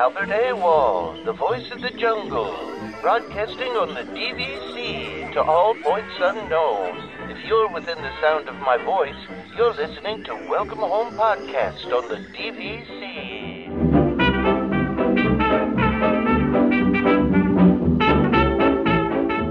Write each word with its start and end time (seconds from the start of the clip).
Albert 0.00 0.30
Awol, 0.30 1.22
the 1.26 1.32
voice 1.34 1.70
of 1.72 1.82
the 1.82 1.90
jungle, 1.90 2.56
broadcasting 3.02 3.72
on 3.76 3.92
the 3.92 4.00
DVC 4.00 5.30
to 5.34 5.42
all 5.42 5.74
points 5.74 6.14
unknown. 6.18 6.96
If 7.30 7.44
you're 7.44 7.68
within 7.68 7.98
the 7.98 8.10
sound 8.22 8.48
of 8.48 8.54
my 8.60 8.78
voice, 8.82 9.14
you're 9.58 9.74
listening 9.74 10.24
to 10.24 10.34
Welcome 10.48 10.78
Home 10.78 11.12
Podcast 11.12 11.84
on 11.92 12.08
the 12.08 12.16
DVC. 12.32 13.66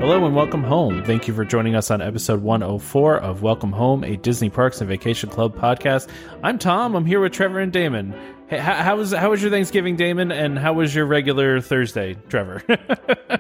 Hello 0.01 0.25
and 0.25 0.35
welcome 0.35 0.63
home. 0.63 1.03
Thank 1.03 1.27
you 1.27 1.35
for 1.35 1.45
joining 1.45 1.75
us 1.75 1.91
on 1.91 2.01
episode 2.01 2.41
104 2.41 3.19
of 3.19 3.43
Welcome 3.43 3.73
Home, 3.73 4.03
a 4.03 4.17
Disney 4.17 4.49
Parks 4.49 4.81
and 4.81 4.87
Vacation 4.87 5.29
Club 5.29 5.55
podcast. 5.55 6.09
I'm 6.41 6.57
Tom. 6.57 6.95
I'm 6.95 7.05
here 7.05 7.19
with 7.19 7.33
Trevor 7.33 7.59
and 7.59 7.71
Damon. 7.71 8.15
Hey, 8.49 8.57
how, 8.57 8.73
how 8.75 8.95
was 8.97 9.11
how 9.13 9.29
was 9.29 9.41
your 9.41 9.51
Thanksgiving, 9.51 9.95
Damon? 9.95 10.31
And 10.31 10.57
how 10.57 10.73
was 10.73 10.93
your 10.93 11.05
regular 11.05 11.61
Thursday, 11.61 12.15
Trevor? 12.29 12.63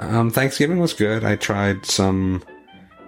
Um, 0.00 0.30
Thanksgiving 0.30 0.78
was 0.78 0.92
good. 0.92 1.24
I 1.24 1.34
tried 1.34 1.84
some 1.84 2.44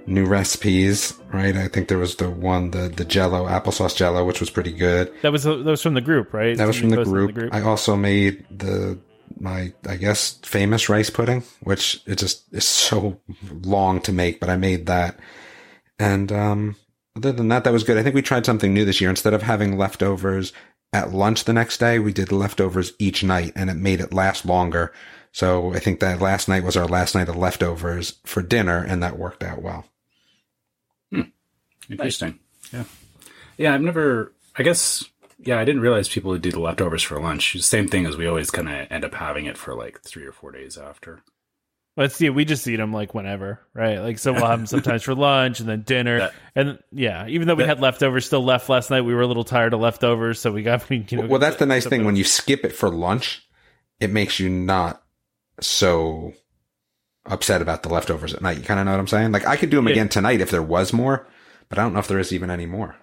new 0.06 0.27
recipes. 0.27 1.15
Right, 1.33 1.56
I 1.56 1.69
think 1.69 1.87
there 1.87 1.98
was 1.98 2.16
the 2.16 2.29
one 2.29 2.73
the 2.73 2.88
the 2.88 3.05
Jello 3.05 3.46
applesauce 3.46 3.95
Jello, 3.96 4.24
which 4.24 4.41
was 4.41 4.51
pretty 4.51 4.73
good. 4.73 5.12
that 5.23 5.30
was 5.30 5.45
that 5.45 5.65
was 5.65 5.83
from 5.83 5.95
the 5.95 6.01
group, 6.01 6.34
right? 6.34 6.56
That 6.56 6.66
was 6.66 6.77
from 6.77 6.91
the 6.91 6.96
posted 6.96 7.29
in 7.29 7.34
group. 7.34 7.55
I 7.55 7.62
also 7.62 7.95
made 7.95 8.45
the 8.51 8.98
my 9.38 9.73
I 9.88 9.95
guess 9.96 10.41
famous 10.43 10.88
rice 10.88 11.10
pudding, 11.10 11.45
which 11.62 12.02
it 12.07 12.18
just 12.18 12.52
is 12.52 12.65
so 12.65 13.21
long 13.62 14.01
to 14.01 14.12
make, 14.12 14.41
but 14.41 14.51
I 14.51 14.57
made 14.57 14.87
that. 14.87 15.16
And 16.01 16.32
um, 16.32 16.77
other 17.21 17.37
than 17.37 17.49
that, 17.49 17.65
that 17.65 17.73
was 17.73 17.85
good. 17.85 17.99
I 17.99 18.02
think 18.02 18.15
we 18.15 18.23
tried 18.23 18.46
something 18.46 18.73
new 18.73 18.85
this 18.85 19.01
year. 19.01 19.10
Instead 19.10 19.35
of 19.35 19.43
having 19.43 19.76
leftovers 19.76 20.52
at 20.93 21.13
lunch 21.13 21.45
the 21.45 21.52
next 21.52 21.79
day, 21.79 21.99
we 21.99 22.12
did 22.12 22.32
leftovers 22.32 22.93
each 22.99 23.23
night, 23.23 23.52
and 23.54 23.71
it 23.71 23.74
made 23.74 24.01
it 24.01 24.12
last 24.12 24.45
longer. 24.45 24.93
So 25.32 25.73
I 25.74 25.79
think 25.79 26.01
that 26.01 26.21
last 26.21 26.49
night 26.49 26.65
was 26.65 26.77
our 26.77 26.87
last 26.87 27.15
night 27.15 27.29
of 27.29 27.37
leftovers 27.37 28.18
for 28.24 28.43
dinner, 28.43 28.82
and 28.82 29.02
that 29.02 29.18
worked 29.18 29.43
out 29.43 29.62
well. 29.62 29.87
Hmm. 31.12 31.23
Interesting. 31.88 32.38
Yeah. 32.73 32.85
Yeah, 33.57 33.74
I've 33.74 33.82
never, 33.82 34.32
I 34.57 34.62
guess, 34.62 35.05
yeah, 35.38 35.59
I 35.59 35.65
didn't 35.65 35.82
realize 35.82 36.09
people 36.09 36.30
would 36.30 36.43
do 36.43 36.51
the 36.51 36.60
leftovers 36.60 37.02
for 37.02 37.21
lunch. 37.21 37.60
Same 37.62 37.88
thing 37.88 38.07
as 38.07 38.16
we 38.16 38.27
always 38.27 38.51
kind 38.51 38.68
of 38.68 38.87
end 38.90 39.05
up 39.05 39.15
having 39.15 39.46
it 39.46 39.57
for 39.57 39.74
like 39.74 40.01
three 40.02 40.24
or 40.24 40.32
four 40.32 40.51
days 40.51 40.77
after. 40.77 41.23
Let's 42.01 42.16
see. 42.16 42.30
We 42.30 42.46
just 42.46 42.66
eat 42.66 42.76
them 42.76 42.95
like 42.95 43.12
whenever, 43.12 43.60
right? 43.74 43.98
Like 43.98 44.18
so, 44.18 44.32
we'll 44.32 44.46
have 44.46 44.59
them 44.59 44.66
sometimes 44.66 45.02
for 45.02 45.15
lunch 45.15 45.60
and 45.60 45.68
then 45.68 45.82
dinner, 45.82 46.18
That- 46.20 46.34
and 46.54 46.79
yeah. 46.93 47.26
Even 47.29 47.46
though 47.46 47.54
we 47.54 47.65
that- 47.65 47.68
had 47.68 47.80
leftovers 47.80 48.24
still 48.24 48.43
left 48.43 48.70
last 48.70 48.88
night, 48.88 49.02
we 49.02 49.15
were 49.15 49.20
a 49.20 49.26
little 49.26 49.45
tired 49.45 49.74
of 49.74 49.80
leftovers, 49.80 50.40
so 50.40 50.51
we 50.51 50.62
got 50.62 50.90
you 50.90 51.04
know. 51.12 51.26
Well, 51.26 51.38
that's 51.38 51.56
the 51.56 51.66
nice 51.66 51.87
thing 51.87 52.06
when 52.06 52.16
you 52.16 52.24
skip 52.24 52.65
it 52.65 52.73
for 52.73 52.88
lunch, 52.88 53.46
it 54.01 54.10
makes 54.10 54.40
you 54.40 54.48
not 54.48 55.02
so 55.60 56.32
upset 57.26 57.60
about 57.60 57.82
the 57.82 57.90
leftovers 57.90 58.32
at 58.32 58.40
night. 58.40 58.56
You 58.56 58.65
kind 58.65 58.80
of 58.80 58.87
know 58.87 58.93
what 58.93 59.01
I'm 59.01 59.06
saying? 59.06 59.32
Like 59.32 59.46
I 59.46 59.56
could 59.56 59.68
do 59.68 59.76
them 59.76 59.87
again 59.87 60.09
tonight 60.09 60.40
if 60.40 60.51
there 60.51 60.62
was 60.62 60.95
more, 60.95 61.28
but 61.68 61.78
I 61.78 61.82
don't 61.82 61.93
know 61.93 61.98
if 62.01 62.09
there 62.09 62.18
is 62.18 62.32
even 62.32 62.51
any 62.51 62.65
more. 62.65 62.96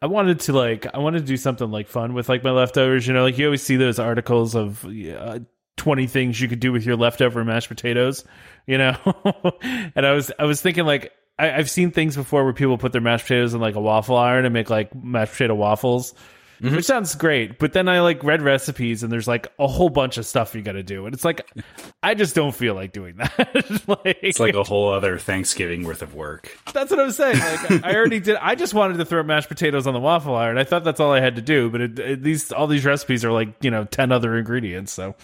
I 0.00 0.06
wanted 0.06 0.40
to 0.40 0.54
like 0.54 0.86
I 0.94 0.98
wanted 0.98 1.20
to 1.20 1.26
do 1.26 1.36
something 1.36 1.70
like 1.70 1.88
fun 1.88 2.14
with 2.14 2.30
like 2.30 2.42
my 2.42 2.52
leftovers. 2.52 3.06
You 3.06 3.12
know, 3.12 3.22
like 3.22 3.36
you 3.36 3.44
always 3.44 3.62
see 3.62 3.76
those 3.76 3.98
articles 3.98 4.54
of 4.54 4.82
uh, 4.86 5.40
twenty 5.76 6.06
things 6.06 6.40
you 6.40 6.48
could 6.48 6.60
do 6.60 6.72
with 6.72 6.84
your 6.84 6.96
leftover 6.96 7.44
mashed 7.44 7.68
potatoes. 7.68 8.24
You 8.66 8.78
know, 8.78 8.96
and 9.62 10.04
I 10.06 10.12
was 10.12 10.32
I 10.38 10.44
was 10.44 10.60
thinking 10.60 10.84
like 10.86 11.12
I, 11.38 11.52
I've 11.52 11.70
seen 11.70 11.90
things 11.90 12.16
before 12.16 12.44
where 12.44 12.52
people 12.52 12.78
put 12.78 12.92
their 12.92 13.00
mashed 13.00 13.24
potatoes 13.24 13.54
in 13.54 13.60
like 13.60 13.74
a 13.74 13.80
waffle 13.80 14.16
iron 14.16 14.44
and 14.44 14.52
make 14.52 14.70
like 14.70 14.94
mashed 14.94 15.32
potato 15.32 15.54
waffles. 15.54 16.14
Mm-hmm. 16.62 16.76
Which 16.76 16.86
sounds 16.86 17.14
great, 17.16 17.58
but 17.58 17.74
then 17.74 17.86
I 17.86 18.00
like 18.00 18.24
read 18.24 18.40
recipes 18.40 19.02
and 19.02 19.12
there's 19.12 19.28
like 19.28 19.46
a 19.58 19.66
whole 19.66 19.90
bunch 19.90 20.16
of 20.16 20.24
stuff 20.24 20.54
you 20.54 20.62
got 20.62 20.72
to 20.72 20.82
do, 20.82 21.04
and 21.04 21.14
it's 21.14 21.22
like 21.22 21.46
I 22.02 22.14
just 22.14 22.34
don't 22.34 22.54
feel 22.54 22.74
like 22.74 22.92
doing 22.94 23.16
that. 23.18 23.82
like, 23.86 24.18
It's 24.22 24.40
like 24.40 24.54
a 24.54 24.62
whole 24.62 24.90
other 24.90 25.18
Thanksgiving 25.18 25.84
worth 25.84 26.00
of 26.00 26.14
work. 26.14 26.58
that's 26.72 26.90
what 26.90 26.98
I 26.98 27.02
was 27.02 27.16
saying. 27.16 27.38
Like 27.38 27.84
I 27.84 27.94
already 27.94 28.20
did. 28.20 28.36
I 28.36 28.54
just 28.54 28.72
wanted 28.72 28.96
to 28.96 29.04
throw 29.04 29.22
mashed 29.22 29.48
potatoes 29.48 29.86
on 29.86 29.92
the 29.92 30.00
waffle 30.00 30.34
iron. 30.34 30.56
I 30.56 30.64
thought 30.64 30.82
that's 30.82 30.98
all 30.98 31.12
I 31.12 31.20
had 31.20 31.36
to 31.36 31.42
do. 31.42 31.68
But 31.68 31.80
it, 31.82 31.98
it, 31.98 32.22
these 32.22 32.50
all 32.52 32.66
these 32.66 32.86
recipes 32.86 33.22
are 33.22 33.32
like 33.32 33.48
you 33.60 33.70
know 33.70 33.84
ten 33.84 34.10
other 34.10 34.34
ingredients. 34.38 34.92
So 34.92 35.14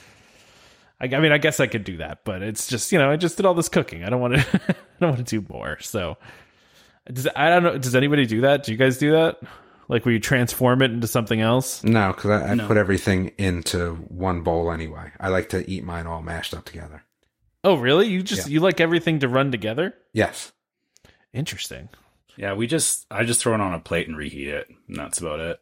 I, 1.02 1.06
I 1.16 1.20
mean, 1.20 1.32
I 1.32 1.38
guess 1.38 1.58
I 1.60 1.66
could 1.66 1.84
do 1.84 1.96
that, 1.98 2.24
but 2.24 2.42
it's 2.42 2.68
just 2.68 2.92
you 2.92 2.98
know 2.98 3.10
I 3.10 3.16
just 3.16 3.36
did 3.36 3.44
all 3.46 3.54
this 3.54 3.68
cooking. 3.68 4.04
I 4.04 4.08
don't 4.10 4.20
want 4.20 4.34
to. 4.36 4.40
I 4.68 4.74
don't 5.00 5.10
want 5.16 5.26
to 5.26 5.40
do 5.40 5.46
more. 5.52 5.78
So 5.80 6.16
does 7.12 7.26
I 7.34 7.48
don't 7.50 7.62
know. 7.64 7.78
Does 7.78 7.94
anybody 7.96 8.24
do 8.26 8.42
that? 8.42 8.62
Do 8.64 8.72
you 8.72 8.78
guys 8.78 8.98
do 8.98 9.12
that? 9.12 9.40
Like 9.88 10.06
where 10.06 10.14
you 10.14 10.20
transform 10.20 10.80
it 10.80 10.90
into 10.92 11.06
something 11.08 11.40
else? 11.40 11.82
No, 11.84 12.12
because 12.12 12.30
I, 12.30 12.52
I 12.52 12.56
put 12.66 12.76
everything 12.76 13.32
into 13.36 13.96
one 14.08 14.42
bowl 14.42 14.70
anyway. 14.70 15.10
I 15.20 15.28
like 15.28 15.50
to 15.50 15.68
eat 15.68 15.84
mine 15.84 16.06
all 16.06 16.22
mashed 16.22 16.54
up 16.54 16.64
together. 16.64 17.02
Oh, 17.64 17.74
really? 17.76 18.08
You 18.08 18.22
just 18.22 18.46
Yeah. 18.48 18.52
you 18.54 18.60
like 18.60 18.80
everything 18.80 19.18
to 19.18 19.28
run 19.28 19.50
together? 19.50 19.94
Yes. 20.12 20.52
Interesting. 21.34 21.88
Yeah, 22.36 22.54
we 22.54 22.66
just, 22.66 23.06
I 23.10 23.24
just 23.24 23.40
throw 23.42 23.54
it 23.54 23.60
on 23.60 23.74
a 23.74 23.80
plate 23.80 24.08
and 24.08 24.16
reheat 24.16 24.48
it. 24.48 24.66
And 24.88 24.96
that's 24.96 25.18
about 25.18 25.40
it. 25.40 25.60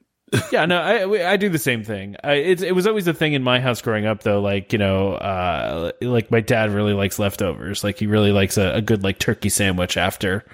Yeah, 0.52 0.66
no, 0.66 0.80
I 0.80 1.32
I 1.32 1.36
do 1.36 1.48
the 1.48 1.58
same 1.58 1.82
thing. 1.82 2.16
I, 2.22 2.34
it 2.34 2.62
it 2.62 2.72
was 2.72 2.86
always 2.86 3.08
a 3.08 3.14
thing 3.14 3.32
in 3.32 3.42
my 3.42 3.60
house 3.60 3.82
growing 3.82 4.06
up, 4.06 4.22
though. 4.22 4.40
Like 4.40 4.72
you 4.72 4.78
know, 4.78 5.14
uh, 5.14 5.92
like 6.00 6.30
my 6.30 6.40
dad 6.40 6.70
really 6.70 6.92
likes 6.92 7.18
leftovers. 7.18 7.82
Like 7.82 7.98
he 7.98 8.06
really 8.06 8.32
likes 8.32 8.56
a, 8.56 8.74
a 8.74 8.82
good 8.82 9.02
like 9.02 9.18
turkey 9.18 9.48
sandwich 9.48 9.96
after 9.96 10.44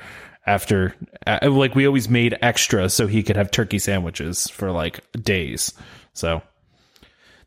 after 0.47 0.95
uh, 1.27 1.51
like 1.51 1.75
we 1.75 1.87
always 1.87 2.09
made 2.09 2.39
extra 2.41 2.89
so 2.89 3.07
he 3.07 3.23
could 3.23 3.37
have 3.37 3.51
turkey 3.51 3.79
sandwiches 3.79 4.49
for 4.49 4.71
like 4.71 5.01
days. 5.13 5.75
So 6.15 6.43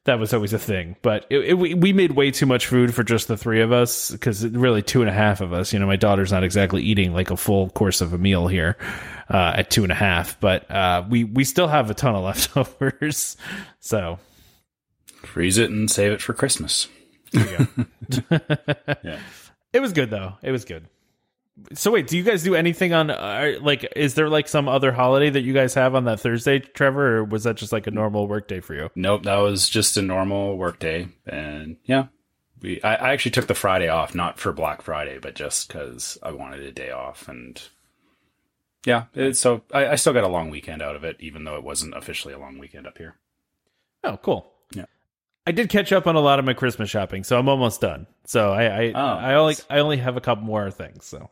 that 0.04 0.20
was 0.20 0.34
always 0.34 0.54
a 0.54 0.60
thing. 0.60 0.96
But 1.02 1.26
it, 1.30 1.40
it, 1.40 1.54
we 1.56 1.74
we 1.74 1.94
made 1.94 2.12
way 2.12 2.32
too 2.32 2.46
much 2.46 2.68
food 2.68 2.94
for 2.94 3.04
just 3.04 3.28
the 3.28 3.38
three 3.38 3.62
of 3.62 3.72
us 3.72 4.12
because 4.12 4.46
really 4.46 4.82
two 4.82 5.02
and 5.02 5.10
a 5.10 5.14
half 5.14 5.42
of 5.42 5.54
us. 5.54 5.74
You 5.74 5.80
know, 5.80 5.88
my 5.88 5.96
daughter's 5.96 6.32
not 6.32 6.44
exactly 6.44 6.84
eating 6.84 7.14
like 7.14 7.32
a 7.32 7.38
full 7.38 7.70
course 7.72 8.02
of 8.02 8.14
a 8.14 8.18
meal 8.18 8.48
here 8.48 8.78
uh, 9.30 9.54
at 9.58 9.70
two 9.70 9.84
and 9.84 9.92
a 9.92 9.96
half, 9.96 10.40
but 10.40 10.70
uh, 10.72 11.04
we 11.10 11.24
we 11.24 11.44
still 11.44 11.68
have 11.68 11.90
a 11.90 11.94
ton 11.94 12.16
of 12.16 12.24
leftovers. 12.26 13.38
So 13.80 14.20
Freeze 15.24 15.58
it 15.58 15.70
and 15.70 15.90
save 15.92 16.14
it 16.14 16.22
for 16.22 16.34
Christmas. 16.34 16.88
yeah. 17.34 19.20
it 19.74 19.80
was 19.80 19.94
good 19.94 20.10
though. 20.10 20.34
It 20.42 20.52
was 20.52 20.66
good. 20.66 20.88
So 21.74 21.92
wait, 21.92 22.08
do 22.08 22.18
you 22.18 22.24
guys 22.24 22.42
do 22.44 22.56
anything 22.56 22.94
on 22.94 23.10
uh, 23.10 23.56
like? 23.62 23.86
Is 23.96 24.16
there 24.16 24.30
like 24.30 24.48
some 24.48 24.70
other 24.70 24.94
holiday 24.94 25.30
that 25.30 25.42
you 25.42 25.54
guys 25.54 25.74
have 25.74 25.94
on 25.94 26.06
that 26.06 26.22
Thursday, 26.22 26.60
Trevor, 26.60 27.18
or 27.18 27.24
was 27.26 27.44
that 27.44 27.58
just 27.58 27.74
like 27.74 27.86
a 27.86 27.92
normal 27.92 28.28
work 28.28 28.48
day 28.48 28.62
for 28.62 28.74
you? 28.74 28.90
Nope, 28.96 29.24
that 29.24 29.38
was 29.38 29.68
just 29.68 29.98
a 29.98 30.02
normal 30.02 30.58
work 30.58 30.80
day. 30.80 31.10
And 31.26 31.76
yeah, 31.84 32.08
we, 32.62 32.82
I, 32.82 32.96
I 32.96 33.14
actually 33.14 33.32
took 33.32 33.48
the 33.48 33.56
Friday 33.56 33.90
off, 33.90 34.16
not 34.16 34.40
for 34.40 34.54
Black 34.54 34.82
Friday, 34.82 35.20
but 35.20 35.36
just 35.36 35.68
because 35.68 36.18
I 36.24 36.32
wanted 36.32 36.62
a 36.62 36.72
day 36.72 36.92
off. 36.92 37.28
And 37.28 37.62
yeah, 38.86 39.06
it, 39.14 39.36
so 39.38 39.62
I, 39.74 39.88
I 39.90 39.96
still 39.96 40.14
got 40.14 40.24
a 40.24 40.28
long 40.30 40.50
weekend 40.50 40.82
out 40.82 40.96
of 40.96 41.04
it, 41.04 41.18
even 41.20 41.44
though 41.44 41.56
it 41.56 41.64
wasn't 41.64 41.96
officially 41.96 42.34
a 42.34 42.40
long 42.40 42.58
weekend 42.60 42.88
up 42.88 42.98
here. 42.98 43.16
Oh, 44.04 44.18
cool. 44.18 44.52
Yeah. 44.74 44.86
I 45.46 45.52
did 45.52 45.70
catch 45.70 45.92
up 45.92 46.08
on 46.08 46.16
a 46.16 46.20
lot 46.22 46.40
of 46.40 46.46
my 46.46 46.54
Christmas 46.54 46.90
shopping, 46.90 47.24
so 47.24 47.38
I'm 47.38 47.50
almost 47.50 47.82
done. 47.82 48.08
So 48.26 48.52
I 48.52 48.64
I, 48.66 48.92
Oh, 48.96 49.00
I 49.00 49.34
only 49.36 49.52
nice. 49.54 49.66
I 49.70 49.80
only 49.80 49.98
have 49.98 50.16
a 50.18 50.22
couple 50.22 50.44
more 50.46 50.70
things. 50.72 51.06
So 51.06 51.30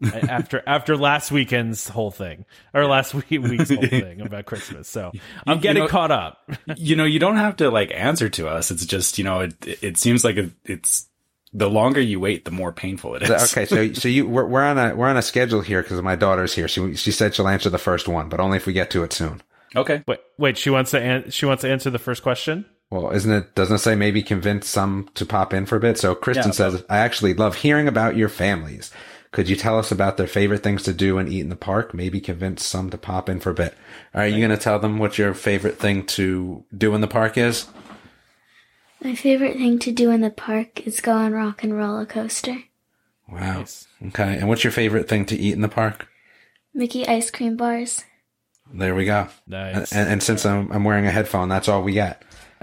after 0.12 0.62
after 0.66 0.96
last 0.96 1.32
weekend's 1.32 1.88
whole 1.88 2.10
thing 2.10 2.44
or 2.74 2.84
last 2.86 3.14
week, 3.14 3.30
week's 3.30 3.70
whole 3.70 3.80
thing 3.86 4.20
about 4.20 4.44
Christmas, 4.44 4.88
so 4.88 5.12
I'm 5.46 5.56
you 5.56 5.62
getting 5.62 5.82
know- 5.84 5.88
caught 5.88 6.10
up. 6.10 6.50
you 6.76 6.96
know, 6.96 7.04
you 7.04 7.18
don't 7.18 7.36
have 7.36 7.56
to 7.56 7.70
like 7.70 7.90
answer 7.94 8.28
to 8.30 8.48
us. 8.48 8.70
It's 8.70 8.84
just, 8.86 9.16
you 9.18 9.24
know, 9.24 9.40
it, 9.40 9.54
it 9.82 9.96
seems 9.96 10.24
like 10.24 10.36
it, 10.36 10.50
it's 10.64 11.06
the 11.54 11.70
longer 11.70 12.00
you 12.00 12.18
wait, 12.18 12.44
the 12.44 12.50
more 12.50 12.72
painful 12.72 13.14
it 13.14 13.22
is. 13.22 13.30
Okay, 13.52 13.64
so 13.64 13.92
so 13.92 14.08
you 14.08 14.26
we're, 14.26 14.44
we're 14.44 14.62
on 14.64 14.76
a 14.76 14.94
we're 14.94 15.08
on 15.08 15.16
a 15.16 15.22
schedule 15.22 15.60
here 15.60 15.82
because 15.82 16.02
my 16.02 16.16
daughter's 16.16 16.54
here. 16.54 16.68
She 16.68 16.94
she 16.96 17.12
said 17.12 17.34
she'll 17.34 17.48
answer 17.48 17.70
the 17.70 17.78
first 17.78 18.08
one, 18.08 18.28
but 18.28 18.40
only 18.40 18.56
if 18.56 18.66
we 18.66 18.72
get 18.72 18.90
to 18.90 19.04
it 19.04 19.12
soon. 19.12 19.40
Okay. 19.76 20.02
Wait, 20.06 20.20
wait, 20.36 20.58
she 20.58 20.70
wants 20.70 20.90
to 20.90 21.00
an- 21.00 21.30
she 21.30 21.46
wants 21.46 21.62
to 21.62 21.70
answer 21.70 21.90
the 21.90 21.98
first 21.98 22.22
question. 22.22 22.66
Well, 22.90 23.10
isn't 23.10 23.32
it? 23.32 23.54
Doesn't 23.54 23.76
it 23.76 23.80
say 23.80 23.94
maybe 23.94 24.22
convince 24.22 24.68
some 24.68 25.08
to 25.14 25.24
pop 25.24 25.54
in 25.54 25.64
for 25.66 25.76
a 25.76 25.80
bit? 25.80 25.98
So 25.98 26.14
Kristen 26.14 26.48
Yeah, 26.48 26.52
says, 26.52 26.84
"I 26.90 26.98
actually 26.98 27.34
love 27.34 27.56
hearing 27.56 27.88
about 27.88 28.16
your 28.16 28.28
families. 28.28 28.90
Could 29.32 29.48
you 29.48 29.56
tell 29.56 29.80
us 29.80 29.90
about 29.90 30.16
their 30.16 30.28
favorite 30.28 30.62
things 30.62 30.84
to 30.84 30.92
do 30.92 31.18
and 31.18 31.28
eat 31.28 31.40
in 31.40 31.48
the 31.48 31.56
park? 31.56 31.92
Maybe 31.92 32.20
convince 32.20 32.64
some 32.64 32.90
to 32.90 32.98
pop 32.98 33.28
in 33.28 33.40
for 33.40 33.50
a 33.50 33.54
bit. 33.54 33.74
Are 34.14 34.28
you 34.28 34.38
going 34.38 34.56
to 34.56 34.56
tell 34.56 34.78
them 34.78 34.98
what 34.98 35.18
your 35.18 35.34
favorite 35.34 35.76
thing 35.76 36.06
to 36.06 36.64
do 36.76 36.94
in 36.94 37.00
the 37.00 37.08
park 37.08 37.36
is? 37.36 37.66
My 39.04 39.14
favorite 39.14 39.58
thing 39.58 39.78
to 39.80 39.92
do 39.92 40.10
in 40.10 40.22
the 40.22 40.30
park 40.30 40.86
is 40.86 41.00
go 41.00 41.12
on 41.12 41.32
rock 41.32 41.62
and 41.62 41.76
roller 41.76 42.06
coaster. 42.06 42.64
Wow. 43.30 43.66
Okay. 44.06 44.38
And 44.38 44.48
what's 44.48 44.64
your 44.64 44.70
favorite 44.70 45.08
thing 45.08 45.26
to 45.26 45.36
eat 45.36 45.52
in 45.52 45.60
the 45.60 45.68
park? 45.68 46.08
Mickey 46.72 47.06
ice 47.06 47.30
cream 47.30 47.56
bars. 47.56 48.02
There 48.72 48.94
we 48.94 49.04
go. 49.04 49.28
Nice. 49.46 49.92
And, 49.92 50.08
and 50.08 50.22
since 50.22 50.46
I'm, 50.46 50.72
I'm 50.72 50.84
wearing 50.84 51.06
a 51.06 51.10
headphone, 51.10 51.50
that's 51.50 51.68
all 51.68 51.82
we 51.82 51.92
get. 51.92 52.22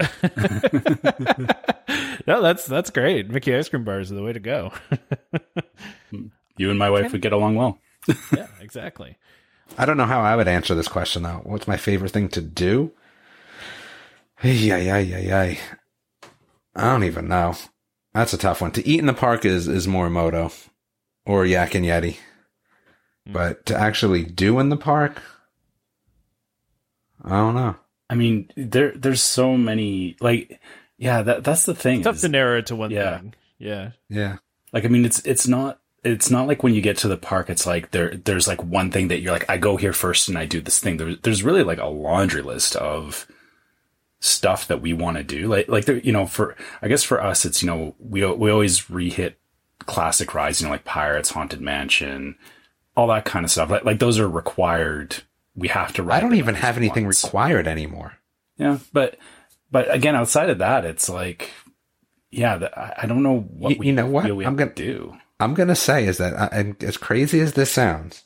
no, 2.26 2.42
that's 2.42 2.66
that's 2.66 2.90
great. 2.90 3.30
Mickey 3.30 3.54
ice 3.54 3.68
cream 3.68 3.84
bars 3.84 4.10
are 4.10 4.16
the 4.16 4.22
way 4.22 4.32
to 4.32 4.40
go. 4.40 4.72
You 6.58 6.70
and 6.70 6.78
my 6.78 6.90
wife 6.90 7.12
would 7.12 7.22
get 7.22 7.32
along 7.32 7.56
well. 7.56 7.78
yeah, 8.36 8.46
exactly. 8.60 9.16
I 9.78 9.86
don't 9.86 9.96
know 9.96 10.04
how 10.04 10.20
I 10.20 10.36
would 10.36 10.48
answer 10.48 10.74
this 10.74 10.86
question 10.86 11.22
though. 11.22 11.40
What's 11.44 11.66
my 11.66 11.76
favorite 11.76 12.10
thing 12.12 12.28
to 12.30 12.42
do? 12.42 12.92
Yeah, 14.42 14.76
yeah, 14.76 14.98
yeah, 14.98 15.18
yeah. 15.18 15.56
I 16.74 16.90
don't 16.90 17.04
even 17.04 17.28
know. 17.28 17.54
That's 18.14 18.32
a 18.32 18.38
tough 18.38 18.60
one. 18.60 18.72
To 18.72 18.86
eat 18.86 19.00
in 19.00 19.06
the 19.06 19.14
park 19.14 19.44
is 19.44 19.68
is 19.68 19.86
Morimoto 19.86 20.52
or 21.26 21.46
Yak 21.46 21.74
and 21.74 21.84
Yeti, 21.86 22.16
hmm. 23.26 23.32
but 23.32 23.66
to 23.66 23.76
actually 23.78 24.24
do 24.24 24.58
in 24.58 24.68
the 24.68 24.76
park, 24.76 25.22
I 27.24 27.30
don't 27.30 27.54
know. 27.54 27.76
I 28.10 28.14
mean, 28.14 28.50
there 28.56 28.92
there's 28.92 29.22
so 29.22 29.56
many 29.56 30.16
like 30.20 30.60
yeah, 30.98 31.22
that 31.22 31.44
that's 31.44 31.64
the 31.64 31.74
thing. 31.74 32.02
Tough 32.02 32.16
is- 32.16 32.20
to 32.22 32.28
narrow 32.28 32.58
it 32.58 32.66
to 32.66 32.76
one 32.76 32.90
Yeah. 32.90 33.18
thing. 33.18 33.34
Yeah. 33.58 33.90
Yeah, 34.08 34.38
Like 34.72 34.84
I 34.84 34.88
mean, 34.88 35.04
it's 35.04 35.20
it's 35.20 35.46
not 35.46 35.78
it's 36.04 36.30
not 36.30 36.48
like 36.48 36.64
when 36.64 36.74
you 36.74 36.80
get 36.82 36.96
to 36.98 37.08
the 37.08 37.16
park, 37.16 37.48
it's 37.48 37.64
like 37.66 37.92
there 37.92 38.16
there's 38.16 38.48
like 38.48 38.62
one 38.62 38.90
thing 38.90 39.08
that 39.08 39.20
you're 39.20 39.32
like, 39.32 39.48
I 39.48 39.56
go 39.56 39.76
here 39.76 39.92
first 39.92 40.28
and 40.28 40.36
I 40.36 40.46
do 40.46 40.60
this 40.60 40.80
thing. 40.80 40.96
There, 40.96 41.14
there's 41.14 41.44
really 41.44 41.62
like 41.62 41.78
a 41.78 41.86
laundry 41.86 42.42
list 42.42 42.74
of 42.76 43.26
stuff 44.24 44.68
that 44.68 44.80
we 44.80 44.92
want 44.94 45.16
to 45.18 45.22
do. 45.24 45.48
Like 45.48 45.68
like 45.68 45.84
there, 45.84 45.98
you 45.98 46.12
know, 46.12 46.24
for 46.26 46.56
I 46.80 46.88
guess 46.88 47.02
for 47.02 47.22
us, 47.22 47.44
it's 47.44 47.62
you 47.62 47.66
know 47.66 47.94
we 47.98 48.24
we 48.24 48.50
always 48.50 48.88
re-hit 48.88 49.38
classic 49.80 50.32
rides, 50.34 50.60
you 50.60 50.66
know, 50.66 50.72
like 50.72 50.84
Pirates, 50.84 51.30
Haunted 51.30 51.60
Mansion, 51.60 52.36
all 52.96 53.08
that 53.08 53.24
kind 53.24 53.44
of 53.44 53.50
stuff. 53.50 53.68
Like 53.70 53.84
like 53.84 53.98
those 53.98 54.18
are 54.18 54.28
required. 54.28 55.22
We 55.54 55.68
have 55.68 55.92
to. 55.94 56.02
Ride 56.02 56.16
I 56.16 56.20
don't 56.20 56.34
even 56.36 56.54
have 56.54 56.76
anything 56.78 57.04
once. 57.04 57.24
required 57.24 57.66
anymore. 57.66 58.14
Yeah, 58.56 58.78
but 58.92 59.18
but 59.70 59.92
again, 59.92 60.14
outside 60.14 60.48
of 60.50 60.58
that, 60.58 60.84
it's 60.84 61.08
like. 61.10 61.50
Yeah, 62.34 62.56
the, 62.56 63.02
I 63.02 63.04
don't 63.06 63.22
know 63.22 63.40
what 63.40 63.72
You- 63.72 63.76
we 63.78 63.86
you 63.88 63.92
know 63.92 64.06
what? 64.06 64.34
we 64.34 64.46
I'm 64.46 64.56
gonna- 64.56 64.72
do. 64.72 65.18
I'm 65.38 65.52
gonna 65.52 65.76
say 65.76 66.06
is 66.06 66.16
that, 66.16 66.32
uh, 66.32 66.48
and 66.50 66.82
as 66.82 66.96
crazy 66.96 67.40
as 67.40 67.52
this 67.52 67.70
sounds, 67.70 68.22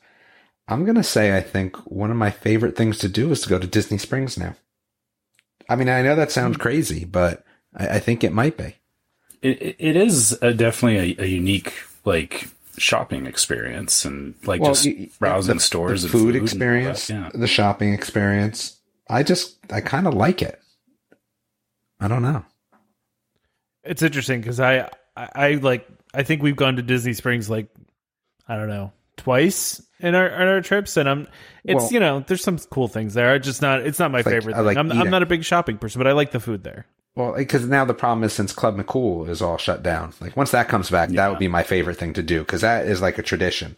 I'm 0.68 0.84
gonna 0.84 1.02
say 1.02 1.36
I 1.36 1.40
think 1.40 1.74
one 1.90 2.12
of 2.12 2.16
my 2.16 2.30
favorite 2.30 2.76
things 2.76 2.98
to 2.98 3.08
do 3.08 3.32
is 3.32 3.40
to 3.40 3.48
go 3.48 3.58
to 3.58 3.66
Disney 3.66 3.98
Springs 3.98 4.38
now. 4.38 4.54
I 5.68 5.76
mean, 5.76 5.88
I 5.88 6.02
know 6.02 6.14
that 6.16 6.30
sounds 6.32 6.54
mm-hmm. 6.54 6.62
crazy, 6.62 7.04
but 7.04 7.44
I, 7.76 7.88
I 7.88 7.98
think 7.98 8.22
it 8.24 8.32
might 8.32 8.56
be. 8.56 8.76
it, 9.42 9.60
it- 9.62 9.76
it 9.78 9.96
is 9.96 10.38
a, 10.42 10.52
definitely 10.54 11.16
a, 11.18 11.24
a 11.24 11.26
unique 11.26 11.72
like 12.04 12.48
shopping 12.78 13.26
experience 13.26 14.04
and 14.04 14.34
like 14.44 14.62
just 14.62 14.84
y- 14.86 14.94
y- 14.98 15.08
browsing 15.18 15.54
the- 15.56 15.60
stores 15.60 16.02
the 16.02 16.06
and 16.08 16.12
food 16.12 16.28
and 16.34 16.36
all 16.38 16.42
experience, 16.44 17.06
that, 17.08 17.14
yeah 17.14 17.30
the 17.34 17.46
shopping 17.46 17.92
experience. 17.94 18.78
I 19.08 19.22
just, 19.22 19.56
I 19.70 19.80
kind 19.80 20.06
of 20.06 20.14
like 20.14 20.42
it. 20.42 20.60
I 22.00 22.08
don't 22.08 22.22
know. 22.22 22.44
It's 23.84 24.02
interesting 24.02 24.40
because 24.40 24.58
I, 24.60 24.88
I, 25.16 25.28
I 25.34 25.52
like, 25.54 25.86
I 26.12 26.22
think 26.24 26.42
we've 26.42 26.56
gone 26.56 26.76
to 26.76 26.82
Disney 26.82 27.12
Springs 27.12 27.48
like, 27.48 27.68
I 28.48 28.56
don't 28.56 28.68
know, 28.68 28.92
twice 29.16 29.82
in 30.00 30.14
our 30.14 30.26
in 30.28 30.48
our 30.48 30.60
trips, 30.60 30.96
and 30.96 31.08
I'm, 31.08 31.28
it's 31.64 31.76
Well- 31.84 31.92
you 31.92 32.00
know, 32.00 32.24
there's 32.26 32.42
some 32.42 32.58
cool 32.70 32.88
things 32.88 33.14
there. 33.14 33.32
I 33.32 33.38
just 33.38 33.62
not, 33.62 33.80
it's 33.80 33.98
not 33.98 34.10
my 34.10 34.18
like- 34.18 34.26
favorite. 34.26 34.54
I 34.54 34.58
thing. 34.58 34.66
like 34.66 34.76
I'm, 34.76 34.92
I'm 34.92 35.10
not 35.10 35.22
a 35.22 35.26
big 35.26 35.44
shopping 35.44 35.78
person, 35.78 35.98
but 35.98 36.06
I 36.06 36.12
like 36.12 36.30
the 36.32 36.40
food 36.40 36.64
there. 36.64 36.86
Well, 37.14 37.32
because 37.34 37.64
now 37.66 37.86
the 37.86 37.94
problem 37.94 38.24
is 38.24 38.34
since 38.34 38.52
Club 38.52 38.76
McCool 38.76 39.26
is 39.30 39.40
all 39.40 39.56
shut 39.56 39.82
down. 39.82 40.12
Like 40.20 40.36
once 40.36 40.50
that 40.50 40.68
comes 40.68 40.90
back, 40.90 41.08
that 41.10 41.30
would 41.30 41.38
be 41.38 41.48
my 41.48 41.62
favorite 41.62 41.96
thing 41.96 42.12
to 42.12 42.22
do 42.22 42.40
because 42.40 42.60
that 42.60 42.86
is 42.86 43.00
like 43.00 43.16
a 43.18 43.22
tradition. 43.22 43.76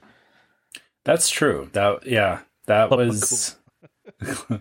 that's 1.05 1.31
true 1.31 1.71
that 1.73 2.05
yeah 2.05 2.41
that 2.67 2.89
Club 2.89 2.99
was 3.01 3.55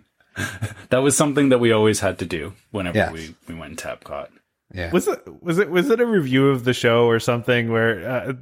that 0.90 0.98
was 1.00 1.18
something 1.18 1.50
that 1.50 1.60
we 1.60 1.72
always 1.72 2.00
had 2.02 2.20
to 2.20 2.26
do 2.26 2.54
whenever 2.72 2.98
Yes. 2.98 3.12
we 3.12 3.36
we 3.48 3.56
went 3.56 3.80
to 3.80 3.88
Epcot 3.88 4.28
Yeah. 4.74 4.92
Was 4.92 5.08
it 5.08 5.42
was 5.42 5.60
it 5.60 5.70
was 5.70 5.90
it 5.90 6.02
a 6.02 6.06
review 6.06 6.50
of 6.50 6.66
the 6.66 6.74
show 6.74 7.06
or 7.06 7.20
something 7.22 7.72
where 7.72 8.10
uh, 8.10 8.34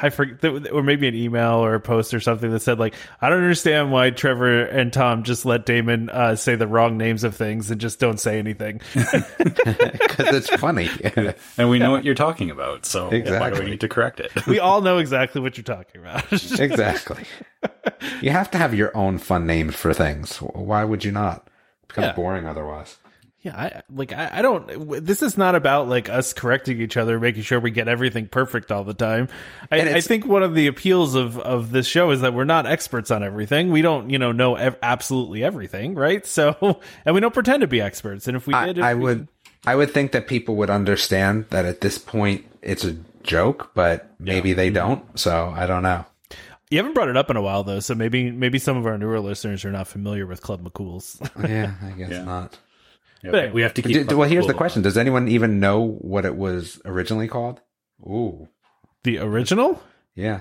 I 0.00 0.10
forget 0.10 0.70
or 0.72 0.80
maybe 0.80 1.08
an 1.08 1.16
email 1.16 1.54
or 1.54 1.74
a 1.74 1.80
post 1.80 2.14
or 2.14 2.20
something 2.20 2.52
that 2.52 2.60
said 2.60 2.78
like 2.78 2.94
I 3.20 3.28
don't 3.28 3.38
understand 3.42 3.90
why 3.90 4.10
Trevor 4.10 4.62
and 4.62 4.92
Tom 4.92 5.24
just 5.24 5.44
let 5.44 5.66
Damon 5.66 6.08
uh, 6.08 6.36
say 6.36 6.54
the 6.54 6.68
wrong 6.68 6.98
names 6.98 7.24
of 7.24 7.34
things 7.34 7.72
and 7.72 7.80
just 7.80 7.98
don't 7.98 8.20
say 8.20 8.38
anything. 8.38 8.80
Because 9.42 10.36
it's 10.36 10.50
funny. 10.50 10.88
and 11.58 11.68
we 11.68 11.78
know 11.78 11.90
what 11.90 12.04
you're 12.04 12.14
talking 12.14 12.50
about 12.50 12.86
so 12.86 13.06
why 13.10 13.50
do 13.50 13.60
we 13.60 13.70
need 13.70 13.80
to 13.80 13.88
correct 13.88 14.20
it 14.20 14.30
we 14.46 14.58
all 14.60 14.82
know 14.82 14.98
exactly 14.98 15.40
what 15.40 15.56
you're 15.56 15.64
talking 15.64 16.00
about. 16.00 16.30
exactly. 16.60 17.24
You 18.20 18.30
have 18.30 18.50
to 18.52 18.58
have 18.58 18.74
your 18.74 18.96
own 18.96 19.18
fun 19.18 19.46
names 19.46 19.74
for 19.74 19.92
things. 19.92 20.36
Why 20.38 20.84
would 20.84 21.04
you 21.04 21.12
not? 21.12 21.48
It 21.82 21.88
becomes 21.88 22.06
Yeah. 22.06 22.12
boring 22.14 22.46
otherwise. 22.46 22.98
Yeah, 23.42 23.56
I 23.56 23.82
like 23.92 24.12
I, 24.12 24.30
I 24.34 24.42
don't. 24.42 25.04
This 25.04 25.20
is 25.20 25.36
not 25.36 25.56
about 25.56 25.88
like 25.88 26.08
us 26.08 26.32
correcting 26.32 26.80
each 26.80 26.96
other, 26.96 27.18
making 27.18 27.42
sure 27.42 27.58
we 27.58 27.72
get 27.72 27.88
everything 27.88 28.28
perfect 28.28 28.70
all 28.70 28.84
the 28.84 28.94
time. 28.94 29.26
I, 29.70 29.96
I 29.96 30.00
think 30.00 30.26
one 30.26 30.44
of 30.44 30.54
the 30.54 30.68
appeals 30.68 31.16
of 31.16 31.38
of 31.40 31.72
this 31.72 31.88
show 31.88 32.12
is 32.12 32.20
that 32.20 32.34
we're 32.34 32.44
not 32.44 32.66
experts 32.66 33.10
on 33.10 33.24
everything. 33.24 33.72
We 33.72 33.82
don't, 33.82 34.10
you 34.10 34.18
know, 34.20 34.30
know 34.30 34.54
ev- 34.54 34.78
absolutely 34.80 35.42
everything, 35.42 35.94
right? 35.96 36.24
So, 36.32 36.80
and 37.04 37.14
we 37.14 37.20
don't 37.20 37.34
pretend 37.34 37.60
to 37.60 37.66
be 37.66 37.80
experts. 37.82 38.26
And 38.26 38.36
if 38.36 38.46
we 38.46 38.54
I, 38.54 38.66
did, 38.66 38.78
if 38.78 38.84
I 38.84 38.94
we- 38.94 39.02
would, 39.02 39.28
I 39.66 39.76
would 39.76 39.90
think 39.90 40.12
that 40.12 40.26
people 40.26 40.56
would 40.56 40.70
understand 40.70 41.46
that 41.50 41.66
at 41.66 41.82
this 41.82 41.98
point 41.98 42.44
it's 42.62 42.84
a 42.84 42.96
joke, 43.22 43.72
but 43.74 44.08
maybe 44.18 44.54
they 44.54 44.68
mm-hmm. 44.68 44.74
don't. 44.74 45.18
So 45.18 45.52
I 45.54 45.66
don't 45.66 45.82
know. 45.82 46.06
You 46.70 46.78
haven't 46.78 46.94
brought 46.94 47.08
it 47.08 47.16
up 47.18 47.28
in 47.28 47.36
a 47.36 47.42
while 47.42 47.64
though, 47.64 47.80
so 47.80 47.94
maybe 47.94 48.30
maybe 48.30 48.58
some 48.58 48.78
of 48.78 48.86
our 48.86 48.96
newer 48.96 49.20
listeners 49.20 49.64
are 49.64 49.72
not 49.72 49.88
familiar 49.88 50.26
with 50.26 50.40
Club 50.40 50.62
McCool's. 50.62 51.20
Yeah, 51.46 51.74
I 51.82 51.90
guess 51.90 52.10
Yeah. 52.10 52.24
not. 52.24 52.58
Yeah, 53.22 53.30
But 53.30 53.52
we 53.54 53.62
have 53.62 53.74
to 53.74 53.82
But 53.82 53.88
keep 53.92 54.08
do- 54.08 54.16
well, 54.16 54.28
here's 54.28 54.46
the 54.46 54.54
question: 54.54 54.82
Does 54.82 54.96
anyone 54.98 55.28
even 55.28 55.60
know 55.60 55.80
what 56.00 56.24
it 56.24 56.36
was 56.36 56.80
originally 56.84 57.28
called? 57.28 57.60
Ooh, 58.02 58.48
the 59.04 59.18
original? 59.18 59.82
yeah. 60.14 60.40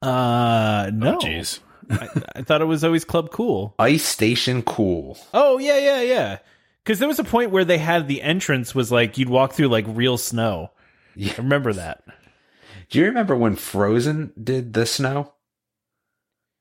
Uh, 0.00 0.90
no. 0.94 1.16
oh 1.16 1.18
jeez 1.18 1.58
I, 1.90 2.08
I 2.36 2.42
thought 2.42 2.62
it 2.62 2.66
was 2.66 2.84
always 2.84 3.04
Club 3.04 3.30
Cool. 3.30 3.74
Ice 3.78 4.04
Station 4.04 4.62
Cool. 4.62 5.18
Oh 5.34 5.58
yeah, 5.58 5.78
yeah, 5.78 6.00
yeah. 6.02 6.38
Because 6.82 6.98
there 6.98 7.08
was 7.08 7.18
a 7.18 7.24
point 7.24 7.50
where 7.50 7.64
they 7.64 7.78
had 7.78 8.08
the 8.08 8.22
entrance 8.22 8.74
was 8.74 8.92
like 8.92 9.18
you'd 9.18 9.28
walk 9.28 9.52
through 9.52 9.68
like 9.68 9.84
real 9.88 10.16
snow. 10.16 10.70
Yeah. 11.16 11.32
I 11.32 11.42
remember 11.42 11.72
that. 11.74 12.04
Do 12.90 12.98
you 12.98 13.06
remember 13.06 13.34
when 13.36 13.56
Frozen 13.56 14.32
did 14.42 14.72
the 14.74 14.86
snow 14.86 15.32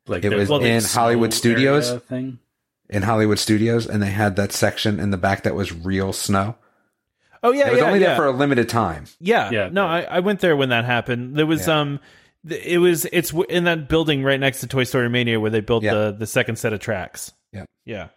like 0.07 0.23
It 0.25 0.33
was 0.35 0.49
like 0.49 0.63
in 0.63 0.83
Hollywood 0.83 1.33
Studios? 1.33 1.91
thing 2.03 2.39
in 2.94 3.04
Hollywood 3.04 3.40
Studios, 3.40 3.88
and 3.88 4.01
they 4.01 4.10
had 4.12 4.36
that 4.38 4.51
section 4.51 5.00
in 5.00 5.10
the 5.12 5.18
back 5.18 5.44
that 5.44 5.56
was 5.56 5.74
real 5.74 6.13
snow? 6.13 6.56
Oh 7.42 7.51
yeah, 7.51 7.68
it 7.68 7.72
was 7.72 7.80
yeah, 7.81 7.86
only 7.88 8.00
yeah. 8.00 8.07
there 8.07 8.16
for 8.16 8.25
a 8.28 8.31
limited 8.31 8.69
time. 8.69 9.06
yeah, 9.19 9.50
Yeah, 9.51 9.69
No, 9.69 9.86
I, 9.86 10.01
I 10.04 10.19
went 10.22 10.40
there 10.40 10.56
when 10.56 10.69
that 10.69 10.86
happened. 10.86 11.36
There 11.36 11.45
was 11.45 11.68
Yeah. 11.68 11.81
um, 11.81 12.00
it 12.50 12.78
was 12.80 13.06
it's 13.12 13.33
in 13.50 13.66
that 13.66 13.90
building 13.90 14.23
right 14.23 14.40
next 14.40 14.62
to 14.62 14.68
Toy 14.68 14.85
Story 14.85 15.09
Mania 15.09 15.40
where 15.42 15.52
they 15.52 15.59
built 15.62 15.83
Yeah. 15.83 15.94
the 15.94 16.16
the 16.19 16.28
second 16.28 16.56
set 16.57 16.71
of 16.71 16.80
tracks. 16.80 17.33
Yeah. 17.52 17.66
yeah, 17.85 18.07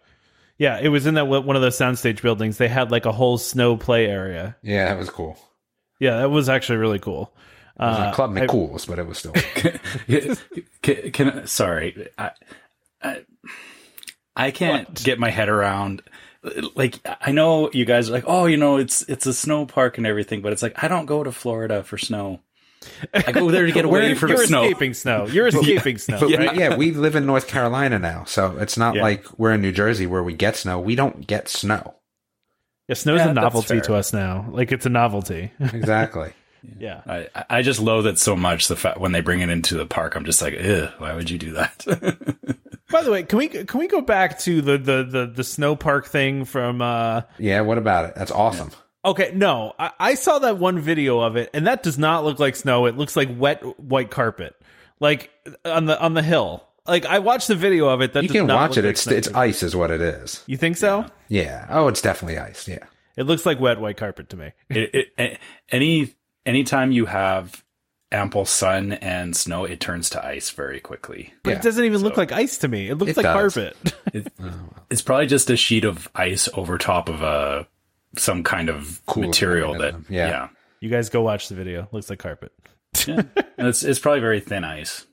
yeah. 0.57 0.79
It 0.79 0.87
was 0.89 1.05
in 1.05 1.15
that 1.15 1.27
one 1.27 1.55
of 1.57 1.61
those 1.61 1.77
soundstage 1.77 2.21
buildings. 2.21 2.57
They 2.57 2.69
had 2.69 2.89
like 2.89 3.05
a 3.05 3.11
whole 3.11 3.37
snow 3.37 3.75
play 3.75 4.05
area. 4.07 4.55
Yeah, 4.61 4.85
that 4.85 4.97
was 4.97 5.09
cool. 5.09 5.37
Yeah, 5.99 6.17
that 6.19 6.29
was 6.31 6.47
actually 6.47 6.77
really 6.77 6.99
cool. 6.99 7.33
It 7.79 7.83
was 7.83 7.99
Uh, 7.99 8.09
a 8.11 8.15
Club 8.15 8.37
I- 8.37 8.47
McCool's, 8.47 8.85
but 8.85 8.97
it 8.97 9.07
was 9.07 9.17
still. 9.17 9.33
can, 10.81 11.11
can 11.11 11.47
sorry 11.47 12.07
I, 12.17 12.31
I 13.01 13.21
I 14.37 14.51
can't 14.51 14.93
get 15.03 15.19
my 15.19 15.29
head 15.29 15.49
around 15.49 16.01
like 16.75 16.99
I 17.19 17.31
know 17.31 17.69
you 17.73 17.83
guys 17.83 18.09
are 18.09 18.13
like 18.13 18.23
oh 18.27 18.45
you 18.45 18.55
know 18.57 18.77
it's 18.77 19.01
it's 19.09 19.25
a 19.25 19.33
snow 19.33 19.65
park 19.65 19.97
and 19.97 20.07
everything 20.07 20.41
but 20.41 20.53
it's 20.53 20.61
like 20.61 20.81
I 20.81 20.87
don't 20.87 21.05
go 21.05 21.23
to 21.23 21.31
Florida 21.31 21.83
for 21.83 21.97
snow 21.97 22.39
I 23.13 23.31
go 23.33 23.51
there 23.51 23.65
to 23.65 23.71
get 23.71 23.83
away 23.89 24.03
You're- 24.03 24.15
from 24.15 24.29
you're 24.29 24.45
snow 24.45 24.63
escaping 24.63 24.93
snow. 24.93 25.25
You're 25.25 25.47
escaping 25.53 25.97
snow, 25.97 26.19
But 26.19 26.37
right? 26.37 26.55
yeah, 26.55 26.77
we 26.77 26.91
live 26.91 27.15
in 27.15 27.25
North 27.25 27.47
Carolina 27.47 27.97
now, 27.99 28.23
so 28.25 28.55
it's 28.59 28.77
not 28.77 28.95
Yeah. 28.95 29.01
like 29.01 29.25
we're 29.39 29.51
in 29.53 29.61
New 29.61 29.71
Jersey 29.73 30.05
where 30.05 30.23
we 30.23 30.33
get 30.33 30.55
snow. 30.55 30.79
We 30.79 30.95
don't 30.95 31.25
get 31.27 31.49
snow. 31.49 31.95
Yeah, 32.87 32.95
snow's 32.95 33.19
Yeah, 33.19 33.29
a 33.31 33.33
novelty 33.33 33.81
to 33.81 33.95
us 33.95 34.13
now. 34.13 34.45
Like 34.51 34.71
it's 34.71 34.85
a 34.85 34.89
novelty. 34.89 35.51
Exactly. 35.59 36.31
yeah. 36.79 37.01
I, 37.05 37.27
I 37.49 37.61
just 37.63 37.79
loathe 37.81 38.07
it 38.07 38.19
so 38.19 38.35
much 38.37 38.67
the 38.67 38.75
fact 38.77 38.99
when 38.99 39.11
they 39.11 39.21
bring 39.21 39.41
it 39.41 39.49
into 39.49 39.75
the 39.75 39.85
park 39.85 40.15
I'm 40.15 40.23
just 40.25 40.41
like 40.41 40.53
why 40.99 41.13
would 41.13 41.29
you 41.29 41.37
do 41.39 41.53
that 41.53 41.83
By 42.89 43.03
the 43.03 43.11
way, 43.11 43.23
can 43.23 43.37
we 43.39 43.47
can 43.49 43.79
we 43.79 43.87
go 43.87 44.01
back 44.01 44.39
to 44.39 44.61
the 44.61 44.77
the 44.77 45.03
the, 45.03 45.25
the 45.35 45.43
snow 45.43 45.75
park 45.75 46.05
thing 46.07 46.45
from 46.45 46.81
uh 46.81 47.21
yeah, 47.37 47.61
what 47.61 47.77
about 47.77 48.05
it? 48.05 48.15
That's 48.15 48.31
awesome. 48.31 48.71
Okay, 49.03 49.31
no. 49.33 49.73
I, 49.79 49.91
I 49.99 50.13
saw 50.15 50.39
that 50.39 50.57
one 50.57 50.79
video 50.79 51.19
of 51.19 51.35
it 51.35 51.49
and 51.53 51.67
that 51.67 51.83
does 51.83 51.97
not 51.97 52.23
look 52.25 52.39
like 52.39 52.55
snow. 52.55 52.85
It 52.85 52.97
looks 52.97 53.15
like 53.15 53.29
wet 53.37 53.61
white 53.79 54.09
carpet. 54.11 54.55
Like 54.99 55.29
on 55.65 55.85
the 55.85 55.99
on 56.01 56.13
the 56.13 56.23
hill. 56.23 56.63
Like 56.87 57.05
I 57.05 57.19
watched 57.19 57.49
the 57.49 57.55
video 57.55 57.89
of 57.89 58.01
it 58.01 58.13
that 58.13 58.23
You 58.23 58.29
does 58.29 58.35
can 58.37 58.47
not 58.47 58.69
watch 58.69 58.69
look 58.71 58.77
it. 58.77 58.83
like 58.87 58.91
It's 58.91 59.01
snow 59.01 59.15
it's 59.17 59.27
ice, 59.33 59.63
is 59.63 59.75
what 59.75 59.91
it 59.91 59.99
is. 60.01 60.43
You 60.47 60.55
think 60.57 60.77
so? 60.77 61.05
Yeah. 61.27 61.67
Oh, 61.69 61.89
it's 61.89 62.01
definitely 62.01 62.37
ice. 62.39 62.67
Yeah. 62.67 62.79
It 63.17 63.23
looks 63.23 63.45
like 63.45 63.59
wet 63.59 63.79
white 63.81 63.97
carpet 63.97 64.29
to 64.29 64.37
me. 64.37 64.51
it, 64.69 65.07
it, 65.17 65.39
any 65.69 66.15
anytime 66.45 66.91
you 66.91 67.05
have 67.05 67.63
ample 68.11 68.45
sun 68.45 68.93
and 68.93 69.35
snow 69.35 69.65
it 69.65 69.79
turns 69.81 70.09
to 70.11 70.25
ice 70.25 70.49
very 70.51 70.79
quickly 70.79 71.33
But 71.43 71.49
Yeah. 71.51 71.55
it 71.57 71.61
doesn't 71.61 71.83
even 71.83 72.01
look 72.01 72.15
like 72.15 72.31
ice 72.31 72.57
to 72.59 72.67
me. 72.69 72.89
It 72.89 72.95
looks 72.95 73.11
It 73.11 73.17
like 73.17 73.23
does. 73.25 73.53
carpet. 73.53 73.77
Oh, 74.39 74.69
it's 74.89 75.01
probably 75.01 75.27
just 75.27 75.49
a 75.49 75.57
sheet 75.57 75.83
of 75.83 76.07
ice 76.15 76.47
over 76.53 76.77
top 76.77 77.09
of 77.09 77.21
a 77.21 77.67
some 78.17 78.43
kind 78.43 78.69
of 78.69 79.01
cool 79.05 79.23
material 79.23 79.77
that 79.79 79.95
yeah. 80.09 80.27
yeah. 80.29 80.49
you 80.79 80.89
guys 80.89 81.09
go 81.09 81.21
watch 81.21 81.49
the 81.49 81.55
video. 81.55 81.87
Looks 81.91 82.09
like 82.09 82.19
carpet. 82.19 82.53
yeah. 83.05 83.23
It's 83.57 83.83
it's 83.83 83.99
probably 83.99 84.21
very 84.21 84.39
thin 84.39 84.63
ice, 84.63 85.05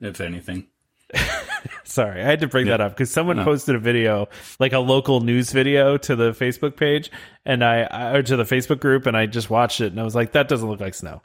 if 0.00 0.20
anything. 0.20 0.66
Sorry, 1.84 2.20
I 2.22 2.24
had 2.24 2.40
to 2.40 2.46
bring 2.46 2.66
Yeah. 2.66 2.76
that 2.76 2.80
up 2.82 2.92
because 2.92 3.10
someone 3.10 3.36
No. 3.36 3.44
posted 3.44 3.74
a 3.74 3.78
video, 3.78 4.28
like 4.60 4.72
a 4.72 4.78
local 4.78 5.20
news 5.20 5.50
video, 5.50 5.96
to 5.96 6.14
the 6.14 6.30
Facebook 6.32 6.76
page, 6.76 7.10
and 7.44 7.64
I, 7.64 7.82
I 7.82 8.12
or 8.14 8.22
to 8.22 8.36
the 8.36 8.44
Facebook 8.44 8.78
group, 8.80 9.06
and 9.06 9.16
I 9.16 9.26
just 9.26 9.50
watched 9.50 9.80
it, 9.80 9.90
and 9.92 10.00
I 10.00 10.04
was 10.04 10.14
like, 10.14 10.32
that 10.32 10.48
doesn't 10.48 10.68
look 10.68 10.80
like 10.80 10.94
snow. 10.94 11.22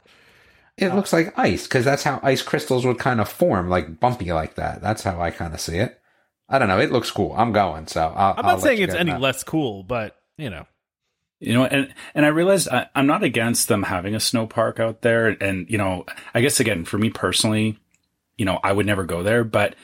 It 0.76 0.94
looks 0.94 1.12
like 1.12 1.38
ice 1.38 1.64
because 1.64 1.84
that's 1.84 2.02
how 2.02 2.18
ice 2.22 2.42
crystals 2.42 2.84
would 2.84 2.98
kind 2.98 3.20
of 3.20 3.28
form, 3.28 3.68
like 3.68 4.00
bumpy 4.00 4.32
like 4.32 4.56
that. 4.56 4.82
That's 4.82 5.02
how 5.04 5.20
I 5.20 5.30
kind 5.30 5.54
of 5.54 5.60
see 5.60 5.76
it. 5.76 6.00
I 6.48 6.58
don't 6.58 6.68
know. 6.68 6.80
It 6.80 6.90
looks 6.92 7.10
cool. 7.10 7.32
I'm 7.36 7.52
going. 7.52 7.86
So 7.86 8.00
I'll, 8.00 8.34
I'm 8.36 8.44
I'll 8.44 8.52
not 8.54 8.62
saying 8.62 8.82
it's 8.82 8.94
any 8.94 9.12
know. 9.12 9.18
less 9.18 9.44
cool, 9.44 9.82
but 9.84 10.16
you 10.36 10.50
know, 10.50 10.66
You 11.40 11.54
know, 11.54 11.64
and 11.64 11.94
and 12.14 12.26
I 12.26 12.30
realized 12.30 12.68
I, 12.68 12.88
I'm 12.94 13.06
not 13.06 13.22
against 13.22 13.68
them 13.68 13.84
having 13.84 14.14
a 14.16 14.20
snow 14.20 14.46
park 14.46 14.80
out 14.80 15.02
there. 15.02 15.28
And 15.28 15.70
you 15.70 15.78
know, 15.78 16.06
I 16.34 16.40
guess 16.40 16.58
again 16.60 16.84
for 16.84 16.98
me 16.98 17.08
personally, 17.10 17.78
you 18.36 18.44
know, 18.44 18.58
I 18.64 18.72
would 18.72 18.84
never 18.86 19.04
go 19.04 19.22
there, 19.22 19.44
but 19.44 19.76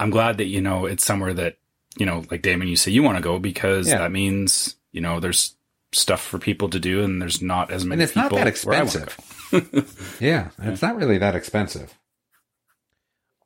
I'm 0.00 0.10
glad 0.10 0.38
that 0.38 0.46
you 0.46 0.60
know 0.62 0.86
it's 0.86 1.04
somewhere 1.04 1.34
that 1.34 1.58
you 1.98 2.06
know, 2.06 2.24
like 2.30 2.40
Damon, 2.42 2.68
you 2.68 2.76
say 2.76 2.90
you 2.90 3.02
want 3.02 3.18
to 3.18 3.22
go 3.22 3.38
because 3.38 3.86
Yeah. 3.88 3.98
that 3.98 4.12
means 4.12 4.76
you 4.92 5.00
know 5.02 5.20
there's 5.20 5.54
stuff 5.92 6.22
for 6.22 6.38
people 6.38 6.68
to 6.70 6.80
do, 6.80 7.02
and 7.04 7.20
there's 7.20 7.42
not 7.42 7.70
as 7.70 7.84
many. 7.84 7.94
And 8.00 8.02
it's 8.02 8.16
not 8.16 8.30
people 8.30 8.38
that 8.38 8.64
where 8.64 8.76
I 8.76 8.80
expensive. 8.82 9.16
Yeah, 10.20 10.50
it's 10.58 10.82
not 10.82 10.96
really 10.96 11.18
that 11.18 11.34
expensive. 11.34 11.96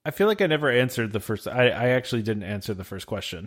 I 0.04 0.10
feel 0.10 0.26
like 0.26 0.40
I 0.40 0.46
never 0.46 0.70
answered 0.70 1.12
the 1.12 1.20
first. 1.20 1.46
I, 1.46 1.68
I 1.68 1.88
actually 1.90 2.22
didn't 2.22 2.42
answer 2.42 2.74
the 2.74 2.84
first 2.84 3.06
question. 3.06 3.46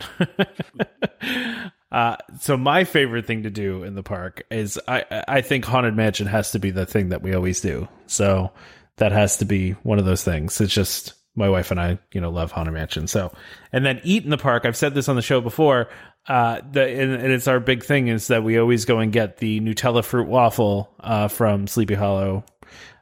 uh, 1.92 2.16
so 2.40 2.56
my 2.56 2.86
favorite 2.86 3.26
thing 3.26 3.44
to 3.44 3.50
do 3.50 3.84
in 3.84 3.96
the 3.96 4.04
park 4.04 4.46
is 4.50 4.80
I 4.88 5.24
I 5.28 5.42
think 5.42 5.66
haunted 5.66 5.96
mansion 5.96 6.28
has 6.28 6.52
to 6.52 6.60
be 6.60 6.72
the 6.72 6.86
thing 6.86 7.10
that 7.10 7.22
we 7.22 7.34
always 7.34 7.60
do. 7.60 7.90
So 8.08 8.52
that 8.98 9.12
has 9.12 9.38
to 9.38 9.46
be 9.46 9.72
one 9.72 10.00
of 10.00 10.06
those 10.06 10.24
things. 10.24 10.62
It's 10.62 10.74
just 10.74 11.14
my 11.36 11.50
wife 11.50 11.72
and 11.72 11.80
I, 11.80 12.00
you 12.14 12.22
know, 12.22 12.30
love 12.30 12.52
haunted 12.52 12.74
mansion. 12.74 13.08
So 13.08 13.34
and 13.74 13.86
then 13.86 14.00
eat 14.06 14.24
in 14.24 14.30
the 14.30 14.38
park. 14.38 14.66
I've 14.66 14.78
said 14.78 14.94
this 14.94 15.10
on 15.10 15.18
the 15.18 15.22
show 15.22 15.42
before. 15.42 15.90
Uh, 16.28 16.62
the 16.72 16.82
and, 16.84 17.14
and 17.14 17.32
it's 17.32 17.48
our 17.48 17.60
big 17.60 17.84
thing 17.84 18.08
is 18.08 18.28
that 18.28 18.44
we 18.44 18.58
always 18.58 18.86
go 18.86 19.00
and 19.00 19.12
get 19.12 19.38
the 19.38 19.60
Nutella 19.60 20.04
fruit 20.04 20.28
waffle 20.28 20.92
uh, 21.00 21.28
from 21.28 21.68
Sleepy 21.68 21.94
Hollow. 21.94 22.44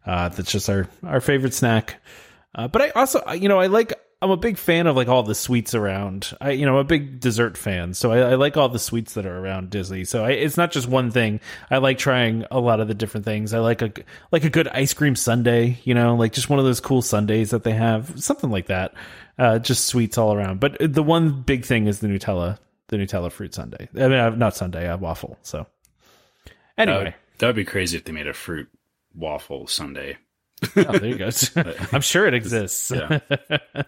Uh, 0.05 0.29
that's 0.29 0.51
just 0.51 0.69
our 0.69 0.87
our 1.05 1.21
favorite 1.21 1.53
snack. 1.53 2.01
Uh, 2.55 2.67
but 2.67 2.81
I 2.81 2.89
also, 2.89 3.21
you 3.33 3.49
know, 3.49 3.59
I 3.59 3.67
like. 3.67 3.93
I'm 4.21 4.31
a 4.31 4.37
big 4.37 4.57
fan 4.57 4.87
of 4.87 4.95
like 4.95 5.09
all 5.09 5.23
the 5.23 5.35
sweets 5.35 5.75
around. 5.75 6.31
I, 6.39 6.51
you 6.51 6.65
know, 6.65 6.75
I'm 6.75 6.85
a 6.85 6.85
big 6.85 7.19
dessert 7.19 7.57
fan, 7.57 7.93
so 7.93 8.13
I, 8.13 8.19
I 8.19 8.35
like 8.35 8.55
all 8.55 8.69
the 8.69 8.79
sweets 8.79 9.15
that 9.15 9.25
are 9.25 9.37
around 9.37 9.69
Disney. 9.69 10.05
So 10.05 10.23
I, 10.23 10.29
it's 10.29 10.55
not 10.55 10.71
just 10.71 10.87
one 10.87 11.11
thing. 11.11 11.41
I 11.69 11.79
like 11.79 11.97
trying 11.97 12.45
a 12.49 12.57
lot 12.57 12.79
of 12.79 12.87
the 12.87 12.93
different 12.93 13.25
things. 13.25 13.53
I 13.53 13.59
like 13.59 13.81
a 13.81 13.91
like 14.31 14.45
a 14.45 14.49
good 14.49 14.69
ice 14.69 14.93
cream 14.93 15.17
sundae. 15.17 15.77
You 15.83 15.93
know, 15.93 16.15
like 16.15 16.31
just 16.31 16.49
one 16.49 16.57
of 16.57 16.63
those 16.63 16.79
cool 16.79 17.01
sundaes 17.01 17.49
that 17.49 17.65
they 17.65 17.73
have, 17.73 18.13
something 18.23 18.49
like 18.49 18.67
that. 18.67 18.93
Uh, 19.37 19.59
just 19.59 19.87
sweets 19.87 20.17
all 20.17 20.33
around. 20.33 20.61
But 20.61 20.77
the 20.79 21.03
one 21.03 21.41
big 21.41 21.65
thing 21.65 21.87
is 21.87 21.99
the 21.99 22.07
Nutella, 22.07 22.59
the 22.93 23.03
Nutella 23.03 23.31
fruit 23.31 23.53
sundae. 23.53 23.87
I 23.95 24.07
mean, 24.07 24.13
uh, 24.13 24.29
not 24.29 24.55
sundae, 24.55 24.87
uh, 24.87 24.97
waffle. 24.97 25.37
So 25.41 25.65
anyway, 26.77 27.03
would, 27.03 27.15
that 27.39 27.47
would 27.47 27.55
be 27.55 27.65
crazy 27.65 27.97
if 27.97 28.05
they 28.05 28.11
made 28.11 28.27
a 28.27 28.33
fruit 28.33 28.69
waffle 29.13 29.67
sundae. 29.67 30.15
Oh, 30.75 30.97
there 30.97 31.05
you 31.05 31.17
go. 31.17 31.29
I'm 31.91 32.01
sure 32.01 32.27
it 32.27 32.33
exists. 32.33 32.91
Yeah. 32.91 33.19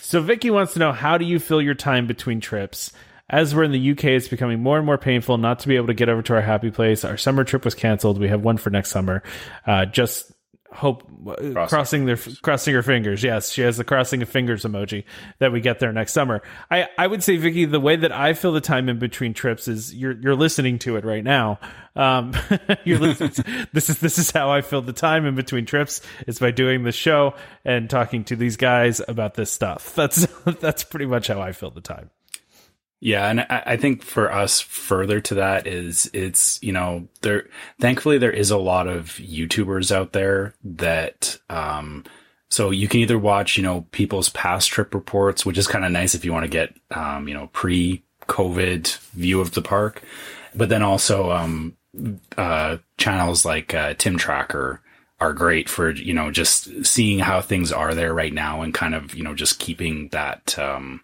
so 0.00 0.20
Vicky 0.20 0.50
wants 0.50 0.72
to 0.74 0.78
know 0.78 0.92
how 0.92 1.18
do 1.18 1.24
you 1.24 1.38
fill 1.38 1.62
your 1.62 1.74
time 1.74 2.06
between 2.06 2.40
trips? 2.40 2.92
As 3.30 3.54
we're 3.54 3.64
in 3.64 3.72
the 3.72 3.90
UK, 3.92 4.04
it's 4.04 4.28
becoming 4.28 4.62
more 4.62 4.76
and 4.76 4.84
more 4.84 4.98
painful 4.98 5.38
not 5.38 5.60
to 5.60 5.68
be 5.68 5.76
able 5.76 5.86
to 5.86 5.94
get 5.94 6.10
over 6.10 6.20
to 6.22 6.34
our 6.34 6.42
happy 6.42 6.70
place. 6.70 7.04
Our 7.04 7.16
summer 7.16 7.42
trip 7.42 7.64
was 7.64 7.74
canceled. 7.74 8.18
We 8.18 8.28
have 8.28 8.42
one 8.42 8.58
for 8.58 8.68
next 8.68 8.90
summer. 8.90 9.22
Uh, 9.66 9.86
just 9.86 10.30
hope 10.74 11.04
uh, 11.26 11.66
crossing 11.66 12.04
their 12.04 12.16
crossing 12.42 12.74
her 12.74 12.82
fingers. 12.82 13.22
Yes, 13.22 13.50
she 13.50 13.62
has 13.62 13.76
the 13.76 13.84
crossing 13.84 14.22
of 14.22 14.28
fingers 14.28 14.64
emoji 14.64 15.04
that 15.38 15.52
we 15.52 15.60
get 15.60 15.78
there 15.78 15.92
next 15.92 16.12
summer. 16.12 16.42
I 16.70 16.88
I 16.98 17.06
would 17.06 17.22
say 17.22 17.36
Vicky, 17.36 17.64
the 17.64 17.80
way 17.80 17.96
that 17.96 18.12
I 18.12 18.34
fill 18.34 18.52
the 18.52 18.60
time 18.60 18.88
in 18.88 18.98
between 18.98 19.34
trips 19.34 19.68
is 19.68 19.94
you're 19.94 20.12
you're 20.12 20.34
listening 20.34 20.78
to 20.80 20.96
it 20.96 21.04
right 21.04 21.24
now. 21.24 21.58
Um, 21.96 22.34
you're 22.84 22.98
listening. 22.98 23.14
To, 23.34 23.68
this 23.72 23.88
is 23.88 24.00
this 24.00 24.18
is 24.18 24.30
how 24.30 24.50
I 24.50 24.60
fill 24.60 24.82
the 24.82 24.92
time 24.92 25.24
in 25.24 25.34
between 25.34 25.66
trips 25.66 26.00
is 26.26 26.38
by 26.38 26.50
doing 26.50 26.84
the 26.84 26.92
show 26.92 27.34
and 27.64 27.88
talking 27.88 28.24
to 28.24 28.36
these 28.36 28.56
guys 28.56 29.00
about 29.06 29.34
this 29.34 29.50
stuff. 29.50 29.94
That's 29.94 30.26
that's 30.60 30.84
pretty 30.84 31.06
much 31.06 31.28
how 31.28 31.40
I 31.40 31.52
fill 31.52 31.70
the 31.70 31.80
time. 31.80 32.10
Yeah, 33.04 33.28
and 33.28 33.40
I, 33.40 33.62
I 33.66 33.76
think 33.76 34.02
for 34.02 34.32
us, 34.32 34.60
further 34.60 35.20
to 35.20 35.34
that 35.34 35.66
is 35.66 36.10
it's 36.14 36.58
you 36.62 36.72
know 36.72 37.06
there. 37.20 37.50
Thankfully, 37.78 38.16
there 38.16 38.32
is 38.32 38.50
a 38.50 38.56
lot 38.56 38.88
of 38.88 39.08
YouTubers 39.18 39.92
out 39.92 40.12
there 40.14 40.54
that 40.64 41.38
um, 41.50 42.04
so 42.48 42.70
you 42.70 42.88
can 42.88 43.00
either 43.00 43.18
watch 43.18 43.58
you 43.58 43.62
know 43.62 43.82
people's 43.90 44.30
past 44.30 44.70
trip 44.70 44.94
reports, 44.94 45.44
which 45.44 45.58
is 45.58 45.66
kind 45.66 45.84
of 45.84 45.92
nice 45.92 46.14
if 46.14 46.24
you 46.24 46.32
want 46.32 46.44
to 46.44 46.48
get 46.48 46.74
um, 46.92 47.28
you 47.28 47.34
know 47.34 47.48
pre-COVID 47.48 48.98
view 49.10 49.38
of 49.38 49.52
the 49.52 49.60
park, 49.60 50.02
but 50.54 50.70
then 50.70 50.82
also 50.82 51.30
um, 51.30 51.76
uh, 52.38 52.78
channels 52.96 53.44
like 53.44 53.74
uh, 53.74 53.92
Tim 53.98 54.16
Tracker 54.16 54.80
are 55.20 55.34
great 55.34 55.68
for 55.68 55.90
you 55.90 56.14
know 56.14 56.30
just 56.30 56.86
seeing 56.86 57.18
how 57.18 57.42
things 57.42 57.70
are 57.70 57.92
there 57.92 58.14
right 58.14 58.32
now 58.32 58.62
and 58.62 58.72
kind 58.72 58.94
of 58.94 59.14
you 59.14 59.22
know 59.22 59.34
just 59.34 59.58
keeping 59.58 60.08
that. 60.08 60.58
Um, 60.58 61.02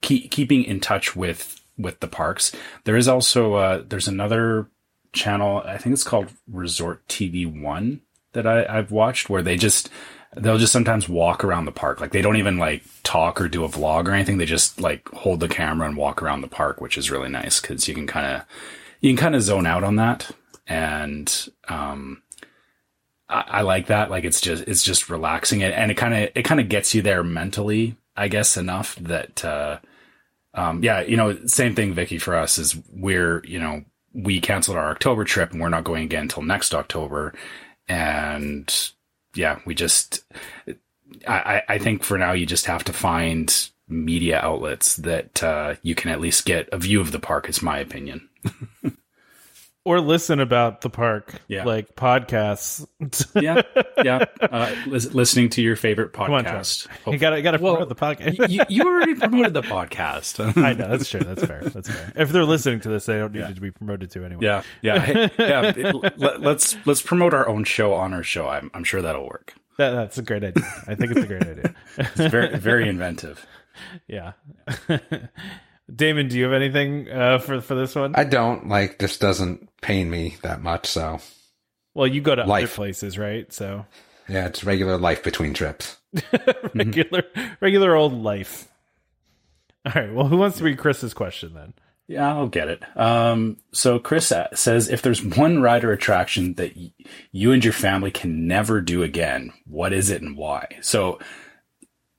keep, 0.00 0.30
keeping 0.30 0.64
in 0.64 0.80
touch 0.80 1.14
with 1.16 1.60
with 1.76 2.00
the 2.00 2.08
parks. 2.08 2.52
There 2.84 2.96
is 2.96 3.08
also 3.08 3.54
uh, 3.54 3.82
there's 3.86 4.08
another 4.08 4.68
channel 5.12 5.62
I 5.64 5.78
think 5.78 5.92
it's 5.92 6.04
called 6.04 6.28
Resort 6.50 7.06
TV 7.08 7.46
One 7.60 8.00
that 8.32 8.46
I, 8.46 8.66
I've 8.66 8.90
watched 8.90 9.30
where 9.30 9.42
they 9.42 9.56
just 9.56 9.88
they'll 10.36 10.58
just 10.58 10.72
sometimes 10.72 11.08
walk 11.08 11.44
around 11.44 11.64
the 11.64 11.72
park 11.72 12.00
like 12.00 12.10
they 12.10 12.22
don't 12.22 12.36
even 12.36 12.58
like 12.58 12.82
talk 13.04 13.40
or 13.40 13.48
do 13.48 13.64
a 13.64 13.68
vlog 13.68 14.08
or 14.08 14.12
anything. 14.12 14.38
They 14.38 14.46
just 14.46 14.80
like 14.80 15.08
hold 15.10 15.40
the 15.40 15.48
camera 15.48 15.86
and 15.86 15.96
walk 15.96 16.22
around 16.22 16.40
the 16.40 16.48
park, 16.48 16.80
which 16.80 16.98
is 16.98 17.10
really 17.10 17.28
nice 17.28 17.60
because 17.60 17.88
you 17.88 17.94
can 17.94 18.06
kind 18.06 18.26
of 18.26 18.42
you 19.00 19.10
can 19.10 19.16
kind 19.16 19.36
of 19.36 19.42
zone 19.42 19.66
out 19.66 19.84
on 19.84 19.96
that 19.96 20.30
and 20.66 21.48
um 21.68 22.22
I, 23.28 23.44
I 23.48 23.62
like 23.62 23.86
that 23.86 24.10
like 24.10 24.24
it's 24.24 24.40
just 24.40 24.64
it's 24.66 24.82
just 24.82 25.10
relaxing 25.10 25.60
it 25.60 25.72
and 25.74 25.90
it 25.90 25.94
kind 25.94 26.14
of 26.14 26.30
it 26.34 26.44
kind 26.44 26.60
of 26.60 26.68
gets 26.68 26.94
you 26.94 27.02
there 27.02 27.22
mentally 27.22 27.96
I 28.16 28.28
guess 28.28 28.56
enough 28.56 28.96
that 28.96 29.44
uh 29.44 29.78
um 30.54 30.82
yeah 30.82 31.00
you 31.00 31.16
know 31.16 31.36
same 31.46 31.74
thing 31.74 31.94
Vicky 31.94 32.18
for 32.18 32.34
us 32.34 32.58
is 32.58 32.76
we're 32.92 33.42
you 33.44 33.58
know 33.58 33.84
we 34.12 34.40
canceled 34.40 34.76
our 34.76 34.90
October 34.90 35.24
trip 35.24 35.52
and 35.52 35.60
we're 35.60 35.68
not 35.68 35.84
going 35.84 36.04
again 36.04 36.22
until 36.22 36.42
next 36.42 36.74
October. 36.74 37.34
And 37.88 38.72
yeah 39.34 39.58
we 39.66 39.74
just 39.74 40.24
I 41.26 41.62
I 41.68 41.78
think 41.78 42.04
for 42.04 42.18
now 42.18 42.32
you 42.32 42.46
just 42.46 42.66
have 42.66 42.84
to 42.84 42.92
find 42.92 43.70
media 43.88 44.40
outlets 44.40 44.96
that 44.96 45.42
uh 45.42 45.74
you 45.82 45.94
can 45.94 46.10
at 46.10 46.20
least 46.20 46.46
get 46.46 46.68
a 46.72 46.78
view 46.78 47.00
of 47.00 47.12
the 47.12 47.18
park 47.18 47.48
is 47.48 47.62
my 47.62 47.78
opinion 47.78 48.28
Or 49.86 50.00
listen 50.00 50.40
about 50.40 50.80
the 50.80 50.88
park, 50.88 51.34
Yeah. 51.46 51.64
like 51.64 51.94
podcasts. 51.94 52.86
yeah, 53.38 53.60
yeah. 54.02 54.24
Uh, 54.40 54.74
lis- 54.86 55.12
listening 55.12 55.50
to 55.50 55.62
your 55.62 55.76
favorite 55.76 56.14
Come 56.14 56.32
on, 56.32 56.42
podcast. 56.46 56.86
You 57.06 57.18
got 57.18 57.30
to 57.30 57.42
got 57.42 57.50
to 57.50 57.58
Well, 57.62 57.76
promote 57.76 57.90
the 57.90 57.94
podcast. 57.94 58.48
You, 58.48 58.62
you 58.70 58.82
already 58.82 59.14
promoted 59.14 59.52
the 59.52 59.60
podcast. 59.60 60.40
I 60.64 60.72
know 60.72 60.88
that's 60.88 61.10
true. 61.10 61.20
That's 61.20 61.44
fair. 61.44 61.60
That's 61.64 61.90
fair. 61.90 62.12
If 62.16 62.30
they're 62.30 62.46
listening 62.46 62.80
to 62.80 62.88
this, 62.88 63.04
they 63.04 63.18
don't 63.18 63.32
need 63.34 63.42
it 63.42 63.54
to 63.56 63.60
be 63.60 63.70
promoted 63.72 64.10
to 64.12 64.24
anyway. 64.24 64.42
yeah, 64.46 64.62
yeah, 64.80 64.98
Hey, 65.00 65.30
yeah. 65.38 65.72
it- 65.76 66.18
let, 66.18 66.40
let's 66.40 66.76
let's 66.86 67.02
promote 67.02 67.34
our 67.34 67.46
own 67.46 67.64
show 67.64 67.92
on 67.92 68.14
our 68.14 68.22
show. 68.22 68.48
I'm 68.48 68.70
I'm 68.72 68.84
sure 68.84 69.02
that'll 69.02 69.28
work. 69.28 69.52
That, 69.76 69.90
that's 69.90 70.16
a 70.16 70.22
great 70.22 70.44
idea. 70.44 70.64
I 70.86 70.94
think 70.94 71.10
it's 71.10 71.24
a 71.24 71.26
great 71.26 71.42
idea. 71.42 71.74
It's 71.98 72.30
very 72.32 72.56
very 72.56 72.88
inventive. 72.94 73.44
yeah. 74.08 74.32
Damon, 75.94 76.28
do 76.28 76.38
you 76.38 76.44
have 76.44 76.52
anything 76.52 77.10
uh, 77.10 77.38
for 77.38 77.60
for 77.60 77.74
this 77.74 77.94
one? 77.94 78.14
I 78.14 78.24
don't 78.24 78.68
like. 78.68 78.98
This 78.98 79.18
doesn't 79.18 79.68
pain 79.80 80.10
me 80.10 80.36
that 80.42 80.62
much. 80.62 80.86
So 80.86 81.18
well, 81.94 82.06
you 82.06 82.20
go 82.20 82.34
to 82.34 82.42
other 82.42 82.48
Life. 82.50 82.74
places, 82.76 83.18
right? 83.18 83.52
So 83.52 83.84
yeah, 84.28 84.46
it's 84.46 84.64
regular 84.64 84.96
life 84.96 85.22
between 85.22 85.52
trips. 85.54 85.98
regular 86.74 87.24
regular 87.60 87.94
old 87.94 88.14
life. 88.14 88.66
All 89.84 89.92
right. 89.94 90.12
Well, 90.12 90.26
who 90.28 90.38
wants 90.38 90.58
to 90.58 90.64
read 90.64 90.78
Chris's 90.78 91.12
question 91.12 91.52
then? 91.54 91.74
Yeah, 92.06 92.28
I'll 92.34 92.48
get 92.48 92.68
it. 92.68 92.82
Um, 92.98 93.56
so 93.72 93.98
Chris 93.98 94.30
says, 94.54 94.88
if 94.88 95.00
there's 95.02 95.22
one 95.24 95.62
ride 95.62 95.84
or 95.84 95.92
attraction 95.92 96.52
that 96.54 96.76
y- 96.76 96.92
you 97.32 97.52
and 97.52 97.64
your 97.64 97.72
family 97.72 98.10
can 98.10 98.46
never 98.46 98.82
do 98.82 99.02
again, 99.02 99.52
what 99.66 99.94
is 99.94 100.10
it 100.10 100.20
and 100.20 100.36
why? 100.36 100.66
So, 100.82 101.18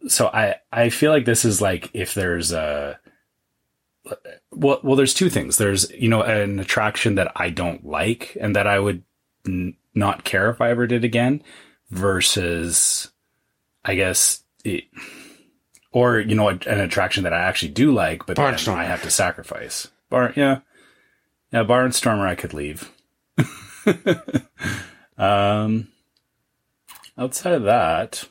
so 0.07 0.27
I, 0.27 0.55
I 0.72 0.89
feel 0.89 1.12
like 1.12 1.25
this 1.25 1.45
is 1.45 1.62
like 1.62 1.91
if 1.93 2.15
there's 2.15 2.51
a, 2.51 3.00
well, 4.52 4.80
well, 4.84 4.96
there's 4.96 5.14
two 5.14 5.30
things. 5.30 5.58
There's, 5.58 5.90
you 5.92 6.10
know, 6.10 6.22
an 6.22 6.60
attraction 6.60 7.16
that 7.16 7.32
I 7.36 7.50
don't 7.50 7.86
like 7.86 8.38
and 8.40 8.56
that 8.56 8.68
I 8.68 8.80
would 8.80 9.04
n- 9.46 9.76
not 9.94 10.24
care 10.24 10.50
if 10.50 10.62
I 10.62 10.70
ever 10.70 10.88
did 10.88 11.04
again 11.04 11.44
versus, 11.90 13.12
I 13.84 13.96
guess, 13.96 14.44
it, 14.64 14.86
or, 15.92 16.20
you 16.20 16.36
know, 16.36 16.50
an 16.50 16.80
attraction 16.80 17.24
that 17.24 17.34
I 17.34 17.42
actually 17.42 17.72
do 17.72 17.94
like, 17.94 18.26
but 18.26 18.36
I 18.38 18.84
have 18.84 19.04
to 19.04 19.12
sacrifice. 19.12 19.88
Bar, 20.10 20.34
yeah. 20.36 20.60
Yeah, 21.52 21.64
Barnstormer 21.64 22.28
I 22.28 22.36
could 22.36 22.54
leave. 22.54 22.92
um, 25.18 25.88
outside 27.18 27.54
of 27.54 27.64
that, 27.64 28.28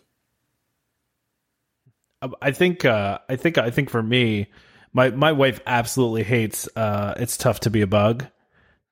I 2.40 2.52
think 2.52 2.84
uh, 2.84 3.18
I 3.28 3.36
think 3.36 3.58
I 3.58 3.70
think 3.70 3.90
for 3.90 4.02
me, 4.02 4.48
my 4.94 5.10
my 5.10 5.32
wife 5.32 5.60
absolutely 5.66 6.22
hates. 6.22 6.66
Uh, 6.74 7.12
it's 7.18 7.36
tough 7.36 7.60
to 7.60 7.70
be 7.70 7.82
a 7.82 7.86
bug. 7.86 8.26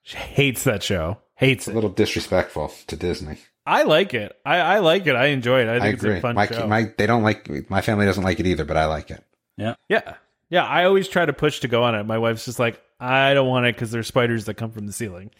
She 0.02 0.18
hates 0.18 0.64
that 0.64 0.82
show. 0.82 1.18
Hates 1.36 1.66
it. 1.66 1.70
A 1.70 1.72
it. 1.72 1.74
little 1.76 1.90
disrespectful 1.90 2.72
to 2.88 2.96
Disney. 2.96 3.38
I 3.64 3.84
like 3.84 4.12
it. 4.12 4.36
I, 4.44 4.58
I 4.58 4.78
like 4.80 5.06
it. 5.06 5.14
I 5.14 5.26
enjoy 5.26 5.60
it. 5.62 5.68
I 5.68 5.74
think 5.74 5.84
I 5.84 5.88
it's 5.90 6.02
agree. 6.02 6.18
a 6.18 6.20
fun 6.20 6.34
My 6.34 6.46
show. 6.46 6.66
my 6.66 6.92
they 6.98 7.06
don't 7.06 7.22
like 7.22 7.48
my 7.70 7.80
family 7.80 8.04
doesn't 8.06 8.24
like 8.24 8.40
it 8.40 8.46
either, 8.46 8.64
but 8.64 8.76
I 8.76 8.86
like 8.86 9.10
it. 9.10 9.24
Yeah. 9.56 9.76
Yeah, 9.88 10.14
yeah. 10.50 10.64
I 10.64 10.84
always 10.84 11.06
try 11.08 11.24
to 11.24 11.32
push 11.32 11.60
to 11.60 11.68
go 11.68 11.84
on 11.84 11.94
it. 11.94 12.02
My 12.04 12.18
wife's 12.18 12.44
just 12.44 12.58
like, 12.58 12.82
I 12.98 13.34
don't 13.34 13.46
want 13.48 13.66
it 13.66 13.74
because 13.76 13.90
there's 13.92 14.08
spiders 14.08 14.46
that 14.46 14.54
come 14.54 14.72
from 14.72 14.86
the 14.86 14.92
ceiling. 14.92 15.30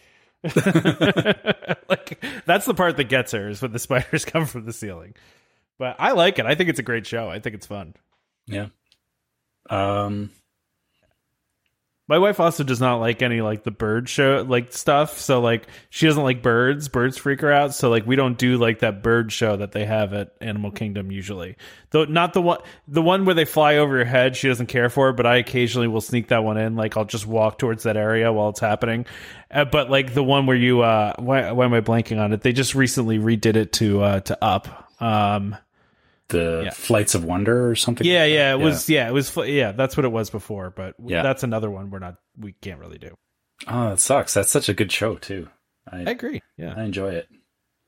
like 0.45 2.25
that's 2.47 2.67
the 2.67 2.75
part 2.75 2.97
that 2.97 3.09
gets 3.09 3.33
her 3.33 3.49
is 3.49 3.63
when 3.63 3.73
the 3.73 3.79
spiders 3.79 4.25
come 4.27 4.47
from 4.47 4.65
the 4.65 4.73
ceiling. 4.73 5.15
But 5.79 5.97
I 5.99 6.13
like 6.13 6.39
it. 6.39 6.47
I 6.47 6.55
think 6.55 6.69
it's 6.71 6.79
a 6.79 6.85
great 6.85 7.07
show. 7.07 7.29
I 7.29 7.41
think 7.41 7.55
it's 7.57 7.67
fun. 7.67 7.95
Yeah. 8.47 8.67
Um. 9.71 10.31
My 12.13 12.19
wife 12.19 12.41
also 12.41 12.63
does 12.63 12.79
not 12.79 12.97
like 12.97 13.23
any 13.23 13.41
like 13.41 13.63
the 13.63 13.71
bird 13.71 14.07
show 14.07 14.45
like 14.47 14.75
stuff. 14.75 15.19
So 15.19 15.41
like 15.41 15.67
she 15.89 16.05
doesn't 16.05 16.23
like 16.23 16.43
birds. 16.43 16.89
Birds 16.89 17.17
freak 17.17 17.41
her 17.41 17.51
out. 17.51 17.73
So 17.73 17.89
like 17.89 18.07
we 18.07 18.17
don't 18.17 18.37
do 18.37 18.59
like 18.59 18.81
that 18.81 19.03
bird 19.03 19.33
show 19.33 19.57
that 19.57 19.73
they 19.73 19.87
have 19.87 20.13
at 20.13 20.35
Animal 20.43 20.73
Kingdom 20.73 21.11
usually. 21.11 21.57
Though 21.89 22.05
not 22.05 22.35
the 22.35 22.43
one 22.43 22.59
the 22.87 23.01
one 23.01 23.25
where 23.25 23.35
they 23.35 23.47
fly 23.47 23.77
over 23.77 23.97
your 23.97 24.05
head. 24.05 24.37
She 24.37 24.49
doesn't 24.49 24.67
care 24.67 24.91
for, 24.91 25.15
but 25.15 25.25
I 25.25 25.37
occasionally 25.37 25.89
will 25.89 26.03
sneak 26.03 26.29
that 26.29 26.45
one 26.45 26.59
in. 26.59 26.77
Like 26.77 26.99
I'll 26.99 27.07
just 27.07 27.27
walk 27.27 27.57
towards 27.57 27.85
that 27.85 27.97
area 27.97 28.31
while 28.31 28.51
it's 28.51 28.61
happening. 28.61 29.07
Uh, 29.51 29.65
but 29.65 29.89
like 29.89 30.13
the 30.13 30.23
one 30.23 30.45
where 30.45 30.55
you 30.55 30.83
uh 30.83 31.15
why 31.19 31.51
why 31.53 31.65
am 31.65 31.73
I 31.73 31.81
blanking 31.81 32.21
on 32.21 32.35
it? 32.35 32.43
They 32.43 32.53
just 32.53 32.75
recently 32.75 33.19
redid 33.19 33.57
it 33.57 33.73
to 33.73 34.03
uh 34.03 34.21
to 34.21 34.45
up. 34.45 34.93
Um 35.01 35.57
The 36.33 36.63
Yeah. 36.65 36.71
Flights 36.71 37.15
of 37.15 37.25
Wonder 37.25 37.69
or 37.71 37.75
something. 37.77 38.07
yeah, 38.07 38.23
like 38.25 38.33
yeah, 38.33 38.53
it 38.55 38.59
was 38.59 38.89
yeah, 38.91 39.09
it 39.09 39.13
was 39.13 39.35
yeah, 39.37 39.73
that's 39.73 39.97
what 39.97 40.05
it 40.05 40.13
was 40.13 40.29
before, 40.31 40.71
but 40.71 40.95
Yeah. 41.05 41.23
that's 41.23 41.43
another 41.45 41.71
one 41.71 41.91
we're 41.91 41.99
not 42.01 42.17
we 42.39 42.53
can't 42.61 42.81
really 42.81 42.99
do. 42.99 43.17
Oh, 43.69 43.91
that 43.91 44.01
sucks. 44.01 44.35
That's 44.35 44.51
such 44.51 44.69
a 44.69 44.75
good 44.75 44.91
show 44.91 45.15
too. 45.17 45.49
I, 45.91 45.99
I 45.99 46.11
agree. 46.11 46.43
Yeah. 46.57 46.75
I 46.77 46.83
enjoy 46.83 47.11
it. 47.13 47.29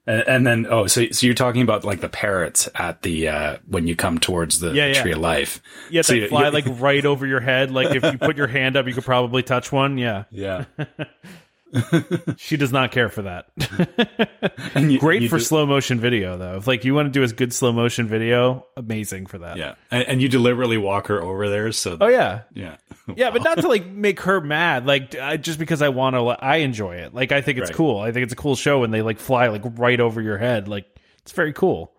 And, 0.06 0.22
and 0.28 0.46
then, 0.46 0.66
oh, 0.68 0.86
so 0.86 1.06
so 1.12 1.24
you're 1.26 1.34
talking 1.34 1.62
about 1.62 1.82
like 1.84 2.00
the 2.00 2.08
parrots 2.10 2.68
at 2.74 3.00
the 3.02 3.28
uh 3.28 3.56
when 3.66 3.86
you 3.86 3.96
come 3.96 4.18
towards 4.18 4.60
the 4.60 4.72
Yeah, 4.72 4.86
yeah. 4.88 5.02
tree 5.02 5.12
of 5.12 5.18
life. 5.18 5.62
Yeah, 5.90 6.02
So 6.02 6.12
they 6.12 6.20
you- 6.20 6.28
fly 6.28 6.50
like 6.50 6.66
right 6.68 7.04
over 7.06 7.26
your 7.26 7.40
head. 7.40 7.70
Like 7.70 7.94
if 7.96 8.02
you 8.04 8.18
put 8.18 8.36
your 8.36 8.46
hand 8.48 8.76
up, 8.76 8.86
you 8.86 8.92
could 8.92 9.04
probably 9.04 9.42
touch 9.42 9.72
one. 9.72 9.96
Yeah, 9.98 10.24
Yeah, 10.30 10.66
she 12.36 12.56
does 12.56 12.72
not 12.72 12.92
care 12.92 13.08
for 13.08 13.22
that. 13.22 13.46
you, 14.76 14.98
Great 14.98 15.22
you 15.22 15.28
for 15.28 15.38
do- 15.38 15.44
slow 15.44 15.66
motion 15.66 15.98
video 16.00 16.36
though. 16.36 16.56
If 16.56 16.66
like 16.66 16.84
you 16.84 16.94
want 16.94 17.06
to 17.06 17.10
do 17.12 17.22
a 17.22 17.28
good 17.28 17.52
slow 17.52 17.72
motion 17.72 18.06
video, 18.08 18.66
amazing 18.76 19.26
for 19.26 19.38
that. 19.38 19.56
Yeah, 19.56 19.74
and, 19.90 20.04
and 20.08 20.22
you 20.22 20.28
deliberately 20.28 20.76
walk 20.76 21.06
her 21.08 21.22
over 21.22 21.48
there. 21.48 21.72
So 21.72 21.96
Oh 22.00 22.08
yeah. 22.08 22.42
yeah, 22.52 22.76
Yeah, 23.16 23.30
but 23.30 23.42
not 23.42 23.58
to 23.58 23.68
like 23.68 23.86
make 23.86 24.20
her 24.20 24.40
mad. 24.40 24.86
Like 24.86 25.14
I, 25.16 25.36
just 25.36 25.58
because 25.58 25.82
I 25.82 25.88
want 25.88 26.14
to, 26.16 26.20
I 26.28 26.56
enjoy 26.56 26.96
it. 26.96 27.14
Like 27.14 27.32
I 27.32 27.40
think 27.40 27.58
it's 27.58 27.70
Right. 27.70 27.76
cool. 27.76 28.00
I 28.00 28.12
think 28.12 28.24
it's 28.24 28.32
a 28.32 28.36
cool 28.36 28.56
show 28.56 28.80
when 28.80 28.90
they 28.90 29.02
like 29.02 29.18
fly 29.18 29.48
like 29.48 29.62
right 29.78 30.00
over 30.00 30.20
your 30.20 30.38
head. 30.38 30.68
Like 30.68 30.86
it's 31.22 31.32
very 31.32 31.52
cool. 31.52 31.93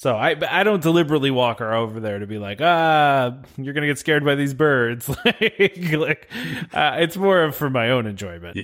So 0.00 0.14
I 0.14 0.36
I 0.48 0.62
don't 0.62 0.80
deliberately 0.80 1.32
walk 1.32 1.58
her 1.58 1.74
over 1.74 1.98
there 1.98 2.20
to 2.20 2.26
be 2.26 2.38
like 2.38 2.60
ah 2.60 3.34
you're 3.56 3.74
gonna 3.74 3.88
get 3.88 3.98
scared 3.98 4.24
by 4.24 4.36
these 4.36 4.54
birds. 4.54 5.08
like 5.24 5.92
like 5.92 6.28
uh, 6.72 6.96
it's 7.00 7.16
more 7.16 7.42
of 7.42 7.56
for 7.56 7.68
my 7.68 7.90
own 7.90 8.06
enjoyment. 8.06 8.56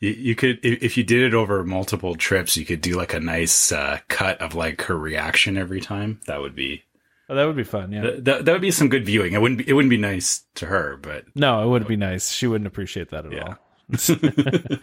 You, 0.00 0.10
you 0.10 0.34
could, 0.34 0.60
if 0.62 0.96
you 0.96 1.02
did 1.04 1.22
it 1.22 1.34
over 1.34 1.64
multiple 1.64 2.14
trips, 2.14 2.56
you 2.56 2.64
could 2.66 2.80
do 2.80 2.94
like 2.96 3.14
a 3.14 3.20
nice 3.20 3.72
uh, 3.72 3.98
cut 4.08 4.40
of 4.40 4.54
like 4.54 4.82
her 4.82 4.96
reaction 4.98 5.56
every 5.56 5.80
time. 5.80 6.20
That 6.26 6.40
would 6.40 6.54
be 6.54 6.82
Oh, 7.28 7.34
that 7.34 7.46
would 7.46 7.56
be 7.56 7.64
fun. 7.64 7.90
Yeah. 7.90 8.10
that, 8.18 8.44
that 8.44 8.52
would 8.52 8.60
be 8.60 8.70
some 8.70 8.88
good 8.90 9.06
viewing. 9.06 9.32
It 9.32 9.40
wouldn't 9.40 9.58
be, 9.58 9.68
it 9.68 9.72
wouldn't 9.72 9.90
be 9.90 9.96
nice 9.96 10.42
to 10.56 10.66
her, 10.66 10.98
but 11.00 11.24
No, 11.34 11.64
it 11.64 11.68
wouldn't 11.70 11.88
be 11.88 11.96
nice. 11.96 12.30
She 12.30 12.46
wouldn't 12.46 12.68
appreciate 12.68 13.10
that 13.10 13.24
at 13.26 13.32
Yeah. 13.32 13.54
all. 13.54 14.78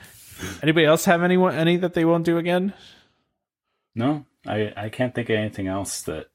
Anybody 0.64 0.86
else 0.86 1.06
have 1.06 1.22
anyone 1.24 1.54
any 1.56 1.78
that 1.78 1.94
they 1.94 2.04
won't 2.04 2.26
do 2.26 2.38
again? 2.38 2.74
no, 3.96 4.26
I 4.46 4.74
I 4.76 4.90
can't 4.90 5.14
think 5.14 5.30
of 5.30 5.36
anything 5.36 5.68
else 5.68 6.02
that. 6.04 6.28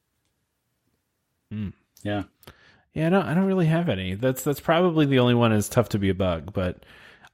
Hmm. 1.51 1.69
Yeah, 2.03 2.23
Yeah, 2.93 3.09
no, 3.09 3.21
I 3.21 3.33
don't 3.33 3.45
really 3.45 3.65
have 3.65 3.89
any. 3.89 4.15
That's 4.15 4.43
that's 4.43 4.59
probably 4.59 5.05
the 5.05 5.19
only 5.19 5.33
one 5.33 5.51
is 5.51 5.69
tough 5.69 5.89
to 5.89 5.99
be 5.99 6.09
a 6.09 6.13
bug, 6.13 6.53
but 6.53 6.83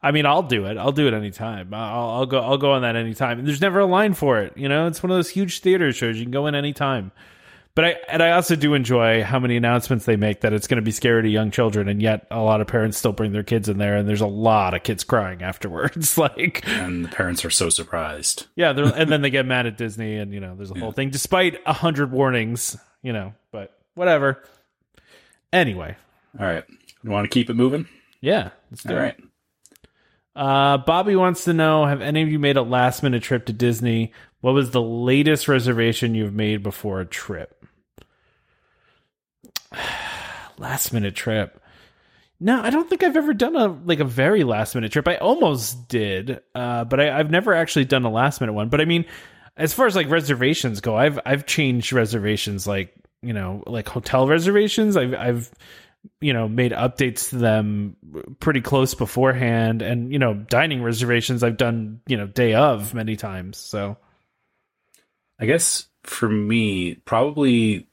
I 0.02 0.12
mean, 0.12 0.26
I'll 0.26 0.44
do 0.44 0.66
it. 0.66 0.78
I'll 0.78 0.92
do 0.92 1.08
it 1.08 1.14
anytime. 1.14 1.74
I'll, 1.74 2.10
I'll 2.10 2.26
go. 2.26 2.40
I'll 2.40 2.58
go 2.58 2.74
on 2.74 2.82
that 2.82 2.96
anytime. 2.96 3.40
And 3.40 3.48
there's 3.48 3.62
never 3.62 3.80
a 3.80 3.86
line 3.86 4.14
for 4.14 4.42
it. 4.42 4.58
You 4.58 4.68
know, 4.68 4.88
it's 4.88 5.02
one 5.02 5.12
of 5.12 5.18
those 5.18 5.30
huge 5.30 5.62
theater 5.62 5.92
shows. 5.94 6.18
You 6.18 6.26
can 6.26 6.32
go 6.32 6.46
in 6.48 6.56
anytime. 6.56 7.12
But 7.76 7.86
I 7.86 7.96
and 8.08 8.22
I 8.22 8.32
also 8.32 8.56
do 8.56 8.76
enjoy 8.76 9.24
how 9.24 9.40
many 9.40 9.58
announcements 9.58 10.06
they 10.06 10.16
make 10.16 10.42
that 10.42 10.54
it's 10.54 10.68
going 10.68 10.76
to 10.76 10.84
be 10.84 10.92
scary 10.92 11.24
to 11.24 11.28
young 11.30 11.50
children, 11.50 11.88
and 11.90 12.02
yet 12.04 12.28
a 12.30 12.40
lot 12.40 12.62
of 12.62 12.68
parents 12.68 12.98
still 13.00 13.14
bring 13.14 13.32
their 13.32 13.42
kids 13.42 13.68
in 13.68 13.80
there, 13.80 13.96
and 13.98 14.08
there's 14.08 14.22
a 14.22 14.28
lot 14.28 14.76
of 14.76 14.84
kids 14.84 15.04
crying 15.04 15.42
afterwards. 15.42 16.16
like, 16.18 16.62
and 16.68 17.06
the 17.06 17.10
parents 17.10 17.44
are 17.44 17.50
so 17.50 17.70
surprised. 17.70 18.46
yeah, 18.56 18.74
they're, 18.74 18.86
and 18.86 19.12
then 19.12 19.24
they 19.24 19.30
get 19.32 19.48
mad 19.48 19.66
at 19.66 19.76
Disney, 19.78 20.18
and 20.18 20.32
you 20.32 20.40
know, 20.40 20.56
there's 20.56 20.70
a 20.70 20.78
whole 20.78 20.92
thing, 20.92 21.10
despite 21.10 21.60
a 21.66 21.74
hundred 21.74 22.12
warnings. 22.12 22.78
You 23.02 23.12
know, 23.12 23.34
but 23.52 23.76
whatever. 23.96 24.44
Anyway, 25.52 25.96
All 26.40 26.46
right, 26.46 26.64
you 27.04 27.10
want 27.10 27.26
to 27.26 27.30
keep 27.30 27.50
it 27.50 27.56
moving? 27.56 27.88
yeah, 28.22 28.50
let's 28.70 28.84
do 28.84 28.94
All 28.94 29.00
it. 29.00 29.02
right. 29.02 29.16
Uh, 30.36 30.78
Bobby 30.78 31.16
wants 31.16 31.44
to 31.46 31.54
know: 31.54 31.86
Have 31.86 32.02
any 32.02 32.22
of 32.22 32.30
you 32.30 32.38
made 32.38 32.58
a 32.58 32.62
last 32.62 33.02
minute 33.02 33.24
trip 33.24 33.46
to 33.48 33.54
Disney? 33.54 34.12
What 34.42 34.54
was 34.54 34.72
the 34.72 34.82
latest 34.82 35.48
reservation 35.48 36.16
you've 36.16 36.34
made 36.34 36.62
before 36.64 37.00
a 37.02 37.06
trip? 37.06 37.63
last 40.58 40.94
minute 40.94 41.16
trip. 41.16 41.60
No, 42.40 42.62
I 42.62 42.72
don't 42.72 42.90
think 42.90 43.04
I've 43.04 43.16
ever 43.16 43.34
done 43.34 43.56
a 43.56 43.68
like 43.68 44.00
a 44.00 44.06
very 44.06 44.44
last 44.44 44.76
minute 44.76 44.92
trip. 44.92 45.08
I 45.08 45.16
almost 45.16 45.88
did, 45.88 46.42
uh, 46.54 46.84
but 46.84 47.00
I, 47.00 47.18
I've 47.18 47.32
never 47.32 47.54
actually 47.54 47.86
done 47.86 48.04
a 48.04 48.12
last 48.12 48.42
minute 48.42 48.54
one. 48.54 48.70
But 48.70 48.82
I 48.82 48.86
mean, 48.86 49.06
as 49.56 49.74
far 49.74 49.86
as 49.86 49.96
like 49.96 50.10
reservations 50.10 50.82
go, 50.82 50.98
I've 50.98 51.20
I've 51.26 51.46
changed 51.46 51.94
reservations 51.94 52.68
like 52.68 52.94
you 53.22 53.34
know 53.34 53.64
like 53.66 53.88
hotel 53.88 54.28
reservations. 54.28 54.98
I've 54.98 55.14
I've 55.14 55.52
you 56.20 56.34
know 56.34 56.50
made 56.50 56.72
updates 56.74 57.30
to 57.30 57.38
them 57.38 57.96
pretty 58.40 58.62
close 58.62 58.94
beforehand, 58.94 59.82
and 59.82 60.12
you 60.12 60.20
know 60.20 60.34
dining 60.34 60.84
reservations 60.84 61.44
I've 61.44 61.58
done 61.58 62.02
you 62.08 62.18
know 62.18 62.28
day 62.28 62.56
of 62.56 62.94
many 62.94 63.16
times. 63.16 63.58
So 63.58 63.98
I 65.40 65.46
guess 65.46 65.88
for 66.04 66.28
me, 66.28 66.96
probably 66.96 67.88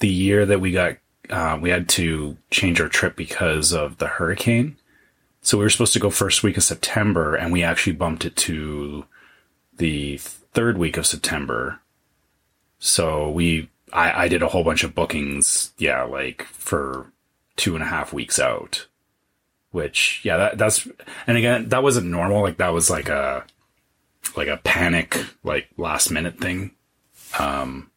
the 0.00 0.08
year 0.08 0.44
that 0.44 0.60
we 0.60 0.72
got, 0.72 0.98
uh, 1.30 1.58
we 1.60 1.70
had 1.70 1.88
to 1.90 2.36
change 2.50 2.80
our 2.80 2.88
trip 2.88 3.16
because 3.16 3.72
of 3.72 3.98
the 3.98 4.06
hurricane. 4.06 4.76
So 5.42 5.58
we 5.58 5.64
were 5.64 5.70
supposed 5.70 5.92
to 5.92 6.00
go 6.00 6.10
first 6.10 6.42
week 6.42 6.56
of 6.56 6.64
September, 6.64 7.36
and 7.36 7.52
we 7.52 7.62
actually 7.62 7.92
bumped 7.92 8.24
it 8.24 8.36
to 8.36 9.04
the 9.76 10.18
third 10.18 10.76
week 10.76 10.96
of 10.96 11.06
September. 11.06 11.80
So 12.78 13.30
we, 13.30 13.70
I, 13.92 14.24
I 14.24 14.28
did 14.28 14.42
a 14.42 14.48
whole 14.48 14.64
bunch 14.64 14.82
of 14.84 14.94
bookings, 14.94 15.72
yeah, 15.78 16.02
like 16.02 16.42
for 16.44 17.12
two 17.56 17.74
and 17.74 17.84
a 17.84 17.86
half 17.86 18.12
weeks 18.12 18.38
out. 18.38 18.86
Which, 19.70 20.20
yeah, 20.24 20.36
that, 20.38 20.58
that's, 20.58 20.88
and 21.26 21.36
again, 21.36 21.68
that 21.68 21.82
wasn't 21.82 22.06
normal. 22.06 22.42
Like 22.42 22.56
that 22.56 22.72
was 22.72 22.88
like 22.88 23.08
a, 23.08 23.44
like 24.34 24.48
a 24.48 24.56
panic, 24.56 25.16
like 25.44 25.68
last 25.76 26.10
minute 26.10 26.38
thing. 26.38 26.72
Um, 27.38 27.90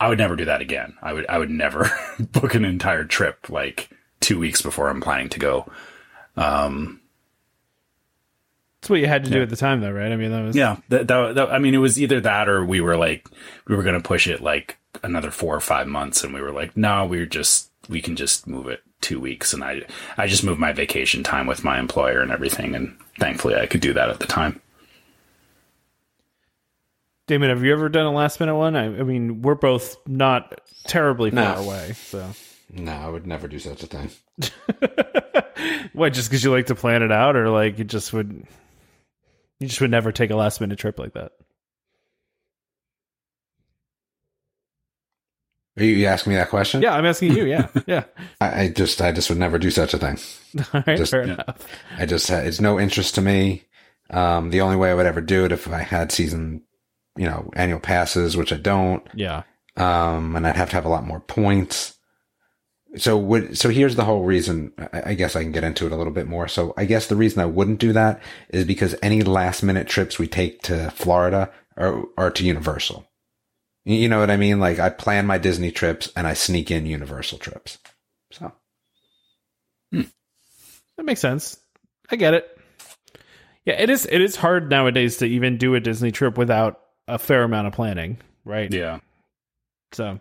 I 0.00 0.08
would 0.08 0.18
never 0.18 0.36
do 0.36 0.44
that 0.44 0.60
again. 0.60 0.96
I 1.02 1.12
would, 1.12 1.26
I 1.28 1.38
would 1.38 1.50
never 1.50 1.90
book 2.20 2.54
an 2.54 2.64
entire 2.64 3.04
trip 3.04 3.48
like 3.50 3.90
two 4.20 4.38
weeks 4.38 4.62
before 4.62 4.88
I'm 4.88 5.00
planning 5.00 5.28
to 5.30 5.38
go. 5.38 5.70
Um, 6.36 7.00
that's 8.80 8.90
what 8.90 9.00
you 9.00 9.08
had 9.08 9.24
to 9.24 9.30
do 9.30 9.42
at 9.42 9.50
the 9.50 9.56
time, 9.56 9.80
though, 9.80 9.90
right? 9.90 10.12
I 10.12 10.16
mean, 10.16 10.30
that 10.30 10.44
was 10.44 10.56
yeah, 10.56 10.76
that, 10.88 11.08
that, 11.08 11.34
that, 11.34 11.52
I 11.52 11.58
mean, 11.58 11.74
it 11.74 11.78
was 11.78 12.00
either 12.00 12.20
that 12.20 12.48
or 12.48 12.64
we 12.64 12.80
were 12.80 12.96
like, 12.96 13.28
we 13.66 13.74
were 13.74 13.82
going 13.82 14.00
to 14.00 14.08
push 14.08 14.28
it 14.28 14.40
like 14.40 14.78
another 15.02 15.32
four 15.32 15.54
or 15.54 15.60
five 15.60 15.88
months. 15.88 16.22
And 16.22 16.32
we 16.32 16.40
were 16.40 16.52
like, 16.52 16.76
no, 16.76 17.04
we're 17.04 17.26
just, 17.26 17.70
we 17.88 18.00
can 18.00 18.14
just 18.14 18.46
move 18.46 18.68
it 18.68 18.82
two 19.00 19.18
weeks. 19.18 19.52
And 19.52 19.64
I, 19.64 19.82
I 20.16 20.28
just 20.28 20.44
moved 20.44 20.60
my 20.60 20.72
vacation 20.72 21.24
time 21.24 21.48
with 21.48 21.64
my 21.64 21.80
employer 21.80 22.20
and 22.20 22.30
everything. 22.30 22.76
And 22.76 22.96
thankfully 23.18 23.56
I 23.56 23.66
could 23.66 23.80
do 23.80 23.92
that 23.94 24.10
at 24.10 24.20
the 24.20 24.26
time. 24.26 24.60
Damon, 27.28 27.50
have 27.50 27.62
you 27.62 27.72
ever 27.74 27.88
done 27.90 28.06
a 28.06 28.10
last 28.12 28.40
minute 28.40 28.56
one? 28.56 28.74
I, 28.74 28.86
I 28.86 29.02
mean, 29.04 29.42
we're 29.42 29.54
both 29.54 29.96
not 30.08 30.60
terribly 30.86 31.30
No. 31.30 31.44
far 31.54 31.62
away. 31.62 31.92
So, 31.92 32.30
No, 32.72 32.92
I 32.92 33.08
would 33.08 33.26
never 33.26 33.46
do 33.46 33.58
such 33.58 33.82
a 33.82 33.86
thing. 33.86 34.10
what? 35.92 36.14
Just 36.14 36.30
because 36.30 36.42
you 36.42 36.50
like 36.50 36.66
to 36.66 36.74
plan 36.74 37.02
it 37.02 37.12
out, 37.12 37.36
or 37.36 37.50
like 37.50 37.78
you 37.78 37.84
just 37.84 38.12
would, 38.14 38.44
you 39.60 39.68
just 39.68 39.80
would 39.82 39.90
never 39.90 40.10
take 40.10 40.30
a 40.30 40.36
last 40.36 40.60
minute 40.60 40.78
trip 40.78 40.98
like 40.98 41.12
that? 41.12 41.32
Are 45.76 45.84
you, 45.84 45.96
you 45.96 46.06
asking 46.06 46.30
me 46.32 46.36
that 46.36 46.48
question? 46.48 46.80
Yeah, 46.82 46.94
I'm 46.94 47.04
asking 47.06 47.36
you. 47.36 47.44
Yeah, 47.44 47.68
yeah. 47.86 48.04
I, 48.40 48.62
I 48.62 48.68
just, 48.70 49.00
I 49.02 49.12
just 49.12 49.28
would 49.28 49.38
never 49.38 49.58
do 49.58 49.70
such 49.70 49.94
a 49.94 49.98
thing. 49.98 50.18
All 50.74 50.82
right, 50.86 50.96
Just- 50.96 51.10
fair 51.10 51.22
enough. 51.22 51.66
I 51.98 52.06
just, 52.06 52.30
it's 52.30 52.60
no 52.60 52.80
interest 52.80 53.14
to 53.16 53.20
me. 53.20 53.64
Um, 54.10 54.48
the 54.50 54.62
only 54.62 54.76
way 54.76 54.90
I 54.90 54.94
would 54.94 55.04
ever 55.04 55.20
do 55.20 55.44
it 55.44 55.52
if 55.52 55.68
I 55.68 55.82
had 55.82 56.10
season, 56.10 56.62
you 57.18 57.26
know, 57.26 57.50
annual 57.54 57.80
passes, 57.80 58.36
which 58.36 58.52
I 58.52 58.56
don't. 58.56 59.06
Yeah, 59.14 59.42
Um, 59.76 60.36
and 60.36 60.46
I'd 60.46 60.56
have 60.56 60.70
to 60.70 60.76
have 60.76 60.84
a 60.86 60.90
lot 60.90 61.06
more 61.06 61.20
points. 61.20 61.94
So 62.96 63.18
would, 63.18 63.58
so 63.58 63.68
here's 63.68 63.96
the 63.96 64.04
whole 64.04 64.24
reason. 64.24 64.72
I, 64.78 65.10
I 65.10 65.14
guess 65.14 65.36
I 65.36 65.42
can 65.42 65.52
get 65.52 65.64
into 65.64 65.84
it 65.84 65.92
a 65.92 65.96
little 65.96 66.12
bit 66.12 66.26
more. 66.26 66.48
So 66.48 66.72
I 66.76 66.86
guess 66.86 67.06
the 67.06 67.16
reason 67.16 67.42
I 67.42 67.46
wouldn't 67.46 67.80
do 67.80 67.92
that 67.92 68.22
is 68.48 68.64
because 68.64 68.94
any 69.02 69.22
last 69.22 69.62
minute 69.62 69.86
trips 69.88 70.18
we 70.18 70.26
take 70.26 70.62
to 70.62 70.90
Florida 70.92 71.50
are, 71.76 72.04
are 72.16 72.30
to 72.30 72.44
Universal. 72.44 73.06
You 73.84 74.08
know 74.08 74.20
what 74.20 74.30
I 74.30 74.36
mean? 74.36 74.58
Like 74.58 74.78
I 74.78 74.90
plan 74.90 75.26
my 75.26 75.38
Disney 75.38 75.70
trips 75.70 76.10
and 76.16 76.26
I 76.26 76.34
sneak 76.34 76.70
in 76.70 76.86
Universal 76.86 77.38
trips. 77.38 77.78
So 78.32 78.52
That 79.92 81.04
makes 81.04 81.20
sense. 81.20 81.56
I 82.10 82.16
get 82.16 82.34
it. 82.34 82.58
Yeah, 83.64 83.74
it 83.74 83.90
is. 83.90 84.06
It 84.06 84.20
is 84.20 84.34
hard 84.36 84.70
nowadays 84.70 85.18
to 85.18 85.26
even 85.26 85.58
do 85.58 85.74
a 85.74 85.80
Disney 85.80 86.10
trip 86.10 86.36
without 86.38 86.80
a 87.08 87.18
fair 87.18 87.42
amount 87.42 87.66
of 87.66 87.72
planning, 87.72 88.18
right? 88.44 88.72
Yeah. 88.72 89.00
So, 89.92 90.04
all 90.06 90.18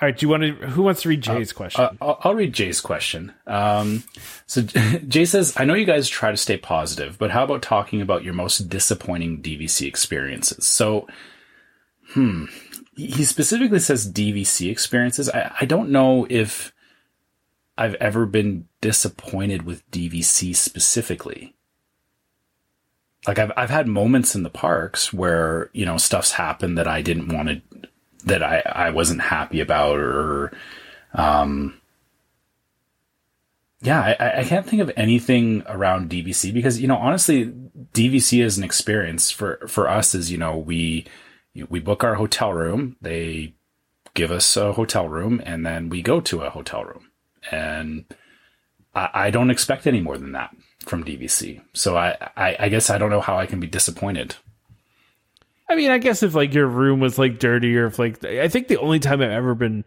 right. 0.00 0.16
Do 0.16 0.24
you 0.26 0.30
want 0.30 0.42
to? 0.42 0.52
Who 0.52 0.82
wants 0.82 1.02
to 1.02 1.08
read 1.08 1.22
Jay's 1.22 1.52
question? 1.52 1.82
Uh, 1.82 1.92
I'll, 2.00 2.18
I'll 2.22 2.34
read 2.34 2.52
Jay's 2.52 2.80
question. 2.80 3.32
Um, 3.46 4.04
so 4.46 4.62
Jay 5.08 5.24
says, 5.24 5.54
"I 5.56 5.64
know 5.64 5.74
you 5.74 5.86
guys 5.86 6.08
try 6.08 6.30
to 6.30 6.36
stay 6.36 6.56
positive, 6.56 7.18
but 7.18 7.30
how 7.30 7.44
about 7.44 7.62
talking 7.62 8.00
about 8.00 8.22
your 8.22 8.34
most 8.34 8.68
disappointing 8.68 9.42
DVC 9.42 9.86
experiences?" 9.86 10.66
So, 10.66 11.08
hmm, 12.10 12.44
he 12.94 13.24
specifically 13.24 13.80
says 13.80 14.10
DVC 14.10 14.70
experiences. 14.70 15.30
I, 15.30 15.54
I 15.60 15.64
don't 15.64 15.90
know 15.90 16.26
if 16.28 16.72
I've 17.78 17.94
ever 17.94 18.26
been 18.26 18.68
disappointed 18.80 19.62
with 19.62 19.90
DVC 19.90 20.54
specifically. 20.54 21.54
Like 23.26 23.38
I've 23.38 23.52
I've 23.56 23.70
had 23.70 23.86
moments 23.86 24.34
in 24.34 24.42
the 24.42 24.50
parks 24.50 25.12
where 25.12 25.70
you 25.72 25.84
know 25.84 25.96
stuff's 25.96 26.32
happened 26.32 26.76
that 26.78 26.88
I 26.88 27.02
didn't 27.02 27.28
want 27.28 27.48
to, 27.48 27.88
that 28.24 28.42
I 28.42 28.62
I 28.66 28.90
wasn't 28.90 29.20
happy 29.20 29.60
about, 29.60 29.98
or 29.98 30.52
um, 31.14 31.80
yeah, 33.80 34.14
I, 34.18 34.40
I 34.40 34.44
can't 34.44 34.66
think 34.66 34.82
of 34.82 34.90
anything 34.96 35.62
around 35.66 36.10
DVC 36.10 36.52
because 36.52 36.80
you 36.80 36.88
know 36.88 36.96
honestly, 36.96 37.52
DVC 37.94 38.42
is 38.42 38.58
an 38.58 38.64
experience 38.64 39.30
for 39.30 39.60
for 39.68 39.88
us. 39.88 40.16
Is 40.16 40.32
you 40.32 40.38
know 40.38 40.56
we 40.56 41.06
we 41.68 41.78
book 41.78 42.02
our 42.02 42.16
hotel 42.16 42.52
room, 42.52 42.96
they 43.00 43.54
give 44.14 44.32
us 44.32 44.56
a 44.56 44.72
hotel 44.72 45.08
room, 45.08 45.40
and 45.44 45.64
then 45.64 45.88
we 45.88 46.02
go 46.02 46.20
to 46.20 46.42
a 46.42 46.50
hotel 46.50 46.84
room, 46.84 47.10
and 47.52 48.04
I, 48.96 49.10
I 49.14 49.30
don't 49.30 49.50
expect 49.50 49.86
any 49.86 50.00
more 50.00 50.18
than 50.18 50.32
that 50.32 50.56
from 50.82 51.04
DVC. 51.04 51.60
So 51.74 51.96
I, 51.96 52.16
I 52.36 52.56
I 52.60 52.68
guess 52.68 52.90
I 52.90 52.98
don't 52.98 53.10
know 53.10 53.20
how 53.20 53.38
I 53.38 53.46
can 53.46 53.60
be 53.60 53.66
disappointed. 53.66 54.36
I 55.68 55.74
mean, 55.74 55.90
I 55.90 55.98
guess 55.98 56.22
if 56.22 56.34
like 56.34 56.52
your 56.52 56.66
room 56.66 57.00
was 57.00 57.18
like 57.18 57.38
dirty, 57.38 57.76
or 57.76 57.86
if 57.86 57.98
like 57.98 58.24
I 58.24 58.48
think 58.48 58.68
the 58.68 58.78
only 58.78 58.98
time 58.98 59.20
I've 59.20 59.30
ever 59.30 59.54
been 59.54 59.84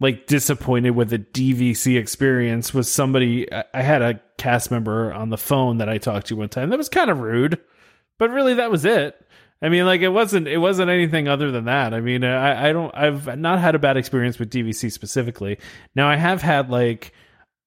like 0.00 0.26
disappointed 0.26 0.90
with 0.90 1.12
a 1.12 1.18
DVC 1.18 1.98
experience 1.98 2.72
was 2.72 2.90
somebody. 2.90 3.46
I 3.52 3.82
had 3.82 4.02
a 4.02 4.20
cast 4.38 4.70
member 4.70 5.12
on 5.12 5.30
the 5.30 5.38
phone 5.38 5.78
that 5.78 5.88
I 5.88 5.98
talked 5.98 6.28
to 6.28 6.36
one 6.36 6.48
time 6.48 6.70
that 6.70 6.78
was 6.78 6.88
kind 6.88 7.10
of 7.10 7.20
rude, 7.20 7.60
but 8.18 8.30
really 8.30 8.54
that 8.54 8.70
was 8.70 8.84
it. 8.84 9.20
I 9.62 9.70
mean, 9.70 9.86
like 9.86 10.02
it 10.02 10.08
wasn't 10.08 10.48
it 10.48 10.58
wasn't 10.58 10.90
anything 10.90 11.28
other 11.28 11.50
than 11.50 11.64
that. 11.64 11.94
I 11.94 12.00
mean, 12.00 12.24
I 12.24 12.68
I 12.68 12.72
don't 12.72 12.94
I've 12.94 13.38
not 13.38 13.58
had 13.58 13.74
a 13.74 13.78
bad 13.78 13.96
experience 13.96 14.38
with 14.38 14.50
DVC 14.50 14.92
specifically. 14.92 15.58
Now 15.94 16.08
I 16.08 16.16
have 16.16 16.42
had 16.42 16.70
like 16.70 17.12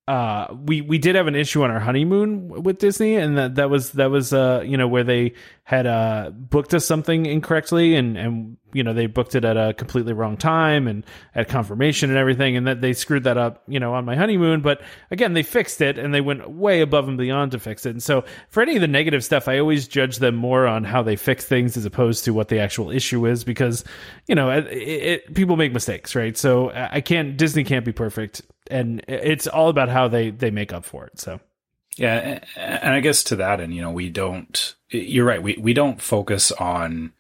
uh 0.10 0.56
we 0.66 0.82
we 0.82 0.98
did 0.98 1.16
have 1.16 1.28
an 1.28 1.36
issue 1.36 1.64
on 1.64 1.70
our 1.70 1.80
honeymoon 1.80 2.64
with 2.64 2.80
Disney 2.80 3.16
and 3.16 3.38
that 3.38 3.56
that 3.56 3.70
was 3.70 3.92
that 3.92 4.10
was 4.10 4.34
uh 4.34 4.64
you 4.66 4.76
know 4.76 4.88
where 4.88 5.04
they 5.04 5.34
had 5.64 5.86
uh 5.86 6.32
booked 6.34 6.74
us 6.74 6.84
something 6.84 7.28
incorrectly 7.28 7.96
and 7.96 8.18
and 8.18 8.58
you 8.74 8.82
know 8.82 8.94
they 8.94 9.06
booked 9.06 9.36
it 9.36 9.46
at 9.46 9.56
a 9.56 9.76
completely 9.76 10.14
wrong 10.14 10.36
time 10.36 10.88
and 10.88 11.06
at 11.36 11.48
confirmation 11.48 12.10
and 12.10 12.18
everything 12.18 12.58
and 12.58 12.66
that 12.66 12.82
they 12.82 12.94
screwed 12.94 13.26
that 13.26 13.38
up 13.38 13.62
you 13.68 13.80
know 13.80 13.94
on 13.94 14.04
my 14.04 14.16
honeymoon. 14.16 14.62
But 14.62 14.82
again 15.12 15.34
they 15.34 15.44
fixed 15.44 15.80
it 15.80 16.00
and 16.00 16.12
they 16.12 16.22
went 16.22 16.50
way 16.50 16.82
above 16.82 17.08
and 17.08 17.18
beyond 17.18 17.52
to 17.52 17.60
fix 17.60 17.86
it. 17.86 17.92
And 17.92 18.02
so 18.02 18.24
for 18.50 18.64
any 18.64 18.76
of 18.76 18.82
the 18.82 18.88
negative 18.88 19.24
stuff 19.24 19.48
I 19.48 19.60
always 19.60 19.88
judge 19.88 20.18
them 20.18 20.34
more 20.34 20.66
on 20.66 20.86
how 20.86 21.04
they 21.04 21.18
fix 21.18 21.46
things 21.46 21.78
as 21.78 21.86
opposed 21.86 22.26
to 22.26 22.34
what 22.34 22.48
the 22.48 22.58
actual 22.58 22.90
issue 22.90 23.28
is 23.28 23.44
because 23.44 23.84
you 24.26 24.34
know 24.34 24.50
it, 24.50 24.66
it, 24.72 25.36
people 25.36 25.56
make 25.56 25.72
mistakes 25.72 26.16
right? 26.16 26.36
So 26.36 26.72
I 26.74 27.02
can't 27.02 27.38
Disney 27.38 27.64
can't 27.64 27.86
be 27.86 27.92
perfect 27.94 28.42
and 28.70 29.04
it's 29.08 29.48
all 29.48 29.70
about 29.70 29.90
how 29.90 30.08
they 30.08 30.30
they 30.30 30.52
make 30.52 30.72
up 30.74 30.86
for 30.86 31.06
it 31.06 31.20
so 31.20 31.40
Yeah, 31.98 32.40
and 32.56 32.94
I 32.94 33.02
guess 33.02 33.26
to 33.26 33.36
that 33.38 33.60
end, 33.60 33.76
you 33.76 33.82
know, 33.82 33.92
we 33.92 34.10
don't. 34.10 34.76
You're 34.90 35.26
right. 35.26 35.44
We 35.44 35.58
we 35.60 35.74
don't 35.74 36.02
focus 36.02 36.52
on 36.54 37.12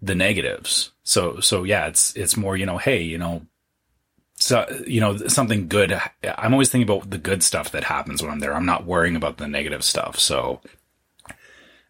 the 0.00 0.14
negatives. 0.14 0.92
So 1.02 1.40
so 1.40 1.64
yeah, 1.64 1.86
it's 1.86 2.14
it's 2.14 2.36
more 2.36 2.56
you 2.56 2.64
know, 2.64 2.78
hey, 2.78 3.02
you 3.02 3.18
know, 3.18 3.46
so 4.36 4.66
you 4.86 5.00
know 5.00 5.16
something 5.16 5.66
good. 5.66 5.98
I'm 6.22 6.52
always 6.52 6.68
thinking 6.68 6.88
about 6.88 7.10
the 7.10 7.18
good 7.18 7.42
stuff 7.42 7.72
that 7.72 7.84
happens 7.84 8.22
when 8.22 8.30
I'm 8.30 8.38
there. 8.38 8.54
I'm 8.54 8.66
not 8.66 8.86
worrying 8.86 9.16
about 9.16 9.38
the 9.38 9.48
negative 9.48 9.82
stuff. 9.82 10.18
So 10.20 10.60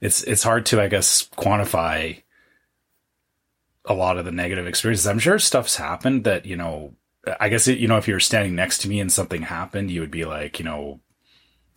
it's 0.01 0.23
it's 0.23 0.43
hard 0.45 0.65
to 0.67 0.81
I 0.81 0.89
guess 0.89 1.29
quantify 1.37 2.23
a 3.85 3.93
lot 3.93 4.17
of 4.17 4.25
the 4.25 4.33
negative 4.33 4.67
experiences. 4.67 5.07
I'm 5.07 5.19
sure 5.19 5.39
stuff's 5.39 5.77
happened 5.77 6.25
that 6.25 6.47
you 6.47 6.57
know. 6.57 6.95
I 7.41 7.49
guess 7.49 7.69
it, 7.69 7.79
you 7.79 7.89
know 7.89 7.97
if 7.97 8.09
you 8.09 8.15
were 8.15 8.21
standing 8.21 8.55
next 8.55 8.79
to 8.79 8.89
me 8.89 9.01
and 9.01 9.13
something 9.13 9.43
happened, 9.43 9.91
you 9.91 10.01
would 10.01 10.11
be 10.11 10.25
like, 10.25 10.59
you 10.59 10.65
know, 10.65 11.01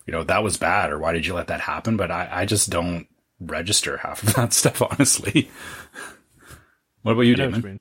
you 0.05 0.11
know, 0.11 0.23
that 0.23 0.43
was 0.43 0.57
bad 0.57 0.91
or 0.91 0.99
why 0.99 1.13
did 1.13 1.25
you 1.25 1.33
let 1.33 1.47
that 1.47 1.61
happen? 1.61 1.97
But 1.97 2.11
I, 2.11 2.29
I 2.31 2.45
just 2.45 2.69
don't 2.69 3.07
register 3.39 3.97
half 3.97 4.23
of 4.23 4.33
that 4.35 4.53
stuff, 4.53 4.81
honestly. 4.81 5.49
what 7.01 7.13
about 7.13 7.21
you, 7.21 7.33
I 7.35 7.37
know 7.37 7.45
what 7.45 7.55
you 7.55 7.61
Damon? 7.61 7.79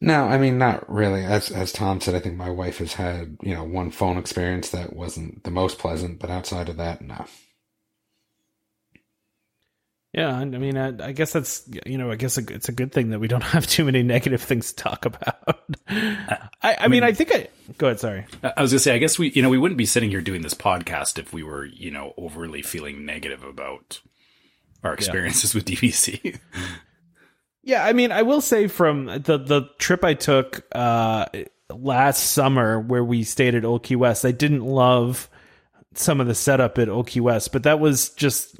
No, 0.00 0.24
I 0.24 0.36
mean 0.36 0.58
not 0.58 0.90
really. 0.90 1.24
As 1.24 1.50
as 1.50 1.70
Tom 1.70 2.00
said, 2.00 2.16
I 2.16 2.18
think 2.18 2.36
my 2.36 2.50
wife 2.50 2.78
has 2.78 2.94
had 2.94 3.36
you 3.40 3.54
know 3.54 3.62
one 3.62 3.92
phone 3.92 4.18
experience 4.18 4.70
that 4.70 4.96
wasn't 4.96 5.44
the 5.44 5.52
most 5.52 5.78
pleasant, 5.78 6.18
but 6.18 6.28
outside 6.28 6.68
of 6.68 6.76
that, 6.78 7.02
no. 7.02 7.24
Yeah, 10.12 10.36
I 10.36 10.42
I 10.42 10.44
mean, 10.44 10.76
I, 10.76 10.88
I 11.06 11.12
guess 11.12 11.32
that's 11.32 11.62
you 11.86 11.96
know, 11.96 12.10
I 12.10 12.16
guess 12.16 12.36
it's 12.36 12.68
a 12.68 12.72
good 12.72 12.92
thing 12.92 13.10
that 13.10 13.18
we 13.18 13.28
don't 13.28 13.40
have 13.42 13.66
too 13.66 13.84
many 13.84 14.02
negative 14.02 14.42
things 14.42 14.72
to 14.72 14.82
talk 14.82 15.04
about. 15.06 15.60
I, 15.88 16.48
I 16.62 16.88
mean, 16.88 17.02
I 17.02 17.12
think 17.12 17.34
I 17.34 17.48
go 17.78 17.86
ahead. 17.86 18.00
Sorry. 18.00 18.26
I 18.42 18.60
was 18.60 18.72
gonna 18.72 18.80
say, 18.80 18.94
I 18.94 18.98
guess 18.98 19.18
we, 19.18 19.30
you 19.30 19.40
know, 19.40 19.48
we 19.48 19.58
wouldn't 19.58 19.78
be 19.78 19.86
sitting 19.86 20.10
here 20.10 20.20
doing 20.20 20.42
this 20.42 20.54
podcast 20.54 21.18
if 21.18 21.32
we 21.32 21.42
were, 21.42 21.64
you 21.64 21.90
know, 21.90 22.12
overly 22.18 22.60
feeling 22.62 23.06
negative 23.06 23.42
about 23.42 24.00
our 24.84 24.92
experiences 24.92 25.54
with 25.54 25.64
DVC. 25.64 26.38
Yeah, 27.64 27.84
I 27.84 27.92
mean, 27.92 28.10
I 28.10 28.22
will 28.22 28.40
say 28.40 28.66
from 28.66 29.06
the 29.06 29.38
the 29.38 29.68
trip 29.78 30.04
I 30.04 30.14
took 30.14 30.66
uh, 30.72 31.26
last 31.70 32.32
summer 32.32 32.80
where 32.80 33.04
we 33.04 33.22
stayed 33.22 33.54
at 33.54 33.64
Old 33.64 33.84
Key 33.84 33.94
West, 33.94 34.24
I 34.24 34.32
didn't 34.32 34.64
love 34.64 35.30
some 35.94 36.20
of 36.20 36.26
the 36.26 36.34
setup 36.34 36.78
at 36.78 36.88
Old 36.88 37.06
Key 37.06 37.20
West, 37.20 37.52
but 37.52 37.62
that 37.62 37.78
was 37.78 38.10
just. 38.10 38.58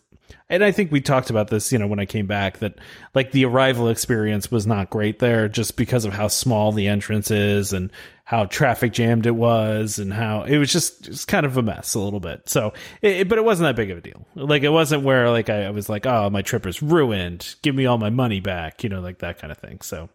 And 0.52 0.62
I 0.62 0.70
think 0.70 0.92
we 0.92 1.00
talked 1.00 1.30
about 1.30 1.48
this, 1.48 1.72
you 1.72 1.78
know, 1.78 1.86
when 1.86 1.98
I 1.98 2.04
came 2.04 2.26
back 2.26 2.58
that 2.58 2.74
like 3.14 3.32
the 3.32 3.46
arrival 3.46 3.88
experience 3.88 4.50
was 4.50 4.66
not 4.66 4.90
great 4.90 5.18
there 5.18 5.48
just 5.48 5.78
because 5.78 6.04
of 6.04 6.12
how 6.12 6.28
small 6.28 6.72
the 6.72 6.88
entrance 6.88 7.30
is 7.30 7.72
and 7.72 7.90
how 8.24 8.44
traffic 8.44 8.92
jammed 8.92 9.24
it 9.24 9.34
was 9.34 9.98
and 9.98 10.12
how 10.12 10.42
it 10.42 10.58
was 10.58 10.70
just 10.70 11.04
just 11.04 11.26
kind 11.26 11.46
of 11.46 11.56
a 11.56 11.62
mess 11.62 11.94
a 11.94 12.00
little 12.00 12.20
bit. 12.20 12.50
So, 12.50 12.74
it, 13.00 13.30
but 13.30 13.38
it 13.38 13.46
wasn't 13.46 13.68
that 13.68 13.76
big 13.76 13.90
of 13.90 13.96
a 13.96 14.00
deal. 14.02 14.26
Like 14.34 14.62
it 14.62 14.68
wasn't 14.68 15.04
where 15.04 15.30
like 15.30 15.48
I, 15.48 15.64
I 15.64 15.70
was 15.70 15.88
like, 15.88 16.04
oh, 16.04 16.28
my 16.28 16.42
trip 16.42 16.66
is 16.66 16.82
ruined. 16.82 17.54
Give 17.62 17.74
me 17.74 17.86
all 17.86 17.96
my 17.96 18.10
money 18.10 18.40
back, 18.40 18.84
you 18.84 18.90
know, 18.90 19.00
like 19.00 19.20
that 19.20 19.38
kind 19.38 19.50
of 19.50 19.56
thing. 19.56 19.80
So, 19.80 20.10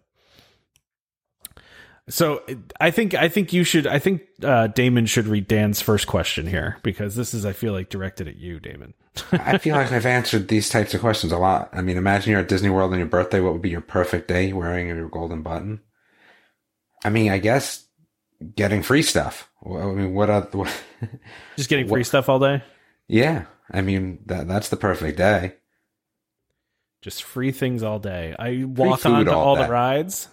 so 2.09 2.41
I 2.79 2.91
think 2.91 3.13
I 3.13 3.27
think 3.29 3.51
you 3.53 3.63
should. 3.63 3.85
I 3.85 3.99
think 3.99 4.21
uh, 4.43 4.67
Damon 4.67 5.05
should 5.05 5.27
read 5.27 5.47
Dan's 5.47 5.81
first 5.81 6.07
question 6.07 6.47
here 6.47 6.77
because 6.83 7.15
this 7.15 7.33
is 7.33 7.45
I 7.45 7.53
feel 7.53 7.73
like 7.73 7.89
directed 7.89 8.27
at 8.27 8.37
you, 8.37 8.59
Damon. 8.59 8.93
I 9.31 9.57
feel 9.57 9.75
like 9.75 9.91
I've 9.91 10.05
answered 10.05 10.47
these 10.47 10.69
types 10.69 10.93
of 10.93 11.01
questions 11.01 11.31
a 11.31 11.37
lot. 11.37 11.69
I 11.73 11.81
mean, 11.81 11.97
imagine 11.97 12.31
you're 12.31 12.41
at 12.41 12.47
Disney 12.47 12.69
World 12.69 12.93
on 12.93 12.99
your 12.99 13.07
birthday. 13.07 13.39
What 13.39 13.53
would 13.53 13.61
be 13.61 13.69
your 13.69 13.81
perfect 13.81 14.27
day 14.27 14.53
wearing 14.53 14.87
your 14.87 15.09
golden 15.09 15.41
button? 15.41 15.81
I 17.03 17.09
mean, 17.09 17.31
I 17.31 17.39
guess 17.39 17.85
getting 18.55 18.83
free 18.83 19.01
stuff. 19.01 19.49
I 19.65 19.69
mean, 19.85 20.13
what? 20.13 20.29
Other, 20.29 20.57
what 20.57 20.83
Just 21.57 21.69
getting 21.69 21.87
free 21.87 22.03
stuff 22.03 22.29
all 22.29 22.39
day. 22.39 22.63
yeah, 23.07 23.45
I 23.71 23.81
mean 23.81 24.19
that 24.27 24.47
that's 24.47 24.69
the 24.69 24.77
perfect 24.77 25.17
day. 25.17 25.55
Just 27.01 27.23
free 27.23 27.51
things 27.51 27.83
all 27.83 27.99
day. 27.99 28.35
I 28.37 28.63
walk 28.63 29.01
food 29.01 29.11
on 29.11 29.25
to 29.25 29.31
all 29.33 29.49
all 29.49 29.55
the 29.55 29.67
rides. 29.67 30.29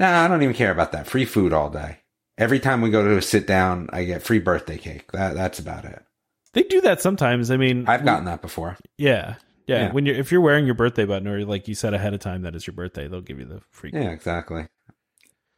Nah, 0.00 0.24
I 0.24 0.28
don't 0.28 0.42
even 0.42 0.54
care 0.56 0.72
about 0.72 0.90
that. 0.92 1.06
Free 1.06 1.24
food 1.24 1.52
all 1.52 1.70
day. 1.70 1.98
Every 2.38 2.58
time 2.58 2.80
we 2.80 2.90
go 2.90 3.04
to 3.04 3.16
a 3.18 3.22
sit 3.22 3.46
down, 3.46 3.88
I 3.92 4.04
get 4.04 4.22
free 4.22 4.38
birthday 4.40 4.78
cake. 4.78 5.12
That 5.12 5.34
that's 5.34 5.58
about 5.60 5.84
it. 5.84 6.02
They 6.54 6.62
do 6.64 6.80
that 6.80 7.00
sometimes. 7.00 7.50
I 7.52 7.56
mean, 7.58 7.84
I've 7.86 8.04
gotten 8.04 8.24
that 8.24 8.40
before. 8.42 8.76
yeah, 8.98 9.34
yeah. 9.66 9.84
Yeah. 9.86 9.92
When 9.92 10.04
you're 10.06 10.16
if 10.16 10.32
you're 10.32 10.40
wearing 10.40 10.64
your 10.66 10.74
birthday 10.74 11.04
button 11.04 11.28
or 11.28 11.44
like 11.44 11.68
you 11.68 11.74
said 11.76 11.94
ahead 11.94 12.14
of 12.14 12.20
time 12.20 12.42
that 12.42 12.56
is 12.56 12.66
your 12.66 12.74
birthday, 12.74 13.06
they'll 13.06 13.20
give 13.20 13.38
you 13.38 13.44
the 13.44 13.60
free. 13.70 13.92
Cake. 13.92 14.02
Yeah, 14.02 14.10
exactly. 14.10 14.66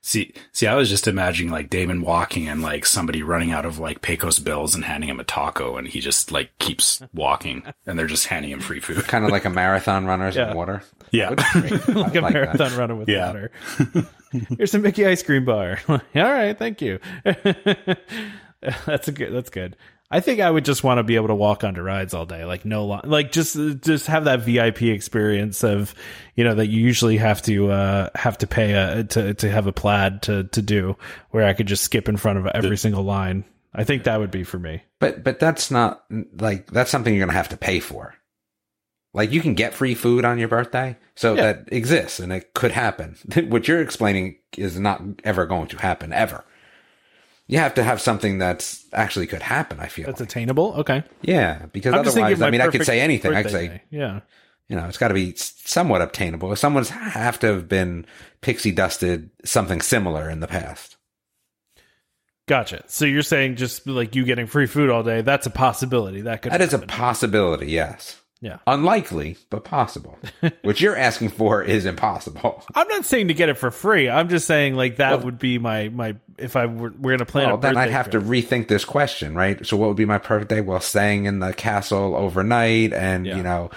See, 0.05 0.35
see, 0.51 0.67
I 0.67 0.75
was 0.75 0.89
just 0.91 1.07
imagining 1.07 1.53
like 1.53 1.71
Damon 1.71 2.03
walking 2.03 2.49
and 2.49 2.61
like 2.61 2.85
somebody 2.85 3.23
running 3.23 3.53
out 3.53 3.65
of 3.65 3.79
like 3.79 4.03
Pecos 4.03 4.41
Bill's 4.41 4.75
and 4.75 4.85
handing 4.85 5.09
him 5.09 5.21
a 5.21 5.25
taco, 5.25 5.77
and 5.77 5.87
he 5.87 6.01
just 6.01 6.33
like 6.33 6.51
keeps 6.59 7.01
walking, 7.15 7.63
and 7.87 7.97
they're 7.97 8.09
just 8.09 8.27
handing 8.27 8.51
him 8.51 8.59
free 8.59 8.81
food. 8.81 9.05
Kind 9.07 9.25
of 9.25 9.31
like 9.31 9.45
a 9.45 9.51
marathon 9.51 10.05
runners 10.05 10.35
Yeah. 10.35 10.53
water. 10.53 10.83
Yeah, 11.13 11.29
like 11.55 11.71
a 11.87 11.93
like 11.95 12.13
that. 12.15 12.33
marathon 12.33 12.77
runner 12.77 12.97
with 12.97 13.09
Yeah. 13.09 13.27
water. 13.29 13.51
Here's 14.57 14.75
a 14.75 14.79
Mickey 14.79 15.07
ice 15.07 15.23
cream 15.23 15.45
bar. 15.45 15.79
All 15.89 16.01
right, 16.15 16.59
thank 16.59 16.81
you. 16.83 16.99
that's 17.25 19.09
a 19.09 19.13
good. 19.13 19.33
That's 19.33 19.51
good. 19.51 19.77
I 20.11 20.21
think 20.21 20.41
I 20.41 20.51
would 20.51 20.67
just 20.67 20.85
want 20.85 20.99
to 20.99 21.03
be 21.03 21.17
able 21.17 21.29
to 21.29 21.35
walk 21.35 21.65
onto 21.65 21.81
rides 21.81 22.13
all 22.13 22.27
day, 22.27 22.45
like 22.45 22.67
no, 22.67 22.87
li- 22.87 23.01
like 23.05 23.33
just 23.33 23.57
just 23.81 24.09
have 24.09 24.27
that 24.27 24.41
VIP 24.41 24.83
experience 24.83 25.65
of, 25.65 25.95
you 26.37 26.45
know, 26.45 26.55
that 26.55 26.67
you 26.67 26.83
usually 26.83 27.17
have 27.17 27.41
to 27.43 27.71
uh 27.71 28.11
have 28.15 28.37
to 28.39 28.47
pay 28.47 28.75
a, 28.75 29.05
to 29.05 29.33
to 29.33 29.51
have 29.51 29.67
a 29.67 29.73
plaid 29.73 30.21
to 30.23 30.45
to 30.45 30.61
do, 30.61 30.99
where 31.31 31.47
I 31.47 31.55
could 31.55 31.67
just 31.67 31.83
skip 31.83 32.11
in 32.11 32.19
front 32.19 32.39
of 32.39 32.47
every 32.49 32.77
single 32.77 33.05
line. 33.05 33.47
I 33.75 33.85
think 33.85 34.05
that 34.05 34.21
would 34.21 34.31
be 34.31 34.45
for 34.45 34.59
me. 34.59 34.83
But 34.99 35.25
but 35.25 35.39
that's 35.39 35.71
not 35.71 36.05
like 36.39 36.67
that's 36.71 36.91
something 36.91 37.15
you're 37.15 37.25
gonna 37.25 37.37
have 37.37 37.49
to 37.49 37.57
pay 37.57 37.81
for. 37.81 38.15
Like 39.15 39.31
you 39.31 39.41
can 39.43 39.55
get 39.55 39.75
free 39.75 39.95
food 39.95 40.25
on 40.25 40.39
your 40.39 40.49
birthday, 40.49 40.97
so 41.15 41.35
Yeah. 41.35 41.43
that 41.53 41.65
exists 41.73 42.19
and 42.19 42.33
it 42.33 42.55
could 42.55 42.73
happen. 42.73 43.17
what 43.49 43.69
you're 43.69 43.83
explaining 43.83 44.37
is 44.57 44.79
not 44.79 45.03
ever 45.25 45.45
going 45.47 45.69
to 45.69 45.77
happen 45.79 46.13
ever. 46.13 46.45
You 47.47 47.59
have 47.59 47.75
to 47.75 47.83
have 47.83 48.01
something 48.01 48.39
that's 48.39 48.87
actually 48.95 49.27
could 49.27 49.43
happen. 49.43 49.79
I 49.81 49.89
feel 49.89 50.07
That's 50.07 50.21
like. 50.21 50.29
attainable. 50.31 50.75
Okay. 50.79 51.03
yeah, 51.21 51.67
because 51.73 51.93
I'm 51.93 52.01
otherwise, 52.01 52.41
I 52.41 52.51
mean, 52.51 52.63
I 52.63 52.69
could 52.69 52.87
say 52.87 53.01
anything. 53.01 53.35
I 53.35 53.43
could 53.43 53.53
say 53.53 53.69
day. 53.69 53.83
yeah. 53.91 54.21
you 54.69 54.77
know, 54.77 54.87
it's 54.87 54.97
got 54.97 55.09
to 55.09 55.15
be 55.15 55.35
somewhat 55.37 56.01
obtainable. 56.01 56.55
Someone's 56.57 56.89
have 56.89 57.39
to 57.41 57.49
have 57.49 57.69
been 57.69 58.07
pixie 58.41 58.73
dusted 58.73 59.29
something 59.45 59.83
similar 59.83 60.31
in 60.31 60.41
the 60.41 60.47
past. 60.47 60.97
Gotcha. 62.49 62.85
So 62.87 63.05
you're 63.05 63.23
saying 63.23 63.57
just 63.57 63.87
like 63.87 64.15
you 64.15 64.25
getting 64.25 64.47
free 64.47 64.67
food 64.67 64.89
all 64.89 65.03
day, 65.03 65.21
that's 65.21 65.47
a 65.47 65.51
possibility. 65.51 66.23
That 66.23 66.43
could 66.43 66.53
That 66.53 66.61
is 66.63 66.73
a 66.73 66.79
possibility. 66.79 67.67
Yes. 67.67 68.21
Yeah. 68.43 68.59
Unlikely, 68.67 69.37
but 69.51 69.63
possible. 69.63 70.19
what 70.63 70.81
you're 70.81 70.97
asking 70.97 71.29
for 71.29 71.63
is 71.63 71.87
impossible. 71.87 72.65
I'm 72.75 72.89
not 72.89 73.05
saying 73.05 73.29
to 73.29 73.35
get 73.35 73.49
it 73.49 73.55
for 73.57 73.71
free. 73.71 74.11
I'm 74.11 74.29
just 74.29 74.49
saying 74.49 74.75
like 74.75 74.97
that 74.97 75.25
would 75.25 75.39
be 75.39 75.59
my 75.61 75.91
my 75.91 76.17
if 76.39 76.57
I 76.57 76.67
were 76.67 76.93
we're 76.99 77.17
gonna 77.17 77.25
plan 77.25 77.47
Well, 77.47 77.59
then 77.59 77.77
I'd 77.77 77.91
have 77.93 78.11
trip. 78.11 78.25
to 78.25 78.29
rethink 78.29 78.67
this 78.67 78.85
question, 78.85 79.37
right? 79.37 79.65
So, 79.65 79.77
what 79.77 79.87
would 79.87 79.97
be 79.97 80.07
my 80.07 80.19
perfect 80.19 80.49
day? 80.51 80.61
Well, 80.61 80.81
staying 80.81 81.27
in 81.27 81.39
the 81.39 81.53
castle 81.55 82.17
overnight 82.17 82.93
and 82.93 83.27
Yeah. 83.27 83.37
you 83.37 83.45
know, 83.45 83.71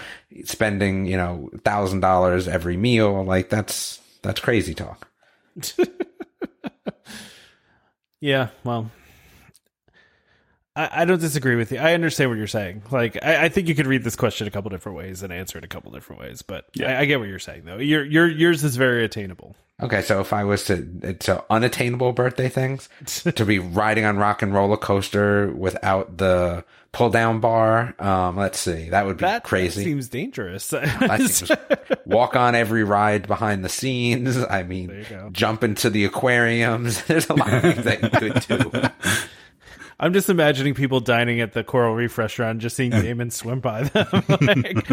spending 0.44 1.06
you 1.06 1.16
know 1.16 1.48
thousand 1.64 2.00
dollars 2.00 2.48
every 2.48 2.76
meal. 2.76 3.24
Like 3.24 3.48
that's 3.48 4.00
that's 4.22 4.40
crazy 4.40 4.74
talk. 4.74 5.06
Yeah, 8.20 8.48
well, 8.64 8.90
I, 10.76 11.02
I 11.02 11.04
don't 11.06 11.20
disagree 11.20 11.56
with 11.56 11.72
you. 11.72 11.78
I 11.78 11.94
understand 11.94 12.30
what 12.30 12.36
you're 12.38 12.46
saying. 12.46 12.82
Like, 12.90 13.18
I, 13.24 13.46
I 13.46 13.48
think 13.48 13.66
you 13.68 13.74
could 13.74 13.86
read 13.86 14.04
this 14.04 14.14
question 14.14 14.46
a 14.46 14.50
couple 14.50 14.68
different 14.70 14.98
ways 14.98 15.22
and 15.22 15.32
answer 15.32 15.56
it 15.58 15.64
a 15.64 15.68
couple 15.68 15.90
different 15.90 16.20
ways. 16.20 16.42
But 16.42 16.66
Yeah. 16.74 16.98
I, 16.98 17.00
I 17.00 17.04
get 17.06 17.18
what 17.18 17.28
you're 17.28 17.38
saying, 17.38 17.62
though. 17.64 17.78
Your 17.78 18.04
your 18.04 18.28
yours 18.28 18.62
is 18.62 18.76
very 18.76 19.04
attainable. 19.04 19.56
Okay, 19.82 20.00
so 20.00 20.20
if 20.20 20.32
I 20.32 20.44
was 20.44 20.64
to 20.64 21.16
so 21.20 21.44
unattainable 21.50 22.12
birthday 22.12 22.48
things 22.48 22.88
to 23.34 23.44
be 23.44 23.58
riding 23.58 24.04
on 24.06 24.16
rock 24.16 24.40
and 24.42 24.54
roller 24.54 24.78
coaster 24.78 25.52
without 25.52 26.16
the 26.16 26.64
pull 26.92 27.10
down 27.10 27.40
bar, 27.40 27.94
um, 27.98 28.36
let's 28.38 28.58
see, 28.58 28.88
that 28.88 29.04
would 29.04 29.18
be 29.18 29.22
That 29.22 29.44
crazy. 29.44 29.80
that 29.82 29.84
seems 29.84 30.08
dangerous. 30.08 30.72
I 30.72 31.18
think 31.26 31.50
walk 32.06 32.36
on 32.36 32.54
every 32.54 32.84
ride 32.84 33.26
behind 33.26 33.62
the 33.64 33.68
scenes. 33.68 34.38
I 34.38 34.62
mean, 34.62 34.88
you 34.90 35.04
go. 35.10 35.28
jump 35.30 35.62
into 35.62 35.90
the 35.90 36.06
aquariums. 36.06 37.02
There's 37.06 37.28
a 37.28 37.34
lot 37.34 37.52
of 37.52 37.62
things 37.62 37.84
that 37.84 38.02
you 38.02 38.08
could 38.08 38.46
do. 38.72 39.28
I'm 39.98 40.12
just 40.12 40.28
imagining 40.28 40.74
people 40.74 41.00
dining 41.00 41.40
at 41.40 41.54
the 41.54 41.64
Coral 41.64 41.94
Reef 41.94 42.18
restaurant, 42.18 42.58
just 42.58 42.76
seeing 42.76 42.90
Damon 42.90 43.30
swim 43.30 43.60
by 43.60 43.84
them. 43.84 44.06
Like- 44.28 44.88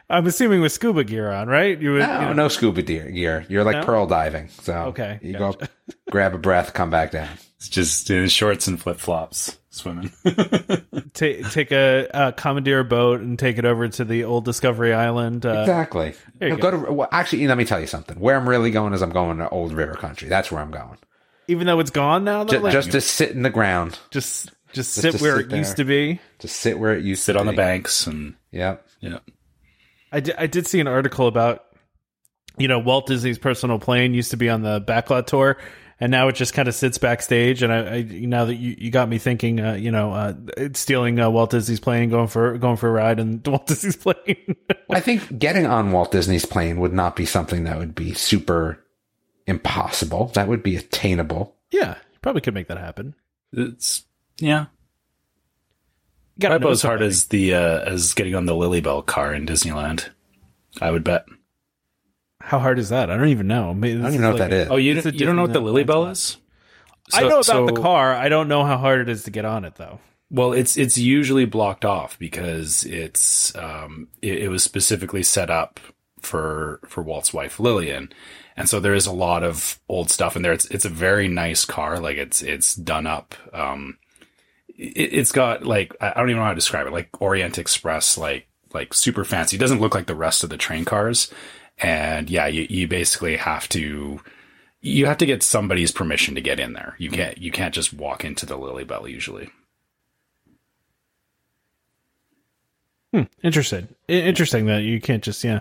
I'm 0.10 0.26
assuming 0.26 0.60
with 0.60 0.72
scuba 0.72 1.04
gear 1.04 1.30
on, 1.30 1.48
right? 1.48 1.80
You 1.80 1.92
would, 1.94 2.00
No, 2.00 2.20
you 2.20 2.26
know- 2.26 2.32
no 2.34 2.48
scuba 2.48 2.82
gear. 2.82 3.10
gear. 3.10 3.44
You're 3.48 3.64
like 3.64 3.76
No? 3.78 3.84
pearl 3.84 4.06
diving. 4.06 4.48
So 4.48 4.74
Okay, 4.88 5.18
you 5.22 5.36
go 5.36 5.50
up, 5.50 5.62
grab 6.10 6.34
a 6.34 6.38
breath, 6.38 6.74
come 6.74 6.90
back 6.90 7.10
down. 7.10 7.28
it's 7.56 7.68
just 7.68 8.08
in 8.10 8.28
shorts 8.28 8.66
and 8.68 8.80
flip 8.80 8.98
flops 8.98 9.58
swimming. 9.70 10.10
take 11.14 11.48
take 11.50 11.72
a, 11.72 12.08
a 12.14 12.32
commandeer 12.32 12.84
boat 12.84 13.20
and 13.20 13.38
take 13.38 13.58
it 13.58 13.64
over 13.64 13.88
to 13.88 14.04
the 14.04 14.24
old 14.24 14.44
Discovery 14.44 14.92
Island. 14.94 15.44
Uh, 15.44 15.60
Exactly. 15.60 16.14
there 16.38 16.48
you 16.50 16.54
No, 16.56 16.60
go 16.60 16.70
to 16.70 16.92
well, 16.92 17.08
actually. 17.12 17.46
Let 17.46 17.58
me 17.58 17.64
tell 17.64 17.80
you 17.80 17.86
something. 17.86 18.18
Where 18.20 18.36
I'm 18.36 18.48
really 18.48 18.70
going 18.70 18.92
is 18.92 19.02
I'm 19.02 19.10
going 19.10 19.38
to 19.38 19.48
Old 19.48 19.72
River 19.72 19.94
Country. 19.94 20.28
That's 20.28 20.50
where 20.52 20.60
I'm 20.62 20.70
going. 20.70 20.98
Even 21.48 21.66
though 21.66 21.80
it's 21.80 21.90
gone 21.90 22.24
now, 22.24 22.44
though, 22.44 22.52
Just, 22.52 22.62
like, 22.62 22.72
just 22.72 22.90
to 22.92 23.00
sit 23.00 23.30
in 23.30 23.42
the 23.42 23.50
ground. 23.50 23.98
just 24.10 24.52
just 24.72 25.00
just 25.00 25.18
sit 25.18 25.20
where 25.20 25.38
sit 25.38 25.52
it 25.52 25.56
used 25.56 25.76
to 25.76 25.84
be. 25.84 26.20
Just 26.38 26.56
sit 26.56 26.78
where 26.78 26.94
it 26.94 27.02
used 27.02 27.22
Sit 27.22 27.32
to 27.32 27.40
on 27.40 27.46
the 27.46 27.52
banks 27.54 28.06
and 28.06 28.34
yeah 28.52 28.76
yeah. 29.00 29.18
I 30.12 30.20
did, 30.20 30.36
I 30.38 30.46
did 30.46 30.66
see 30.66 30.80
an 30.80 30.86
article 30.86 31.26
about 31.26 31.64
you 32.58 32.68
know 32.68 32.78
Walt 32.78 33.06
Disney's 33.06 33.38
personal 33.38 33.78
plane 33.78 34.14
used 34.14 34.30
to 34.30 34.36
be 34.36 34.48
on 34.48 34.62
the 34.62 34.80
backlot 34.80 35.26
tour. 35.26 35.58
And 36.00 36.12
now 36.12 36.28
it 36.28 36.36
just 36.36 36.54
kind 36.54 36.68
of 36.68 36.76
sits 36.76 36.96
backstage, 36.96 37.60
and 37.60 37.72
I, 37.72 37.96
I 37.96 38.02
now 38.02 38.44
that 38.44 38.54
you, 38.54 38.76
you 38.78 38.92
got 38.92 39.08
me 39.08 39.18
thinking, 39.18 39.58
uh, 39.58 39.72
you 39.72 39.90
know, 39.90 40.12
uh, 40.12 40.34
stealing 40.72 41.18
uh, 41.18 41.28
Walt 41.28 41.50
Disney's 41.50 41.80
plane, 41.80 42.08
going 42.08 42.28
for 42.28 42.56
going 42.56 42.76
for 42.76 42.88
a 42.88 42.92
ride 42.92 43.18
in 43.18 43.42
Walt 43.46 43.66
Disney's 43.66 43.96
plane. 43.96 44.54
I 44.88 45.00
think 45.00 45.40
getting 45.40 45.66
on 45.66 45.90
Walt 45.90 46.12
Disney's 46.12 46.46
plane 46.46 46.78
would 46.78 46.92
not 46.92 47.16
be 47.16 47.26
something 47.26 47.64
that 47.64 47.78
would 47.78 47.96
be 47.96 48.14
super 48.14 48.78
impossible. 49.48 50.26
That 50.34 50.48
would 50.48 50.62
be 50.62 50.76
attainable. 50.76 51.56
yeah, 51.70 51.96
you 52.12 52.18
probably 52.22 52.40
could 52.40 52.54
make 52.54 52.68
that 52.68 52.78
happen. 52.78 53.14
It's 53.52 54.04
yeah. 54.38 54.66
Gotta 56.38 56.52
Probably 56.54 56.66
know 56.66 56.72
as 56.72 56.82
hard 56.82 57.02
as 57.02 57.26
the 57.26 57.54
uh, 57.54 57.80
as 57.80 58.14
getting 58.14 58.34
on 58.36 58.46
the 58.46 58.54
Lilly 58.54 58.80
Belle 58.80 59.02
car 59.02 59.34
in 59.34 59.44
Disneyland. 59.46 60.08
I 60.80 60.92
would 60.92 61.02
bet. 61.02 61.24
How 62.40 62.60
hard 62.60 62.78
is 62.78 62.90
that? 62.90 63.10
I 63.10 63.16
don't 63.16 63.28
even 63.28 63.48
know. 63.48 63.74
Maybe 63.74 63.98
I 63.98 64.02
don't 64.02 64.12
even 64.14 64.20
know 64.22 64.30
what 64.30 64.38
that 64.38 64.52
is. 64.52 64.68
Oh, 64.70 64.76
you 64.76 64.94
don't, 64.94 65.14
you 65.14 65.26
don't 65.26 65.34
know 65.34 65.42
what 65.42 65.48
the 65.48 65.54
different, 65.54 65.68
uh, 65.68 65.72
Lilly 65.72 65.84
Belle 65.84 66.06
is? 66.06 66.36
I 67.12 67.22
know 67.22 67.28
about 67.28 67.44
so- 67.44 67.66
the 67.66 67.72
car. 67.72 68.14
I 68.14 68.28
don't 68.28 68.48
know 68.48 68.64
how 68.64 68.76
hard 68.76 69.00
it 69.00 69.08
is 69.08 69.24
to 69.24 69.30
get 69.30 69.44
on 69.44 69.64
it, 69.64 69.74
though. 69.74 69.98
Well, 70.30 70.52
it's 70.52 70.76
it's 70.76 70.98
usually 70.98 71.46
blocked 71.46 71.84
off 71.86 72.18
because 72.18 72.84
it's 72.84 73.54
um 73.56 74.08
it, 74.20 74.42
it 74.42 74.48
was 74.48 74.62
specifically 74.62 75.22
set 75.22 75.48
up 75.50 75.80
for 76.20 76.80
for 76.86 77.02
Walt's 77.02 77.32
wife 77.32 77.58
Lillian, 77.58 78.12
and 78.58 78.68
so 78.68 78.80
there 78.80 78.94
is 78.94 79.06
a 79.06 79.12
lot 79.12 79.44
of 79.44 79.78
old 79.88 80.10
stuff 80.10 80.34
in 80.34 80.42
there. 80.42 80.52
It's 80.52 80.64
it's 80.66 80.84
a 80.84 80.88
very 80.90 81.28
nice 81.28 81.64
car, 81.64 82.00
like 82.00 82.16
it's 82.16 82.42
it's 82.42 82.74
done 82.74 83.06
up. 83.06 83.36
Um, 83.54 83.98
it, 84.68 85.12
it's 85.14 85.30
got 85.30 85.64
like 85.64 85.94
I 86.00 86.12
don't 86.14 86.28
even 86.28 86.40
know 86.40 86.44
how 86.44 86.50
to 86.50 86.56
describe 86.56 86.88
it, 86.88 86.92
like 86.92 87.08
Orient 87.22 87.56
Express, 87.56 88.18
like 88.18 88.48
like 88.74 88.92
super 88.94 89.24
fancy. 89.24 89.56
It 89.56 89.60
doesn't 89.60 89.80
look 89.80 89.94
like 89.94 90.06
the 90.06 90.16
rest 90.16 90.42
of 90.42 90.50
the 90.50 90.56
train 90.56 90.84
cars, 90.84 91.32
and 91.78 92.28
yeah, 92.28 92.48
you 92.48 92.66
you 92.68 92.88
basically 92.88 93.36
have 93.36 93.68
to. 93.70 94.20
You 94.80 95.06
have 95.06 95.18
to 95.18 95.26
get 95.26 95.42
somebody's 95.44 95.92
permission 95.92 96.34
to 96.34 96.40
get 96.40 96.58
in 96.60 96.72
there. 96.72 96.96
You 96.98 97.10
can't 97.10 97.38
you 97.38 97.52
can't 97.52 97.74
just 97.74 97.92
walk 97.92 98.24
into 98.24 98.44
the 98.44 98.56
Lilly 98.56 98.84
Belle 98.84 99.06
usually. 99.08 99.50
Hmm, 103.14 103.22
Interesting. 103.42 103.88
Interesting 104.08 104.66
that 104.66 104.82
you 104.82 105.00
can't 105.00 105.22
just 105.22 105.42
yeah. 105.44 105.60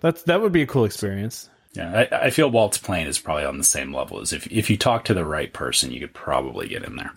That's 0.00 0.22
that 0.22 0.40
would 0.40 0.52
be 0.52 0.62
a 0.62 0.66
cool 0.66 0.86
experience. 0.86 1.50
Yeah, 1.78 2.06
I, 2.10 2.26
I 2.26 2.30
feel 2.30 2.50
Walt's 2.50 2.76
plane 2.76 3.06
is 3.06 3.20
probably 3.20 3.44
on 3.44 3.56
the 3.56 3.64
same 3.64 3.94
level 3.94 4.20
as 4.20 4.32
if 4.32 4.50
if 4.50 4.68
you 4.68 4.76
talk 4.76 5.04
to 5.04 5.14
the 5.14 5.24
right 5.24 5.52
person, 5.52 5.92
you 5.92 6.00
could 6.00 6.12
probably 6.12 6.66
get 6.66 6.82
in 6.82 6.96
there. 6.96 7.12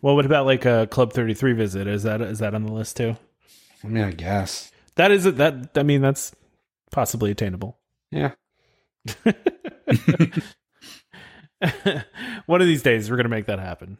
Well, 0.00 0.14
what 0.14 0.24
about 0.24 0.46
like 0.46 0.64
a 0.64 0.86
Club 0.86 1.12
Thirty 1.12 1.34
Three 1.34 1.52
visit? 1.52 1.88
Is 1.88 2.04
that 2.04 2.20
is 2.20 2.38
that 2.38 2.54
on 2.54 2.64
the 2.64 2.72
list 2.72 2.96
too? 2.96 3.16
I 3.82 3.88
mean, 3.88 4.04
I 4.04 4.12
guess. 4.12 4.70
That 4.94 5.10
is 5.10 5.24
that. 5.24 5.70
I 5.74 5.82
mean, 5.82 6.00
that's 6.00 6.32
possibly 6.92 7.32
attainable. 7.32 7.76
Yeah. 8.12 8.34
One 12.46 12.60
of 12.60 12.68
these 12.68 12.84
days, 12.84 13.10
we're 13.10 13.16
gonna 13.16 13.28
make 13.28 13.46
that 13.46 13.58
happen. 13.58 13.98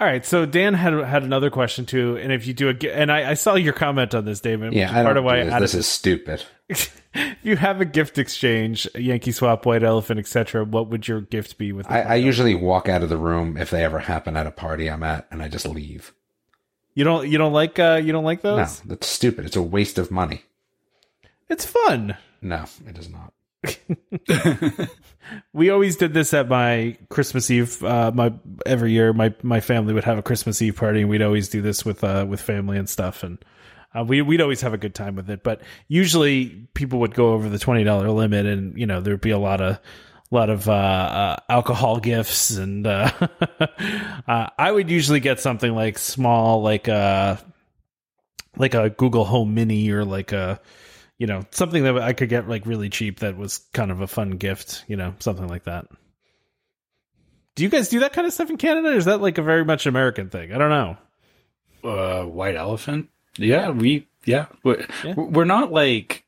All 0.00 0.06
right. 0.06 0.24
So 0.24 0.44
Dan 0.44 0.74
had 0.74 0.92
had 0.94 1.22
another 1.22 1.50
question 1.50 1.86
too, 1.86 2.16
and 2.16 2.32
if 2.32 2.46
you 2.46 2.54
do 2.54 2.68
a, 2.68 2.92
and 2.92 3.12
I, 3.12 3.30
I 3.30 3.34
saw 3.34 3.54
your 3.54 3.72
comment 3.72 4.14
on 4.14 4.24
this, 4.24 4.40
David. 4.40 4.72
Yeah. 4.72 4.90
I 4.90 5.02
part 5.04 5.16
of 5.16 5.24
why 5.24 5.44
this. 5.44 5.60
this 5.60 5.74
is 5.74 5.86
stupid. 5.86 6.44
you 7.42 7.56
have 7.56 7.80
a 7.80 7.84
gift 7.84 8.18
exchange, 8.18 8.88
Yankee 8.94 9.30
swap, 9.30 9.66
white 9.66 9.84
elephant, 9.84 10.18
etc. 10.18 10.64
What 10.64 10.88
would 10.88 11.06
your 11.06 11.20
gift 11.20 11.58
be 11.58 11.72
with? 11.72 11.88
I, 11.90 12.00
I 12.00 12.14
usually 12.16 12.54
walk 12.54 12.88
out 12.88 13.02
of 13.02 13.08
the 13.08 13.16
room 13.16 13.56
if 13.56 13.70
they 13.70 13.84
ever 13.84 14.00
happen 14.00 14.36
at 14.36 14.46
a 14.46 14.50
party 14.50 14.90
I'm 14.90 15.04
at, 15.04 15.28
and 15.30 15.42
I 15.42 15.48
just 15.48 15.68
leave. 15.68 16.12
You 16.94 17.04
don't 17.04 17.28
you 17.28 17.38
don't 17.38 17.52
like 17.52 17.78
uh 17.78 18.00
you 18.02 18.12
don't 18.12 18.24
like 18.24 18.42
those? 18.42 18.82
No, 18.84 18.90
that's 18.90 19.06
stupid. 19.06 19.44
It's 19.46 19.56
a 19.56 19.62
waste 19.62 19.98
of 19.98 20.10
money. 20.10 20.42
It's 21.48 21.64
fun. 21.64 22.16
No, 22.40 22.64
it 22.86 22.98
is 22.98 23.08
not. 23.08 23.32
We 25.52 25.70
always 25.70 25.96
did 25.96 26.14
this 26.14 26.34
at 26.34 26.48
my 26.48 26.96
Christmas 27.08 27.50
Eve. 27.50 27.82
Uh, 27.82 28.10
my 28.14 28.32
every 28.66 28.92
year, 28.92 29.12
my 29.12 29.34
my 29.42 29.60
family 29.60 29.94
would 29.94 30.04
have 30.04 30.18
a 30.18 30.22
Christmas 30.22 30.60
Eve 30.62 30.76
party, 30.76 31.00
and 31.00 31.10
we'd 31.10 31.22
always 31.22 31.48
do 31.48 31.62
this 31.62 31.84
with 31.84 32.04
uh 32.04 32.26
with 32.28 32.40
family 32.40 32.78
and 32.78 32.88
stuff. 32.88 33.22
And 33.22 33.38
Uh, 33.94 34.04
we 34.04 34.22
we'd 34.22 34.40
always 34.40 34.60
have 34.60 34.74
a 34.74 34.78
good 34.78 34.94
time 34.94 35.14
with 35.14 35.30
it, 35.30 35.42
but 35.42 35.60
usually 35.88 36.66
people 36.74 36.98
would 37.00 37.14
go 37.14 37.32
over 37.32 37.48
the 37.48 37.58
twenty 37.58 37.84
dollar 37.84 38.10
limit, 38.10 38.44
and 38.46 38.76
you 38.76 38.86
know 38.86 39.00
there'd 39.00 39.20
be 39.20 39.30
a 39.30 39.38
lot 39.38 39.60
of 39.60 39.78
lot 40.30 40.50
of 40.50 40.68
uh, 40.68 40.72
uh, 40.72 41.36
alcohol 41.48 42.00
gifts, 42.00 42.56
and 42.56 42.86
uh, 42.86 43.10
I 44.58 44.70
would 44.70 44.90
usually 44.90 45.20
get 45.20 45.38
something 45.38 45.72
like 45.72 45.96
small, 45.98 46.60
like 46.62 46.88
a 46.88 47.38
like 48.56 48.74
a 48.74 48.90
Google 48.90 49.24
Home 49.24 49.54
Mini 49.54 49.90
or 49.90 50.04
like 50.04 50.32
a 50.32 50.60
you 51.24 51.28
know 51.28 51.42
something 51.52 51.84
that 51.84 51.96
I 51.96 52.12
could 52.12 52.28
get 52.28 52.50
like 52.50 52.66
really 52.66 52.90
cheap 52.90 53.20
that 53.20 53.38
was 53.38 53.56
kind 53.72 53.90
of 53.90 54.02
a 54.02 54.06
fun 54.06 54.32
gift, 54.32 54.84
you 54.88 54.96
know, 54.96 55.14
something 55.20 55.48
like 55.48 55.64
that. 55.64 55.86
Do 57.54 57.62
you 57.62 57.70
guys 57.70 57.88
do 57.88 58.00
that 58.00 58.12
kind 58.12 58.26
of 58.26 58.34
stuff 58.34 58.50
in 58.50 58.58
Canada? 58.58 58.90
Or 58.90 58.92
is 58.92 59.06
that 59.06 59.22
like 59.22 59.38
a 59.38 59.42
very 59.42 59.64
much 59.64 59.86
American 59.86 60.28
thing? 60.28 60.52
I 60.52 60.58
don't 60.58 60.68
know. 60.68 60.96
Uh, 61.82 62.24
white 62.26 62.56
elephant. 62.56 63.08
Yeah, 63.38 63.70
we. 63.70 64.06
Yeah, 64.26 64.46
we're, 64.64 64.86
Yeah. 65.02 65.14
we're 65.14 65.46
not 65.46 65.72
like. 65.72 66.23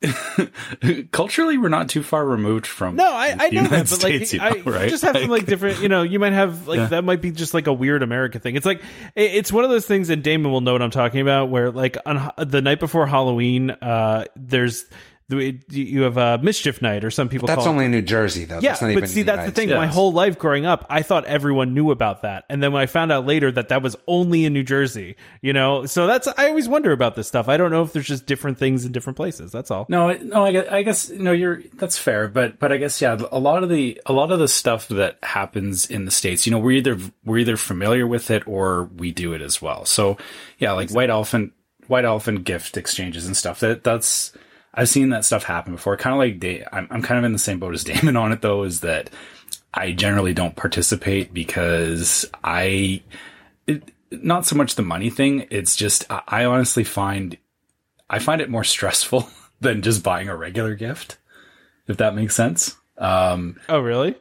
Culturally, 1.12 1.58
we're 1.58 1.68
not 1.68 1.88
too 1.88 2.02
far 2.02 2.24
removed 2.24 2.66
from. 2.66 2.96
No, 2.96 3.10
I, 3.10 3.30
I 3.38 3.50
know 3.50 3.62
United 3.62 3.70
that, 3.70 3.90
but 3.90 4.02
like, 4.04 4.14
States, 4.14 4.32
you 4.32 4.40
I 4.40 4.50
know, 4.50 4.62
right? 4.72 4.88
just 4.88 5.02
have 5.02 5.16
some 5.16 5.28
like 5.28 5.46
different, 5.46 5.80
you 5.80 5.88
know, 5.88 6.02
you 6.02 6.18
might 6.18 6.32
have 6.32 6.68
like 6.68 6.78
Yeah. 6.78 6.86
that 6.86 7.04
might 7.04 7.20
be 7.20 7.30
just 7.32 7.54
like 7.54 7.66
a 7.66 7.72
weird 7.72 8.02
American 8.02 8.40
thing. 8.40 8.56
It's 8.56 8.66
like 8.66 8.82
it's 9.16 9.50
one 9.52 9.64
of 9.64 9.70
those 9.70 9.86
things, 9.86 10.10
and 10.10 10.22
Damon 10.22 10.52
will 10.52 10.60
know 10.60 10.72
what 10.72 10.82
I'm 10.82 10.90
talking 10.90 11.20
about. 11.20 11.50
Where 11.50 11.70
like 11.70 11.96
on 12.06 12.30
the 12.38 12.62
night 12.62 12.80
before 12.80 13.06
Halloween, 13.06 13.70
uh, 13.70 14.24
there's 14.36 14.84
you 15.30 16.02
have 16.02 16.16
a 16.16 16.38
mischief 16.38 16.80
night, 16.80 17.04
or 17.04 17.10
some 17.10 17.28
people 17.28 17.46
That's 17.46 17.58
call 17.58 17.66
it 17.66 17.70
only 17.70 17.84
in 17.84 17.90
New 17.90 18.00
Jersey, 18.00 18.46
though. 18.46 18.60
Yeah, 18.60 18.70
that's 18.70 18.80
not 18.80 18.88
but 18.88 18.96
even 18.96 19.08
see, 19.08 19.22
the 19.22 19.32
that's 19.32 19.44
the 19.44 19.52
thing. 19.52 19.68
States. 19.68 19.76
My 19.76 19.86
whole 19.86 20.10
life 20.10 20.38
growing 20.38 20.64
up, 20.64 20.86
I 20.88 21.02
thought 21.02 21.26
everyone 21.26 21.74
knew 21.74 21.90
about 21.90 22.22
that, 22.22 22.44
and 22.48 22.62
then 22.62 22.72
when 22.72 22.80
I 22.80 22.86
found 22.86 23.12
out 23.12 23.26
later 23.26 23.52
that 23.52 23.68
that 23.68 23.82
was 23.82 23.94
only 24.06 24.46
in 24.46 24.54
New 24.54 24.62
Jersey, 24.62 25.16
you 25.42 25.52
know, 25.52 25.84
so 25.84 26.06
that's 26.06 26.26
I 26.26 26.48
always 26.48 26.66
wonder 26.66 26.92
about 26.92 27.14
this 27.14 27.28
stuff. 27.28 27.46
I 27.46 27.58
don't 27.58 27.70
know 27.70 27.82
if 27.82 27.92
there's 27.92 28.06
just 28.06 28.24
different 28.24 28.56
things 28.56 28.86
in 28.86 28.92
different 28.92 29.18
places. 29.18 29.52
That's 29.52 29.70
all. 29.70 29.84
No, 29.90 30.12
no, 30.12 30.44
I 30.46 30.52
guess, 30.52 30.68
I 30.70 30.82
guess 30.82 31.10
no, 31.10 31.32
you're 31.32 31.62
that's 31.74 31.98
fair, 31.98 32.28
but 32.28 32.58
but 32.58 32.72
I 32.72 32.78
guess 32.78 33.02
yeah, 33.02 33.18
a 33.30 33.38
lot 33.38 33.62
of 33.62 33.68
the 33.68 34.00
a 34.06 34.14
lot 34.14 34.32
of 34.32 34.38
the 34.38 34.48
stuff 34.48 34.88
that 34.88 35.18
happens 35.22 35.90
in 35.90 36.06
the 36.06 36.10
states, 36.10 36.46
you 36.46 36.52
know, 36.52 36.58
we're 36.58 36.78
either 36.78 36.96
we're 37.26 37.38
either 37.38 37.58
familiar 37.58 38.06
with 38.06 38.30
it 38.30 38.48
or 38.48 38.84
we 38.96 39.12
do 39.12 39.34
it 39.34 39.42
as 39.42 39.60
well. 39.60 39.84
So 39.84 40.16
yeah, 40.58 40.72
like 40.72 40.90
white 40.90 41.10
elephant, 41.10 41.52
white 41.86 42.06
elephant 42.06 42.44
gift 42.44 42.78
exchanges 42.78 43.26
and 43.26 43.36
stuff. 43.36 43.60
That 43.60 43.84
that's 43.84 44.32
I've 44.74 44.88
seen 44.88 45.10
that 45.10 45.24
stuff 45.24 45.44
happen 45.44 45.74
before. 45.74 45.96
Kind 45.96 46.14
of 46.14 46.18
like 46.18 46.38
Da- 46.40 46.64
I'm 46.72 46.86
I'm 46.90 47.02
kind 47.02 47.18
of 47.18 47.24
in 47.24 47.32
the 47.32 47.38
same 47.38 47.58
boat 47.58 47.74
as 47.74 47.84
Damon 47.90 48.16
on 48.16 48.32
it 48.32 48.42
though. 48.42 48.62
Is 48.64 48.80
that 48.80 49.10
I 49.74 49.92
generally 49.92 50.34
don't 50.34 50.56
participate 50.56 51.32
because 51.34 52.26
I. 52.44 53.02
It, 53.66 53.90
not 54.10 54.46
so 54.46 54.56
much 54.56 54.74
the 54.74 54.82
money 54.82 55.10
thing. 55.10 55.46
It's 55.50 55.76
just 55.76 56.04
I, 56.10 56.22
I 56.28 56.44
honestly 56.46 56.84
find 56.84 57.36
I 58.08 58.18
find 58.20 58.40
it 58.40 58.48
more 58.50 58.64
stressful 58.64 59.28
than 59.60 59.82
just 59.82 60.02
buying 60.02 60.28
a 60.28 60.36
regular 60.36 60.74
gift, 60.74 61.18
if 61.86 61.98
that 61.98 62.14
makes 62.14 62.34
sense. 62.34 62.76
Um, 62.96 63.60
Oh, 63.68 63.80
really? 63.80 64.14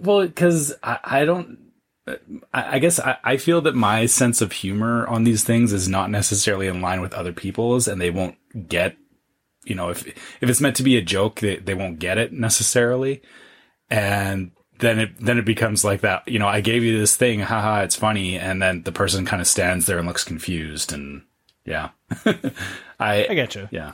well, 0.00 0.26
because 0.26 0.74
I, 0.82 0.98
I 1.04 1.24
don't. 1.26 1.58
I 2.54 2.76
I 2.76 2.78
guess 2.78 2.98
I, 2.98 3.18
I 3.22 3.36
feel 3.36 3.60
that 3.62 3.74
my 3.74 4.06
sense 4.06 4.40
of 4.40 4.52
humor 4.52 5.06
on 5.06 5.24
these 5.24 5.44
things 5.44 5.72
is 5.72 5.86
not 5.88 6.10
necessarily 6.10 6.66
in 6.68 6.80
line 6.80 7.00
with 7.02 7.12
other 7.12 7.32
people's, 7.32 7.88
and 7.88 8.00
they 8.00 8.10
won't 8.10 8.36
get, 8.68 8.96
you 9.66 9.74
know, 9.74 9.90
if 9.90 10.06
if 10.06 10.48
it's 10.48 10.60
meant 10.60 10.76
to 10.76 10.82
be 10.82 10.96
a 10.96 11.02
joke, 11.02 11.40
they, 11.40 11.56
they 11.56 11.74
won't 11.74 11.98
get 11.98 12.18
it 12.18 12.32
necessarily, 12.32 13.22
and 13.90 14.52
then 14.78 14.98
it 14.98 15.18
then 15.18 15.38
it 15.38 15.44
becomes 15.44 15.84
like 15.84 16.00
that. 16.02 16.26
You 16.28 16.38
know, 16.38 16.48
I 16.48 16.60
gave 16.60 16.82
you 16.84 16.98
this 16.98 17.16
thing, 17.16 17.40
haha, 17.40 17.82
it's 17.82 17.96
funny, 17.96 18.38
and 18.38 18.62
then 18.62 18.82
the 18.82 18.92
person 18.92 19.26
kind 19.26 19.40
of 19.42 19.48
stands 19.48 19.86
there 19.86 19.98
and 19.98 20.06
looks 20.06 20.24
confused, 20.24 20.92
and 20.92 21.22
yeah, 21.64 21.90
I 22.98 23.26
I 23.28 23.34
get 23.34 23.54
you. 23.54 23.68
yeah. 23.70 23.92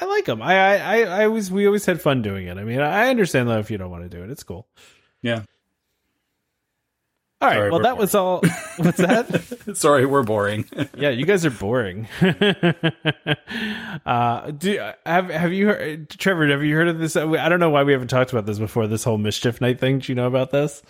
I 0.00 0.04
like 0.04 0.26
them. 0.26 0.40
I, 0.40 0.54
I, 0.54 0.76
I, 0.76 1.00
I 1.00 1.24
always, 1.26 1.50
we 1.50 1.66
always 1.66 1.84
had 1.84 2.00
fun 2.00 2.22
doing 2.22 2.46
it. 2.46 2.56
I 2.56 2.62
mean, 2.62 2.78
I 2.78 3.10
understand 3.10 3.48
though 3.48 3.58
if 3.58 3.68
you 3.68 3.78
don't 3.78 3.90
want 3.90 4.08
to 4.08 4.08
do 4.08 4.22
it, 4.22 4.30
it's 4.30 4.44
cool. 4.44 4.68
Yeah. 5.22 5.42
All 7.40 7.48
right. 7.48 7.54
Sorry, 7.56 7.70
well, 7.70 7.80
that 7.80 7.96
was 7.96 8.14
all. 8.16 8.40
What's 8.78 8.98
that? 8.98 9.70
Sorry, 9.76 10.06
we're 10.06 10.24
boring. 10.24 10.64
yeah, 10.96 11.10
you 11.10 11.24
guys 11.24 11.46
are 11.46 11.50
boring. 11.50 12.08
uh, 14.06 14.50
do 14.50 14.80
have 15.06 15.30
have 15.30 15.52
you 15.52 15.66
heard, 15.68 16.10
Trevor? 16.10 16.48
Have 16.48 16.64
you 16.64 16.74
heard 16.74 16.88
of 16.88 16.98
this? 16.98 17.16
I 17.16 17.48
don't 17.48 17.60
know 17.60 17.70
why 17.70 17.84
we 17.84 17.92
haven't 17.92 18.08
talked 18.08 18.32
about 18.32 18.46
this 18.46 18.58
before. 18.58 18.86
This 18.86 19.04
whole 19.04 19.18
mischief 19.18 19.60
night 19.60 19.78
thing. 19.78 20.00
Do 20.00 20.10
you 20.10 20.16
know 20.16 20.26
about 20.26 20.50
this? 20.50 20.82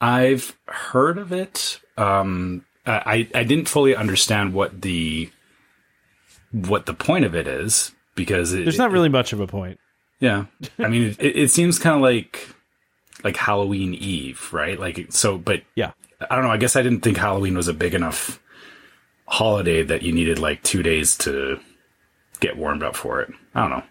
I've 0.00 0.56
heard 0.68 1.18
of 1.18 1.32
it. 1.32 1.80
Um, 1.96 2.64
I 2.86 3.28
I 3.34 3.42
didn't 3.44 3.68
fully 3.68 3.96
understand 3.96 4.54
what 4.54 4.80
the 4.82 5.30
what 6.52 6.86
the 6.86 6.94
point 6.94 7.24
of 7.24 7.34
it 7.34 7.48
is 7.48 7.92
because 8.14 8.52
it, 8.52 8.62
There's 8.64 8.78
not 8.78 8.92
really 8.92 9.08
much 9.08 9.32
of 9.32 9.40
a 9.40 9.46
point. 9.46 9.78
yeah. 10.20 10.46
I 10.78 10.88
mean, 10.88 11.16
it, 11.18 11.36
it 11.36 11.50
seems 11.50 11.78
kind 11.78 11.96
of 11.96 12.02
like 12.02 12.48
like 13.24 13.36
Halloween 13.36 13.94
Eve, 13.94 14.48
right? 14.52 14.78
Like 14.78 15.06
so, 15.10 15.38
but 15.38 15.62
Yeah. 15.74 15.92
I 16.30 16.34
don't 16.34 16.44
know. 16.44 16.50
I 16.50 16.56
guess 16.56 16.74
I 16.76 16.82
didn't 16.82 17.00
think 17.00 17.16
Halloween 17.16 17.56
was 17.56 17.68
a 17.68 17.74
big 17.74 17.94
enough 17.94 18.40
holiday 19.26 19.82
that 19.84 20.02
you 20.02 20.12
needed 20.12 20.38
like 20.38 20.62
two 20.62 20.82
days 20.82 21.16
to 21.18 21.60
get 22.40 22.56
warmed 22.56 22.82
up 22.82 22.96
for 22.96 23.20
it. 23.20 23.32
I 23.54 23.60
don't 23.60 23.70
know. 23.70 23.82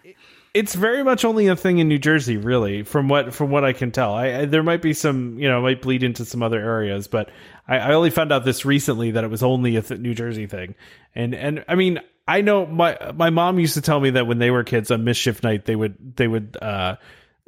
it's 0.54 0.74
very 0.74 1.02
much 1.04 1.24
only 1.24 1.46
a 1.46 1.56
thing 1.56 1.78
in 1.78 1.88
New 1.88 1.98
Jersey, 1.98 2.36
really, 2.36 2.82
from 2.82 3.08
what 3.08 3.32
from 3.34 3.50
what 3.50 3.64
I 3.64 3.72
can 3.72 3.92
tell. 3.92 4.14
I, 4.14 4.40
I 4.40 4.44
there 4.46 4.62
might 4.62 4.82
be 4.82 4.92
some, 4.92 5.38
you 5.38 5.48
know, 5.48 5.58
it 5.58 5.62
might 5.62 5.82
bleed 5.82 6.02
into 6.02 6.24
some 6.24 6.42
other 6.42 6.58
areas, 6.60 7.08
but 7.08 7.30
I, 7.66 7.78
I 7.78 7.92
only 7.94 8.10
found 8.10 8.32
out 8.32 8.44
this 8.44 8.64
recently 8.64 9.12
that 9.12 9.24
it 9.24 9.30
was 9.30 9.42
only 9.42 9.76
a 9.76 9.82
th- 9.82 10.00
New 10.00 10.14
Jersey 10.14 10.46
thing. 10.46 10.74
And 11.14 11.34
and 11.34 11.64
I 11.68 11.76
mean, 11.76 12.00
I 12.26 12.40
know 12.42 12.66
my 12.66 12.96
my 13.14 13.30
mom 13.30 13.58
used 13.58 13.74
to 13.74 13.80
tell 13.80 14.00
me 14.00 14.10
that 14.10 14.26
when 14.26 14.38
they 14.38 14.50
were 14.50 14.64
kids 14.64 14.90
on 14.90 15.04
mischief 15.04 15.42
night, 15.42 15.64
they 15.64 15.76
would 15.76 16.16
they 16.16 16.28
would 16.28 16.56
uh 16.60 16.96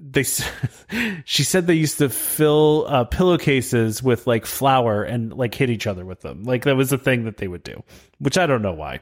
they 0.03 0.23
she 1.25 1.45
said 1.45 1.67
they 1.67 1.75
used 1.75 1.99
to 1.99 2.09
fill 2.09 2.87
uh, 2.89 3.05
pillowcases 3.05 4.03
with 4.03 4.27
like 4.27 4.47
flour 4.47 5.03
and 5.03 5.33
like 5.33 5.55
hit 5.55 5.69
each 5.69 5.87
other 5.87 6.05
with 6.05 6.21
them 6.21 6.43
like 6.45 6.65
that 6.65 6.77
was 6.77 6.91
a 6.93 6.99
thing 6.99 7.25
that 7.25 7.37
they 7.37 7.47
would 7.47 7.63
do 7.63 7.83
which 8.19 8.39
i 8.39 8.47
don't 8.47 8.63
know 8.63 8.73
why 8.73 9.01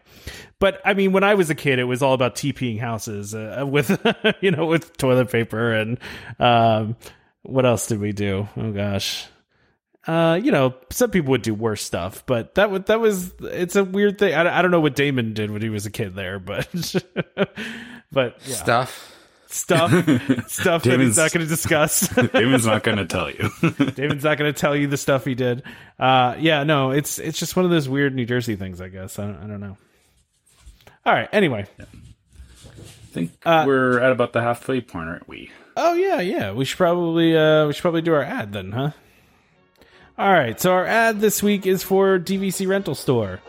but 0.58 0.80
i 0.84 0.94
mean 0.94 1.12
when 1.12 1.24
i 1.24 1.34
was 1.34 1.50
a 1.50 1.54
kid 1.54 1.78
it 1.78 1.84
was 1.84 2.02
all 2.02 2.14
about 2.14 2.34
TPing 2.34 2.80
houses 2.80 3.34
uh, 3.34 3.64
with 3.68 3.90
you 4.40 4.50
know 4.50 4.66
with 4.66 4.96
toilet 4.96 5.30
paper 5.30 5.72
and 5.72 5.98
um 6.38 6.96
what 7.42 7.64
else 7.64 7.86
did 7.86 8.00
we 8.00 8.12
do 8.12 8.48
oh 8.56 8.72
gosh 8.72 9.26
uh, 10.06 10.40
you 10.42 10.50
know, 10.50 10.74
some 10.88 11.10
people 11.10 11.32
would 11.32 11.42
do 11.42 11.52
worse 11.52 11.82
stuff, 11.82 12.24
but 12.24 12.54
that 12.54 12.70
would 12.70 12.86
that 12.86 12.98
was 12.98 13.30
it's 13.42 13.76
a 13.76 13.84
weird 13.84 14.18
thing. 14.18 14.32
I, 14.32 14.58
I 14.58 14.62
don't 14.62 14.70
know 14.70 14.80
what 14.80 14.96
Damon 14.96 15.34
did 15.34 15.50
when 15.50 15.60
he 15.60 15.68
was 15.68 15.84
a 15.84 15.90
kid 15.90 16.14
there, 16.14 16.38
but 16.38 16.66
but 18.10 18.38
yeah. 18.46 18.54
Stuff. 18.54 19.17
Stuff 19.50 19.90
stuff 20.48 20.82
that 20.84 21.00
he's 21.00 21.16
not 21.16 21.32
going 21.32 21.44
to 21.44 21.48
discuss. 21.48 22.08
Damon's 22.32 22.66
not 22.66 22.82
going 22.82 22.98
to 22.98 23.06
tell 23.06 23.30
you. 23.30 23.50
Damon's 23.94 24.24
not 24.24 24.38
going 24.38 24.52
to 24.52 24.58
tell 24.58 24.76
you 24.76 24.86
the 24.86 24.96
stuff 24.96 25.24
he 25.24 25.34
did. 25.34 25.62
Uh, 25.98 26.36
yeah, 26.38 26.64
no, 26.64 26.90
it's 26.90 27.18
it's 27.18 27.38
just 27.38 27.56
one 27.56 27.64
of 27.64 27.70
those 27.70 27.88
weird 27.88 28.14
New 28.14 28.26
Jersey 28.26 28.56
things, 28.56 28.80
I 28.80 28.88
guess. 28.88 29.18
I 29.18 29.24
don't, 29.26 29.36
I 29.36 29.46
don't 29.46 29.60
know. 29.60 29.76
All 31.06 31.14
right. 31.14 31.28
Anyway. 31.32 31.66
I 31.80 31.84
think 33.10 33.32
Uh, 33.44 33.64
we're 33.66 33.98
at 34.00 34.12
about 34.12 34.32
the 34.34 34.42
halfway 34.42 34.80
point, 34.82 35.08
aren't 35.08 35.26
we? 35.28 35.50
Oh 35.76 35.94
yeah, 35.94 36.20
yeah. 36.20 36.52
We 36.52 36.64
should 36.64 36.76
probably 36.76 37.36
uh, 37.36 37.66
we 37.66 37.72
should 37.72 37.82
probably 37.82 38.02
do 38.02 38.12
our 38.14 38.22
ad 38.22 38.52
then, 38.52 38.72
huh? 38.72 38.90
All 40.18 40.32
right. 40.32 40.60
So 40.60 40.72
our 40.72 40.84
ad 40.84 41.20
this 41.20 41.42
week 41.42 41.66
is 41.66 41.82
for 41.82 42.18
DVC 42.18 42.68
Rental 42.68 42.94
Store. 42.94 43.40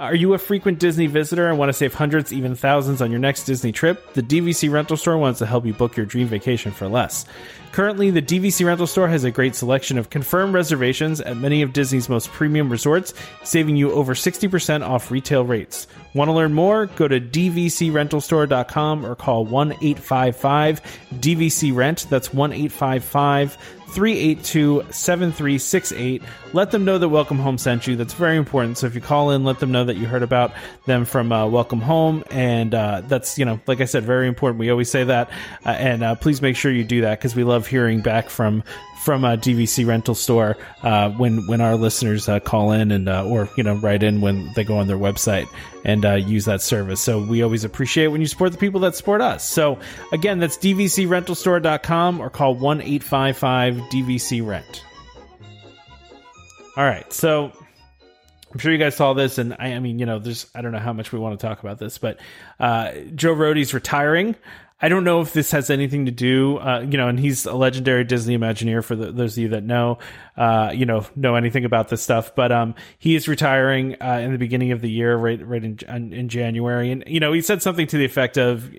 Are 0.00 0.14
you 0.14 0.34
a 0.34 0.38
frequent 0.38 0.80
Disney 0.80 1.06
visitor 1.06 1.48
and 1.48 1.56
want 1.56 1.68
to 1.68 1.72
save 1.72 1.94
hundreds, 1.94 2.32
even 2.32 2.56
thousands 2.56 3.00
on 3.00 3.12
your 3.12 3.20
next 3.20 3.44
Disney 3.44 3.70
trip? 3.70 4.12
The 4.14 4.24
DVC 4.24 4.68
Rental 4.70 4.96
Store 4.96 5.16
wants 5.16 5.38
to 5.38 5.46
help 5.46 5.64
you 5.64 5.72
book 5.72 5.96
your 5.96 6.04
dream 6.04 6.26
vacation 6.26 6.72
for 6.72 6.88
less. 6.88 7.26
Currently, 7.70 8.10
the 8.10 8.20
DVC 8.20 8.66
Rental 8.66 8.88
Store 8.88 9.06
has 9.06 9.22
a 9.22 9.30
great 9.30 9.54
selection 9.54 9.96
of 9.96 10.10
confirmed 10.10 10.52
reservations 10.52 11.20
at 11.20 11.36
many 11.36 11.62
of 11.62 11.72
Disney's 11.72 12.08
most 12.08 12.32
premium 12.32 12.70
resorts, 12.70 13.14
saving 13.44 13.76
you 13.76 13.92
over 13.92 14.14
60% 14.14 14.84
off 14.84 15.12
retail 15.12 15.44
rates. 15.44 15.86
Want 16.12 16.28
to 16.28 16.32
learn 16.32 16.54
more? 16.54 16.86
Go 16.86 17.06
to 17.06 17.20
dvcrentalstore.com 17.20 19.06
or 19.06 19.14
call 19.14 19.44
1 19.44 19.72
855 19.74 20.82
DVC 21.14 21.74
Rent. 21.74 22.06
That's 22.10 22.34
1 22.34 22.52
855 22.52 23.58
382 23.94 24.86
7368. 24.90 26.22
Let 26.52 26.72
them 26.72 26.84
know 26.84 26.98
that 26.98 27.08
Welcome 27.08 27.38
Home 27.38 27.58
sent 27.58 27.86
you. 27.86 27.94
That's 27.94 28.12
very 28.12 28.36
important. 28.36 28.76
So 28.76 28.88
if 28.88 28.94
you 28.96 29.00
call 29.00 29.30
in, 29.30 29.44
let 29.44 29.60
them 29.60 29.70
know 29.70 29.84
that 29.84 29.96
you 29.96 30.06
heard 30.06 30.24
about 30.24 30.52
them 30.84 31.04
from 31.04 31.30
uh, 31.30 31.46
Welcome 31.46 31.80
Home. 31.80 32.24
And 32.30 32.74
uh, 32.74 33.02
that's, 33.02 33.38
you 33.38 33.44
know, 33.44 33.60
like 33.68 33.80
I 33.80 33.84
said, 33.84 34.02
very 34.02 34.26
important. 34.26 34.58
We 34.58 34.70
always 34.70 34.90
say 34.90 35.04
that. 35.04 35.30
Uh, 35.64 35.70
and 35.70 36.02
uh, 36.02 36.14
please 36.16 36.42
make 36.42 36.56
sure 36.56 36.72
you 36.72 36.82
do 36.82 37.02
that 37.02 37.20
because 37.20 37.36
we 37.36 37.44
love 37.44 37.68
hearing 37.68 38.00
back 38.00 38.30
from 38.30 38.64
from 39.04 39.22
a 39.22 39.36
DVC 39.36 39.86
rental 39.86 40.14
store 40.14 40.56
uh, 40.82 41.10
when 41.10 41.46
when 41.46 41.60
our 41.60 41.76
listeners 41.76 42.26
uh, 42.26 42.40
call 42.40 42.72
in 42.72 42.90
and 42.90 43.06
uh, 43.06 43.24
or 43.26 43.50
you 43.56 43.62
know 43.62 43.74
write 43.74 44.02
in 44.02 44.22
when 44.22 44.50
they 44.54 44.64
go 44.64 44.78
on 44.78 44.86
their 44.86 44.96
website 44.96 45.46
and 45.84 46.06
uh, 46.06 46.14
use 46.14 46.46
that 46.46 46.62
service. 46.62 47.02
So 47.02 47.22
we 47.22 47.42
always 47.42 47.64
appreciate 47.64 48.08
when 48.08 48.22
you 48.22 48.26
support 48.26 48.52
the 48.52 48.58
people 48.58 48.80
that 48.80 48.96
support 48.96 49.20
us. 49.20 49.46
So 49.46 49.78
again, 50.12 50.38
that's 50.38 50.56
dvcrentalstore.com 50.56 52.20
or 52.20 52.30
call 52.30 52.54
one 52.54 52.80
eight 52.80 53.02
five 53.02 53.36
five 53.36 53.74
DVC 53.74 54.44
Rent. 54.44 54.82
All 56.76 56.84
right, 56.84 57.12
so 57.12 57.52
I'm 58.54 58.58
sure 58.58 58.72
you 58.72 58.78
guys 58.78 58.96
saw 58.96 59.12
this, 59.12 59.38
and 59.38 59.54
I, 59.58 59.74
I 59.74 59.80
mean, 59.80 59.98
you 59.98 60.06
know, 60.06 60.18
there's 60.18 60.46
I 60.54 60.62
don't 60.62 60.72
know 60.72 60.78
how 60.78 60.92
much 60.92 61.12
we 61.12 61.18
want 61.18 61.38
to 61.38 61.46
talk 61.46 61.60
about 61.60 61.78
this, 61.78 61.98
but 61.98 62.18
uh, 62.58 62.92
Joe 63.14 63.34
Rohde's 63.34 63.74
retiring. 63.74 64.34
I 64.84 64.90
don't 64.90 65.04
know 65.04 65.22
if 65.22 65.32
this 65.32 65.50
has 65.52 65.70
anything 65.70 66.04
to 66.04 66.12
do, 66.12 66.58
uh, 66.58 66.80
you 66.80 66.98
know, 66.98 67.08
and 67.08 67.18
he's 67.18 67.46
a 67.46 67.54
legendary 67.54 68.04
Disney 68.04 68.36
Imagineer 68.36 68.84
for 68.84 68.94
the, 68.94 69.12
those 69.12 69.32
of 69.32 69.42
you 69.42 69.48
that 69.48 69.64
know, 69.64 69.96
uh, 70.36 70.72
you 70.74 70.84
know, 70.84 71.06
know 71.16 71.36
anything 71.36 71.64
about 71.64 71.88
this 71.88 72.02
stuff. 72.02 72.34
But 72.34 72.52
um, 72.52 72.74
he 72.98 73.14
is 73.14 73.26
retiring 73.26 73.96
uh, 73.98 74.18
in 74.22 74.32
the 74.32 74.36
beginning 74.36 74.72
of 74.72 74.82
the 74.82 74.90
year, 74.90 75.16
right, 75.16 75.40
right 75.42 75.64
in, 75.64 75.78
in 76.12 76.28
January, 76.28 76.90
and 76.90 77.02
you 77.06 77.18
know, 77.18 77.32
he 77.32 77.40
said 77.40 77.62
something 77.62 77.86
to 77.86 77.96
the 77.96 78.04
effect 78.04 78.36
of 78.36 78.70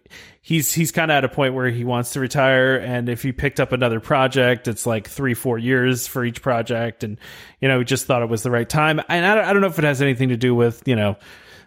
he's 0.43 0.71
he's 0.71 0.91
kind 0.91 1.09
of 1.09 1.15
at 1.15 1.25
a 1.25 1.29
point 1.29 1.55
where 1.55 1.71
he 1.71 1.83
wants 1.83 2.13
to 2.13 2.19
retire, 2.19 2.75
and 2.75 3.09
if 3.09 3.23
he 3.23 3.31
picked 3.31 3.59
up 3.59 3.71
another 3.71 3.99
project, 3.99 4.67
it's 4.67 4.85
like 4.85 5.09
three, 5.09 5.33
four 5.33 5.57
years 5.57 6.05
for 6.05 6.23
each 6.23 6.43
project, 6.43 7.03
and 7.03 7.17
you 7.59 7.67
know, 7.67 7.79
he 7.79 7.83
just 7.83 8.05
thought 8.05 8.21
it 8.21 8.29
was 8.29 8.43
the 8.43 8.51
right 8.51 8.69
time. 8.69 9.01
And 9.09 9.25
I 9.25 9.33
don't, 9.33 9.45
I 9.45 9.53
don't 9.53 9.61
know 9.63 9.69
if 9.69 9.79
it 9.79 9.85
has 9.85 10.03
anything 10.03 10.29
to 10.29 10.37
do 10.37 10.53
with 10.53 10.83
you 10.85 10.95
know 10.95 11.17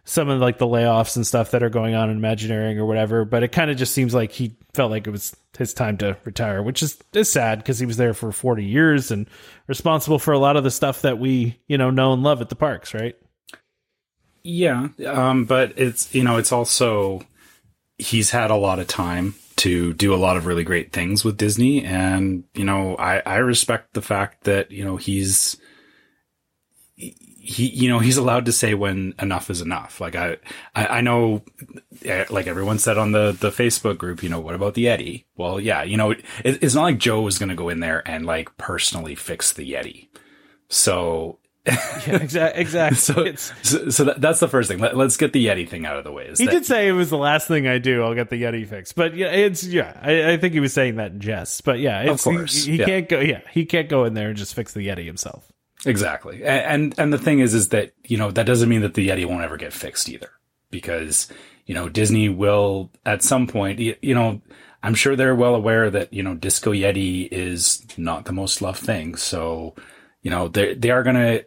some 0.09 0.31
of 0.31 0.41
like 0.41 0.57
the 0.57 0.67
layoffs 0.67 1.17
and 1.17 1.27
stuff 1.27 1.51
that 1.51 1.63
are 1.63 1.69
going 1.69 1.95
on 1.95 2.09
in 2.09 2.17
Imagineering 2.17 2.79
or 2.79 2.87
whatever. 2.87 3.27
But 3.27 3.43
it 3.43 3.53
kind 3.53 3.71
of 3.71 3.77
just 3.77 3.93
seems 3.93 4.15
like 4.15 4.33
he 4.33 4.57
felt 4.73 4.91
like 4.91 5.07
it 5.07 5.11
was 5.11 5.37
his 5.59 5.75
time 5.75 5.99
to 5.99 6.17
retire, 6.25 6.63
which 6.63 6.83
is 6.83 6.99
is 7.13 7.31
sad 7.31 7.59
because 7.59 7.79
he 7.79 7.85
was 7.85 7.99
there 7.99 8.15
for 8.15 8.33
forty 8.33 8.65
years 8.65 9.11
and 9.11 9.29
responsible 9.67 10.19
for 10.19 10.33
a 10.33 10.39
lot 10.39 10.57
of 10.57 10.65
the 10.65 10.71
stuff 10.71 11.03
that 11.03 11.19
we 11.19 11.59
you 11.69 11.77
know 11.77 11.91
know 11.91 12.15
and 12.15 12.23
love 12.23 12.41
at 12.41 12.49
the 12.49 12.57
parks, 12.57 12.95
right? 12.95 13.17
Yeah, 14.43 14.89
um, 15.07 15.45
but 15.45 15.75
it's 15.77 16.15
you 16.15 16.25
know 16.25 16.39
it's 16.39 16.53
also 16.53 17.21
he's 17.99 18.31
had 18.31 18.51
a 18.51 18.57
lot 18.57 18.79
of 18.79 18.87
time 18.87 19.35
to 19.57 19.93
do 19.93 20.15
a 20.15 20.17
lot 20.17 20.37
of 20.39 20.47
really 20.47 20.65
great 20.65 20.91
things 20.91 21.23
with 21.23 21.37
Disney, 21.37 21.85
and 21.85 22.45
you 22.55 22.65
know 22.65 22.97
I 22.97 23.21
I 23.27 23.37
respect 23.37 23.93
the 23.93 24.03
fact 24.03 24.45
that 24.45 24.71
you 24.71 24.87
know 24.87 24.97
he's 24.97 25.59
he, 27.49 27.67
you 27.69 27.89
know, 27.89 27.99
he's 27.99 28.19
allowed 28.19 28.45
to 28.45 28.53
say 28.53 28.75
when 28.75 29.15
enough 29.19 29.49
is 29.49 29.63
enough. 29.63 30.03
Like 30.03 30.15
I, 30.15 30.37
I, 30.75 30.87
I 30.87 31.01
know, 31.01 31.43
eh, 32.05 32.27
like 32.29 32.47
everyone 32.47 32.79
said 32.79 32.99
on 32.99 33.13
the, 33.13 33.33
the 33.33 33.49
Facebook 33.49 33.97
group, 33.97 34.23
you 34.23 34.29
know, 34.29 34.39
what 34.39 34.55
about 34.55 34.75
the 34.75 34.85
Yeti? 34.85 35.25
Well, 35.35 35.59
yeah, 35.59 35.83
you 35.83 35.97
know, 35.97 36.11
it, 36.11 36.23
it's 36.45 36.75
not 36.75 36.83
like 36.83 36.99
Joe 36.99 37.27
is 37.27 37.39
going 37.39 37.49
to 37.49 37.55
go 37.55 37.71
in 37.71 37.81
there 37.81 38.07
and 38.07 38.27
like 38.27 38.55
personally 38.59 39.15
fix 39.15 39.55
the 39.55 39.73
Yeti. 39.73 40.09
So, 40.69 41.39
yeah, 41.67 42.17
exactly. 42.17 42.61
Exactly. 42.61 42.97
so, 42.97 43.35
so, 43.63 43.89
so 43.89 44.05
that, 44.05 44.21
that's 44.21 44.41
the 44.41 44.49
first 44.49 44.69
thing. 44.69 44.79
Let, 44.79 44.95
us 44.95 45.17
get 45.17 45.33
the 45.33 45.47
Yeti 45.47 45.67
thing 45.67 45.87
out 45.87 45.97
of 45.97 46.05
the 46.05 46.13
way. 46.13 46.31
He 46.37 46.45
that, 46.45 46.51
did 46.51 46.67
say 46.67 46.87
it 46.87 46.93
was 46.93 47.09
the 47.09 47.17
last 47.17 47.49
thing 47.49 47.67
I 47.67 47.79
do. 47.79 48.03
I'll 48.03 48.15
get 48.15 48.29
the 48.29 48.43
Yeti 48.43 48.69
fixed. 48.69 48.95
But 48.95 49.15
yeah, 49.15 49.29
it's 49.29 49.65
yeah. 49.65 49.99
I, 50.03 50.33
I 50.33 50.37
think 50.37 50.53
he 50.53 50.61
was 50.61 50.75
saying 50.75 50.97
that 50.97 51.13
in 51.13 51.21
jest. 51.21 51.65
But 51.65 51.79
yeah, 51.79 52.03
of 52.03 52.23
course, 52.23 52.65
he, 52.65 52.73
he 52.73 52.79
yeah. 52.79 52.85
can't 52.85 53.09
go. 53.09 53.21
Yeah, 53.21 53.41
he 53.53 53.65
can't 53.65 53.89
go 53.89 54.05
in 54.05 54.13
there 54.13 54.29
and 54.29 54.37
just 54.37 54.55
fix 54.55 54.75
the 54.75 54.87
Yeti 54.87 55.07
himself. 55.07 55.51
Exactly. 55.87 56.45
And, 56.45 56.95
and, 56.99 57.13
the 57.13 57.19
thing 57.19 57.39
is, 57.39 57.55
is 57.55 57.69
that, 57.69 57.93
you 58.05 58.17
know, 58.17 58.31
that 58.33 58.47
doesn't 58.47 58.69
mean 58.69 58.81
that 58.81 58.95
the 58.95 59.09
Yeti 59.09 59.25
won't 59.25 59.45
ever 59.45 59.57
get 59.57 59.73
fixed 59.73 60.09
either. 60.09 60.31
Because, 60.71 61.29
you 61.67 61.75
know, 61.75 61.89
Disney 61.89 62.29
will 62.29 62.91
at 63.07 63.23
some 63.23 63.47
point, 63.47 63.79
you, 63.79 63.95
you 64.03 64.15
know, 64.15 64.43
I'm 64.83 64.95
sure 64.95 65.17
they're 65.17 65.35
well 65.35 65.55
aware 65.55 65.91
that, 65.91 66.13
you 66.13 66.23
know, 66.23 66.35
Disco 66.35 66.73
Yeti 66.73 67.29
is 67.31 67.87
not 67.97 68.25
the 68.25 68.33
most 68.33 68.63
loved 68.63 68.81
thing. 68.81 69.17
So, 69.17 69.75
you 70.23 70.31
know, 70.31 70.49
they 70.49 70.75
they 70.75 70.91
are 70.91 71.03
gonna 71.03 71.41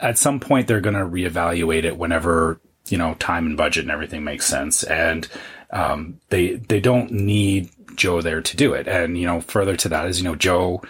at 0.00 0.18
some 0.18 0.38
point 0.38 0.66
they're 0.68 0.80
gonna 0.80 1.04
reevaluate 1.04 1.84
it 1.84 1.96
whenever, 1.96 2.60
you 2.88 2.98
know, 2.98 3.14
time 3.14 3.46
and 3.46 3.56
budget 3.56 3.84
and 3.84 3.90
everything 3.90 4.22
makes 4.22 4.46
sense. 4.46 4.84
And 4.84 5.28
um 5.70 6.20
they 6.28 6.54
they 6.56 6.80
don't 6.80 7.10
need 7.10 7.70
Joe 7.96 8.20
there 8.22 8.40
to 8.42 8.56
do 8.56 8.74
it. 8.74 8.86
And, 8.86 9.18
you 9.18 9.26
know, 9.26 9.40
further 9.40 9.76
to 9.76 9.88
that 9.88 10.06
is, 10.06 10.18
you 10.18 10.24
know, 10.24 10.36
Joe 10.36 10.82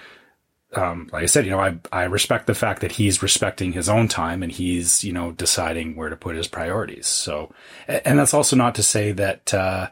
um, 0.75 1.09
like 1.12 1.23
I 1.23 1.27
said, 1.27 1.47
you 1.47 1.51
know, 1.51 1.61
I, 1.61 1.79
I 1.91 2.05
respect 2.05 2.47
the 2.47 2.55
fact 2.55 2.83
that 2.83 2.93
he's 2.93 3.23
respecting 3.23 3.73
his 3.73 3.89
own 3.89 4.07
time 4.07 4.43
and 4.43 4.53
he's, 4.53 5.03
you 5.03 5.12
know, 5.12 5.33
deciding 5.33 5.97
where 5.97 6.11
to 6.11 6.16
put 6.16 6.37
his 6.37 6.47
priorities. 6.47 7.07
So, 7.07 7.55
and 7.87 8.19
that's 8.19 8.35
also 8.35 8.55
not 8.55 8.75
to 8.75 8.83
say 8.83 9.12
that, 9.12 9.55
uh, 9.55 9.89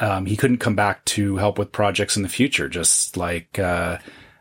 um, 0.00 0.26
he 0.26 0.36
couldn't 0.36 0.58
come 0.58 0.74
back 0.74 1.04
to 1.06 1.36
help 1.36 1.58
with 1.58 1.72
projects 1.72 2.16
in 2.16 2.22
the 2.22 2.28
future. 2.28 2.68
Just 2.68 3.16
like, 3.16 3.58
uh, 3.58 3.98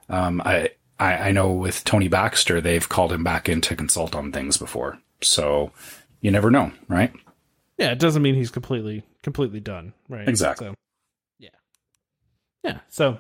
um, 0.07 0.41
I, 0.43 0.71
I, 0.99 1.13
I 1.13 1.31
know 1.31 1.51
with 1.51 1.83
Tony 1.83 2.07
Baxter, 2.07 2.61
they've 2.61 2.87
called 2.87 3.11
him 3.11 3.23
back 3.23 3.47
in 3.47 3.61
to 3.61 3.75
consult 3.75 4.15
on 4.15 4.31
things 4.31 4.57
before. 4.57 4.99
So 5.21 5.71
you 6.21 6.31
never 6.31 6.49
know, 6.49 6.71
right? 6.87 7.13
Yeah. 7.77 7.91
It 7.91 7.99
doesn't 7.99 8.21
mean 8.21 8.35
he's 8.35 8.51
completely, 8.51 9.03
completely 9.21 9.59
done. 9.59 9.93
Right. 10.07 10.27
Exactly. 10.27 10.67
So, 10.67 10.75
yeah. 11.37 11.49
Yeah. 12.63 12.79
So 12.87 13.19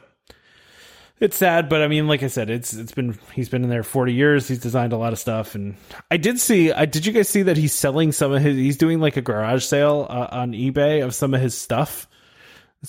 it's 1.19 1.35
sad, 1.35 1.67
but 1.67 1.81
I 1.81 1.87
mean, 1.87 2.07
like 2.07 2.23
I 2.23 2.27
said, 2.27 2.49
it's 2.49 2.73
it's 2.73 2.93
been 2.93 3.17
he's 3.33 3.49
been 3.49 3.63
in 3.63 3.69
there 3.69 3.83
forty 3.83 4.13
years. 4.13 4.47
He's 4.47 4.59
designed 4.59 4.93
a 4.93 4.97
lot 4.97 5.13
of 5.13 5.19
stuff, 5.19 5.53
and 5.53 5.75
I 6.09 6.17
did 6.17 6.39
see. 6.39 6.71
I 6.71 6.85
did 6.85 7.05
you 7.05 7.11
guys 7.11 7.27
see 7.27 7.41
that 7.43 7.57
he's 7.57 7.73
selling 7.73 8.11
some 8.11 8.31
of 8.31 8.41
his? 8.41 8.55
He's 8.55 8.77
doing 8.77 8.99
like 8.99 9.17
a 9.17 9.21
garage 9.21 9.65
sale 9.65 10.07
uh, 10.09 10.27
on 10.31 10.53
eBay 10.53 11.03
of 11.03 11.13
some 11.13 11.33
of 11.33 11.41
his 11.41 11.57
stuff. 11.57 12.07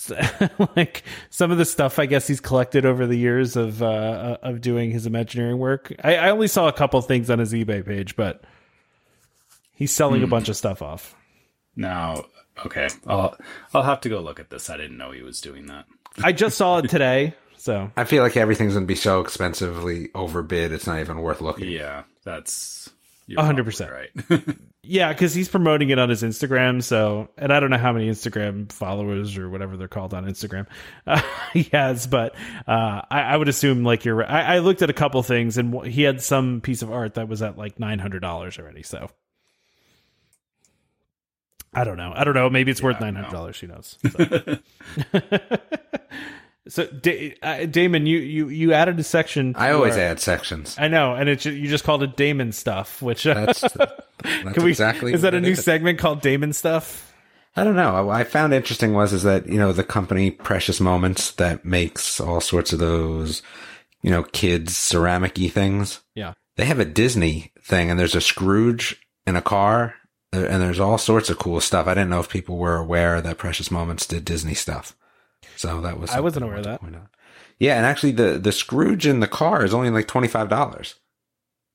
like 0.77 1.03
some 1.29 1.51
of 1.51 1.57
the 1.57 1.65
stuff, 1.65 1.99
I 1.99 2.05
guess 2.05 2.25
he's 2.25 2.39
collected 2.39 2.85
over 2.85 3.05
the 3.05 3.17
years 3.17 3.57
of 3.57 3.83
uh, 3.83 4.37
of 4.41 4.61
doing 4.61 4.91
his 4.91 5.05
Imagineering 5.05 5.57
work. 5.57 5.93
I, 6.01 6.15
I 6.15 6.29
only 6.29 6.47
saw 6.47 6.69
a 6.69 6.73
couple 6.73 7.01
things 7.01 7.29
on 7.29 7.39
his 7.39 7.51
eBay 7.51 7.85
page, 7.85 8.15
but 8.15 8.43
he's 9.73 9.91
selling 9.91 10.23
a 10.23 10.27
bunch 10.27 10.47
of 10.47 10.55
stuff 10.55 10.81
off. 10.81 11.13
Now, 11.75 12.23
okay, 12.65 12.87
I'll 13.05 13.37
I'll 13.73 13.83
have 13.83 13.99
to 14.01 14.09
go 14.09 14.21
look 14.21 14.39
at 14.39 14.49
this. 14.49 14.69
I 14.69 14.77
didn't 14.77 14.97
know 14.97 15.11
he 15.11 15.21
was 15.21 15.41
doing 15.41 15.65
that. 15.65 15.85
I 16.23 16.31
just 16.31 16.57
saw 16.57 16.77
it 16.77 16.89
today. 16.89 17.35
So 17.61 17.91
I 17.95 18.05
feel 18.05 18.23
like 18.23 18.35
everything's 18.35 18.73
gonna 18.73 18.87
be 18.87 18.95
so 18.95 19.21
expensively 19.21 20.09
overbid. 20.15 20.71
It's 20.71 20.87
not 20.87 20.99
even 20.99 21.21
worth 21.21 21.41
looking. 21.41 21.69
Yeah, 21.69 22.05
that's 22.23 22.89
a 23.37 23.45
hundred 23.45 23.65
percent 23.65 23.91
right. 23.91 24.09
yeah, 24.83 25.13
because 25.13 25.35
he's 25.35 25.47
promoting 25.47 25.91
it 25.91 25.99
on 25.99 26.09
his 26.09 26.23
Instagram. 26.23 26.81
So, 26.81 27.29
and 27.37 27.53
I 27.53 27.59
don't 27.59 27.69
know 27.69 27.77
how 27.77 27.93
many 27.93 28.09
Instagram 28.09 28.71
followers 28.71 29.37
or 29.37 29.47
whatever 29.47 29.77
they're 29.77 29.87
called 29.87 30.15
on 30.15 30.25
Instagram 30.25 30.65
uh, 31.05 31.21
he 31.53 31.69
has, 31.71 32.07
but 32.07 32.33
uh, 32.67 33.03
I, 33.11 33.21
I, 33.21 33.37
would 33.37 33.47
assume 33.47 33.83
like 33.83 34.05
you're. 34.05 34.25
I, 34.25 34.55
I 34.55 34.59
looked 34.59 34.81
at 34.81 34.89
a 34.89 34.93
couple 34.93 35.21
things, 35.21 35.59
and 35.59 35.85
he 35.85 36.01
had 36.01 36.19
some 36.19 36.61
piece 36.61 36.81
of 36.81 36.91
art 36.91 37.13
that 37.13 37.27
was 37.27 37.43
at 37.43 37.59
like 37.59 37.79
nine 37.79 37.99
hundred 37.99 38.21
dollars 38.21 38.57
already. 38.57 38.81
So. 38.81 39.07
I 41.73 41.83
don't 41.85 41.95
know. 41.95 42.11
I 42.13 42.23
don't 42.23 42.33
know. 42.33 42.49
Maybe 42.49 42.71
it's 42.71 42.81
Yeah, 42.81 42.87
worth 42.87 42.99
nine 42.99 43.15
hundred 43.15 43.31
dollars. 43.31 43.59
Who 43.59 43.67
knows? 43.67 43.97
So, 44.11 44.57
so 46.71 46.85
Da- 46.87 47.35
uh, 47.43 47.65
Damon, 47.65 48.05
you, 48.05 48.17
you 48.19 48.47
you 48.47 48.73
added 48.73 48.97
a 48.97 49.03
section. 49.03 49.53
I 49.57 49.71
always 49.71 49.97
add 49.97 50.21
sections. 50.21 50.77
I 50.79 50.87
know, 50.87 51.13
and 51.13 51.27
it 51.27 51.43
you 51.43 51.67
just 51.67 51.83
called 51.83 52.01
it 52.01 52.15
Damon 52.15 52.53
stuff, 52.53 53.01
which 53.01 53.27
uh, 53.27 53.33
That's 53.45 53.61
that's 54.23 54.57
we, 54.57 54.69
exactly. 54.69 55.13
is 55.13 55.21
that 55.23 55.33
a 55.33 55.41
new 55.41 55.51
is. 55.51 55.63
segment 55.65 55.99
called 55.99 56.21
Damon 56.21 56.53
stuff? 56.53 57.13
I 57.57 57.65
don't 57.65 57.75
know. 57.75 58.05
What 58.05 58.15
I 58.15 58.23
found 58.23 58.53
interesting 58.53 58.93
was 58.93 59.11
is 59.11 59.23
that 59.23 59.47
you 59.47 59.57
know 59.59 59.73
the 59.73 59.83
company 59.83 60.31
Precious 60.31 60.79
Moments 60.79 61.31
that 61.33 61.65
makes 61.65 62.21
all 62.21 62.39
sorts 62.39 62.71
of 62.71 62.79
those 62.79 63.41
you 64.01 64.09
know 64.09 64.23
kids 64.23 64.77
ceramic-y 64.77 65.49
things. 65.49 65.99
Yeah. 66.15 66.33
They 66.55 66.65
have 66.65 66.79
a 66.79 66.85
Disney 66.85 67.51
thing, 67.59 67.89
and 67.91 67.99
there's 67.99 68.15
a 68.15 68.21
Scrooge 68.21 69.05
in 69.27 69.35
a 69.35 69.41
car, 69.41 69.95
uh, 70.33 70.45
and 70.45 70.61
there's 70.61 70.79
all 70.79 70.97
sorts 70.97 71.29
of 71.29 71.37
cool 71.37 71.59
stuff. 71.59 71.87
I 71.87 71.95
didn't 71.95 72.09
know 72.09 72.21
if 72.21 72.29
people 72.29 72.57
were 72.57 72.77
aware 72.77 73.19
that 73.19 73.37
Precious 73.37 73.69
Moments 73.69 74.05
did 74.05 74.23
Disney 74.23 74.53
stuff. 74.53 74.95
So 75.55 75.81
that 75.81 75.99
was 75.99 76.11
I 76.11 76.19
wasn't 76.19 76.45
aware 76.45 76.57
of 76.57 76.63
that. 76.65 76.81
Yeah, 77.59 77.77
and 77.77 77.85
actually 77.85 78.13
the 78.13 78.39
the 78.39 78.51
Scrooge 78.51 79.05
in 79.05 79.19
the 79.19 79.27
car 79.27 79.63
is 79.63 79.73
only 79.73 79.89
like 79.89 80.07
twenty 80.07 80.27
five 80.27 80.49
dollars. 80.49 80.95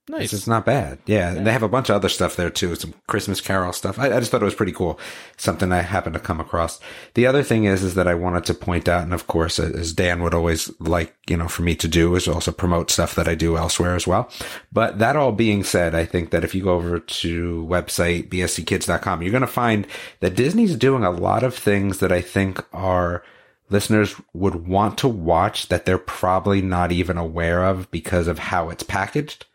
Nice. 0.08 0.32
It's 0.32 0.46
not 0.46 0.64
bad. 0.64 0.98
Yeah, 1.06 1.32
and 1.32 1.44
they 1.44 1.50
have 1.52 1.64
a 1.64 1.68
bunch 1.68 1.90
of 1.90 1.96
other 1.96 2.08
stuff 2.08 2.36
there 2.36 2.48
too. 2.48 2.76
Some 2.76 2.94
Christmas 3.08 3.40
Carol 3.40 3.72
stuff. 3.72 3.98
I, 3.98 4.14
I 4.14 4.20
just 4.20 4.30
thought 4.30 4.40
it 4.40 4.44
was 4.44 4.54
pretty 4.54 4.70
cool. 4.70 5.00
Something 5.36 5.72
I 5.72 5.80
happened 5.80 6.14
to 6.14 6.20
come 6.20 6.38
across. 6.38 6.78
The 7.14 7.26
other 7.26 7.42
thing 7.42 7.64
is, 7.64 7.82
is 7.82 7.96
that 7.96 8.06
I 8.06 8.14
wanted 8.14 8.44
to 8.44 8.54
point 8.54 8.88
out, 8.88 9.02
and 9.02 9.12
of 9.12 9.26
course, 9.26 9.58
as 9.58 9.92
Dan 9.92 10.22
would 10.22 10.32
always 10.32 10.70
like, 10.78 11.16
you 11.28 11.36
know, 11.36 11.48
for 11.48 11.62
me 11.62 11.74
to 11.74 11.88
do 11.88 12.14
is 12.14 12.28
also 12.28 12.52
promote 12.52 12.88
stuff 12.92 13.16
that 13.16 13.26
I 13.26 13.34
do 13.34 13.56
elsewhere 13.56 13.96
as 13.96 14.06
well. 14.06 14.30
But 14.72 15.00
that 15.00 15.16
all 15.16 15.32
being 15.32 15.64
said, 15.64 15.92
I 15.92 16.04
think 16.04 16.30
that 16.30 16.44
if 16.44 16.54
you 16.54 16.62
go 16.62 16.74
over 16.74 17.00
to 17.00 17.66
website 17.68 18.28
bsckids.com, 18.28 19.22
you're 19.22 19.32
going 19.32 19.40
to 19.40 19.48
find 19.48 19.88
that 20.20 20.36
Disney's 20.36 20.76
doing 20.76 21.02
a 21.02 21.10
lot 21.10 21.42
of 21.42 21.52
things 21.52 21.98
that 21.98 22.12
I 22.12 22.20
think 22.20 22.64
are 22.72 23.24
listeners 23.68 24.14
would 24.32 24.66
want 24.66 24.98
to 24.98 25.08
watch 25.08 25.68
that 25.68 25.84
they're 25.84 25.98
probably 25.98 26.62
not 26.62 26.92
even 26.92 27.16
aware 27.16 27.64
of 27.64 27.90
because 27.90 28.28
of 28.28 28.38
how 28.38 28.70
it's 28.70 28.82
packaged. 28.82 29.46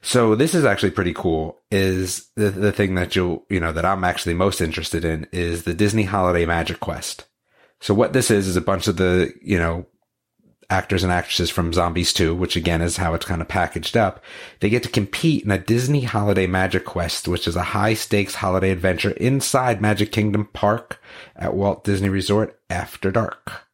So 0.00 0.34
this 0.34 0.54
is 0.54 0.64
actually 0.64 0.90
pretty 0.90 1.14
cool. 1.14 1.60
Is 1.70 2.28
the, 2.34 2.50
the 2.50 2.72
thing 2.72 2.96
that 2.96 3.14
you'll, 3.14 3.44
you 3.48 3.60
know, 3.60 3.72
that 3.72 3.84
I'm 3.84 4.04
actually 4.04 4.34
most 4.34 4.60
interested 4.60 5.04
in 5.04 5.28
is 5.32 5.62
the 5.62 5.74
Disney 5.74 6.02
Holiday 6.02 6.44
Magic 6.44 6.80
Quest. 6.80 7.26
So 7.80 7.94
what 7.94 8.12
this 8.12 8.30
is, 8.30 8.46
is 8.46 8.56
a 8.56 8.60
bunch 8.60 8.88
of 8.88 8.96
the, 8.96 9.32
you 9.40 9.58
know, 9.58 9.86
actors 10.72 11.04
and 11.04 11.12
actresses 11.12 11.50
from 11.50 11.72
Zombies 11.72 12.12
2, 12.12 12.34
which 12.34 12.56
again 12.56 12.80
is 12.80 12.96
how 12.96 13.14
it's 13.14 13.26
kind 13.26 13.42
of 13.42 13.48
packaged 13.48 13.96
up. 13.96 14.24
They 14.60 14.70
get 14.70 14.82
to 14.84 14.88
compete 14.88 15.44
in 15.44 15.50
a 15.50 15.58
Disney 15.58 16.00
Holiday 16.02 16.46
Magic 16.46 16.84
Quest, 16.84 17.28
which 17.28 17.46
is 17.46 17.54
a 17.56 17.62
high 17.62 17.94
stakes 17.94 18.36
holiday 18.36 18.70
adventure 18.70 19.10
inside 19.12 19.80
Magic 19.82 20.10
Kingdom 20.10 20.48
Park 20.52 21.00
at 21.36 21.54
Walt 21.54 21.84
Disney 21.84 22.08
Resort 22.08 22.58
after 22.70 23.10
dark. 23.12 23.68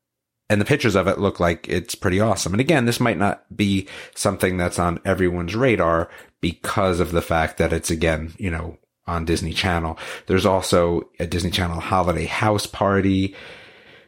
and 0.51 0.61
the 0.61 0.65
pictures 0.65 0.97
of 0.97 1.07
it 1.07 1.19
look 1.19 1.39
like 1.39 1.69
it's 1.69 1.95
pretty 1.95 2.21
awesome. 2.21 2.55
And 2.55 2.61
again, 2.61 2.87
this 2.87 3.01
might 3.01 3.19
not 3.19 3.45
be 3.55 3.87
something 4.15 4.57
that's 4.57 4.79
on 4.79 5.01
everyone's 5.05 5.55
radar 5.55 6.09
because 6.41 7.01
of 7.01 7.13
the 7.13 7.23
fact 7.23 7.59
that 7.59 7.73
it's 7.73 7.91
again, 7.91 8.33
you 8.39 8.51
know, 8.51 8.79
on 9.07 9.25
Disney 9.25 9.53
Channel. 9.53 9.99
There's 10.27 10.47
also 10.47 11.11
a 11.21 11.27
Disney 11.27 11.51
Channel 11.51 11.81
holiday 11.81 12.27
house 12.27 12.67
party. 12.67 13.35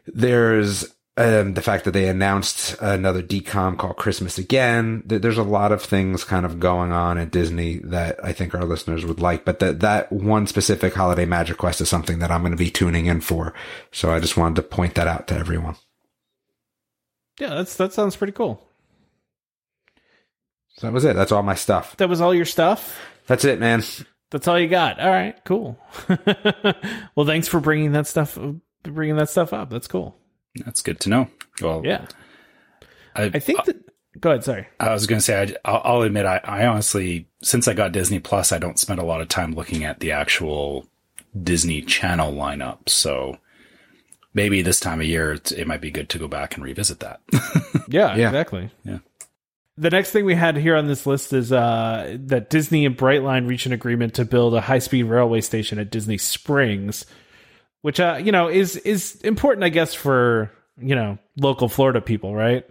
There's 0.06 0.86
um, 1.16 1.54
the 1.54 1.62
fact 1.62 1.84
that 1.84 1.90
they 1.90 2.08
announced 2.08 2.76
another 2.80 3.22
DCOM 3.22 3.76
called 3.76 3.96
Christmas 3.96 4.38
Again. 4.38 5.02
There's 5.04 5.38
a 5.38 5.42
lot 5.42 5.72
of 5.72 5.82
things 5.82 6.24
kind 6.24 6.46
of 6.46 6.60
going 6.60 6.92
on 6.92 7.18
at 7.18 7.30
Disney 7.30 7.78
that 7.78 8.24
I 8.24 8.32
think 8.32 8.54
our 8.54 8.64
listeners 8.64 9.04
would 9.04 9.20
like, 9.20 9.44
but 9.44 9.58
that, 9.58 9.80
that 9.80 10.12
one 10.12 10.46
specific 10.46 10.94
holiday 10.94 11.26
magic 11.26 11.58
quest 11.58 11.80
is 11.80 11.88
something 11.88 12.20
that 12.20 12.30
I'm 12.30 12.42
going 12.42 12.52
to 12.52 12.56
be 12.56 12.70
tuning 12.70 13.06
in 13.06 13.20
for. 13.20 13.52
So 13.92 14.12
I 14.12 14.20
just 14.20 14.36
wanted 14.36 14.56
to 14.56 14.62
point 14.62 14.94
that 14.94 15.08
out 15.08 15.26
to 15.28 15.36
everyone. 15.36 15.76
Yeah, 17.38 17.54
that's 17.54 17.76
that 17.76 17.92
sounds 17.92 18.16
pretty 18.16 18.32
cool. 18.32 18.62
So 20.76 20.86
that 20.86 20.92
was 20.92 21.04
it. 21.04 21.16
That's 21.16 21.32
all 21.32 21.42
my 21.42 21.54
stuff. 21.54 21.96
That 21.96 22.08
was 22.08 22.20
all 22.20 22.34
your 22.34 22.44
stuff. 22.44 22.98
That's 23.26 23.44
it, 23.44 23.58
man. 23.58 23.82
That's 24.30 24.46
all 24.46 24.58
you 24.58 24.68
got. 24.68 25.00
All 25.00 25.10
right, 25.10 25.42
cool. 25.44 25.78
well, 27.14 27.26
thanks 27.26 27.48
for 27.48 27.60
bringing 27.60 27.92
that 27.92 28.06
stuff 28.06 28.38
bringing 28.82 29.16
that 29.16 29.30
stuff 29.30 29.52
up. 29.52 29.70
That's 29.70 29.88
cool. 29.88 30.19
That's 30.56 30.82
good 30.82 31.00
to 31.00 31.08
know. 31.08 31.28
Well, 31.62 31.82
Yeah, 31.84 32.06
I, 33.14 33.24
I 33.24 33.38
think 33.38 33.64
that. 33.64 33.76
Go 34.20 34.30
ahead. 34.30 34.44
Sorry. 34.44 34.66
I 34.80 34.92
was 34.92 35.06
going 35.06 35.18
to 35.20 35.24
say, 35.24 35.40
I, 35.64 35.70
I'll, 35.70 35.82
I'll 35.84 36.02
admit, 36.02 36.26
I, 36.26 36.40
I 36.42 36.66
honestly, 36.66 37.28
since 37.42 37.68
I 37.68 37.74
got 37.74 37.92
Disney 37.92 38.18
Plus, 38.18 38.50
I 38.52 38.58
don't 38.58 38.78
spend 38.78 38.98
a 39.00 39.04
lot 39.04 39.20
of 39.20 39.28
time 39.28 39.54
looking 39.54 39.84
at 39.84 40.00
the 40.00 40.10
actual 40.12 40.86
Disney 41.40 41.80
Channel 41.80 42.32
lineup. 42.32 42.88
So 42.88 43.38
maybe 44.34 44.62
this 44.62 44.80
time 44.80 45.00
of 45.00 45.06
year, 45.06 45.32
it's, 45.34 45.52
it 45.52 45.66
might 45.66 45.80
be 45.80 45.90
good 45.92 46.08
to 46.10 46.18
go 46.18 46.26
back 46.28 46.54
and 46.54 46.64
revisit 46.64 47.00
that. 47.00 47.20
Yeah, 47.88 48.14
Yeah. 48.16 48.28
exactly. 48.28 48.70
Yeah. 48.84 48.98
The 49.76 49.90
next 49.90 50.10
thing 50.10 50.24
we 50.24 50.34
had 50.34 50.56
here 50.56 50.76
on 50.76 50.86
this 50.88 51.06
list 51.06 51.32
is 51.32 51.50
uh, 51.52 52.16
that 52.26 52.50
Disney 52.50 52.84
and 52.84 52.96
Brightline 52.96 53.48
reach 53.48 53.64
an 53.66 53.72
agreement 53.72 54.14
to 54.14 54.24
build 54.24 54.54
a 54.54 54.60
high-speed 54.60 55.04
railway 55.04 55.40
station 55.40 55.78
at 55.78 55.90
Disney 55.90 56.18
Springs, 56.18 57.06
which 57.82 58.00
uh, 58.00 58.18
you 58.22 58.32
know 58.32 58.48
is 58.48 58.76
is 58.76 59.16
important, 59.22 59.64
I 59.64 59.68
guess, 59.68 59.94
for 59.94 60.50
you 60.78 60.94
know 60.94 61.18
local 61.36 61.68
Florida 61.68 62.00
people, 62.00 62.34
right? 62.34 62.64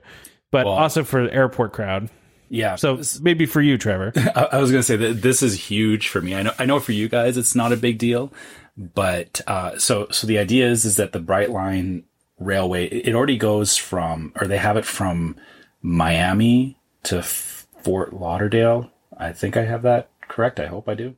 But 0.52 0.66
Well- 0.66 0.76
also 0.76 1.04
for 1.04 1.24
the 1.28 1.34
airport 1.34 1.74
crowd. 1.74 2.10
yeah. 2.50 2.76
So 2.76 3.02
maybe 3.22 3.46
for 3.46 3.62
you, 3.62 3.78
Trevor. 3.78 4.12
I, 4.36 4.48
I 4.54 4.58
was 4.58 4.72
going 4.72 4.80
to 4.80 4.84
say 4.88 4.96
that 4.96 5.22
this 5.22 5.44
is 5.44 5.54
huge 5.70 6.08
for 6.08 6.20
me. 6.22 6.34
I 6.36 6.42
know, 6.42 6.54
I 6.58 6.66
know 6.66 6.80
for 6.80 6.92
you 6.92 7.08
guys, 7.08 7.38
it's 7.38 7.54
not 7.54 7.72
a 7.72 7.78
big 7.78 8.00
deal, 8.00 8.34
but, 8.76 9.42
uh, 9.46 9.78
so, 9.78 10.08
so 10.10 10.26
the 10.26 10.40
idea 10.40 10.68
is, 10.68 10.86
is 10.86 10.96
that 10.96 11.12
the 11.12 11.20
Brightline 11.20 12.04
Railway, 12.40 12.88
it 12.88 13.14
already 13.14 13.38
goes 13.38 13.78
from, 13.78 14.34
or 14.42 14.48
they 14.48 14.58
have 14.58 14.78
it 14.78 14.86
from 14.86 15.36
Miami 15.84 16.78
to 17.04 17.22
Fort 17.22 18.14
Lauderdale. 18.14 18.90
I 19.18 19.32
think 19.34 19.56
I 19.58 19.66
have 19.66 19.84
that 19.84 20.10
correct. 20.28 20.60
I 20.60 20.66
hope 20.68 20.90
I 20.90 20.94
do. 20.96 21.16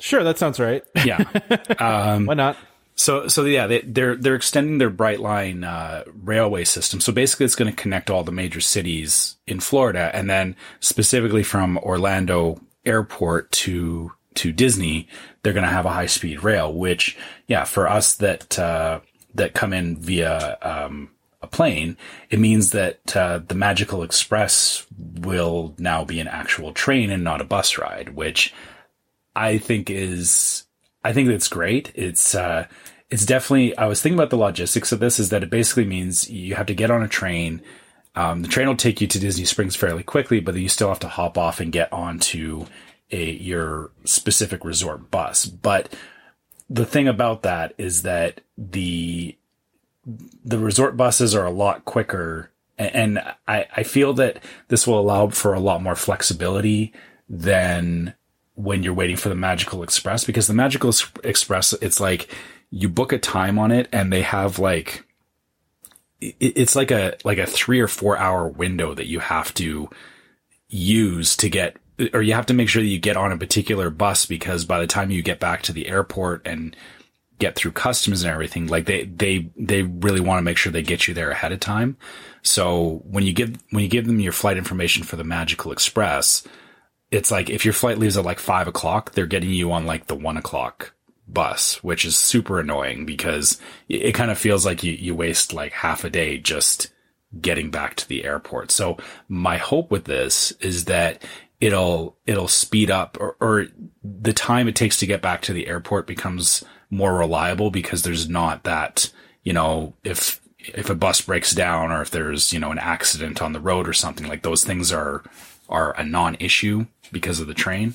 Sure, 0.00 0.22
that 0.24 0.38
sounds 0.38 0.60
right. 0.60 0.82
Yeah. 1.04 1.18
um, 1.78 2.26
Why 2.26 2.34
not? 2.34 2.56
So, 3.00 3.28
so 3.28 3.44
yeah, 3.44 3.66
they, 3.66 3.80
they're 3.80 4.14
they're 4.14 4.34
extending 4.34 4.76
their 4.76 4.90
Brightline 4.90 5.66
uh, 5.66 6.04
railway 6.22 6.64
system. 6.64 7.00
So 7.00 7.12
basically, 7.12 7.46
it's 7.46 7.54
going 7.54 7.70
to 7.70 7.82
connect 7.82 8.10
all 8.10 8.24
the 8.24 8.32
major 8.32 8.60
cities 8.60 9.36
in 9.46 9.60
Florida, 9.60 10.10
and 10.12 10.28
then 10.28 10.54
specifically 10.80 11.42
from 11.42 11.78
Orlando 11.78 12.60
Airport 12.84 13.50
to 13.52 14.12
to 14.34 14.52
Disney, 14.52 15.08
they're 15.42 15.54
going 15.54 15.64
to 15.64 15.72
have 15.72 15.86
a 15.86 15.90
high 15.90 16.06
speed 16.06 16.44
rail. 16.44 16.74
Which, 16.74 17.16
yeah, 17.46 17.64
for 17.64 17.88
us 17.88 18.16
that 18.16 18.58
uh, 18.58 19.00
that 19.34 19.54
come 19.54 19.72
in 19.72 19.96
via 19.96 20.58
um, 20.60 21.10
a 21.40 21.46
plane, 21.46 21.96
it 22.28 22.38
means 22.38 22.72
that 22.72 23.16
uh, 23.16 23.38
the 23.38 23.54
Magical 23.54 24.02
Express 24.02 24.86
will 24.98 25.74
now 25.78 26.04
be 26.04 26.20
an 26.20 26.28
actual 26.28 26.72
train 26.72 27.10
and 27.10 27.24
not 27.24 27.40
a 27.40 27.44
bus 27.44 27.78
ride, 27.78 28.10
which 28.10 28.52
I 29.40 29.56
think 29.58 29.88
is 29.90 30.64
I 31.02 31.12
think 31.12 31.28
that's 31.28 31.48
great. 31.48 31.92
It's 31.94 32.34
uh 32.34 32.66
it's 33.08 33.24
definitely 33.24 33.76
I 33.76 33.86
was 33.86 34.02
thinking 34.02 34.18
about 34.18 34.30
the 34.30 34.36
logistics 34.36 34.92
of 34.92 35.00
this 35.00 35.18
is 35.18 35.30
that 35.30 35.42
it 35.42 35.50
basically 35.50 35.86
means 35.86 36.28
you 36.30 36.54
have 36.54 36.66
to 36.66 36.74
get 36.74 36.90
on 36.90 37.02
a 37.02 37.08
train. 37.08 37.62
Um, 38.14 38.42
the 38.42 38.48
train 38.48 38.68
will 38.68 38.76
take 38.76 39.00
you 39.00 39.06
to 39.06 39.18
Disney 39.18 39.44
Springs 39.44 39.76
fairly 39.76 40.02
quickly, 40.02 40.40
but 40.40 40.52
then 40.52 40.62
you 40.62 40.68
still 40.68 40.88
have 40.88 40.98
to 41.00 41.08
hop 41.08 41.38
off 41.38 41.60
and 41.60 41.72
get 41.72 41.92
onto 41.92 42.66
a 43.10 43.30
your 43.30 43.90
specific 44.04 44.64
resort 44.64 45.10
bus. 45.10 45.46
But 45.46 45.94
the 46.68 46.86
thing 46.86 47.08
about 47.08 47.42
that 47.42 47.72
is 47.78 48.02
that 48.02 48.42
the 48.58 49.36
the 50.44 50.58
resort 50.58 50.96
buses 50.96 51.34
are 51.34 51.46
a 51.46 51.50
lot 51.50 51.84
quicker 51.84 52.50
a- 52.78 52.96
and 52.96 53.18
I, 53.46 53.66
I 53.76 53.82
feel 53.84 54.12
that 54.14 54.42
this 54.68 54.86
will 54.86 54.98
allow 54.98 55.28
for 55.28 55.54
a 55.54 55.60
lot 55.60 55.82
more 55.82 55.94
flexibility 55.94 56.92
than 57.28 58.14
when 58.62 58.82
you're 58.82 58.94
waiting 58.94 59.16
for 59.16 59.28
the 59.28 59.34
Magical 59.34 59.82
Express 59.82 60.24
because 60.24 60.46
the 60.46 60.54
Magical 60.54 60.92
Express, 61.24 61.72
it's 61.74 62.00
like 62.00 62.32
you 62.70 62.88
book 62.88 63.12
a 63.12 63.18
time 63.18 63.58
on 63.58 63.70
it 63.70 63.88
and 63.92 64.12
they 64.12 64.22
have 64.22 64.58
like, 64.58 65.04
it's 66.20 66.76
like 66.76 66.90
a, 66.90 67.16
like 67.24 67.38
a 67.38 67.46
three 67.46 67.80
or 67.80 67.88
four 67.88 68.18
hour 68.18 68.46
window 68.46 68.94
that 68.94 69.06
you 69.06 69.20
have 69.20 69.54
to 69.54 69.88
use 70.68 71.36
to 71.38 71.48
get, 71.48 71.76
or 72.12 72.20
you 72.20 72.34
have 72.34 72.46
to 72.46 72.54
make 72.54 72.68
sure 72.68 72.82
that 72.82 72.88
you 72.88 72.98
get 72.98 73.16
on 73.16 73.32
a 73.32 73.38
particular 73.38 73.88
bus 73.88 74.26
because 74.26 74.64
by 74.64 74.78
the 74.78 74.86
time 74.86 75.10
you 75.10 75.22
get 75.22 75.40
back 75.40 75.62
to 75.62 75.72
the 75.72 75.88
airport 75.88 76.46
and 76.46 76.76
get 77.38 77.56
through 77.56 77.72
customs 77.72 78.22
and 78.22 78.30
everything, 78.30 78.66
like 78.66 78.84
they, 78.84 79.04
they, 79.04 79.50
they 79.56 79.82
really 79.82 80.20
want 80.20 80.38
to 80.38 80.42
make 80.42 80.58
sure 80.58 80.70
they 80.70 80.82
get 80.82 81.08
you 81.08 81.14
there 81.14 81.30
ahead 81.30 81.52
of 81.52 81.60
time. 81.60 81.96
So 82.42 83.02
when 83.04 83.24
you 83.24 83.32
give, 83.32 83.56
when 83.70 83.82
you 83.82 83.88
give 83.88 84.06
them 84.06 84.20
your 84.20 84.32
flight 84.32 84.58
information 84.58 85.02
for 85.02 85.16
the 85.16 85.24
Magical 85.24 85.72
Express, 85.72 86.46
it's 87.10 87.30
like 87.30 87.50
if 87.50 87.64
your 87.64 87.74
flight 87.74 87.98
leaves 87.98 88.16
at 88.16 88.24
like 88.24 88.38
five 88.38 88.68
o'clock, 88.68 89.12
they're 89.12 89.26
getting 89.26 89.50
you 89.50 89.72
on 89.72 89.86
like 89.86 90.06
the 90.06 90.14
one 90.14 90.36
o'clock 90.36 90.92
bus, 91.32 91.82
which 91.82 92.04
is 92.04 92.16
super 92.16 92.60
annoying 92.60 93.06
because 93.06 93.60
it, 93.88 94.12
kind 94.12 94.30
of 94.30 94.38
feels 94.38 94.66
like 94.66 94.82
you, 94.82 94.92
you 94.92 95.14
waste 95.14 95.52
like 95.52 95.72
half 95.72 96.04
a 96.04 96.10
day 96.10 96.38
just 96.38 96.88
getting 97.40 97.70
back 97.70 97.94
to 97.96 98.08
the 98.08 98.24
airport. 98.24 98.70
So 98.70 98.96
my 99.28 99.56
hope 99.56 99.90
with 99.90 100.04
this 100.04 100.52
is 100.60 100.86
that 100.86 101.22
it'll, 101.60 102.16
it'll 102.26 102.48
speed 102.48 102.90
up 102.90 103.16
or, 103.20 103.36
or 103.40 103.66
the 104.02 104.32
time 104.32 104.68
it 104.68 104.74
takes 104.74 104.98
to 104.98 105.06
get 105.06 105.22
back 105.22 105.42
to 105.42 105.52
the 105.52 105.68
airport 105.68 106.06
becomes 106.06 106.64
more 106.90 107.16
reliable 107.16 107.70
because 107.70 108.02
there's 108.02 108.28
not 108.28 108.64
that, 108.64 109.12
you 109.44 109.52
know, 109.52 109.94
if, 110.02 110.40
if 110.58 110.90
a 110.90 110.94
bus 110.94 111.20
breaks 111.20 111.54
down 111.54 111.92
or 111.92 112.02
if 112.02 112.10
there's, 112.10 112.52
you 112.52 112.58
know, 112.58 112.72
an 112.72 112.78
accident 112.78 113.40
on 113.40 113.52
the 113.52 113.60
road 113.60 113.88
or 113.88 113.92
something 113.92 114.26
like 114.26 114.42
those 114.42 114.64
things 114.64 114.92
are, 114.92 115.22
are 115.68 115.96
a 115.96 116.04
non-issue 116.04 116.84
because 117.12 117.40
of 117.40 117.46
the 117.46 117.54
train. 117.54 117.94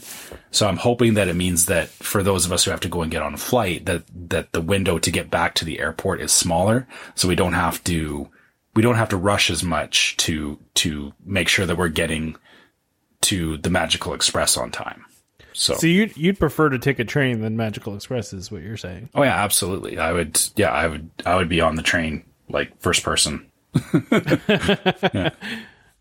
So 0.51 0.67
I'm 0.67 0.77
hoping 0.77 1.13
that 1.15 1.27
it 1.27 1.35
means 1.35 1.65
that 1.65 1.89
for 1.89 2.23
those 2.23 2.45
of 2.45 2.51
us 2.51 2.63
who 2.63 2.71
have 2.71 2.79
to 2.81 2.89
go 2.89 3.01
and 3.01 3.11
get 3.11 3.21
on 3.21 3.33
a 3.33 3.37
flight, 3.37 3.85
that, 3.85 4.03
that 4.29 4.51
the 4.51 4.61
window 4.61 4.99
to 4.99 5.11
get 5.11 5.29
back 5.29 5.55
to 5.55 5.65
the 5.65 5.79
airport 5.79 6.21
is 6.21 6.31
smaller. 6.31 6.87
So 7.15 7.27
we 7.27 7.35
don't 7.35 7.53
have 7.53 7.83
to, 7.85 8.29
we 8.73 8.81
don't 8.81 8.95
have 8.95 9.09
to 9.09 9.17
rush 9.17 9.49
as 9.49 9.63
much 9.63 10.17
to, 10.17 10.59
to 10.75 11.13
make 11.25 11.47
sure 11.47 11.65
that 11.65 11.77
we're 11.77 11.87
getting 11.89 12.35
to 13.21 13.57
the 13.57 13.69
Magical 13.69 14.13
Express 14.13 14.57
on 14.57 14.71
time. 14.71 15.05
So, 15.53 15.75
So 15.75 15.87
you'd, 15.87 16.15
you'd 16.17 16.37
prefer 16.37 16.69
to 16.69 16.77
take 16.77 16.99
a 16.99 17.05
train 17.05 17.41
than 17.41 17.55
Magical 17.55 17.95
Express 17.95 18.33
is 18.33 18.51
what 18.51 18.61
you're 18.61 18.75
saying? 18.77 19.09
oh 19.15 19.23
yeah, 19.23 19.41
absolutely. 19.43 19.97
I 19.97 20.11
would, 20.11 20.39
yeah, 20.55 20.71
I 20.71 20.87
would, 20.87 21.09
I 21.25 21.35
would 21.35 21.47
be 21.49 21.61
on 21.61 21.75
the 21.75 21.81
train 21.81 22.25
like 22.49 22.79
first 22.81 23.03
person. 23.03 23.49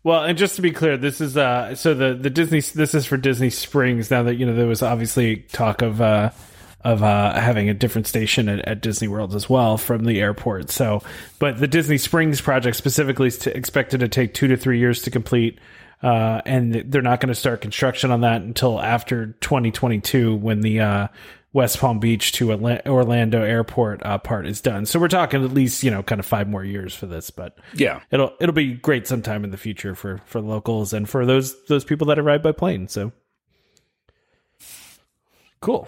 Well, 0.05 0.23
and 0.23 0.37
just 0.37 0.57
to 0.57 0.61
be 0.61 0.69
clear, 0.69 0.97
this 0.97 1.19
is 1.19 1.35
uh 1.35 1.73
so 1.73 1.95
the 1.95 2.13
the 2.13 2.29
Disney 2.29 2.59
this 2.59 2.93
is 2.93 3.07
for 3.07 3.17
Disney 3.17 3.49
Springs. 3.49 4.11
Now 4.11 4.21
that 4.21 4.35
you 4.35 4.45
know 4.45 4.53
there 4.53 4.67
was 4.67 4.83
obviously 4.83 5.37
talk 5.37 5.81
of 5.81 5.99
uh 5.99 6.29
of 6.83 7.01
uh 7.01 7.33
having 7.33 7.69
a 7.69 7.73
different 7.73 8.05
station 8.05 8.47
at, 8.47 8.59
at 8.67 8.81
Disney 8.81 9.07
World 9.07 9.33
as 9.33 9.49
well 9.49 9.79
from 9.79 10.05
the 10.05 10.21
airport. 10.21 10.69
So, 10.69 11.01
but 11.39 11.57
the 11.57 11.67
Disney 11.67 11.97
Springs 11.97 12.39
project 12.39 12.77
specifically 12.77 13.29
is 13.29 13.39
to, 13.39 13.57
expected 13.57 14.01
to 14.01 14.07
take 14.07 14.35
two 14.35 14.47
to 14.49 14.57
three 14.57 14.77
years 14.77 15.01
to 15.01 15.11
complete. 15.11 15.57
Uh, 16.03 16.39
and 16.45 16.75
they're 16.91 17.01
not 17.01 17.19
going 17.19 17.29
to 17.29 17.35
start 17.35 17.61
construction 17.61 18.11
on 18.11 18.21
that 18.21 18.43
until 18.43 18.79
after 18.79 19.27
2022 19.41 20.35
when 20.35 20.61
the 20.61 20.81
uh, 20.81 21.07
West 21.55 21.79
Palm 21.79 21.99
Beach 21.99 22.33
to 22.33 22.51
Atla- 22.51 22.81
Orlando 22.85 23.41
Airport 23.41 24.05
uh, 24.05 24.17
part 24.17 24.45
is 24.45 24.59
done. 24.59 24.85
So 24.85 24.99
we're 24.99 25.07
talking 25.07 25.41
at 25.41 25.53
least 25.53 25.83
you 25.83 25.89
know 25.89 26.03
kind 26.03 26.19
of 26.19 26.25
five 26.25 26.49
more 26.49 26.65
years 26.65 26.93
for 26.93 27.05
this, 27.05 27.29
but 27.31 27.57
Yeah. 27.73 28.01
it'll 28.11 28.33
it'll 28.41 28.53
be 28.53 28.73
great 28.73 29.07
sometime 29.07 29.45
in 29.45 29.51
the 29.51 29.57
future 29.57 29.95
for 29.95 30.19
for 30.25 30.41
locals 30.41 30.91
and 30.91 31.07
for 31.07 31.25
those 31.25 31.55
those 31.67 31.85
people 31.85 32.07
that 32.07 32.19
arrive 32.19 32.43
by 32.43 32.51
plane. 32.51 32.89
So 32.89 33.13
cool. 35.61 35.87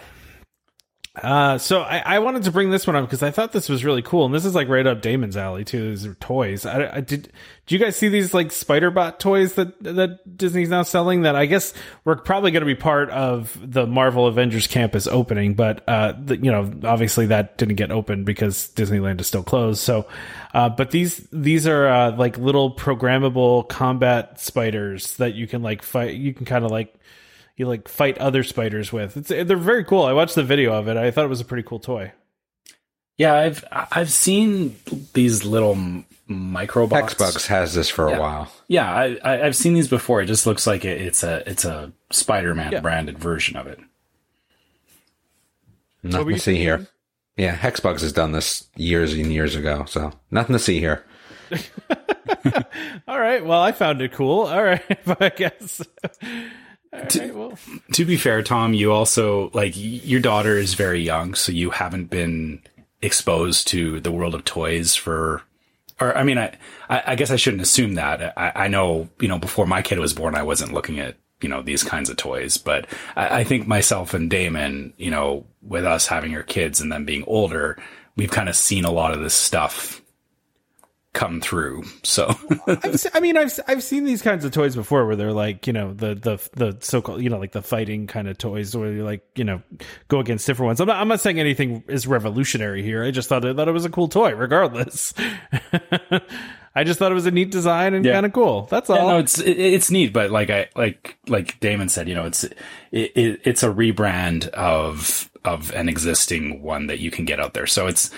Uh, 1.22 1.58
so 1.58 1.82
I, 1.82 1.98
I 2.06 2.20
wanted 2.20 2.44
to 2.44 2.52
bring 2.52 2.70
this 2.70 2.86
one 2.86 2.96
up 2.96 3.06
because 3.06 3.24
I 3.24 3.32
thought 3.32 3.52
this 3.52 3.70
was 3.70 3.84
really 3.84 4.04
cool, 4.04 4.26
and 4.26 4.34
this 4.34 4.46
is 4.46 4.54
like 4.54 4.68
right 4.68 4.86
up 4.86 5.02
Damon's 5.02 5.36
alley 5.36 5.64
too. 5.64 5.90
These 5.90 6.06
are 6.06 6.14
toys. 6.16 6.66
I, 6.66 6.98
I 6.98 7.02
did. 7.02 7.32
Do 7.66 7.76
you 7.76 7.80
guys 7.80 7.96
see 7.96 8.08
these 8.08 8.34
like 8.34 8.52
Spider 8.52 8.92
Bot 8.92 9.20
toys 9.20 9.56
that 9.56 9.82
that 9.84 10.38
Disney's 10.38 10.70
now 10.70 10.84
selling? 10.84 11.24
That 11.24 11.36
I 11.36 11.48
guess 11.48 11.74
we're 12.06 12.18
probably 12.18 12.52
going 12.52 12.62
to 12.62 12.68
be 12.68 12.76
part 12.76 13.10
of 13.10 13.58
the 13.62 13.88
Marvel 13.88 14.28
Avengers 14.28 14.68
campus 14.68 15.08
opening, 15.08 15.56
but 15.56 15.84
uh, 15.88 16.14
the, 16.24 16.38
you 16.38 16.52
know, 16.52 16.72
obviously 16.84 17.26
that 17.28 17.58
didn't 17.58 17.76
get 17.76 17.92
open 17.92 18.24
because 18.24 18.72
Disneyland 18.76 19.20
is 19.20 19.28
still 19.28 19.44
closed. 19.44 19.80
So, 19.80 20.08
uh, 20.54 20.70
but 20.70 20.92
these 20.92 21.18
these 21.32 21.66
are 21.66 21.88
uh, 21.88 22.16
like 22.16 22.38
little 22.38 22.76
programmable 22.76 23.68
combat 23.68 24.40
spiders 24.40 25.18
that 25.18 25.34
you 25.34 25.48
can 25.48 25.64
like 25.64 25.82
fight. 25.82 26.16
You 26.16 26.34
can 26.34 26.46
kind 26.46 26.64
of 26.64 26.70
like 26.70 26.94
you 27.58 27.68
like 27.68 27.88
fight 27.88 28.18
other 28.20 28.44
spiders 28.44 28.94
with. 28.94 29.18
It's 29.18 29.30
they're 29.30 29.58
very 29.58 29.84
cool. 29.84 30.04
I 30.04 30.14
watched 30.14 30.36
the 30.36 30.44
video 30.44 30.74
of 30.74 30.88
it. 30.88 30.96
I 30.96 31.12
thought 31.12 31.26
it 31.26 31.30
was 31.30 31.42
a 31.42 31.46
pretty 31.46 31.64
cool 31.64 31.80
toy. 31.80 32.14
Yeah, 33.18 33.34
I've 33.34 33.66
I've 33.72 34.12
seen 34.12 34.76
these 35.14 35.44
little 35.44 35.76
microbots. 36.30 37.16
Hexbugs 37.16 37.48
has 37.48 37.74
this 37.74 37.90
for 37.90 38.10
yeah. 38.10 38.16
a 38.16 38.20
while. 38.20 38.52
Yeah, 38.68 38.90
I, 38.94 39.18
I 39.24 39.38
have 39.38 39.56
seen 39.56 39.74
these 39.74 39.88
before. 39.88 40.22
It 40.22 40.28
just 40.28 40.46
looks 40.46 40.68
like 40.68 40.86
it, 40.86 41.02
it's 41.02 41.24
a 41.24 41.50
it's 41.50 41.66
a 41.66 41.92
Spider-Man 42.12 42.72
Yeah. 42.72 42.80
branded 42.82 43.18
version 43.18 43.58
of 43.58 43.66
it. 43.66 43.80
Nothing 46.04 46.28
to 46.28 46.34
you 46.34 46.40
see 46.40 46.58
here. 46.58 46.88
Yeah, 47.38 47.56
Hexbugs 47.56 48.02
has 48.02 48.14
done 48.14 48.32
this 48.32 48.68
years 48.76 49.14
and 49.14 49.34
years 49.34 49.56
ago, 49.56 49.86
so 49.88 50.12
nothing 50.32 50.54
to 50.54 50.60
see 50.60 50.80
here. 50.80 51.04
All 53.08 53.20
right. 53.20 53.46
Well, 53.46 53.62
I 53.62 53.72
found 53.72 54.02
it 54.02 54.12
cool. 54.12 54.42
All 54.42 54.64
right. 54.64 54.84
I 55.22 55.30
guess. 55.30 55.82
All 56.94 57.00
right, 57.00 57.36
well, 57.36 57.58
To 57.94 58.06
be 58.06 58.18
fair, 58.18 58.42
Tom, 58.44 58.74
you 58.74 58.92
also 58.92 59.50
like 59.54 59.74
your 59.76 60.22
daughter 60.22 60.58
is 60.58 60.74
very 60.74 61.02
young, 61.02 61.36
so 61.36 61.52
you 61.52 61.70
haven't 61.70 62.10
been 62.10 62.62
exposed 63.02 63.68
to 63.70 64.00
the 64.00 64.12
world 64.12 64.36
of 64.36 64.46
toys 64.46 64.96
for. 64.96 65.44
Or 66.00 66.16
I 66.16 66.24
mean, 66.24 66.38
I 66.38 66.56
I 66.90 67.04
I 67.08 67.16
guess 67.16 67.32
I 67.32 67.36
shouldn't 67.36 67.62
assume 67.64 67.96
that. 67.96 68.34
I, 68.38 68.52
I 68.56 68.68
know 68.68 69.10
you 69.20 69.28
know 69.28 69.40
before 69.40 69.68
my 69.68 69.82
kid 69.82 70.00
was 70.00 70.14
born, 70.14 70.36
I 70.36 70.44
wasn't 70.44 70.74
looking 70.74 71.00
at 71.00 71.18
you 71.42 71.50
know 71.50 71.62
these 71.62 71.84
kinds 71.84 72.10
of 72.10 72.18
toys, 72.18 72.58
but 72.58 72.88
I, 73.16 73.40
I 73.40 73.44
think 73.44 73.68
myself 73.68 74.14
and 74.14 74.30
Damon, 74.30 74.94
you 74.98 75.12
know, 75.12 75.46
with 75.62 75.86
us 75.86 76.08
having 76.08 76.36
our 76.36 76.44
kids 76.44 76.80
and 76.82 76.92
them 76.92 77.06
being 77.06 77.24
older, 77.28 77.78
we've 78.16 78.32
kind 78.32 78.50
of 78.50 78.56
seen 78.56 78.86
a 78.86 78.92
lot 78.92 79.14
of 79.14 79.20
this 79.20 79.34
stuff 79.34 80.02
come 81.18 81.42
through. 81.42 81.84
So 82.04 82.28
I've, 82.68 83.00
se- 83.00 83.10
I 83.14 83.20
mean, 83.20 83.36
I've 83.36 83.60
I've 83.68 83.82
seen 83.84 84.06
these 84.06 84.22
kinds 84.22 84.46
of 84.46 84.52
toys 84.52 84.76
before, 84.76 85.06
where 85.08 85.16
they're 85.16 85.34
like, 85.34 85.66
you 85.68 85.74
know, 85.74 85.92
the 85.94 86.14
the 86.16 86.50
the 86.54 86.78
so 86.80 87.02
called, 87.02 87.22
you 87.22 87.30
know, 87.30 87.40
like 87.40 87.52
the 87.52 87.62
fighting 87.64 88.06
kind 88.08 88.28
of 88.28 88.38
toys, 88.38 88.76
where 88.78 88.92
you're 88.94 89.04
like, 89.04 89.26
you 89.36 89.44
know, 89.44 89.62
go 90.08 90.20
against 90.20 90.46
different 90.46 90.68
ones. 90.68 90.80
I'm 90.80 90.88
not 90.88 90.98
I'm 90.98 91.08
not 91.08 91.20
saying 91.20 91.40
anything 91.40 91.84
is 91.88 92.06
revolutionary 92.08 92.84
here. 92.84 93.04
I 93.04 93.12
just 93.12 93.28
thought 93.28 93.44
it, 93.44 93.56
thought 93.56 93.68
it 93.68 93.72
was 93.72 93.86
a 93.86 93.90
cool 93.90 94.08
toy, 94.08 94.34
regardless. 94.36 95.14
I 96.76 96.84
just 96.84 97.00
thought 97.00 97.12
it 97.12 97.16
was 97.16 97.26
a 97.26 97.32
neat 97.32 97.50
design 97.50 97.96
and 97.96 98.06
Yeah. 98.06 98.14
kind 98.14 98.26
of 98.28 98.34
cool. 98.34 98.68
That's 98.70 98.90
all. 98.90 98.98
Yeah, 98.98 99.04
no, 99.14 99.18
it's 99.18 99.40
it, 99.40 99.58
it's 99.58 99.90
neat, 99.90 100.14
but 100.14 100.30
like 100.30 100.50
I 100.52 100.70
like 100.76 101.18
like 101.28 101.60
Damon 101.60 101.90
said, 101.90 102.08
you 102.08 102.14
know, 102.14 102.26
it's 102.26 102.44
it, 102.44 102.54
it, 102.92 103.42
it's 103.46 103.64
a 103.64 103.70
rebrand 103.70 104.48
of 104.50 105.30
of 105.44 105.72
an 105.72 105.90
existing 105.90 106.62
one 106.62 106.88
that 106.88 107.00
you 107.00 107.10
can 107.10 107.26
get 107.26 107.40
out 107.40 107.54
there. 107.56 107.66
So 107.68 107.88
it's 107.88 108.12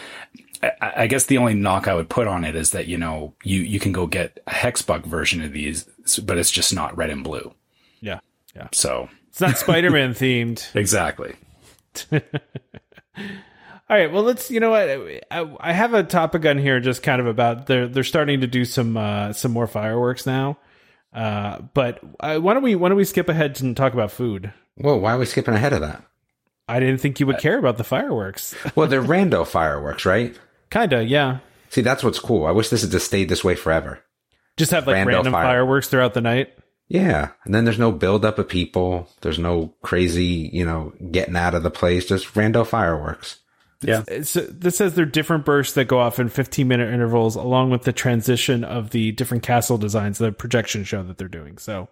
I, 0.61 0.93
I 1.03 1.07
guess 1.07 1.25
the 1.25 1.37
only 1.37 1.53
knock 1.53 1.87
I 1.87 1.93
would 1.93 2.09
put 2.09 2.27
on 2.27 2.43
it 2.43 2.55
is 2.55 2.71
that 2.71 2.87
you 2.87 2.97
know 2.97 3.33
you 3.43 3.61
you 3.61 3.79
can 3.79 3.91
go 3.91 4.07
get 4.07 4.39
a 4.47 4.51
hexbug 4.51 5.05
version 5.05 5.41
of 5.41 5.53
these, 5.53 5.83
but 6.23 6.37
it's 6.37 6.51
just 6.51 6.73
not 6.73 6.95
red 6.97 7.09
and 7.09 7.23
blue. 7.23 7.53
yeah, 8.01 8.19
yeah. 8.55 8.67
So 8.73 9.09
It's 9.29 9.41
not 9.41 9.57
Spider 9.57 9.89
Man 9.91 10.13
themed. 10.13 10.67
exactly. 10.75 11.35
All 12.11 13.97
right. 13.97 14.11
Well, 14.11 14.23
let's. 14.23 14.51
You 14.51 14.59
know 14.59 14.69
what? 14.69 14.87
I, 15.31 15.55
I 15.59 15.71
have 15.73 15.93
a 15.93 16.03
topic 16.03 16.45
on 16.45 16.57
here, 16.59 16.79
just 16.79 17.01
kind 17.01 17.19
of 17.19 17.27
about 17.27 17.65
they're 17.65 17.87
they're 17.87 18.03
starting 18.03 18.41
to 18.41 18.47
do 18.47 18.63
some 18.65 18.95
uh, 18.97 19.33
some 19.33 19.51
more 19.51 19.65
fireworks 19.67 20.25
now. 20.25 20.57
Uh, 21.11 21.59
but 21.73 21.99
uh, 22.19 22.37
why 22.37 22.53
don't 22.53 22.61
we 22.63 22.75
why 22.75 22.89
don't 22.89 22.97
we 22.97 23.03
skip 23.05 23.29
ahead 23.29 23.59
and 23.61 23.75
talk 23.75 23.93
about 23.93 24.11
food? 24.11 24.53
Whoa, 24.75 24.95
why 24.97 25.13
are 25.13 25.17
we 25.17 25.25
skipping 25.25 25.55
ahead 25.55 25.73
of 25.73 25.81
that? 25.81 26.03
I 26.67 26.79
didn't 26.79 26.99
think 26.99 27.19
you 27.19 27.25
would 27.25 27.39
care 27.39 27.57
about 27.57 27.77
the 27.77 27.83
fireworks. 27.83 28.53
Well, 28.75 28.85
they're 28.87 29.01
rando 29.01 29.45
fireworks, 29.45 30.05
right? 30.05 30.37
Kinda, 30.69 31.03
yeah. 31.03 31.39
See, 31.69 31.81
that's 31.81 32.03
what's 32.03 32.19
cool. 32.19 32.45
I 32.45 32.51
wish 32.51 32.69
this 32.69 32.81
had 32.81 32.91
just 32.91 33.05
stayed 33.07 33.29
this 33.29 33.43
way 33.43 33.55
forever. 33.55 33.99
Just 34.57 34.71
have 34.71 34.87
like 34.87 34.95
Rando 34.97 35.05
random 35.07 35.33
fire- 35.33 35.45
fireworks 35.45 35.87
throughout 35.87 36.13
the 36.13 36.21
night. 36.21 36.53
Yeah. 36.87 37.29
And 37.45 37.53
then 37.53 37.65
there's 37.65 37.77
no 37.79 37.91
buildup 37.91 38.39
of 38.39 38.49
people. 38.49 39.07
There's 39.21 39.37
no 39.39 39.73
crazy, 39.83 40.49
you 40.51 40.65
know, 40.65 40.91
getting 41.11 41.35
out 41.35 41.53
of 41.53 41.61
the 41.63 41.69
place. 41.69 42.05
Just 42.07 42.33
rando 42.33 42.65
fireworks. 42.65 43.39
Yeah. 43.81 44.03
It's, 44.07 44.35
uh, 44.35 44.47
this 44.49 44.77
says 44.77 44.95
they're 44.95 45.05
different 45.05 45.45
bursts 45.45 45.75
that 45.75 45.85
go 45.85 45.99
off 45.99 46.19
in 46.19 46.27
15 46.29 46.67
minute 46.67 46.91
intervals, 46.93 47.35
along 47.35 47.69
with 47.69 47.83
the 47.83 47.93
transition 47.93 48.63
of 48.63 48.89
the 48.89 49.11
different 49.13 49.43
castle 49.43 49.77
designs, 49.77 50.17
the 50.17 50.31
projection 50.31 50.83
show 50.83 51.03
that 51.03 51.17
they're 51.17 51.27
doing. 51.27 51.57
So 51.59 51.87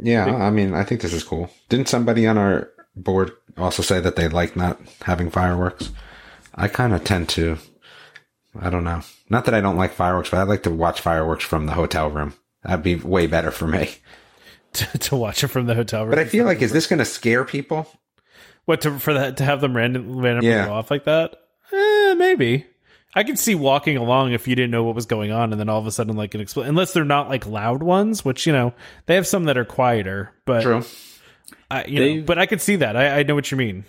Yeah. 0.00 0.24
I 0.26 0.50
mean, 0.50 0.74
I 0.74 0.82
think 0.84 1.02
this 1.02 1.12
is 1.12 1.22
cool. 1.22 1.50
Didn't 1.68 1.88
somebody 1.88 2.26
on 2.26 2.38
our 2.38 2.70
board 2.96 3.32
also 3.58 3.82
say 3.82 4.00
that 4.00 4.16
they 4.16 4.28
like 4.28 4.56
not 4.56 4.80
having 5.02 5.30
fireworks? 5.30 5.90
I 6.54 6.68
kind 6.68 6.92
of 6.92 7.04
tend 7.04 7.28
to. 7.30 7.58
I 8.58 8.68
don't 8.70 8.84
know. 8.84 9.00
Not 9.30 9.46
that 9.46 9.54
I 9.54 9.60
don't 9.60 9.76
like 9.76 9.92
fireworks, 9.92 10.30
but 10.30 10.38
I 10.38 10.42
like 10.42 10.64
to 10.64 10.70
watch 10.70 11.00
fireworks 11.00 11.44
from 11.44 11.66
the 11.66 11.72
hotel 11.72 12.10
room. 12.10 12.34
That'd 12.62 12.82
be 12.84 12.96
way 12.96 13.26
better 13.26 13.50
for 13.50 13.66
me. 13.66 13.94
to, 14.74 14.98
to 14.98 15.16
watch 15.16 15.42
it 15.42 15.48
from 15.48 15.66
the 15.66 15.74
hotel 15.74 16.02
room. 16.02 16.10
But 16.10 16.18
I 16.18 16.24
feel 16.26 16.44
like, 16.44 16.60
is 16.62 16.72
this 16.72 16.86
going 16.86 16.98
to 16.98 17.04
scare 17.04 17.44
people? 17.44 17.88
What 18.64 18.82
to 18.82 18.98
for 18.98 19.14
that 19.14 19.38
to 19.38 19.44
have 19.44 19.60
them 19.60 19.76
random 19.76 20.18
randomly 20.20 20.50
Yeah. 20.50 20.66
go 20.66 20.74
off 20.74 20.90
like 20.90 21.04
that? 21.04 21.34
Eh, 21.72 22.14
maybe. 22.14 22.66
I 23.14 23.24
could 23.24 23.38
see 23.38 23.54
walking 23.54 23.96
along 23.96 24.32
if 24.32 24.46
you 24.48 24.54
didn't 24.54 24.70
know 24.70 24.84
what 24.84 24.94
was 24.94 25.06
going 25.06 25.32
on, 25.32 25.52
and 25.52 25.60
then 25.60 25.68
all 25.68 25.78
of 25.78 25.86
a 25.86 25.90
sudden, 25.90 26.16
like 26.16 26.34
an 26.34 26.40
expl- 26.40 26.66
unless 26.66 26.92
they're 26.92 27.04
not 27.04 27.28
like 27.28 27.46
loud 27.46 27.82
ones, 27.82 28.24
which 28.24 28.46
you 28.46 28.52
know 28.52 28.72
they 29.06 29.16
have 29.16 29.26
some 29.26 29.44
that 29.44 29.58
are 29.58 29.64
quieter, 29.64 30.32
but 30.46 30.62
True. 30.62 30.84
I, 31.70 31.84
you 31.86 32.16
know, 32.16 32.22
but 32.22 32.38
I 32.38 32.46
could 32.46 32.60
see 32.60 32.76
that. 32.76 32.96
I, 32.96 33.18
I 33.20 33.22
know 33.24 33.34
what 33.34 33.50
you 33.50 33.56
mean. 33.58 33.84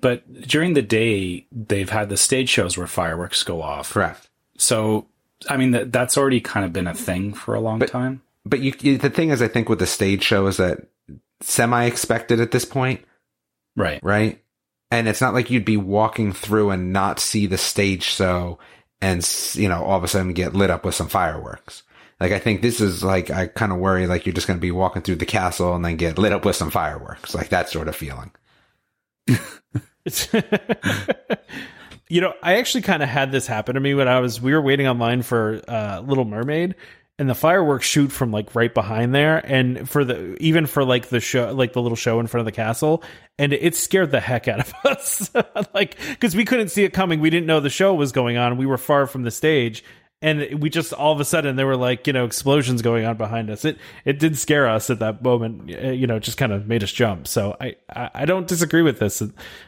But 0.00 0.42
during 0.42 0.74
the 0.74 0.82
day, 0.82 1.46
they've 1.52 1.88
had 1.90 2.08
the 2.08 2.16
stage 2.16 2.48
shows 2.48 2.76
where 2.76 2.86
fireworks 2.86 3.42
go 3.42 3.62
off. 3.62 3.92
Correct. 3.92 4.28
So 4.58 5.06
I 5.48 5.56
mean 5.56 5.72
that 5.72 5.92
that's 5.92 6.16
already 6.16 6.40
kind 6.40 6.64
of 6.64 6.72
been 6.72 6.86
a 6.86 6.94
thing 6.94 7.32
for 7.34 7.54
a 7.54 7.60
long 7.60 7.80
time. 7.80 8.22
But 8.44 8.60
you, 8.60 8.72
you, 8.80 8.96
the 8.98 9.10
thing 9.10 9.30
is, 9.30 9.42
I 9.42 9.48
think 9.48 9.68
with 9.68 9.80
the 9.80 9.86
stage 9.86 10.22
show 10.22 10.46
is 10.46 10.58
that 10.58 10.86
semi 11.40 11.84
expected 11.84 12.40
at 12.40 12.52
this 12.52 12.64
point, 12.64 13.04
Right. 13.74 14.00
right? 14.02 14.40
And 14.90 15.08
it's 15.08 15.20
not 15.20 15.34
like 15.34 15.50
you'd 15.50 15.64
be 15.64 15.76
walking 15.76 16.32
through 16.32 16.70
and 16.70 16.92
not 16.92 17.18
see 17.18 17.46
the 17.46 17.58
stage 17.58 18.04
show 18.04 18.58
and, 19.00 19.28
you 19.54 19.68
know, 19.68 19.82
all 19.82 19.98
of 19.98 20.04
a 20.04 20.08
sudden 20.08 20.32
get 20.32 20.54
lit 20.54 20.70
up 20.70 20.84
with 20.84 20.94
some 20.94 21.08
fireworks. 21.08 21.82
Like, 22.20 22.32
I 22.32 22.38
think 22.38 22.62
this 22.62 22.80
is 22.80 23.02
like, 23.02 23.28
I 23.30 23.48
kind 23.48 23.72
of 23.72 23.78
worry 23.78 24.06
like 24.06 24.24
you're 24.24 24.32
just 24.32 24.46
going 24.46 24.58
to 24.58 24.62
be 24.62 24.70
walking 24.70 25.02
through 25.02 25.16
the 25.16 25.26
castle 25.26 25.74
and 25.74 25.84
then 25.84 25.96
get 25.96 26.16
lit 26.18 26.32
up 26.32 26.44
with 26.44 26.56
some 26.56 26.70
fireworks. 26.70 27.34
Like 27.34 27.48
that 27.48 27.68
sort 27.68 27.88
of 27.88 27.96
feeling. 27.96 28.30
You 32.08 32.20
know, 32.20 32.34
I 32.40 32.58
actually 32.58 32.82
kind 32.82 33.02
of 33.02 33.08
had 33.08 33.32
this 33.32 33.46
happen 33.48 33.74
to 33.74 33.80
me 33.80 33.92
when 33.94 34.06
I 34.06 34.20
was 34.20 34.40
we 34.40 34.52
were 34.52 34.62
waiting 34.62 34.86
online 34.86 35.22
for 35.22 35.60
uh, 35.66 36.00
Little 36.00 36.24
Mermaid, 36.24 36.76
and 37.18 37.28
the 37.28 37.34
fireworks 37.34 37.84
shoot 37.84 38.12
from 38.12 38.30
like 38.30 38.54
right 38.54 38.72
behind 38.72 39.12
there, 39.12 39.38
and 39.44 39.88
for 39.88 40.04
the 40.04 40.36
even 40.40 40.66
for 40.66 40.84
like 40.84 41.08
the 41.08 41.18
show, 41.18 41.52
like 41.52 41.72
the 41.72 41.82
little 41.82 41.96
show 41.96 42.20
in 42.20 42.28
front 42.28 42.42
of 42.42 42.44
the 42.44 42.52
castle, 42.52 43.02
and 43.40 43.52
it 43.52 43.74
scared 43.74 44.12
the 44.12 44.20
heck 44.20 44.46
out 44.46 44.60
of 44.60 44.72
us, 44.84 45.30
like 45.74 45.98
because 46.10 46.36
we 46.36 46.44
couldn't 46.44 46.68
see 46.68 46.84
it 46.84 46.92
coming, 46.92 47.18
we 47.18 47.30
didn't 47.30 47.46
know 47.46 47.58
the 47.58 47.70
show 47.70 47.92
was 47.92 48.12
going 48.12 48.36
on, 48.36 48.56
we 48.56 48.66
were 48.66 48.78
far 48.78 49.08
from 49.08 49.24
the 49.24 49.32
stage. 49.32 49.82
And 50.22 50.62
we 50.62 50.70
just 50.70 50.94
all 50.94 51.12
of 51.12 51.20
a 51.20 51.24
sudden 51.26 51.56
there 51.56 51.66
were 51.66 51.76
like 51.76 52.06
you 52.06 52.12
know 52.14 52.24
explosions 52.24 52.80
going 52.80 53.04
on 53.04 53.16
behind 53.18 53.50
us. 53.50 53.64
It 53.66 53.78
it 54.06 54.18
did 54.18 54.38
scare 54.38 54.66
us 54.66 54.88
at 54.88 55.00
that 55.00 55.22
moment. 55.22 55.70
uh, 55.70 55.90
You 55.90 56.06
know, 56.06 56.18
just 56.18 56.38
kind 56.38 56.52
of 56.52 56.66
made 56.66 56.82
us 56.82 56.90
jump. 56.90 57.28
So 57.28 57.54
I, 57.60 57.76
I 57.94 58.10
I 58.14 58.24
don't 58.24 58.48
disagree 58.48 58.80
with 58.82 58.98
this. 58.98 59.22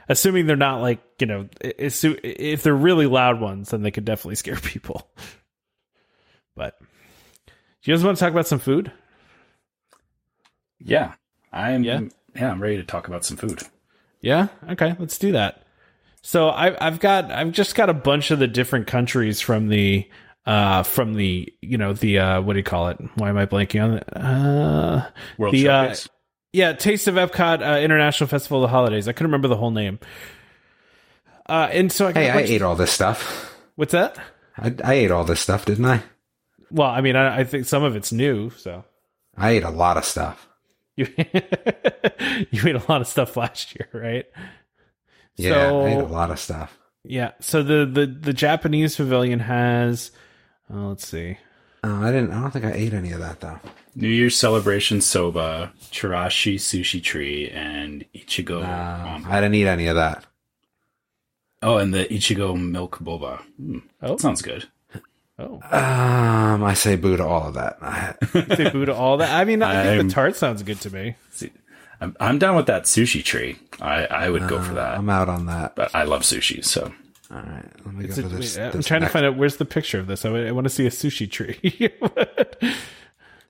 Assuming 0.09 0.47
they're 0.47 0.57
not 0.57 0.81
like 0.81 1.01
you 1.21 1.27
know, 1.27 1.49
if 1.61 2.63
they're 2.63 2.75
really 2.75 3.07
loud 3.07 3.41
ones, 3.41 3.71
then 3.71 3.83
they 3.83 3.91
could 3.91 4.07
definitely 4.07 4.35
scare 4.43 4.57
people. 4.57 5.11
But 6.57 6.79
do 6.81 7.91
you 7.91 7.95
guys 7.95 8.03
want 8.05 8.17
to 8.17 8.25
talk 8.25 8.33
about 8.33 8.47
some 8.49 8.59
food? 8.59 8.91
Yeah. 10.81 11.13
I'm 11.53 11.85
Yeah? 11.85 12.01
yeah, 12.35 12.51
I'm 12.51 12.63
ready 12.63 12.77
to 12.77 12.85
talk 12.85 13.07
about 13.09 13.25
some 13.25 13.37
food. 13.37 13.63
Yeah. 14.21 14.49
Okay. 14.71 14.97
Let's 14.99 15.19
do 15.19 15.33
that. 15.33 15.65
So 16.23 16.49
I, 16.49 16.75
I've 16.85 17.01
got 17.01 17.31
I've 17.31 17.53
just 17.53 17.75
got 17.75 17.89
a 17.91 17.95
bunch 17.95 18.31
of 18.31 18.39
the 18.39 18.49
different 18.49 18.87
countries 18.87 19.41
from 19.41 19.69
the 19.69 20.09
uh 20.49 20.83
from 20.83 21.15
the 21.15 21.53
you 21.63 21.77
know 21.79 21.93
the 21.93 22.19
uh 22.19 22.41
what 22.41 22.55
do 22.55 22.59
you 22.59 22.65
call 22.65 22.89
it? 22.89 22.99
Why 23.17 23.29
am 23.29 23.37
I 23.37 23.47
blanking 23.47 23.85
on 23.85 23.95
it? 23.99 24.05
Uh, 24.17 25.07
World 25.37 25.53
The, 25.55 25.69
uh, 25.69 25.95
yeah, 26.53 26.73
Taste 26.73 27.07
of 27.09 27.17
Epcot 27.17 27.61
uh, 27.61 27.81
International 27.81 28.27
Festival 28.29 28.59
of 28.65 28.71
the 28.71 28.73
Holidays. 28.75 29.07
I 29.09 29.13
couldn't 29.13 29.29
remember 29.31 29.49
the 29.49 29.57
whole 29.57 29.71
name. 29.71 29.99
Uh, 31.47 31.69
and 31.71 31.93
so 31.93 32.09
I 32.09 32.13
Hey, 32.13 32.27
a 32.29 32.33
I 32.33 32.37
bunch- 32.39 32.51
ate 32.51 32.63
all 32.63 32.75
this 32.77 32.91
stuff. 32.91 33.55
What's 33.77 33.93
that? 33.93 34.17
I, 34.57 34.75
I 34.83 34.95
ate 34.95 35.11
all 35.11 35.25
this 35.25 35.41
stuff, 35.41 35.65
didn't 35.67 35.85
I? 35.85 36.03
Well, 36.71 36.89
I 36.89 37.01
mean, 37.01 37.17
I, 37.17 37.39
I 37.41 37.45
think 37.45 37.65
some 37.67 37.85
of 37.85 37.95
it's 37.97 38.13
new, 38.13 38.51
so 38.51 38.85
I 39.37 39.51
ate 39.51 39.63
a 39.63 39.71
lot 39.71 39.97
of 39.97 40.05
stuff. 40.05 40.49
you 40.97 41.07
you 42.51 42.63
ate 42.67 42.75
a 42.75 42.83
lot 42.89 43.01
of 43.01 43.07
stuff 43.07 43.37
last 43.37 43.75
year, 43.77 43.89
right? 43.93 44.25
Yeah, 45.37 45.51
So- 45.69 45.81
I 45.83 45.89
ate 45.91 45.99
a 45.99 46.05
lot 46.07 46.31
of 46.31 46.39
stuff. 46.39 46.77
Yeah. 47.05 47.33
So 47.41 47.63
the 47.63 47.87
the 47.87 48.07
the 48.07 48.33
Japanese 48.33 48.97
pavilion 48.97 49.41
has. 49.41 50.11
Oh, 50.73 50.89
let's 50.89 51.07
see. 51.07 51.39
Oh, 51.85 52.03
I 52.03 52.11
didn't. 52.11 52.33
I 52.33 52.41
don't 52.41 52.51
think 52.51 52.65
I 52.65 52.73
ate 52.73 52.93
any 52.93 53.13
of 53.13 53.21
that 53.21 53.41
though. 53.41 53.61
New 53.95 54.09
Year's 54.09 54.37
celebration 54.37 55.01
soba, 55.01 55.73
chirashi 55.91 56.57
sushi 56.57 57.03
tree, 57.03 57.49
and 57.51 58.05
ichigo. 58.15 58.63
Uh, 58.65 59.29
I 59.29 59.41
didn't 59.41 59.55
eat 59.55 59.67
any 59.67 59.87
of 59.87 59.97
that. 59.97 60.25
oh, 61.63 61.79
and 61.79 61.93
the 61.95 62.05
ichigo 62.07 62.57
milk 62.61 62.99
boba. 62.99 63.43
Mm, 63.61 63.83
Oh. 64.03 64.17
sounds 64.17 64.43
good. 64.43 64.67
Oh, 65.41 65.61
Um, 65.71 66.65
I 66.65 66.75
say 66.75 66.97
boo 66.97 67.17
to 67.17 67.25
all 67.25 67.49
of 67.49 67.55
that. 67.55 67.79
I- 67.83 68.15
they 68.57 68.71
Buddha 68.71 68.93
all 68.95 69.19
that. 69.19 69.31
I 69.31 69.45
mean, 69.45 69.63
I 69.63 69.85
think 69.85 69.99
I'm- 69.99 70.09
the 70.09 70.13
tart 70.15 70.35
sounds 70.37 70.65
good 70.65 70.81
to 70.81 70.91
me. 70.91 71.15
See, 71.31 71.53
I'm, 72.01 72.17
I'm 72.19 72.39
down 72.41 72.57
with 72.57 72.67
that 72.67 72.85
sushi 72.85 73.25
tree. 73.25 73.57
I, 73.81 74.07
I 74.07 74.31
would 74.31 74.49
go 74.49 74.61
for 74.61 74.75
that. 74.75 74.99
I'm 74.99 75.09
out 75.09 75.29
on 75.29 75.47
that. 75.47 75.77
but 75.77 75.95
I 75.95 76.03
love 76.03 76.23
sushi, 76.23 76.65
so 76.65 76.93
All 77.31 77.37
right, 77.39 77.65
let 77.85 77.95
me 77.95 78.05
It's 78.07 78.19
go 78.19 78.27
a- 78.27 78.31
for 78.31 78.37
this. 78.37 78.57
wait, 78.57 78.65
I'm 78.65 78.73
this 78.73 78.87
trying 78.87 79.01
to 79.03 79.09
find 79.09 79.27
out 79.27 79.37
where's 79.37 79.57
the 79.57 79.65
picture 79.67 79.99
of 80.01 80.07
this. 80.07 80.25
I, 80.25 80.31
I 80.49 80.51
want 80.53 80.65
to 80.67 80.71
see 80.71 80.87
a 80.87 80.91
sushi 80.91 81.31
tree. 81.31 81.91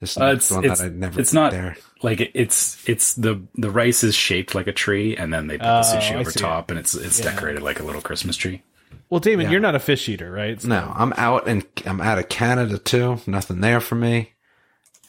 This 0.01 0.17
uh, 0.17 0.27
it's 0.27 0.49
one 0.53 0.65
it's, 0.65 0.79
that 0.81 0.87
I 0.87 0.89
never. 0.91 1.21
it's 1.21 1.33
not 1.33 1.51
there. 1.51 1.77
like 2.05 2.31
it's 2.33 2.89
it's 2.89 3.15
the 3.15 3.43
the 3.57 3.69
rice 3.69 4.05
is 4.05 4.15
shaped 4.15 4.55
like 4.55 4.69
a 4.69 4.73
tree, 4.73 5.17
and 5.17 5.33
then 5.33 5.49
they 5.49 5.59
put 5.59 5.67
Oh, 5.67 5.81
the 5.83 5.99
sushi 5.99 6.15
over 6.15 6.31
top, 6.31 6.71
and 6.71 6.79
it's 6.79 6.95
it's 6.95 7.19
decorated 7.19 7.63
like 7.65 7.81
a 7.81 7.83
little 7.83 8.01
Christmas 8.01 8.37
tree. 8.37 8.63
well, 9.11 9.19
Damon, 9.19 9.47
Yeah. 9.47 9.51
you're 9.51 9.61
not 9.61 9.75
a 9.75 9.81
fish 9.81 10.09
eater, 10.09 10.31
right? 10.31 10.61
So- 10.63 10.69
No, 10.69 10.93
I'm 10.95 11.13
out 11.17 11.49
and 11.49 11.67
I'm 11.85 12.01
out 12.01 12.21
of 12.21 12.29
Canada 12.29 12.79
too. 12.79 13.19
Nothing 13.27 13.61
there 13.61 13.81
for 13.81 13.97
me. 13.97 14.35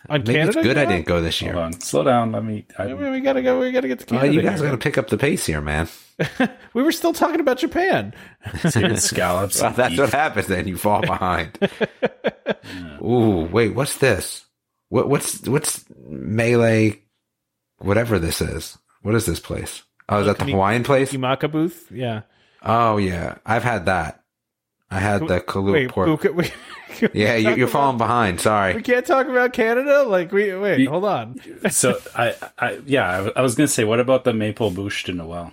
On 0.09 0.19
Maybe 0.21 0.33
Canada, 0.33 0.59
it's 0.59 0.67
good 0.67 0.77
I 0.77 0.85
didn't 0.85 1.05
go 1.05 1.21
this 1.21 1.41
year. 1.41 1.53
Hold 1.53 1.61
year. 1.61 1.65
on, 1.67 1.81
slow 1.81 2.03
down. 2.03 2.31
Let 2.31 2.43
me. 2.43 2.65
I, 2.77 2.87
not? 2.87 3.11
We 3.11 3.19
gotta 3.21 3.41
go. 3.41 3.59
We 3.59 3.71
gotta 3.71 3.87
get 3.87 3.99
to 3.99 4.13
Well, 4.13 4.21
Canada. 4.21 4.41
you 4.41 4.41
guys 4.41 4.59
here. 4.59 4.69
got 4.69 4.71
to 4.71 4.77
pick 4.77 4.97
up 4.97 5.07
the 5.09 5.17
pace 5.17 5.45
here, 5.45 5.61
man. 5.61 5.87
We 6.73 6.83
were 6.83 6.91
still 6.91 7.13
talking 7.13 7.39
about 7.39 7.57
Japan. 7.57 8.13
scallops. 8.95 9.61
Well, 9.61 9.71
that's 9.71 9.97
what 9.97 10.11
happens. 10.11 10.47
Then 10.47 10.67
you 10.67 10.77
fall 10.77 11.01
behind. 11.01 11.57
Ooh, 13.01 13.47
wait, 13.51 13.73
what's 13.73 13.97
this? 13.97 14.45
What 14.89 15.09
what's 15.09 15.47
what's 15.47 15.85
melee? 16.07 17.01
Whatever 17.79 18.19
this 18.19 18.41
is. 18.41 18.77
What 19.01 19.15
is 19.15 19.25
this 19.25 19.39
place? 19.39 19.83
Oh, 20.09 20.19
is 20.19 20.23
oh, 20.23 20.33
that 20.33 20.39
the 20.39 20.51
Hawaiian 20.51 20.83
place? 20.83 21.11
Imaka 21.13 21.51
booth. 21.51 21.89
Yeah. 21.91 22.21
Oh 22.61 22.97
yeah, 22.97 23.37
I've 23.45 23.63
had 23.63 23.85
that. 23.85 24.18
I 24.91 24.99
had 24.99 25.21
the 25.27 25.39
Kalua 25.41 25.73
Wait, 25.73 25.89
pork. 25.89 26.23
we, 26.23 26.29
we, 26.31 26.51
we 27.01 27.09
yeah, 27.13 27.35
you, 27.35 27.49
you're 27.55 27.67
about- 27.67 27.69
falling 27.71 27.97
behind. 27.97 28.41
Sorry, 28.41 28.73
we 28.75 28.81
can't 28.81 29.05
talk 29.05 29.27
about 29.27 29.53
Canada. 29.53 30.03
Like 30.03 30.31
we 30.31 30.55
wait, 30.55 30.79
You- 30.79 30.89
hold 30.89 31.05
on. 31.05 31.35
So 31.69 31.99
I, 32.15 32.35
I 32.57 32.79
yeah, 32.85 33.29
I, 33.35 33.39
I 33.39 33.41
was 33.41 33.55
gonna 33.55 33.67
say, 33.67 33.83
what 33.83 33.99
about 33.99 34.23
the 34.23 34.33
maple 34.33 34.71
bûche 34.71 35.05
de 35.05 35.13
Noël? 35.13 35.51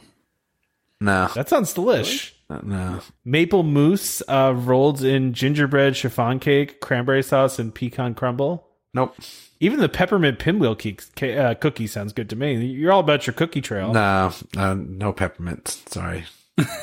No, 1.01 1.29
That 1.35 1.49
sounds 1.51 1.75
delish. 1.75 2.33
no. 2.49 3.01
Maple 3.25 3.63
mousse 3.63 4.23
uh, 4.29 4.55
rolled 4.57 5.05
in 5.05 5.35
gingerbread 5.35 5.95
chiffon 5.95 6.39
cake, 6.39 6.81
cranberry 6.81 7.23
sauce, 7.23 7.59
and 7.59 7.75
pecan 7.75 8.15
crumble. 8.15 8.67
Nope. 8.95 9.15
Even 9.61 9.81
the 9.81 9.91
peppermint 9.91 10.39
pinwheel 10.39 10.75
cake, 10.75 11.03
uh, 11.23 11.55
cookie 11.57 11.87
sounds 11.87 12.15
good 12.15 12.31
to 12.31 12.37
me. 12.37 12.55
You're 12.65 12.93
all 12.93 13.01
about 13.01 13.27
your 13.27 13.35
cookie 13.35 13.61
trail. 13.61 13.93
No, 13.93 14.33
uh, 14.57 14.75
no 14.75 15.13
peppermint. 15.13 15.69
Sorry. 15.89 16.25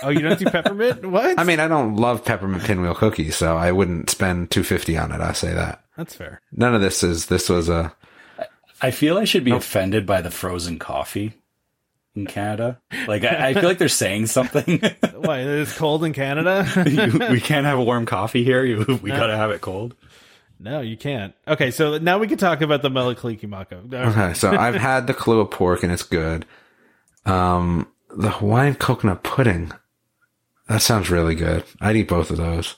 Oh, 0.04 0.10
you 0.10 0.20
don't 0.20 0.38
do 0.40 0.46
peppermint? 0.46 1.06
What? 1.06 1.40
I 1.40 1.44
mean, 1.44 1.60
I 1.60 1.68
don't 1.68 1.96
love 1.96 2.24
peppermint 2.24 2.64
pinwheel 2.64 2.94
cookies, 2.96 3.36
so 3.36 3.58
I 3.58 3.72
wouldn't 3.72 4.10
spend 4.10 4.52
two 4.52 4.64
fifty 4.64 4.98
on 4.98 5.12
it. 5.12 5.20
I 5.22 5.32
say 5.34 5.54
that. 5.54 5.84
that's 5.98 6.16
fair. 6.16 6.42
None 6.52 6.76
of 6.76 6.82
this 6.82 7.04
is. 7.04 7.26
This 7.28 7.50
was 7.50 7.70
a. 7.70 7.94
I 8.82 8.92
feel 8.92 9.18
I 9.18 9.24
should 9.24 9.44
be 9.46 9.52
offended 9.52 10.06
by 10.06 10.22
the 10.22 10.30
frozen 10.32 10.78
coffee 10.78 11.34
in 12.16 12.28
Canada. 12.28 12.80
Like 13.08 13.24
I, 13.24 13.50
I 13.50 13.54
feel 13.54 13.64
like 13.64 13.78
they're 13.80 13.88
saying 13.88 14.28
something. 14.28 14.80
Why? 15.16 15.40
It's 15.40 15.76
cold 15.78 16.04
in 16.04 16.14
Canada? 16.14 16.68
You- 16.86 17.32
we 17.32 17.40
can't 17.40 17.66
have 17.66 17.80
a 17.80 17.84
warm 17.84 18.06
coffee 18.06 18.44
here. 18.44 18.64
You, 18.66 19.00
we 19.02 19.10
gotta 19.10 19.36
have 19.38 19.50
it 19.52 19.62
cold. 19.62 19.96
no, 20.60 20.82
you 20.82 20.98
can't. 20.98 21.34
Okay, 21.48 21.72
so 21.72 21.98
now 21.98 22.20
we 22.20 22.28
can 22.28 22.38
talk 22.38 22.62
about 22.62 22.82
the 22.84 22.90
Mele 22.90 23.16
Kalikimaka. 23.16 23.92
Okay, 23.94 24.34
so 24.36 24.52
I've 24.52 24.76
had 24.76 25.08
the 25.08 25.14
Kalua 25.14 25.50
pork 25.50 25.82
and 25.84 25.92
it's 25.92 26.04
good. 26.04 26.46
Um, 27.26 27.88
the 28.16 28.30
Hawaiian 28.32 28.76
coconut 28.76 29.24
pudding. 29.24 29.72
That 30.68 30.82
sounds 30.82 31.10
really 31.10 31.36
good. 31.36 31.64
I'd 31.82 31.96
eat 31.96 32.08
both 32.08 32.32
of 32.32 32.38
those. 32.38 32.76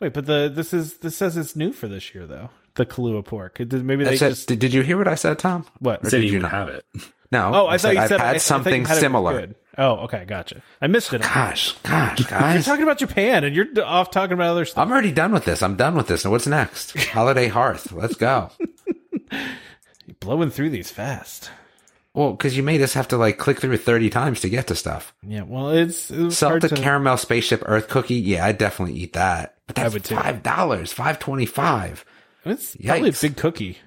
Wait, 0.00 0.12
but 0.12 0.26
the 0.26 0.50
this 0.52 0.74
is 0.74 0.98
this 0.98 1.16
says 1.16 1.36
it's 1.36 1.56
new 1.56 1.72
for 1.72 1.88
this 1.88 2.14
year 2.14 2.26
though. 2.26 2.50
The 2.74 2.84
Kalua 2.84 3.24
pork. 3.24 3.60
It, 3.60 3.70
did- 3.70 3.84
maybe 3.84 4.04
they 4.04 4.16
said, 4.16 4.30
just 4.30 4.48
did, 4.48 4.58
did 4.58 4.74
you 4.74 4.82
hear 4.82 4.98
what 4.98 5.08
I 5.08 5.14
said, 5.14 5.38
Tom? 5.38 5.64
what? 5.78 6.04
I 6.04 6.08
said 6.08 6.20
did 6.20 6.26
you 6.26 6.32
you 6.34 6.38
not 6.40 6.52
not? 6.52 6.68
have 6.68 6.76
it. 6.76 6.84
No. 7.32 7.50
Oh, 7.54 7.66
I 7.66 7.78
thought 7.78 7.94
you 7.94 8.00
I've 8.00 8.08
said 8.08 8.20
I- 8.20 8.24
I 8.24 8.26
had 8.26 8.32
thought 8.32 8.34
you 8.34 8.40
something 8.40 8.84
had 8.84 8.98
similar. 8.98 9.54
Oh, 9.78 9.92
okay, 10.04 10.24
gotcha. 10.26 10.62
I 10.80 10.86
missed 10.86 11.12
it. 11.12 11.22
Gosh, 11.22 11.72
gosh, 11.82 12.18
guys. 12.18 12.20
You're 12.30 12.40
guys. 12.40 12.64
talking 12.64 12.82
about 12.82 12.98
Japan, 12.98 13.44
and 13.44 13.54
you're 13.54 13.66
off 13.84 14.10
talking 14.10 14.32
about 14.32 14.48
other 14.48 14.64
stuff. 14.64 14.82
I'm 14.82 14.90
already 14.90 15.12
done 15.12 15.32
with 15.32 15.44
this. 15.44 15.62
I'm 15.62 15.76
done 15.76 15.94
with 15.96 16.06
this. 16.08 16.24
And 16.24 16.32
what's 16.32 16.46
next? 16.46 16.96
Holiday 17.08 17.48
Hearth. 17.48 17.92
Let's 17.92 18.14
go. 18.14 18.50
You're 19.32 20.16
blowing 20.20 20.50
through 20.50 20.70
these 20.70 20.90
fast. 20.90 21.50
Well, 22.16 22.32
because 22.32 22.56
you 22.56 22.62
made 22.62 22.80
us 22.80 22.94
have 22.94 23.08
to 23.08 23.16
like 23.18 23.36
click 23.36 23.60
through 23.60 23.76
30 23.76 24.08
times 24.10 24.40
to 24.40 24.48
get 24.48 24.66
to 24.68 24.74
stuff. 24.74 25.14
Yeah, 25.22 25.42
well, 25.42 25.68
it's, 25.70 26.10
it's 26.10 26.40
hard 26.40 26.62
Salted 26.62 26.70
to. 26.70 26.82
caramel 26.82 27.18
spaceship 27.18 27.62
Earth 27.66 27.88
cookie. 27.88 28.14
Yeah, 28.14 28.46
I'd 28.46 28.56
definitely 28.58 28.94
eat 28.98 29.12
that. 29.12 29.56
But 29.66 29.76
that's 29.76 29.92
would 29.94 30.04
too. 30.04 30.16
five 30.16 30.42
dollars, 30.42 30.92
five 30.92 31.18
twenty 31.18 31.44
five. 31.46 32.04
It's 32.44 32.74
probably 32.76 33.08
a 33.10 33.12
Yikes. 33.12 33.20
big 33.22 33.36
cookie. 33.36 33.78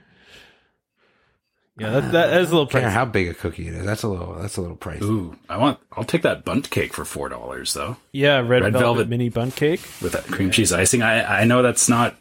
Yeah, 1.79 1.91
that, 1.91 2.03
ah, 2.03 2.11
that 2.11 2.41
is 2.41 2.49
a 2.49 2.51
little 2.51 2.67
Care 2.67 2.81
pricey. 2.81 2.91
how 2.91 3.05
big 3.05 3.29
a 3.29 3.33
cookie 3.33 3.67
it 3.69 3.73
is. 3.73 3.85
That's 3.85 4.03
a 4.03 4.09
little. 4.09 4.35
That's 4.35 4.57
a 4.57 4.61
little 4.61 4.75
pricey. 4.75 5.01
Ooh, 5.03 5.37
I 5.47 5.55
want. 5.57 5.79
I'll 5.93 6.03
take 6.03 6.23
that 6.23 6.43
bundt 6.43 6.69
cake 6.69 6.93
for 6.93 7.05
four 7.05 7.29
dollars 7.29 7.73
though, 7.73 7.95
Yeah, 8.11 8.39
red, 8.39 8.61
Red 8.63 8.73
velvet, 8.73 8.79
velvet. 8.79 9.09
mini 9.09 9.29
bundt 9.29 9.55
cake. 9.55 9.79
with 10.01 10.11
that 10.11 10.25
cream 10.25 10.51
cheese 10.51 10.73
icing. 10.73 11.01
I 11.01 11.41
I 11.41 11.43
know 11.45 11.61
that's 11.61 11.87
not 11.87 12.15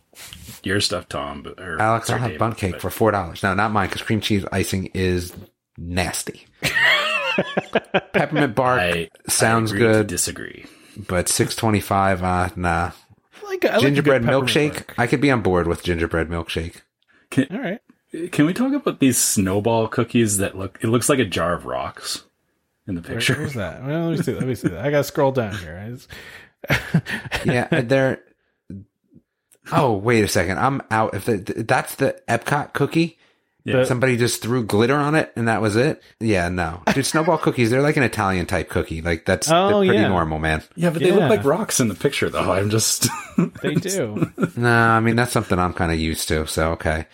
your 0.62 0.80
stuff, 0.80 1.08
Tom. 1.08 1.42
But, 1.42 1.58
or, 1.60 1.80
Alex, 1.82 2.08
I'll 2.08 2.18
have 2.18 2.28
David, 2.28 2.38
bundt 2.38 2.56
cake 2.58 2.72
but- 2.74 2.80
for 2.82 2.90
four 2.90 3.10
dollars. 3.10 3.42
No, 3.42 3.52
not 3.54 3.72
mine 3.72 3.88
because 3.88 4.02
cream 4.02 4.20
cheese 4.20 4.44
icing 4.52 4.86
is 4.94 5.32
nasty. 5.78 6.46
Peppermint 8.12 8.54
bark 8.54 8.80
I 8.80 9.08
sounds 9.28 9.72
I 9.72 9.76
agree 9.76 9.86
to 9.86 9.92
good, 9.94 10.06
disagree. 10.08 10.66
but 11.08 11.28
six 11.28 11.54
twenty 11.54 11.80
five. 11.80 12.22
Uh, 12.22 12.48
nah. 12.56 12.90
Like, 13.44 13.64
I 13.64 13.78
gingerbread 13.78 14.22
good 14.22 14.26
peppermint 14.26 14.48
milkshake. 14.50 14.86
bark. 14.88 14.94
I 14.98 15.06
could 15.06 15.20
be 15.20 15.30
on 15.30 15.40
board 15.42 15.66
with 15.66 15.82
gingerbread 15.84 16.28
milkshake. 16.28 16.82
All 17.50 17.58
right. 17.58 17.80
Can 18.32 18.46
we 18.46 18.54
talk 18.54 18.72
about 18.72 19.00
these 19.00 19.18
snowball 19.18 19.86
cookies 19.88 20.38
that 20.38 20.56
look? 20.56 20.78
It 20.82 20.88
looks 20.88 21.08
like 21.08 21.18
a 21.18 21.24
jar 21.24 21.54
of 21.54 21.64
rocks 21.66 22.24
in 22.86 22.94
the 22.94 23.00
Where- 23.02 23.16
picture. 23.18 23.34
where's 23.34 23.54
that? 23.54 23.84
Well, 23.84 24.08
let 24.10 24.18
me 24.18 24.22
see. 24.24 24.34
Let 24.34 24.46
me 24.46 24.54
see. 24.54 24.68
That. 24.68 24.84
I 24.84 24.90
gotta 24.90 25.04
scroll 25.04 25.32
down 25.32 25.56
here. 25.56 25.96
Yeah, 27.44 27.68
they're. 27.82 28.20
Oh 29.70 29.92
wait 29.92 30.24
a 30.24 30.28
second! 30.28 30.58
I'm 30.58 30.82
out. 30.90 31.14
If 31.14 31.26
the, 31.26 31.36
that's 31.36 31.94
the 31.96 32.20
Epcot 32.28 32.72
cookie, 32.72 33.18
Yeah. 33.68 33.84
somebody 33.84 34.16
just 34.16 34.42
threw 34.42 34.64
glitter 34.64 34.96
on 34.96 35.14
it 35.14 35.32
and 35.36 35.48
that 35.48 35.60
was 35.62 35.76
it. 35.76 36.02
Yeah, 36.20 36.48
no, 36.48 36.82
dude. 36.94 37.04
Snowball 37.06 37.38
cookies. 37.38 37.70
They're 37.70 37.82
like 37.82 37.96
an 37.96 38.02
Italian 38.02 38.46
type 38.46 38.68
cookie. 38.68 39.02
Like 39.02 39.24
that's 39.24 39.50
Oh, 39.50 39.78
pretty 39.84 39.94
yeah. 39.98 40.08
normal, 40.08 40.38
man. 40.38 40.62
Yeah, 40.76 40.90
but 40.90 41.00
they 41.02 41.08
Yeah. 41.08 41.16
look 41.16 41.30
like 41.30 41.44
rocks 41.44 41.80
in 41.80 41.88
the 41.88 41.94
picture, 41.94 42.28
though. 42.30 42.52
I'm 42.52 42.70
just. 42.70 43.08
They 43.62 43.74
do. 43.74 44.32
No, 44.56 44.68
I 44.72 44.98
mean 45.00 45.14
that's 45.16 45.30
something 45.32 45.58
I'm 45.58 45.72
kind 45.72 45.92
of 45.92 45.98
used 45.98 46.26
to. 46.28 46.46
So 46.48 46.72
okay, 46.72 47.06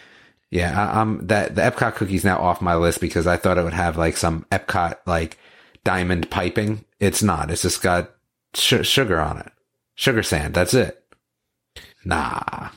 yeah, 0.50 0.80
I, 0.88 1.00
I'm 1.00 1.26
that 1.26 1.55
the 1.55 1.61
Epcot 1.62 1.96
cookie's 1.96 2.24
now 2.24 2.38
off 2.38 2.62
my 2.62 2.76
list 2.76 3.00
because 3.00 3.26
I 3.26 3.36
thought 3.36 3.59
it 3.59 3.64
would 3.64 3.74
have 3.74 3.98
like 3.98 4.16
some 4.16 4.46
Epcot 4.50 4.96
like 5.07 5.36
diamond 5.84 6.30
piping. 6.30 6.84
It's 7.00 7.22
not. 7.22 7.50
It's 7.50 7.61
just 7.62 7.82
got 7.82 8.11
sh- 8.55 8.86
sugar 8.86 9.20
on 9.20 9.38
it, 9.38 9.52
sugar 9.96 10.22
sand. 10.22 10.55
That's 10.55 10.72
it. 10.72 11.05
Nah, 12.05 12.68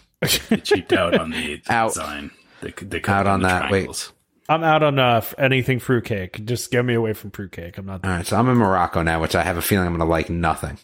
They 0.50 0.58
cheaped 0.58 0.94
out 0.94 1.18
on 1.18 1.30
the 1.32 1.62
Out. 1.70 1.90
design. 1.94 2.32
They, 2.62 2.72
could- 2.72 2.90
they 2.92 3.02
Out 3.08 3.28
on 3.28 3.42
the 3.42 3.48
that. 3.48 3.72
Wait. 3.72 4.12
I'm 4.50 4.64
out 4.64 4.82
on 4.82 4.98
uh, 4.98 5.22
anything 5.38 5.80
fruitcake. 5.80 6.46
Just 6.46 6.72
get 6.72 6.86
me 6.86 6.94
away 6.94 7.12
from 7.14 7.32
fruitcake. 7.32 7.78
I'm 7.78 7.86
not. 7.86 8.06
All 8.06 8.12
right, 8.12 8.26
so 8.26 8.38
I'm 8.38 8.48
in 8.48 8.56
Morocco 8.58 9.02
now, 9.04 9.20
which 9.20 9.36
I 9.36 9.44
have 9.44 9.58
a 9.58 9.62
feeling 9.62 9.86
I'm 9.88 9.92
going 9.98 10.08
to 10.08 10.10
like 10.10 10.30
nothing 10.30 10.78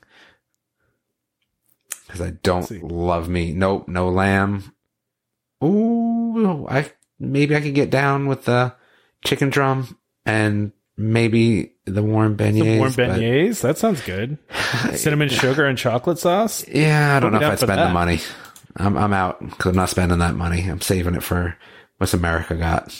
because 2.06 2.22
I 2.22 2.32
don't 2.32 2.84
love 2.84 3.30
me. 3.30 3.54
Nope, 3.54 3.88
no 3.88 4.10
lamb. 4.10 4.74
Ooh, 5.64 6.68
I 6.70 6.92
maybe 7.20 7.56
I 7.56 7.62
could 7.62 7.74
get 7.76 7.90
down 7.90 8.28
with 8.28 8.44
the 8.46 8.76
chicken 9.24 9.50
drum 9.50 9.98
and 10.26 10.74
maybe 10.98 11.74
the 11.86 12.04
warm 12.04 12.36
beignets. 12.36 12.60
Some 12.60 12.78
warm 12.80 12.92
beignets. 12.92 13.62
That 13.62 13.78
sounds 13.78 14.02
good. 14.02 14.38
Cinnamon 14.96 15.30
sugar 15.30 15.66
and 15.66 15.78
chocolate 15.78 16.20
sauce. 16.20 16.68
Yeah, 16.68 17.16
I 17.16 17.20
don't 17.22 17.32
Put 17.32 17.40
know 17.42 17.48
if 17.48 17.54
I'd 17.54 17.60
spend 17.60 17.80
that. 17.80 17.88
the 17.88 17.94
money. 17.94 18.20
I'm 18.78 18.98
I'm 18.98 19.14
out 19.14 19.40
because 19.40 19.68
I'm 19.68 19.76
not 19.76 19.90
spending 19.90 20.20
that 20.20 20.36
money. 20.36 20.62
I'm 20.70 20.82
saving 20.82 21.16
it 21.16 21.24
for 21.24 21.58
what's 21.98 22.14
America 22.14 22.56
got. 22.56 22.94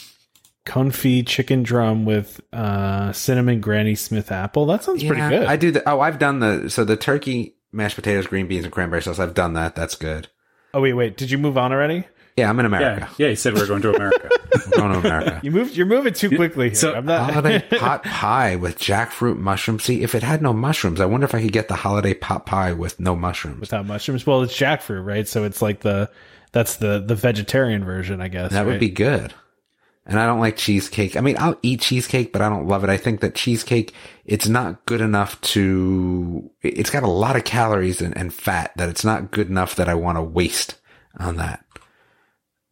Confit 0.66 1.28
chicken 1.28 1.64
drum 1.64 2.06
with 2.06 2.40
uh, 2.54 3.12
cinnamon 3.12 3.60
Granny 3.60 3.96
Smith 3.96 4.32
apple. 4.32 4.66
That 4.66 4.84
sounds 4.84 5.04
pretty 5.04 5.22
good. 5.22 5.46
I 5.46 5.58
do 5.58 5.72
the. 5.72 5.88
Oh, 5.90 6.00
I've 6.00 6.20
done 6.20 6.40
the 6.40 6.70
so 6.70 6.86
the 6.86 6.96
turkey 6.96 7.56
mashed 7.72 7.96
potatoes, 7.96 8.28
green 8.28 8.48
beans, 8.48 8.64
and 8.64 8.74
cranberry 8.74 9.02
sauce. 9.02 9.20
I've 9.20 9.34
done 9.34 9.54
that. 9.54 9.76
That's 9.76 9.96
good. 9.96 10.30
oh 10.74 10.82
wait, 10.82 10.94
wait. 10.94 11.18
Did 11.18 11.32
you 11.32 11.38
move 11.38 11.58
on 11.58 11.74
already? 11.74 12.06
Yeah, 12.36 12.50
I'm 12.50 12.60
in 12.60 12.66
America. 12.66 13.10
yeah. 13.18 13.28
You 13.28 13.36
said 13.36 13.54
we 13.54 13.62
are 13.62 13.68
going 13.68 13.82
to 13.84 13.96
America. 13.96 14.30
I'm 14.66 14.72
going 14.72 14.92
to 14.94 15.00
America. 15.00 15.40
You 15.44 15.52
moved. 15.52 15.76
You're 15.76 15.86
moving 15.86 16.14
too 16.14 16.30
quickly. 16.36 16.70
Here. 16.70 16.76
So- 16.76 16.94
I'm 16.94 17.06
not. 17.06 17.30
Oh, 17.30 17.34
holiday 17.34 17.60
pot 17.80 18.04
pie 18.04 18.56
with 18.56 18.80
jackfruit 18.80 19.38
mushrooms. 19.38 19.84
See, 19.84 20.02
if 20.02 20.16
it 20.16 20.24
had 20.24 20.42
no 20.42 20.52
mushrooms, 20.54 21.00
I 21.00 21.06
wonder 21.06 21.26
if 21.26 21.36
I 21.36 21.42
could 21.42 21.52
get 21.54 21.68
the 21.68 21.76
holiday 21.76 22.14
pot 22.14 22.46
pie 22.46 22.74
with 22.74 23.00
no 23.00 23.16
mushrooms. 23.16 23.60
without 23.62 23.86
mushrooms. 23.86 24.26
Well, 24.26 24.42
it's 24.42 24.58
jackfruit, 24.58 25.06
right? 25.06 25.28
So 25.28 25.44
it's 25.44 25.62
like 25.62 25.82
the 25.82 26.10
that's 26.52 26.78
the 26.78 27.04
the 27.06 27.16
vegetarian 27.16 27.84
version, 27.86 28.20
I 28.22 28.28
guess. 28.30 28.52
That 28.52 28.66
would 28.66 28.80
be 28.80 28.90
good. 28.90 29.34
And 30.06 30.20
I 30.20 30.26
don't 30.26 30.42
like 30.42 30.58
cheesecake. 30.58 31.16
I 31.16 31.22
mean, 31.22 31.38
I'll 31.40 31.58
eat 31.62 31.80
cheesecake, 31.80 32.34
but 32.34 32.42
I 32.42 32.50
don't 32.50 32.68
love 32.68 32.84
it. 32.84 32.90
I 32.90 32.98
think 32.98 33.22
that 33.22 33.36
cheesecake, 33.36 33.94
it's 34.26 34.50
not 34.50 34.86
good 34.86 35.00
enough 35.00 35.40
to, 35.42 36.52
it's 36.62 36.90
got 36.90 37.04
a 37.04 37.08
lot 37.08 37.38
of 37.38 37.46
calories 37.46 38.02
and, 38.02 38.16
and 38.18 38.34
fat 38.34 38.74
that 38.76 38.90
it's 38.90 39.06
not 39.06 39.32
good 39.32 39.48
enough 39.48 39.76
that 39.78 39.88
I 39.88 39.94
want 39.94 40.18
to 40.18 40.22
waste 40.22 40.76
on 41.20 41.38
that. 41.38 41.64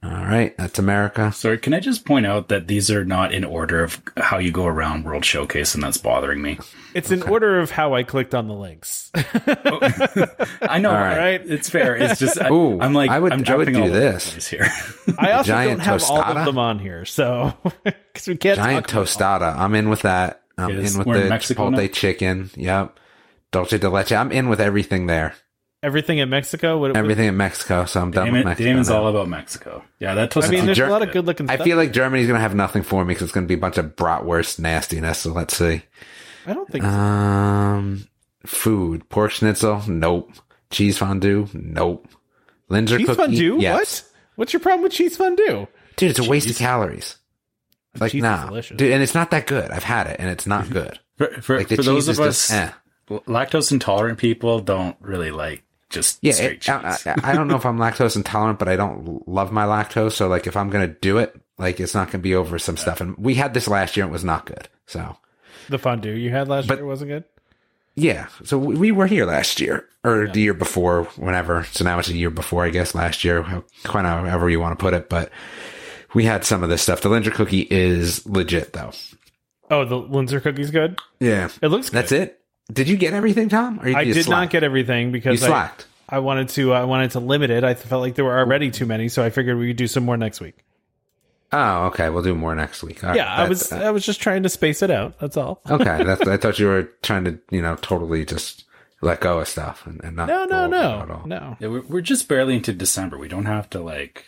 All 0.03 0.09
right. 0.09 0.57
That's 0.57 0.79
America. 0.79 1.31
Sorry, 1.31 1.59
can 1.59 1.75
I 1.75 1.79
just 1.79 2.05
point 2.05 2.25
out 2.25 2.47
that 2.47 2.67
these 2.67 2.89
are 2.89 3.05
not 3.05 3.33
in 3.33 3.43
order 3.43 3.83
of 3.83 4.01
how 4.17 4.39
you 4.39 4.51
go 4.51 4.65
around 4.65 5.05
World 5.05 5.23
Showcase, 5.23 5.75
and 5.75 5.83
that's 5.83 5.97
bothering 5.97 6.41
me. 6.41 6.57
It's 6.95 7.11
in 7.11 7.21
order 7.21 7.59
of 7.59 7.69
how 7.69 7.93
I 7.93 8.01
clicked 8.01 8.33
on 8.33 8.47
the 8.47 8.55
links. 8.55 9.11
Oh. 9.15 9.79
I 10.63 10.79
know, 10.79 10.91
right. 10.91 11.17
right? 11.17 11.41
It's 11.45 11.69
fair. 11.69 11.95
It's 11.95 12.19
just 12.19 12.41
I, 12.41 12.49
Ooh, 12.49 12.79
I'm 12.81 12.93
like 12.93 13.11
I 13.11 13.19
would- 13.19 13.31
I'm 13.31 13.43
I 13.47 13.55
would 13.55 13.65
do 13.71 13.89
this. 13.91 14.25
the 14.25 14.31
place 14.31 14.47
here. 14.47 14.67
I 15.19 15.33
also 15.33 15.47
giant 15.47 15.79
don't 15.83 15.85
have 15.87 16.03
all 16.09 16.21
of 16.21 16.45
them 16.45 16.57
on 16.57 16.79
here, 16.79 17.05
so 17.05 17.53
because 17.83 18.27
we 18.27 18.37
can't 18.37 18.57
Giant 18.57 18.87
talk 18.87 18.93
about 18.95 19.07
tostada. 19.07 19.55
I'm 19.55 19.75
in 19.75 19.89
with 19.89 20.01
that. 20.01 20.41
I'm 20.57 20.77
Yes, 20.79 20.93
in 20.93 20.97
with 20.99 21.07
we're 21.07 21.15
in 21.17 21.23
the 21.23 21.29
Mexico 21.29 21.69
chipotle 21.69 21.77
now? 21.81 21.87
chicken. 21.93 22.49
Yep. 22.55 22.99
Dulce 23.51 23.77
de 23.77 23.89
leche. 23.89 24.13
I'm 24.13 24.31
in 24.31 24.49
with 24.49 24.59
everything 24.61 25.05
there. 25.05 25.35
Everything 25.83 26.17
in 26.19 26.29
Mexico. 26.29 26.77
What, 26.77 26.91
what- 26.91 26.97
Everything 26.97 27.27
in 27.27 27.37
Mexico. 27.37 27.85
So 27.85 28.01
I'm 28.01 28.11
done 28.11 28.31
with 28.31 28.45
Mexico. 28.45 28.69
Damon's 28.69 28.89
now. 28.89 28.97
all 29.01 29.07
about 29.07 29.27
Mexico. 29.29 29.83
Yeah, 29.99 30.15
that 30.15 30.23
I 30.23 30.27
toasted. 30.27 30.51
mean, 30.53 30.65
there's 30.65 30.77
Ger- 30.77 30.87
a 30.87 30.91
lot 30.91 31.01
of 31.01 31.11
good 31.11 31.25
looking. 31.25 31.49
I 31.49 31.55
stuff. 31.55 31.65
feel 31.65 31.77
like 31.77 31.91
Germany's 31.93 32.27
going 32.27 32.37
to 32.37 32.41
have 32.41 32.55
nothing 32.55 32.83
for 32.83 33.03
me 33.05 33.09
because 33.13 33.23
it's 33.23 33.31
going 33.31 33.45
to 33.45 33.47
be 33.47 33.55
a 33.55 33.57
bunch 33.57 33.77
of 33.77 33.95
bratwurst 33.95 34.59
nastiness. 34.59 35.19
So 35.19 35.31
let's 35.33 35.55
see. 35.55 35.81
I 36.45 36.53
don't 36.53 36.69
think. 36.69 36.83
so. 36.83 36.89
Um, 36.89 38.07
food, 38.45 39.07
pork 39.09 39.31
schnitzel, 39.31 39.83
nope. 39.87 40.31
Cheese 40.71 40.97
fondue, 40.97 41.47
nope. 41.53 42.07
Linzer 42.69 42.97
cheese 42.97 43.07
cookie, 43.07 43.17
fondue. 43.21 43.57
yes. 43.59 44.03
What? 44.03 44.07
What's 44.37 44.53
your 44.53 44.59
problem 44.61 44.83
with 44.83 44.93
cheese 44.93 45.17
fondue? 45.17 45.67
Dude, 45.97 46.09
it's 46.11 46.19
a 46.19 46.29
waste 46.29 46.49
of 46.49 46.55
calories. 46.57 47.17
Like, 47.99 48.13
cheese 48.13 48.23
nah, 48.23 48.45
delicious. 48.47 48.77
dude, 48.77 48.91
and 48.93 49.03
it's 49.03 49.13
not 49.13 49.31
that 49.31 49.45
good. 49.47 49.69
I've 49.69 49.83
had 49.83 50.07
it, 50.07 50.15
and 50.19 50.29
it's 50.29 50.47
not 50.47 50.69
good. 50.69 50.97
for 51.17 51.27
for, 51.41 51.57
Like 51.57 51.67
for 51.67 51.83
those 51.83 52.07
is 52.07 52.17
of 52.17 52.25
just, 52.25 52.49
us 52.49 52.51
eh. 52.51 52.71
lactose 53.27 53.71
intolerant 53.73 54.17
people, 54.17 54.61
don't 54.61 54.95
really 55.01 55.29
like 55.31 55.63
just 55.91 56.19
Yeah, 56.21 56.33
straight 56.33 56.67
it, 56.67 56.69
I, 56.69 56.91
cheese. 56.95 57.07
I, 57.07 57.31
I 57.31 57.33
don't 57.33 57.47
know 57.47 57.55
if 57.57 57.65
I'm 57.65 57.77
lactose 57.79 58.15
intolerant, 58.15 58.59
but 58.59 58.67
I 58.67 58.75
don't 58.75 59.27
love 59.27 59.51
my 59.51 59.65
lactose. 59.65 60.13
So, 60.13 60.27
like, 60.27 60.47
if 60.47 60.57
I'm 60.57 60.69
gonna 60.69 60.87
do 60.87 61.17
it, 61.19 61.39
like, 61.57 61.79
it's 61.79 61.93
not 61.93 62.07
gonna 62.11 62.21
be 62.21 62.35
over 62.35 62.57
some 62.59 62.77
stuff. 62.77 63.01
And 63.01 63.17
we 63.17 63.35
had 63.35 63.53
this 63.53 63.67
last 63.67 63.95
year, 63.97 64.05
and 64.05 64.11
it 64.11 64.13
was 64.13 64.23
not 64.23 64.45
good. 64.45 64.67
So, 64.87 65.17
The 65.69 65.77
fondue 65.77 66.13
you 66.13 66.31
had 66.31 66.47
last 66.47 66.67
But- 66.67 66.79
year 66.79 66.85
wasn't 66.87 67.09
good. 67.11 67.23
Yeah. 67.95 68.27
So 68.45 68.57
we 68.57 68.75
we 68.75 68.91
were 68.93 69.05
here 69.07 69.25
last 69.25 69.59
year 69.59 69.85
or 70.05 70.27
the 70.27 70.39
year 70.39 70.53
before, 70.53 71.03
whenever. 71.17 71.65
So 71.73 71.83
now 71.83 71.99
it's 71.99 72.07
a 72.07 72.15
year 72.15 72.29
before, 72.29 72.63
I 72.65 72.69
guess, 72.69 72.95
last 72.95 73.23
year, 73.25 73.43
how- 73.43 73.65
kind 73.83 74.07
of 74.07 74.25
however 74.27 74.49
you 74.49 74.61
want 74.61 74.79
to 74.79 74.81
put 74.81 74.93
it. 74.93 75.09
But 75.09 75.29
we 76.13 76.23
had 76.23 76.45
some 76.45 76.63
of 76.63 76.69
this 76.69 76.81
stuff. 76.81 77.01
The 77.01 77.09
Linzer 77.09 77.33
cookie 77.33 77.67
is 77.69 78.25
legit 78.25 78.71
though. 78.73 78.91
Oh, 79.69 79.83
the 79.85 79.95
Linzer 80.01 80.41
cookie's 80.41 80.71
good. 80.71 80.99
Yeah. 81.19 81.49
It 81.61 81.67
looks. 81.67 81.89
Good. 81.89 81.97
That's 81.97 82.11
it. 82.13 82.40
Did 82.71 82.87
you 82.87 82.97
get 82.97 83.13
everything, 83.13 83.49
Tom? 83.49 83.79
Or 83.79 83.87
you 83.89 83.95
I 83.95 84.01
you 84.01 84.13
did 84.13 84.29
not 84.29 84.49
get 84.49 84.63
everything 84.63 85.07
You 85.07 85.11
because 85.11 85.43
I, 85.43 85.47
slacked. 85.47 85.87
I 86.07 86.19
wanted 86.19 86.49
to. 86.49 86.73
I 86.73 86.83
wanted 86.85 87.11
to 87.11 87.19
limit 87.19 87.49
it. 87.49 87.63
I 87.63 87.73
felt 87.73 88.01
like 88.01 88.15
there 88.15 88.25
were 88.25 88.37
already 88.37 88.71
too 88.71 88.85
many, 88.85 89.09
so 89.09 89.23
I 89.23 89.29
figured 89.29 89.57
we 89.57 89.67
could 89.67 89.77
do 89.77 89.87
some 89.87 90.03
more 90.05 90.17
next 90.17 90.39
week. 90.41 90.55
Oh, 91.53 91.85
okay. 91.87 92.09
We'll 92.09 92.23
do 92.23 92.33
more 92.35 92.55
next 92.55 92.81
week. 92.81 93.03
All 93.03 93.09
right, 93.09 93.17
Yeah, 93.17 93.33
I 93.33 93.47
was. 93.49 93.69
that's- 93.69 93.83
uh, 93.83 93.87
I 93.87 93.91
was 93.91 94.05
just 94.05 94.21
trying 94.21 94.43
to 94.43 94.49
space 94.49 94.81
it 94.81 94.89
out. 94.91 95.19
That's 95.19 95.35
all. 95.35 95.61
okay. 95.69 95.83
That's, 96.03 96.21
I 96.27 96.37
thought 96.37 96.59
you 96.59 96.67
were 96.67 96.83
trying 97.01 97.25
to, 97.25 97.39
you 97.49 97.61
know, 97.61 97.75
totally 97.75 98.25
just 98.25 98.63
let 99.01 99.19
go 99.19 99.39
of 99.39 99.47
stuff 99.49 99.85
and, 99.85 99.99
and 100.03 100.15
not. 100.15 100.27
No, 100.29 100.45
go 100.47 100.51
no, 100.51 100.63
at 100.63 100.69
no, 101.07 101.13
all. 101.15 101.27
no. 101.27 101.57
Yeah, 101.59 101.67
we're, 101.67 101.81
we're 101.81 102.01
just 102.01 102.29
barely 102.29 102.55
into 102.55 102.71
December. 102.71 103.17
We 103.17 103.27
don't 103.27 103.47
have 103.47 103.69
to 103.71 103.81
like, 103.81 104.25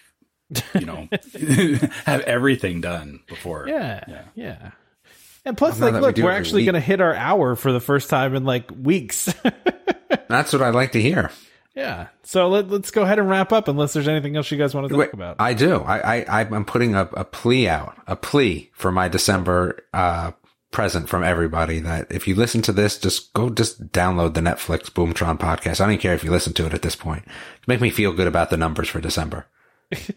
you 0.74 0.86
know, 0.86 1.08
have 2.06 2.22
everything 2.22 2.82
done 2.82 3.22
before. 3.28 3.68
Yeah, 3.70 4.04
Yeah. 4.08 4.22
yeah. 4.36 4.72
And 5.46 5.58
plus, 5.58 5.80
like, 5.80 5.94
we 5.94 6.00
look, 6.00 6.16
do 6.16 6.24
we're 6.24 6.32
actually 6.32 6.64
going 6.64 6.76
to 6.76 6.80
hit 6.80 7.02
our 7.02 7.14
hour 7.14 7.56
for 7.56 7.72
the 7.72 7.82
first 7.82 8.10
time 8.10 8.36
in 8.36 8.46
like 8.46 8.70
weeks. 8.72 9.34
That's 10.30 10.54
what 10.54 10.62
I'd 10.62 10.74
like 10.74 10.94
to 10.94 11.02
hear. 11.02 11.32
yeah. 11.76 12.08
So 12.24 12.48
let, 12.48 12.70
let's 12.70 12.92
go 12.92 13.04
ahead 13.04 13.20
and 13.20 13.30
wrap 13.30 13.52
up, 13.52 13.68
unless 13.68 13.94
there's 13.94 14.08
anything 14.08 14.38
else 14.38 14.50
you 14.52 14.58
guys 14.58 14.74
want 14.74 14.86
to 14.86 14.90
talk 14.90 15.00
Wait, 15.00 15.14
about. 15.14 15.36
I 15.40 15.54
do. 15.54 15.82
I, 15.82 16.22
I, 16.22 16.42
I'm 16.42 16.64
putting 16.66 16.96
a, 16.96 17.10
a 17.14 17.26
plea 17.26 17.68
out, 17.68 17.96
a 18.08 18.16
plea 18.16 18.72
for 18.74 18.92
my 18.92 19.10
December, 19.10 19.84
uh, 19.94 20.32
present 20.72 21.08
from 21.08 21.24
everybody 21.24 21.80
that 21.80 22.12
if 22.12 22.28
you 22.28 22.36
listen 22.36 22.62
to 22.64 22.72
this, 22.72 22.98
just 22.98 23.32
go, 23.34 23.50
just 23.50 23.92
download 23.92 24.34
the 24.34 24.42
Netflix 24.42 24.90
Boomtron 24.90 25.40
podcast. 25.40 25.80
I 25.80 25.88
don't 25.88 26.00
care 26.00 26.16
if 26.16 26.24
you 26.24 26.32
listen 26.32 26.54
to 26.54 26.66
it 26.66 26.74
at 26.74 26.82
this 26.82 26.96
point. 26.96 27.24
Make 27.68 27.80
me 27.80 27.90
feel 27.92 28.12
good 28.12 28.28
about 28.28 28.50
the 28.50 28.58
numbers 28.58 28.90
for 28.90 29.00
December. 29.00 29.46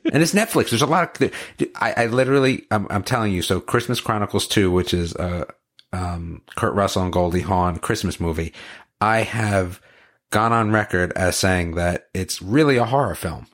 And 0.04 0.22
it's 0.22 0.34
Netflix. 0.34 0.70
There's 0.70 0.82
a 0.82 0.86
lot 0.86 1.20
of, 1.20 1.32
I, 1.76 1.92
I 1.96 2.06
literally, 2.06 2.66
I'm, 2.70 2.86
I'm 2.90 3.02
telling 3.02 3.32
you. 3.32 3.42
So 3.42 3.60
Christmas 3.60 4.00
Chronicles 4.00 4.46
2, 4.48 4.70
which 4.70 4.94
is, 4.94 5.14
uh, 5.16 5.44
um, 5.92 6.42
Kurt 6.56 6.74
Russell 6.74 7.02
and 7.02 7.12
Goldie 7.12 7.40
Hawn 7.40 7.78
Christmas 7.78 8.20
movie. 8.20 8.52
I 9.00 9.22
have 9.22 9.80
gone 10.30 10.52
on 10.52 10.70
record 10.70 11.12
as 11.12 11.36
saying 11.36 11.74
that 11.76 12.08
it's 12.14 12.42
really 12.42 12.76
a 12.76 12.84
horror 12.84 13.14
film. 13.14 13.46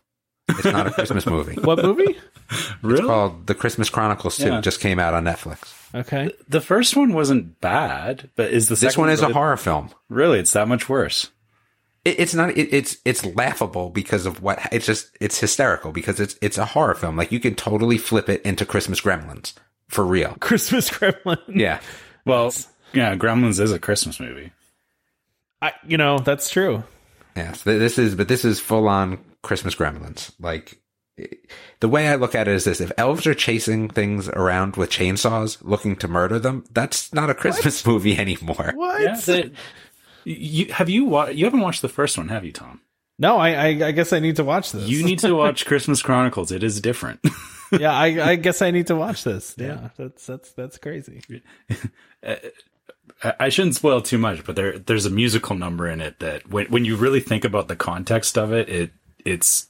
It's 0.49 0.65
not 0.65 0.87
a 0.87 0.91
Christmas 0.91 1.27
movie. 1.27 1.55
what 1.63 1.83
movie? 1.83 2.17
really. 2.83 2.99
It's 2.99 3.07
called 3.07 3.47
The 3.47 3.55
Christmas 3.55 3.91
Chronicles 3.91 4.37
2. 4.37 4.47
Yeah. 4.47 4.61
Just 4.61 4.81
came 4.81 4.99
out 4.99 5.15
on 5.15 5.25
Netflix. 5.25 5.75
Okay. 5.95 6.31
the 6.49 6.61
first 6.61 6.97
one 6.97 7.13
wasn't 7.13 7.61
bad, 7.61 8.31
but 8.35 8.51
is 8.51 8.69
the 8.69 8.73
This 8.75 8.81
second 8.81 9.01
one 9.03 9.11
is 9.11 9.21
a 9.21 9.33
horror 9.33 9.57
film. 9.57 9.91
Really, 10.09 10.39
it's 10.39 10.53
that 10.53 10.69
much 10.69 10.89
worse. 10.89 11.31
It, 12.05 12.21
it's 12.21 12.35
not. 12.35 12.57
It, 12.57 12.73
it's 12.75 12.97
it's 13.05 13.25
laughable 13.25 13.91
because 13.91 14.27
of 14.27 14.43
what. 14.43 14.59
It's 14.73 14.87
just 14.87 15.11
it's 15.21 15.39
hysterical 15.39 15.93
because 15.93 16.19
it's 16.21 16.37
it's 16.43 16.59
a 16.59 16.65
horror 16.65 16.95
film. 16.95 17.17
Like 17.17 17.33
you 17.33 17.41
can 17.41 17.55
totally 17.55 17.99
flip 17.99 18.29
it 18.29 18.43
into 18.43 18.67
Christmas 18.67 19.01
Gremlins 19.01 19.55
for 19.89 20.05
real. 20.05 20.37
Christmas 20.41 20.91
Gremlin. 20.91 21.39
Yeah. 21.49 21.81
Well, 22.25 22.53
yeah, 22.93 23.15
Gremlins 23.17 23.61
is 23.61 23.73
a 23.73 23.79
Christmas 23.79 24.19
movie. 24.21 24.53
I, 25.61 25.73
you 25.87 25.97
know, 25.97 26.19
that's 26.19 26.51
true. 26.51 26.83
Yes. 27.37 27.63
Th- 27.63 27.79
This 27.79 27.99
is 27.99 28.15
but 28.15 28.29
this 28.29 28.45
is 28.45 28.59
full 28.61 28.89
on 28.89 29.19
Christmas 29.43 29.75
Gremlins. 29.75 30.33
Like 30.41 30.79
the 31.81 31.89
way 31.89 32.09
I 32.09 32.17
look 32.17 32.35
at 32.35 32.49
it 32.49 32.55
is 32.55 32.65
this: 32.65 32.81
if 32.81 32.91
elves 32.97 33.27
are 33.27 33.35
chasing 33.35 33.89
things 33.89 34.29
around 34.29 34.77
with 34.77 34.91
chainsaws, 34.91 35.59
looking 35.63 35.95
to 35.97 36.09
murder 36.09 36.39
them, 36.39 36.65
that's 36.73 37.13
not 37.13 37.31
a 37.31 37.35
Christmas 37.35 37.87
movie 37.87 38.19
anymore. 38.19 38.73
What? 38.75 39.01
Yeah, 39.03 39.17
the- 39.21 39.53
you 40.25 40.73
have 40.73 40.89
you 40.89 41.05
wa- 41.05 41.27
you 41.29 41.45
haven't 41.45 41.61
watched 41.61 41.83
the 41.83 41.89
first 41.89 42.17
one, 42.19 42.29
have 42.29 42.45
you, 42.45 42.53
Tom? 42.53 42.81
no, 43.19 43.37
I, 43.37 43.51
I, 43.51 43.67
I 43.89 43.91
guess 43.93 44.13
I 44.13 44.19
need 44.19 44.37
to 44.37 44.45
watch 44.45 44.73
this. 44.73 44.89
You 44.89 45.05
need 45.05 45.19
to 45.21 45.33
watch 45.37 45.67
Christmas 45.67 46.03
Chronicles. 46.03 46.51
It 46.51 46.63
is 46.65 46.81
different. 46.81 47.21
yeah, 47.73 47.93
I, 47.93 48.31
I 48.31 48.37
guess 48.37 48.63
I 48.63 48.71
need 48.71 48.87
to 48.89 48.97
watch 48.97 49.23
this. 49.25 49.55
Yeah, 49.59 49.91
that's 49.97 50.27
that's 50.27 50.53
that's 50.53 50.79
crazy. 50.79 51.23
Uh, 52.25 52.37
I- 53.25 53.35
I 53.41 53.49
shouldn't 53.49 53.75
spoil 53.75 54.01
too 54.01 54.19
much, 54.19 54.45
but 54.45 54.55
there 54.57 54.79
there's 54.79 55.07
a 55.07 55.11
musical 55.11 55.57
number 55.57 55.89
in 55.89 56.01
it 56.01 56.19
that 56.21 56.49
when 56.49 56.67
when 56.67 56.85
you 56.85 56.95
really 56.97 57.21
think 57.21 57.45
about 57.45 57.67
the 57.69 57.75
context 57.77 58.37
of 58.39 58.53
it, 58.53 58.69
it 58.69 58.91
it's 59.25 59.67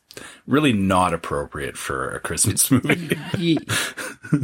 really 0.46 0.72
not 0.72 1.14
appropriate 1.14 1.76
for 1.76 2.10
a 2.10 2.20
Christmas 2.20 2.70
movie. 2.70 3.16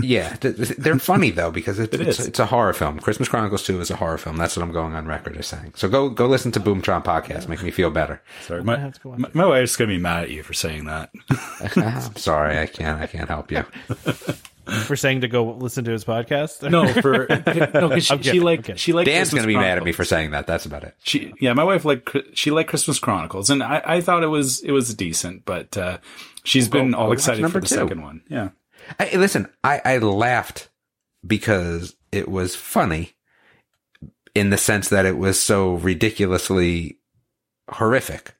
Yeah, 0.01 0.35
th- 0.37 0.57
th- 0.57 0.69
they're 0.79 0.99
funny 0.99 1.31
though 1.31 1.51
because 1.51 1.79
it's, 1.79 1.95
it's 1.95 2.21
it's 2.21 2.39
a 2.39 2.47
horror 2.47 2.73
film. 2.75 2.99
Christmas 2.99 3.29
Chronicles 3.29 3.65
Two 3.65 3.81
is 3.81 3.91
a 3.91 3.97
horror 3.97 4.19
film. 4.19 4.37
That's 4.37 4.57
what 4.57 4.63
I'm 4.63 4.73
going 4.73 4.95
on 4.95 5.07
record 5.07 5.37
as 5.37 5.47
saying. 5.47 5.73
So 5.77 5.89
go 5.89 6.09
go 6.11 6.27
listen 6.27 6.53
to 6.53 6.61
Boomtron 6.61 7.05
podcast. 7.05 7.49
Make 7.49 7.63
me 7.63 7.71
feel 7.71 7.91
better. 7.91 8.21
Sorry, 8.43 8.63
my, 8.63 8.79
have 8.79 8.95
to 8.95 9.01
go 9.01 9.13
on. 9.13 9.21
my, 9.23 9.31
my 9.33 9.47
wife's 9.47 9.77
gonna 9.77 9.89
be 9.89 9.99
mad 9.99 10.25
at 10.25 10.31
you 10.31 10.43
for 10.43 10.53
saying 10.53 10.85
that. 10.85 11.11
I'm 11.77 12.17
sorry, 12.17 12.59
I 12.59 12.67
can't 12.67 13.01
I 13.01 13.07
can't 13.07 13.29
help 13.29 13.51
you. 13.51 13.65
For 14.69 14.97
saying 14.97 15.23
to 15.23 15.29
go 15.29 15.53
listen 15.53 15.85
to 15.85 15.91
his 15.91 16.05
podcast. 16.05 16.69
No, 16.71 16.87
for 17.03 17.27
no, 17.75 17.89
'cause 17.89 18.05
she, 18.05 18.23
she 18.23 18.41
like 18.41 18.77
she 18.79 18.93
like 18.93 19.07
Dan's 19.07 19.31
Christmas 19.31 19.43
gonna 19.45 19.47
be 19.47 19.57
mad 19.57 19.79
at 19.79 19.85
me 19.85 19.93
for 19.93 20.05
saying 20.05 20.33
that. 20.33 20.47
That's 20.47 20.67
about 20.67 20.85
it. 20.85 20.95
She, 21.03 21.33
yeah, 21.41 21.53
my 21.55 21.65
wife 21.65 21.85
like 21.85 22.09
she 22.35 22.51
liked 22.51 22.69
Christmas 22.69 22.99
Chronicles, 22.99 23.51
and 23.51 23.63
I, 23.63 23.83
I 23.85 24.01
thought 24.01 24.23
it 24.23 24.29
was 24.29 24.61
it 24.61 24.73
was 24.73 24.95
decent, 24.95 25.45
but 25.45 25.77
uh, 25.77 25.99
she's 26.45 26.69
been 26.69 26.95
all 26.95 27.09
watch 27.09 27.19
excited 27.19 27.51
for 27.51 27.61
the 27.61 27.67
two. 27.67 27.75
second 27.75 28.03
one. 28.03 28.23
Yeah, 28.29 28.51
I, 28.99 29.11
listen, 29.17 29.49
I, 29.65 29.81
I 29.85 29.99
laughed 29.99 30.69
because 31.27 31.97
it 32.13 32.29
was 32.29 32.55
funny 32.55 33.15
in 34.35 34.51
the 34.51 34.59
sense 34.59 34.89
that 34.91 35.07
it 35.07 35.17
was 35.19 35.41
so 35.41 35.75
ridiculously 35.75 36.99
horrific. 37.71 38.35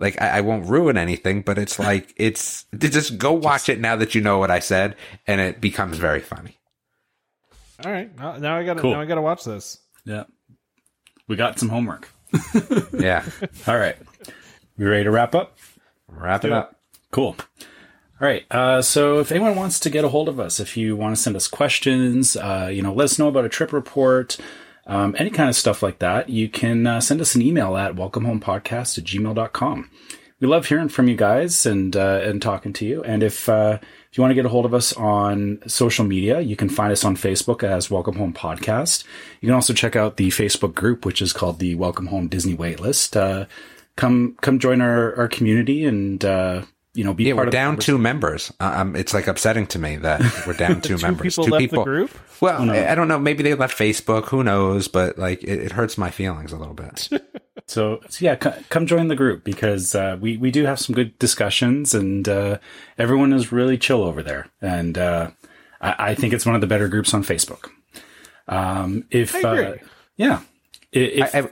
Like 0.00 0.20
I, 0.20 0.38
I 0.38 0.40
won't 0.40 0.66
ruin 0.66 0.96
anything, 0.96 1.42
but 1.42 1.58
it's 1.58 1.78
like 1.88 2.12
it's 2.16 2.64
just 2.78 3.18
go 3.18 3.32
watch 3.32 3.68
it 3.68 3.78
now 3.78 3.94
that 3.96 4.14
you 4.16 4.20
know 4.20 4.38
what 4.38 4.50
I 4.50 4.58
said, 4.58 4.96
and 5.26 5.40
it 5.40 5.60
becomes 5.60 5.98
very 5.98 6.20
funny. 6.20 6.56
All 7.84 7.92
right, 7.92 8.14
now, 8.18 8.36
now 8.36 8.56
I 8.58 8.64
got 8.64 8.74
to 8.74 8.80
Cool. 8.82 8.92
now 8.92 9.00
I 9.00 9.06
got 9.06 9.14
to 9.14 9.22
watch 9.22 9.44
this. 9.44 9.78
yeah. 10.04 10.24
We 11.28 11.36
got 11.36 11.58
some 11.60 11.68
homework. 11.68 12.08
Yeah, 12.92 13.24
All 13.68 13.78
right, 13.78 13.96
we 14.76 14.84
ready 14.84 15.04
to 15.04 15.10
wrap 15.10 15.34
up? 15.34 15.56
wrap 16.08 16.44
it 16.44 16.52
up. 16.52 16.76
Cool. 17.12 17.36
All 18.20 18.28
right. 18.28 18.44
Uh, 18.50 18.82
so 18.82 19.18
if 19.20 19.30
anyone 19.32 19.56
wants 19.56 19.80
to 19.80 19.90
get 19.90 20.04
a 20.04 20.08
hold 20.08 20.28
of 20.28 20.38
us, 20.38 20.60
if 20.60 20.76
you 20.76 20.94
want 20.96 21.16
to 21.16 21.22
send 21.22 21.36
us 21.36 21.48
questions, 21.48 22.36
uh, 22.36 22.68
you 22.70 22.82
know, 22.82 22.92
let 22.92 23.04
us 23.04 23.18
know 23.18 23.28
about 23.28 23.44
a 23.46 23.48
trip 23.48 23.72
report, 23.72 24.36
um, 24.86 25.14
any 25.18 25.30
kind 25.30 25.48
of 25.48 25.56
stuff 25.56 25.82
like 25.82 25.98
that, 25.98 26.28
you 26.28 26.48
can 26.48 26.86
uh, 26.86 27.00
send 27.00 27.20
us 27.20 27.34
an 27.34 27.42
email 27.42 27.76
at 27.76 27.94
welcomehomepodcast 27.94 28.98
at 28.98 29.04
gmail.com. 29.04 29.90
We 30.40 30.48
love 30.48 30.66
hearing 30.66 30.88
from 30.88 31.06
you 31.06 31.16
guys 31.16 31.66
and, 31.66 31.94
uh, 31.94 32.20
and 32.22 32.40
talking 32.40 32.72
to 32.74 32.86
you. 32.86 33.02
And 33.04 33.22
if, 33.22 33.46
uh, 33.48 33.78
if 33.82 34.16
you 34.16 34.22
want 34.22 34.30
to 34.30 34.34
get 34.34 34.46
a 34.46 34.48
hold 34.48 34.64
of 34.64 34.72
us 34.72 34.94
on 34.94 35.58
social 35.66 36.04
media, 36.06 36.40
you 36.40 36.56
can 36.56 36.70
find 36.70 36.90
us 36.90 37.04
on 37.04 37.14
Facebook 37.14 37.62
as 37.62 37.90
Welcome 37.90 38.16
Home 38.16 38.32
Podcast. 38.32 39.04
You 39.42 39.48
can 39.48 39.54
also 39.54 39.74
check 39.74 39.96
out 39.96 40.16
the 40.16 40.28
Facebook 40.28 40.74
group, 40.74 41.04
which 41.04 41.20
is 41.20 41.34
called 41.34 41.58
the 41.58 41.74
Welcome 41.74 42.06
Home 42.06 42.26
Disney 42.26 42.56
Waitlist. 42.56 43.16
Uh, 43.16 43.46
come, 43.96 44.34
come 44.40 44.58
join 44.58 44.80
our, 44.80 45.14
our 45.14 45.28
community 45.28 45.84
and, 45.84 46.24
uh, 46.24 46.62
you 46.94 47.04
know, 47.04 47.14
be 47.14 47.24
Yeah, 47.24 47.34
part 47.34 47.44
we're 47.44 47.48
of 47.48 47.52
down 47.52 47.76
two 47.76 47.98
members. 47.98 48.52
Uh, 48.60 48.72
Um, 48.78 48.96
it's 48.96 49.14
like 49.14 49.26
upsetting 49.28 49.66
to 49.68 49.78
me 49.78 49.96
that 49.96 50.20
we're 50.46 50.54
down 50.54 50.80
two, 50.80 50.96
Two 50.96 51.02
members. 51.02 51.22
people 51.36 51.44
two 51.44 51.50
left 51.52 51.60
people. 51.60 51.84
the 51.84 51.90
group. 51.90 52.10
Well, 52.40 52.70
I 52.70 52.88
I 52.88 52.94
don't 52.94 53.06
know. 53.08 53.18
Maybe 53.18 53.42
they 53.42 53.54
left 53.54 53.78
Facebook. 53.78 54.26
Who 54.26 54.42
knows? 54.42 54.88
But 54.88 55.18
like, 55.18 55.42
it, 55.44 55.60
it 55.60 55.72
hurts 55.72 55.96
my 55.98 56.10
feelings 56.10 56.52
a 56.52 56.56
little 56.56 56.74
bit. 56.74 57.08
So, 57.66 58.00
so 58.08 58.24
yeah, 58.24 58.36
c- 58.42 58.62
come 58.68 58.86
join 58.86 59.06
the 59.06 59.14
group 59.14 59.44
because 59.44 59.94
uh, 59.94 60.16
we 60.20 60.36
we 60.38 60.50
do 60.50 60.64
have 60.64 60.80
some 60.80 60.92
good 60.94 61.16
discussions, 61.20 61.94
and 61.94 62.28
uh, 62.28 62.58
everyone 62.98 63.32
is 63.32 63.52
really 63.52 63.78
chill 63.78 64.02
over 64.02 64.24
there. 64.24 64.48
And 64.60 64.98
uh, 64.98 65.30
I, 65.80 65.94
I 66.10 66.14
think 66.16 66.32
it's 66.32 66.44
one 66.44 66.56
of 66.56 66.60
the 66.62 66.66
better 66.66 66.88
groups 66.88 67.14
on 67.14 67.22
Facebook. 67.22 67.70
Um, 68.48 69.04
if. 69.10 69.34
Uh, 69.44 69.74
yeah, 70.16 70.40
if, 70.90 71.32
I, 71.34 71.38
I, 71.38 71.48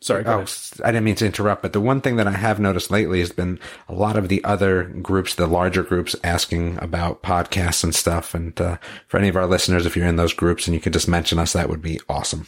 sorry, 0.00 0.24
Oh, 0.24 0.30
ahead. 0.34 0.42
s- 0.42 0.80
I 0.84 0.92
didn't 0.92 1.04
mean 1.04 1.14
to 1.16 1.26
interrupt, 1.26 1.62
but 1.62 1.72
the 1.72 1.80
one 1.80 2.00
thing 2.00 2.16
that 2.16 2.26
I 2.26 2.32
have 2.32 2.58
noticed 2.60 2.90
lately 2.90 3.20
has 3.20 3.32
been 3.32 3.58
a 3.88 3.94
lot 3.94 4.16
of 4.16 4.28
the 4.28 4.42
other 4.44 4.84
groups, 4.84 5.34
the 5.34 5.46
larger 5.46 5.82
groups, 5.82 6.14
asking 6.22 6.78
about 6.80 7.22
podcasts 7.22 7.82
and 7.84 7.94
stuff. 7.94 8.34
And 8.34 8.58
uh, 8.60 8.76
for 9.06 9.18
any 9.18 9.28
of 9.28 9.36
our 9.36 9.46
listeners, 9.46 9.86
if 9.86 9.96
you're 9.96 10.06
in 10.06 10.16
those 10.16 10.34
groups 10.34 10.66
and 10.66 10.74
you 10.74 10.80
could 10.80 10.92
just 10.92 11.08
mention 11.08 11.38
us, 11.38 11.52
that 11.52 11.68
would 11.68 11.82
be 11.82 12.00
awesome. 12.08 12.46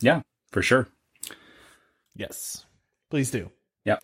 yeah, 0.00 0.22
for 0.50 0.62
sure. 0.62 0.88
Yes, 2.14 2.64
please 3.10 3.30
do. 3.30 3.50
Yeah. 3.84 3.96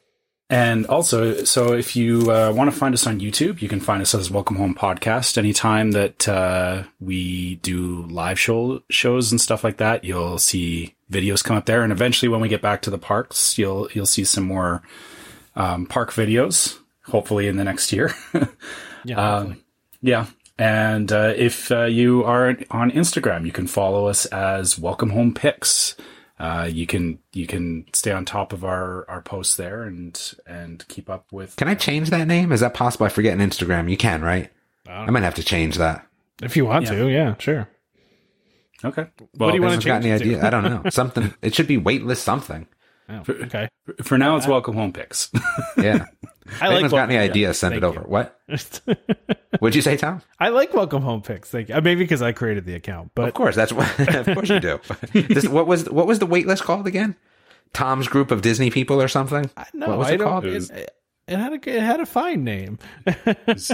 And 0.50 0.86
also, 0.86 1.44
so 1.44 1.74
if 1.74 1.94
you 1.94 2.30
uh, 2.30 2.52
want 2.56 2.72
to 2.72 2.76
find 2.76 2.94
us 2.94 3.06
on 3.06 3.20
YouTube, 3.20 3.60
you 3.60 3.68
can 3.68 3.80
find 3.80 4.00
us 4.00 4.14
as 4.14 4.30
Welcome 4.30 4.56
Home 4.56 4.74
Podcast. 4.74 5.36
Anytime 5.36 5.90
that 5.92 6.26
uh, 6.26 6.84
we 7.00 7.56
do 7.56 8.06
live 8.08 8.40
show 8.40 8.82
shows 8.88 9.30
and 9.30 9.40
stuff 9.40 9.62
like 9.62 9.76
that, 9.76 10.04
you'll 10.04 10.38
see 10.38 10.94
videos 11.10 11.42
come 11.42 11.56
up 11.56 11.66
there. 11.66 11.82
And 11.82 11.92
eventually, 11.92 12.28
when 12.28 12.40
we 12.40 12.48
get 12.48 12.62
back 12.62 12.82
to 12.82 12.90
the 12.90 12.98
parks, 12.98 13.58
you'll 13.58 13.88
you'll 13.92 14.06
see 14.06 14.24
some 14.24 14.44
more 14.44 14.82
um, 15.56 15.86
park 15.86 16.12
videos. 16.12 16.78
Hopefully, 17.06 17.48
in 17.48 17.56
the 17.56 17.64
next 17.64 17.92
year. 17.92 18.14
Yeah, 19.04 19.36
Um, 19.36 19.64
yeah. 20.02 20.26
And 20.58 21.12
uh, 21.12 21.32
if 21.36 21.70
uh, 21.70 21.84
you 21.84 22.24
are 22.24 22.58
on 22.70 22.90
Instagram, 22.90 23.46
you 23.46 23.52
can 23.52 23.68
follow 23.68 24.06
us 24.06 24.26
as 24.26 24.78
Welcome 24.78 25.10
Home 25.10 25.32
Pics. 25.32 25.94
Uh, 26.38 26.68
you 26.70 26.86
can 26.86 27.18
you 27.32 27.46
can 27.46 27.86
stay 27.92 28.10
on 28.10 28.24
top 28.24 28.52
of 28.52 28.64
our, 28.64 29.08
our 29.08 29.22
posts 29.22 29.56
there 29.56 29.84
and 29.84 30.34
and 30.46 30.86
keep 30.88 31.08
up 31.08 31.26
with. 31.32 31.56
Can 31.56 31.68
I 31.68 31.74
change 31.74 32.10
that 32.10 32.26
name? 32.26 32.52
Is 32.52 32.60
that 32.60 32.74
possible? 32.74 33.06
I 33.06 33.08
forget 33.08 33.38
an 33.38 33.48
Instagram. 33.48 33.90
You 33.90 33.96
can, 33.96 34.22
right? 34.22 34.50
I 34.88 35.10
might 35.10 35.22
have 35.22 35.34
to 35.36 35.44
change 35.44 35.76
that. 35.76 36.06
if 36.42 36.56
you 36.56 36.64
want 36.64 36.86
yeah. 36.86 36.90
to, 36.90 37.08
yeah, 37.08 37.34
sure. 37.38 37.68
Okay. 38.84 39.06
What 39.36 39.50
do 39.50 39.56
you 39.56 39.62
want 39.62 39.80
to 39.80 39.86
got 39.86 40.02
change 40.02 40.04
any 40.06 40.10
it 40.14 40.18
to? 40.18 40.24
idea. 40.36 40.46
I 40.46 40.50
don't 40.50 40.64
know. 40.84 40.90
Something. 40.90 41.34
It 41.42 41.54
should 41.54 41.66
be 41.66 41.78
waitlist 41.78 42.18
something. 42.18 42.66
Oh, 43.10 43.22
okay, 43.28 43.68
For 44.02 44.18
now, 44.18 44.36
it's 44.36 44.46
Welcome 44.46 44.74
Home 44.74 44.92
picks. 44.92 45.30
Yeah. 45.78 46.04
I 46.04 46.52
If 46.52 46.60
like. 46.60 46.70
anyone's 46.72 46.92
got 46.92 47.08
any 47.10 47.16
ideas, 47.18 47.58
send 47.58 47.74
it 47.74 47.82
over. 47.84 48.00
What? 48.02 48.38
What'd 49.60 49.74
you 49.74 49.82
say, 49.82 49.96
Tom? 49.96 50.22
I 50.38 50.48
like 50.50 50.72
welcome 50.74 51.02
home 51.02 51.20
picks. 51.22 51.50
Thank 51.50 51.68
you. 51.68 51.74
Uh, 51.74 51.80
Maybe 51.80 52.04
because 52.04 52.22
I 52.22 52.32
created 52.32 52.64
the 52.64 52.74
account, 52.74 53.12
but 53.14 53.28
Of 53.28 53.34
course, 53.34 53.54
that's 53.56 53.72
what. 53.72 53.86
of 54.14 54.26
course 54.34 54.48
you 54.50 54.60
do. 54.60 54.80
this, 55.12 55.46
what 55.48 55.66
was 55.66 55.88
what 55.90 56.06
was 56.06 56.18
the 56.20 56.26
waitlist 56.26 56.62
called 56.62 56.86
again? 56.86 57.16
Tom's 57.74 58.08
group 58.08 58.30
of 58.30 58.40
Disney 58.42 58.70
people 58.70 59.00
or 59.00 59.08
something. 59.08 59.50
no, 59.74 59.88
what 59.88 59.98
was 59.98 60.08
I 60.08 60.12
it 60.12 60.16
don't. 60.18 60.28
called? 60.28 60.44
It, 60.46 60.90
it 61.28 61.36
had 61.38 61.52
a 61.52 61.76
it 61.76 61.82
had 61.82 62.00
a 62.00 62.06
fine 62.06 62.44
name. 62.44 62.78
and 63.06 63.16
It 63.16 63.46
was 63.46 63.68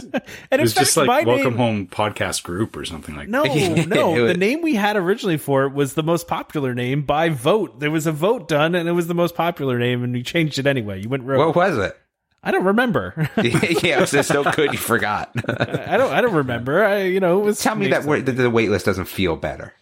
fact, 0.74 0.74
just 0.74 0.96
like 0.96 1.07
my 1.07 1.22
Welcome 1.22 1.44
name, 1.50 1.57
Home 1.57 1.86
Podcast 1.86 2.42
Group 2.42 2.76
or 2.76 2.84
something 2.84 3.14
like 3.16 3.28
No, 3.28 3.44
Yeah, 3.44 3.84
no. 3.84 4.14
it 4.16 4.20
was- 4.20 4.32
The 4.32 4.38
name 4.38 4.62
we 4.62 4.74
had 4.74 4.96
originally 4.96 5.36
for 5.36 5.64
it 5.64 5.72
was 5.72 5.94
the 5.94 6.02
most 6.02 6.26
popular 6.28 6.74
name 6.74 7.02
by 7.02 7.28
vote. 7.28 7.80
There 7.80 7.90
was 7.90 8.07
a 8.07 8.12
vote 8.12 8.48
done, 8.48 8.74
and 8.74 8.88
it 8.88 8.92
was 8.92 9.07
the 9.07 9.14
most 9.14 9.34
popular 9.34 9.78
name, 9.78 10.02
and 10.05 10.12
we 10.12 10.22
changed 10.22 10.59
it 10.59 10.66
anyway. 10.66 11.00
You 11.00 11.09
went 11.09 11.22
rogue. 11.24 11.55
What 11.55 11.57
was 11.57 11.78
it? 11.78 11.96
I 12.42 12.50
don't 12.50 12.64
remember. 12.64 13.30
yeah, 13.38 13.96
it 13.96 14.00
was 14.00 14.11
just 14.11 14.28
so 14.28 14.44
good 14.52 14.72
you 14.72 14.78
forgot. 14.78 15.30
I 15.48 15.96
don't. 15.96 16.12
I 16.12 16.20
don't 16.20 16.34
remember. 16.34 16.84
I 16.84 17.05
you 17.05 17.18
know 17.20 17.40
it 17.40 17.44
was. 17.44 17.61
Tell 17.62 17.74
me 17.74 17.88
that, 17.88 18.05
wait- 18.05 18.26
that 18.26 18.32
the 18.32 18.50
waitlist 18.50 18.84
doesn't 18.84 19.07
feel 19.07 19.36
better. 19.36 19.72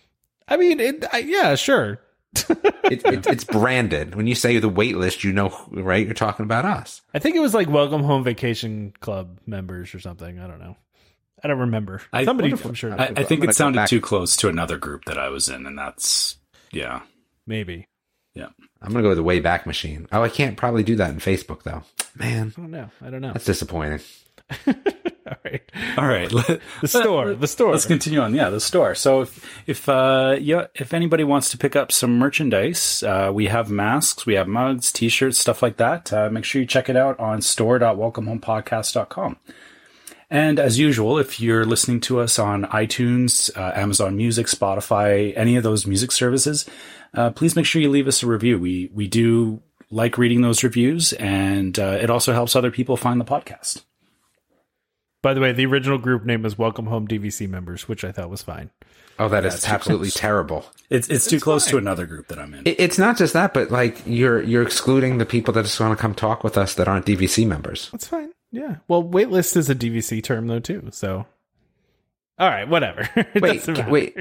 I 0.46 0.56
mean, 0.56 0.78
it, 0.78 1.04
I, 1.12 1.18
yeah, 1.18 1.54
sure. 1.56 1.98
It, 2.35 3.03
it, 3.07 3.26
it's 3.26 3.45
branded. 3.45 4.14
When 4.14 4.26
you 4.26 4.35
say 4.35 4.59
the 4.59 4.68
wait 4.68 4.97
list, 4.97 5.24
you 5.24 5.33
know, 5.33 5.57
right? 5.70 6.05
You're 6.05 6.14
talking 6.14 6.45
about 6.45 6.64
us. 6.64 7.01
I 7.14 7.18
think 7.18 7.37
it 7.37 7.41
was 7.41 7.55
like 7.55 7.68
Welcome 7.68 8.03
Home 8.03 8.24
Vacation 8.24 8.93
Club 9.01 9.39
members 9.47 9.95
or 9.95 10.01
something. 10.01 10.39
I 10.39 10.47
don't 10.47 10.59
know. 10.61 10.76
I 11.45 11.49
don't 11.49 11.59
remember. 11.61 12.03
I- 12.12 12.24
Somebody, 12.24 12.49
wonderful. 12.51 12.70
I'm 12.70 12.74
sure. 12.74 12.93
I, 13.01 13.12
I 13.16 13.24
think 13.24 13.45
it 13.45 13.55
sounded 13.55 13.78
back. 13.78 13.89
too 13.89 14.01
close 14.01 14.37
to 14.39 14.49
another 14.49 14.76
group 14.78 15.05
that 15.07 15.18
I 15.18 15.28
was 15.28 15.49
in, 15.49 15.66
and 15.66 15.78
that's 15.78 16.37
yeah, 16.70 17.03
maybe. 17.47 17.89
yeah. 18.35 18.49
I'm 18.80 18.93
gonna 18.93 19.03
go 19.03 19.11
with 19.11 19.18
the 19.18 19.24
Wayback 19.24 19.64
Machine. 19.66 20.09
Oh, 20.12 20.22
I 20.22 20.28
can't 20.28 20.57
probably 20.57 20.83
do 20.83 20.97
that 20.97 21.11
in 21.11 21.16
Facebook 21.18 21.62
though. 21.62 21.83
Man, 22.16 22.53
I 22.57 22.61
don't 22.61 22.70
know. 22.70 22.91
I 23.01 23.11
don't 23.11 23.20
know. 23.20 23.33
that's 23.33 23.45
disappointing. 23.45 24.01
All 25.26 25.36
right. 25.44 25.62
All 25.96 26.07
right, 26.07 26.30
The 26.80 26.88
store. 26.88 27.34
The 27.34 27.46
store. 27.46 27.72
Let's 27.72 27.86
continue 27.86 28.20
on. 28.20 28.34
Yeah, 28.34 28.50
the 28.50 28.61
store. 28.61 28.94
So 28.94 29.22
if 29.22 29.62
if 29.66 29.88
uh 29.88 30.36
yeah, 30.40 30.66
if 30.74 30.92
anybody 30.92 31.24
wants 31.24 31.50
to 31.50 31.59
pick 31.59 31.76
up 31.76 31.92
some 31.92 32.18
merchandise, 32.18 33.03
uh, 33.03 33.30
we 33.32 33.46
have 33.46 33.70
masks, 33.70 34.26
we 34.26 34.34
have 34.34 34.48
mugs, 34.48 34.92
t-shirts, 34.92 35.38
stuff 35.38 35.62
like 35.62 35.76
that. 35.78 36.12
Uh, 36.12 36.28
make 36.30 36.44
sure 36.44 36.61
you 36.61 36.66
check 36.66 36.88
it 36.88 36.96
out 36.96 37.18
on 37.18 37.40
store.welcomehomepodcast.com. 37.40 39.36
And 40.30 40.59
as 40.59 40.78
usual, 40.78 41.18
if 41.18 41.40
you're 41.40 41.66
listening 41.66 42.00
to 42.03 42.20
us 42.20 42.38
on 42.38 42.64
iTunes, 42.64 43.55
uh, 43.57 43.72
Amazon 43.74 44.16
Music, 44.16 44.46
Spotify, 44.46 45.34
any 45.36 45.57
of 45.57 45.62
those 45.62 45.86
music 45.86 46.11
services, 46.11 46.64
uh, 47.12 47.30
please 47.30 47.55
make 47.55 47.66
sure 47.66 47.82
you 47.82 47.90
leave 47.90 48.09
us 48.09 48.22
a 48.22 48.26
review. 48.26 48.59
We 48.59 48.90
we 48.94 49.07
do 49.09 49.62
like 49.90 50.16
reading 50.16 50.40
those 50.40 50.64
reviews, 50.64 51.12
and 51.12 51.78
uh, 51.78 51.98
it 52.00 52.09
also 52.09 52.32
helps 52.32 52.57
other 52.57 52.70
people 52.70 52.96
find 52.96 53.20
the 53.20 53.26
podcast. 53.26 53.82
By 55.22 55.34
the 55.34 55.40
way, 55.40 55.52
the 55.52 55.66
original 55.66 55.98
group 55.98 56.24
name 56.24 56.42
was 56.42 56.58
Welcome 56.58 56.86
Home 56.86 57.06
DVC 57.06 57.48
members, 57.48 57.88
which 57.88 58.04
I 58.04 58.10
thought 58.10 58.28
was 58.28 58.42
fine. 58.42 58.70
Oh, 59.20 59.28
that 59.28 59.44
is 59.44 59.64
absolutely 59.64 60.10
terrible. 60.10 60.64
It's 60.90 61.08
it's 61.08 61.26
too 61.26 61.38
close 61.38 61.64
fine. 61.64 61.72
to 61.72 61.78
another 61.78 62.06
group 62.06 62.26
that 62.28 62.40
I'm 62.40 62.52
in. 62.54 62.66
It, 62.66 62.80
it's 62.80 62.98
not 62.98 63.16
just 63.16 63.32
that, 63.34 63.54
but 63.54 63.70
like 63.70 64.02
you're 64.04 64.42
you're 64.42 64.62
excluding 64.62 65.18
the 65.18 65.26
people 65.26 65.54
that 65.54 65.62
just 65.62 65.78
want 65.78 65.96
to 65.96 66.00
come 66.00 66.14
talk 66.14 66.42
with 66.42 66.58
us 66.58 66.74
that 66.74 66.88
aren't 66.88 67.06
DVC 67.06 67.46
members. 67.46 67.88
That's 67.92 68.08
fine. 68.08 68.32
Yeah. 68.50 68.76
Well, 68.88 69.02
waitlist 69.04 69.56
is 69.56 69.70
a 69.70 69.74
DVC 69.76 70.24
term 70.24 70.48
though 70.48 70.58
too. 70.58 70.88
So, 70.90 71.24
all 72.38 72.48
right, 72.48 72.68
whatever. 72.68 73.08
It 73.16 73.40
Wait, 73.42 73.64
doesn't 73.64 73.88
wait. 73.90 74.16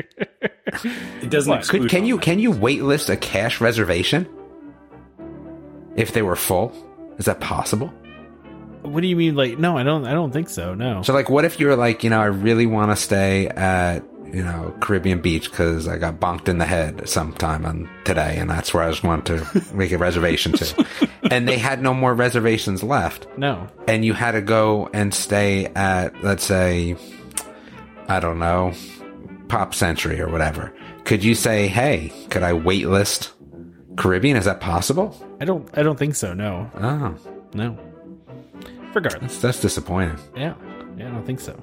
It 1.21 1.29
doesn't 1.29 1.51
exclude 1.53 1.81
Could, 1.83 1.89
can 1.89 2.05
you 2.05 2.15
online. 2.15 2.23
can 2.23 2.39
you 2.39 2.51
waitlist 2.51 3.09
a 3.09 3.17
cash 3.17 3.59
reservation 3.59 4.27
if 5.95 6.11
they 6.13 6.21
were 6.21 6.35
full? 6.35 6.71
Is 7.17 7.25
that 7.25 7.39
possible? 7.39 7.91
What 8.81 9.01
do 9.01 9.07
you 9.07 9.15
mean? 9.15 9.35
Like, 9.35 9.57
no, 9.59 9.77
I 9.77 9.83
don't. 9.83 10.05
I 10.05 10.13
don't 10.13 10.31
think 10.31 10.49
so. 10.49 10.73
No. 10.73 11.01
So, 11.03 11.13
like, 11.13 11.29
what 11.29 11.45
if 11.45 11.59
you're 11.59 11.75
like, 11.75 12.03
you 12.03 12.09
know, 12.09 12.19
I 12.21 12.25
really 12.25 12.65
want 12.65 12.91
to 12.91 12.95
stay 12.95 13.47
at, 13.47 14.03
you 14.25 14.43
know, 14.43 14.73
Caribbean 14.79 15.21
Beach 15.21 15.49
because 15.49 15.87
I 15.87 15.97
got 15.97 16.19
bonked 16.19 16.47
in 16.47 16.57
the 16.57 16.65
head 16.65 17.07
sometime 17.09 17.65
on 17.65 17.89
today, 18.05 18.37
and 18.37 18.49
that's 18.49 18.73
where 18.73 18.83
I 18.83 18.89
just 18.89 19.03
want 19.03 19.25
to 19.27 19.45
make 19.73 19.91
a 19.91 19.97
reservation 19.97 20.53
to. 20.53 20.85
And 21.29 21.47
they 21.47 21.57
had 21.57 21.81
no 21.81 21.93
more 21.93 22.13
reservations 22.13 22.81
left, 22.83 23.27
No. 23.37 23.67
and 23.87 24.03
you 24.03 24.13
had 24.13 24.31
to 24.31 24.41
go 24.41 24.89
and 24.93 25.13
stay 25.13 25.65
at, 25.67 26.23
let's 26.23 26.43
say, 26.43 26.95
I 28.07 28.19
don't 28.19 28.39
know, 28.39 28.73
Pop 29.47 29.73
Century 29.73 30.19
or 30.21 30.29
whatever. 30.29 30.73
Could 31.03 31.23
you 31.23 31.35
say, 31.35 31.67
hey, 31.67 32.11
could 32.29 32.43
I 32.43 32.51
waitlist 32.53 33.31
Caribbean? 33.97 34.37
Is 34.37 34.45
that 34.45 34.59
possible? 34.61 35.15
I 35.39 35.45
don't. 35.45 35.67
I 35.77 35.83
don't 35.83 35.97
think 35.99 36.15
so. 36.15 36.33
No. 36.33 36.69
Oh, 36.75 37.15
No. 37.53 37.77
Regardless. 38.93 39.37
that's 39.39 39.59
disappointing. 39.61 40.17
Yeah. 40.35 40.53
Yeah. 40.97 41.07
I 41.07 41.11
don't 41.11 41.25
think 41.25 41.39
so. 41.39 41.57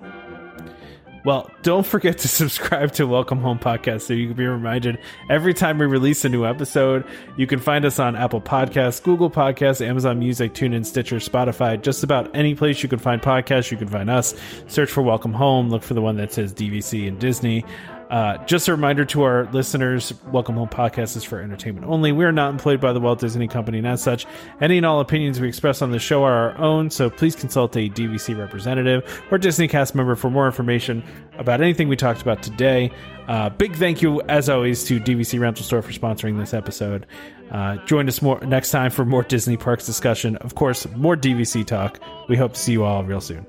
Well, 1.25 1.51
don't 1.63 1.87
forget 1.87 2.17
to 2.19 2.29
subscribe 2.29 2.93
to 2.93 3.07
Welcome 3.07 3.41
Home 3.41 3.59
Podcast 3.59 4.03
so 4.03 4.15
you 4.15 4.29
can 4.29 4.37
be 4.37 4.47
reminded 4.47 4.99
every 5.29 5.53
time 5.53 5.77
we 5.79 5.85
release 5.87 6.25
a 6.25 6.29
new 6.29 6.47
episode. 6.47 7.05
You 7.37 7.47
can 7.47 7.59
find 7.59 7.85
us 7.85 7.99
on 7.99 8.17
Apple 8.17 8.41
Podcasts, 8.41 9.03
Google 9.03 9.29
Podcasts, 9.31 9.85
Amazon 9.87 10.21
Music, 10.21 10.55
TuneIn, 10.55 10.87
Stitcher, 10.87 11.17
Spotify, 11.17 11.81
just 11.83 12.03
about 12.03 12.35
any 12.35 12.55
place 12.55 12.83
you 12.83 12.89
can 12.89 13.01
find 13.01 13.21
podcasts, 13.21 13.71
you 13.71 13.77
can 13.77 13.89
find 13.89 14.09
us. 14.09 14.35
Search 14.69 14.91
for 14.91 15.03
Welcome 15.03 15.35
Home, 15.35 15.69
look 15.69 15.83
for 15.83 15.95
the 15.95 16.01
one 16.03 16.17
that 16.17 16.33
says 16.33 16.55
DVC 16.55 17.09
and 17.09 17.19
Disney. 17.19 17.65
Uh, 18.11 18.43
just 18.47 18.69
a 18.69 18.73
reminder 18.73 19.05
to 19.05 19.23
our 19.23 19.45
listeners 19.53 20.15
Welcome 20.33 20.55
Home 20.55 20.69
Podcast 20.69 21.15
is 21.15 21.25
for 21.25 21.41
entertainment 21.41 21.87
only. 21.87 22.11
We 22.11 22.25
are 22.25 22.33
not 22.33 22.51
employed 22.51 22.81
by 22.81 22.95
the 22.95 23.01
Walt 23.01 23.21
Disney 23.21 23.49
Company, 23.49 23.79
and 23.79 23.87
as 23.87 24.03
such, 24.03 24.27
any 24.63 24.79
and 24.79 24.87
all 24.87 25.01
opinions 25.01 25.41
we 25.41 25.49
express 25.49 25.83
on 25.83 25.91
the 25.91 25.99
show 25.99 26.25
are 26.25 26.33
our 26.51 26.59
own, 26.59 26.89
so 26.91 27.11
please 27.11 27.37
consult 27.37 27.77
a 27.77 27.91
DVC 27.91 28.39
representative 28.39 29.23
or 29.31 29.37
Disney 29.37 29.69
cast 29.69 29.95
member 29.95 30.15
for 30.17 30.31
more 30.31 30.47
information 30.47 31.05
about 31.37 31.61
anything 31.61 31.89
we 31.89 31.97
talked 31.97 32.23
about 32.23 32.43
today. 32.43 32.91
Uh, 33.29 33.51
big 33.51 33.77
thank 33.77 34.01
you, 34.01 34.23
as 34.23 34.49
always, 34.49 34.85
to 34.85 34.99
DVC 34.99 35.39
Rental 35.39 35.65
Store 35.65 35.83
for 35.83 35.93
sponsoring 35.93 36.39
this 36.39 36.55
episode. 36.55 37.07
Uh, 37.51 37.77
join 37.85 38.09
us 38.09 38.23
more 38.23 38.41
next 38.41 38.71
time 38.71 38.91
for 38.91 39.05
more 39.05 39.23
Disney 39.23 39.59
Parks 39.59 39.85
discussion. 39.85 40.37
Of 40.37 40.55
course, 40.55 40.87
more 40.97 41.17
DVC 41.17 41.67
talk. 41.67 42.01
We 42.27 42.37
hope 42.37 42.55
to 42.55 42.61
see 42.61 42.73
you 42.73 42.85
all 42.85 43.05
real 43.05 43.21
soon. 43.21 43.47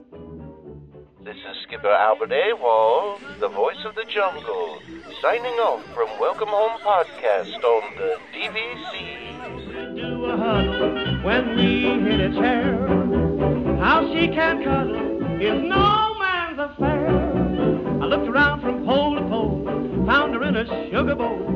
Skipper 1.80 1.94
Albert 1.94 2.32
Awol, 2.32 3.40
the 3.40 3.48
voice 3.48 3.86
of 3.86 3.96
the 3.96 4.04
jungle, 4.04 4.80
signing 5.22 5.54
off 5.64 5.82
from 5.94 6.10
Welcome 6.20 6.50
Home 6.50 6.78
Podcast 6.82 7.64
on 7.64 7.96
the 7.96 8.18
DVC. 8.34 9.96
do 9.96 10.26
a 10.26 10.36
huddle 10.36 11.24
when 11.24 11.56
we 11.56 12.04
hit 12.04 12.20
its 12.20 12.36
hair. 12.36 12.76
How 13.78 14.12
she 14.14 14.28
can 14.28 14.62
cuddle 14.62 15.42
is 15.42 15.64
no 15.64 16.16
man's 16.20 16.60
affair. 16.60 17.08
I 18.02 18.06
looked 18.08 18.28
around 18.28 18.62
from 18.62 18.86
pole 18.86 19.16
to 19.16 19.22
pole, 19.22 20.06
found 20.06 20.34
her 20.36 20.44
in 20.44 20.58
a 20.58 20.92
sugar 20.92 21.16
bowl. 21.16 21.50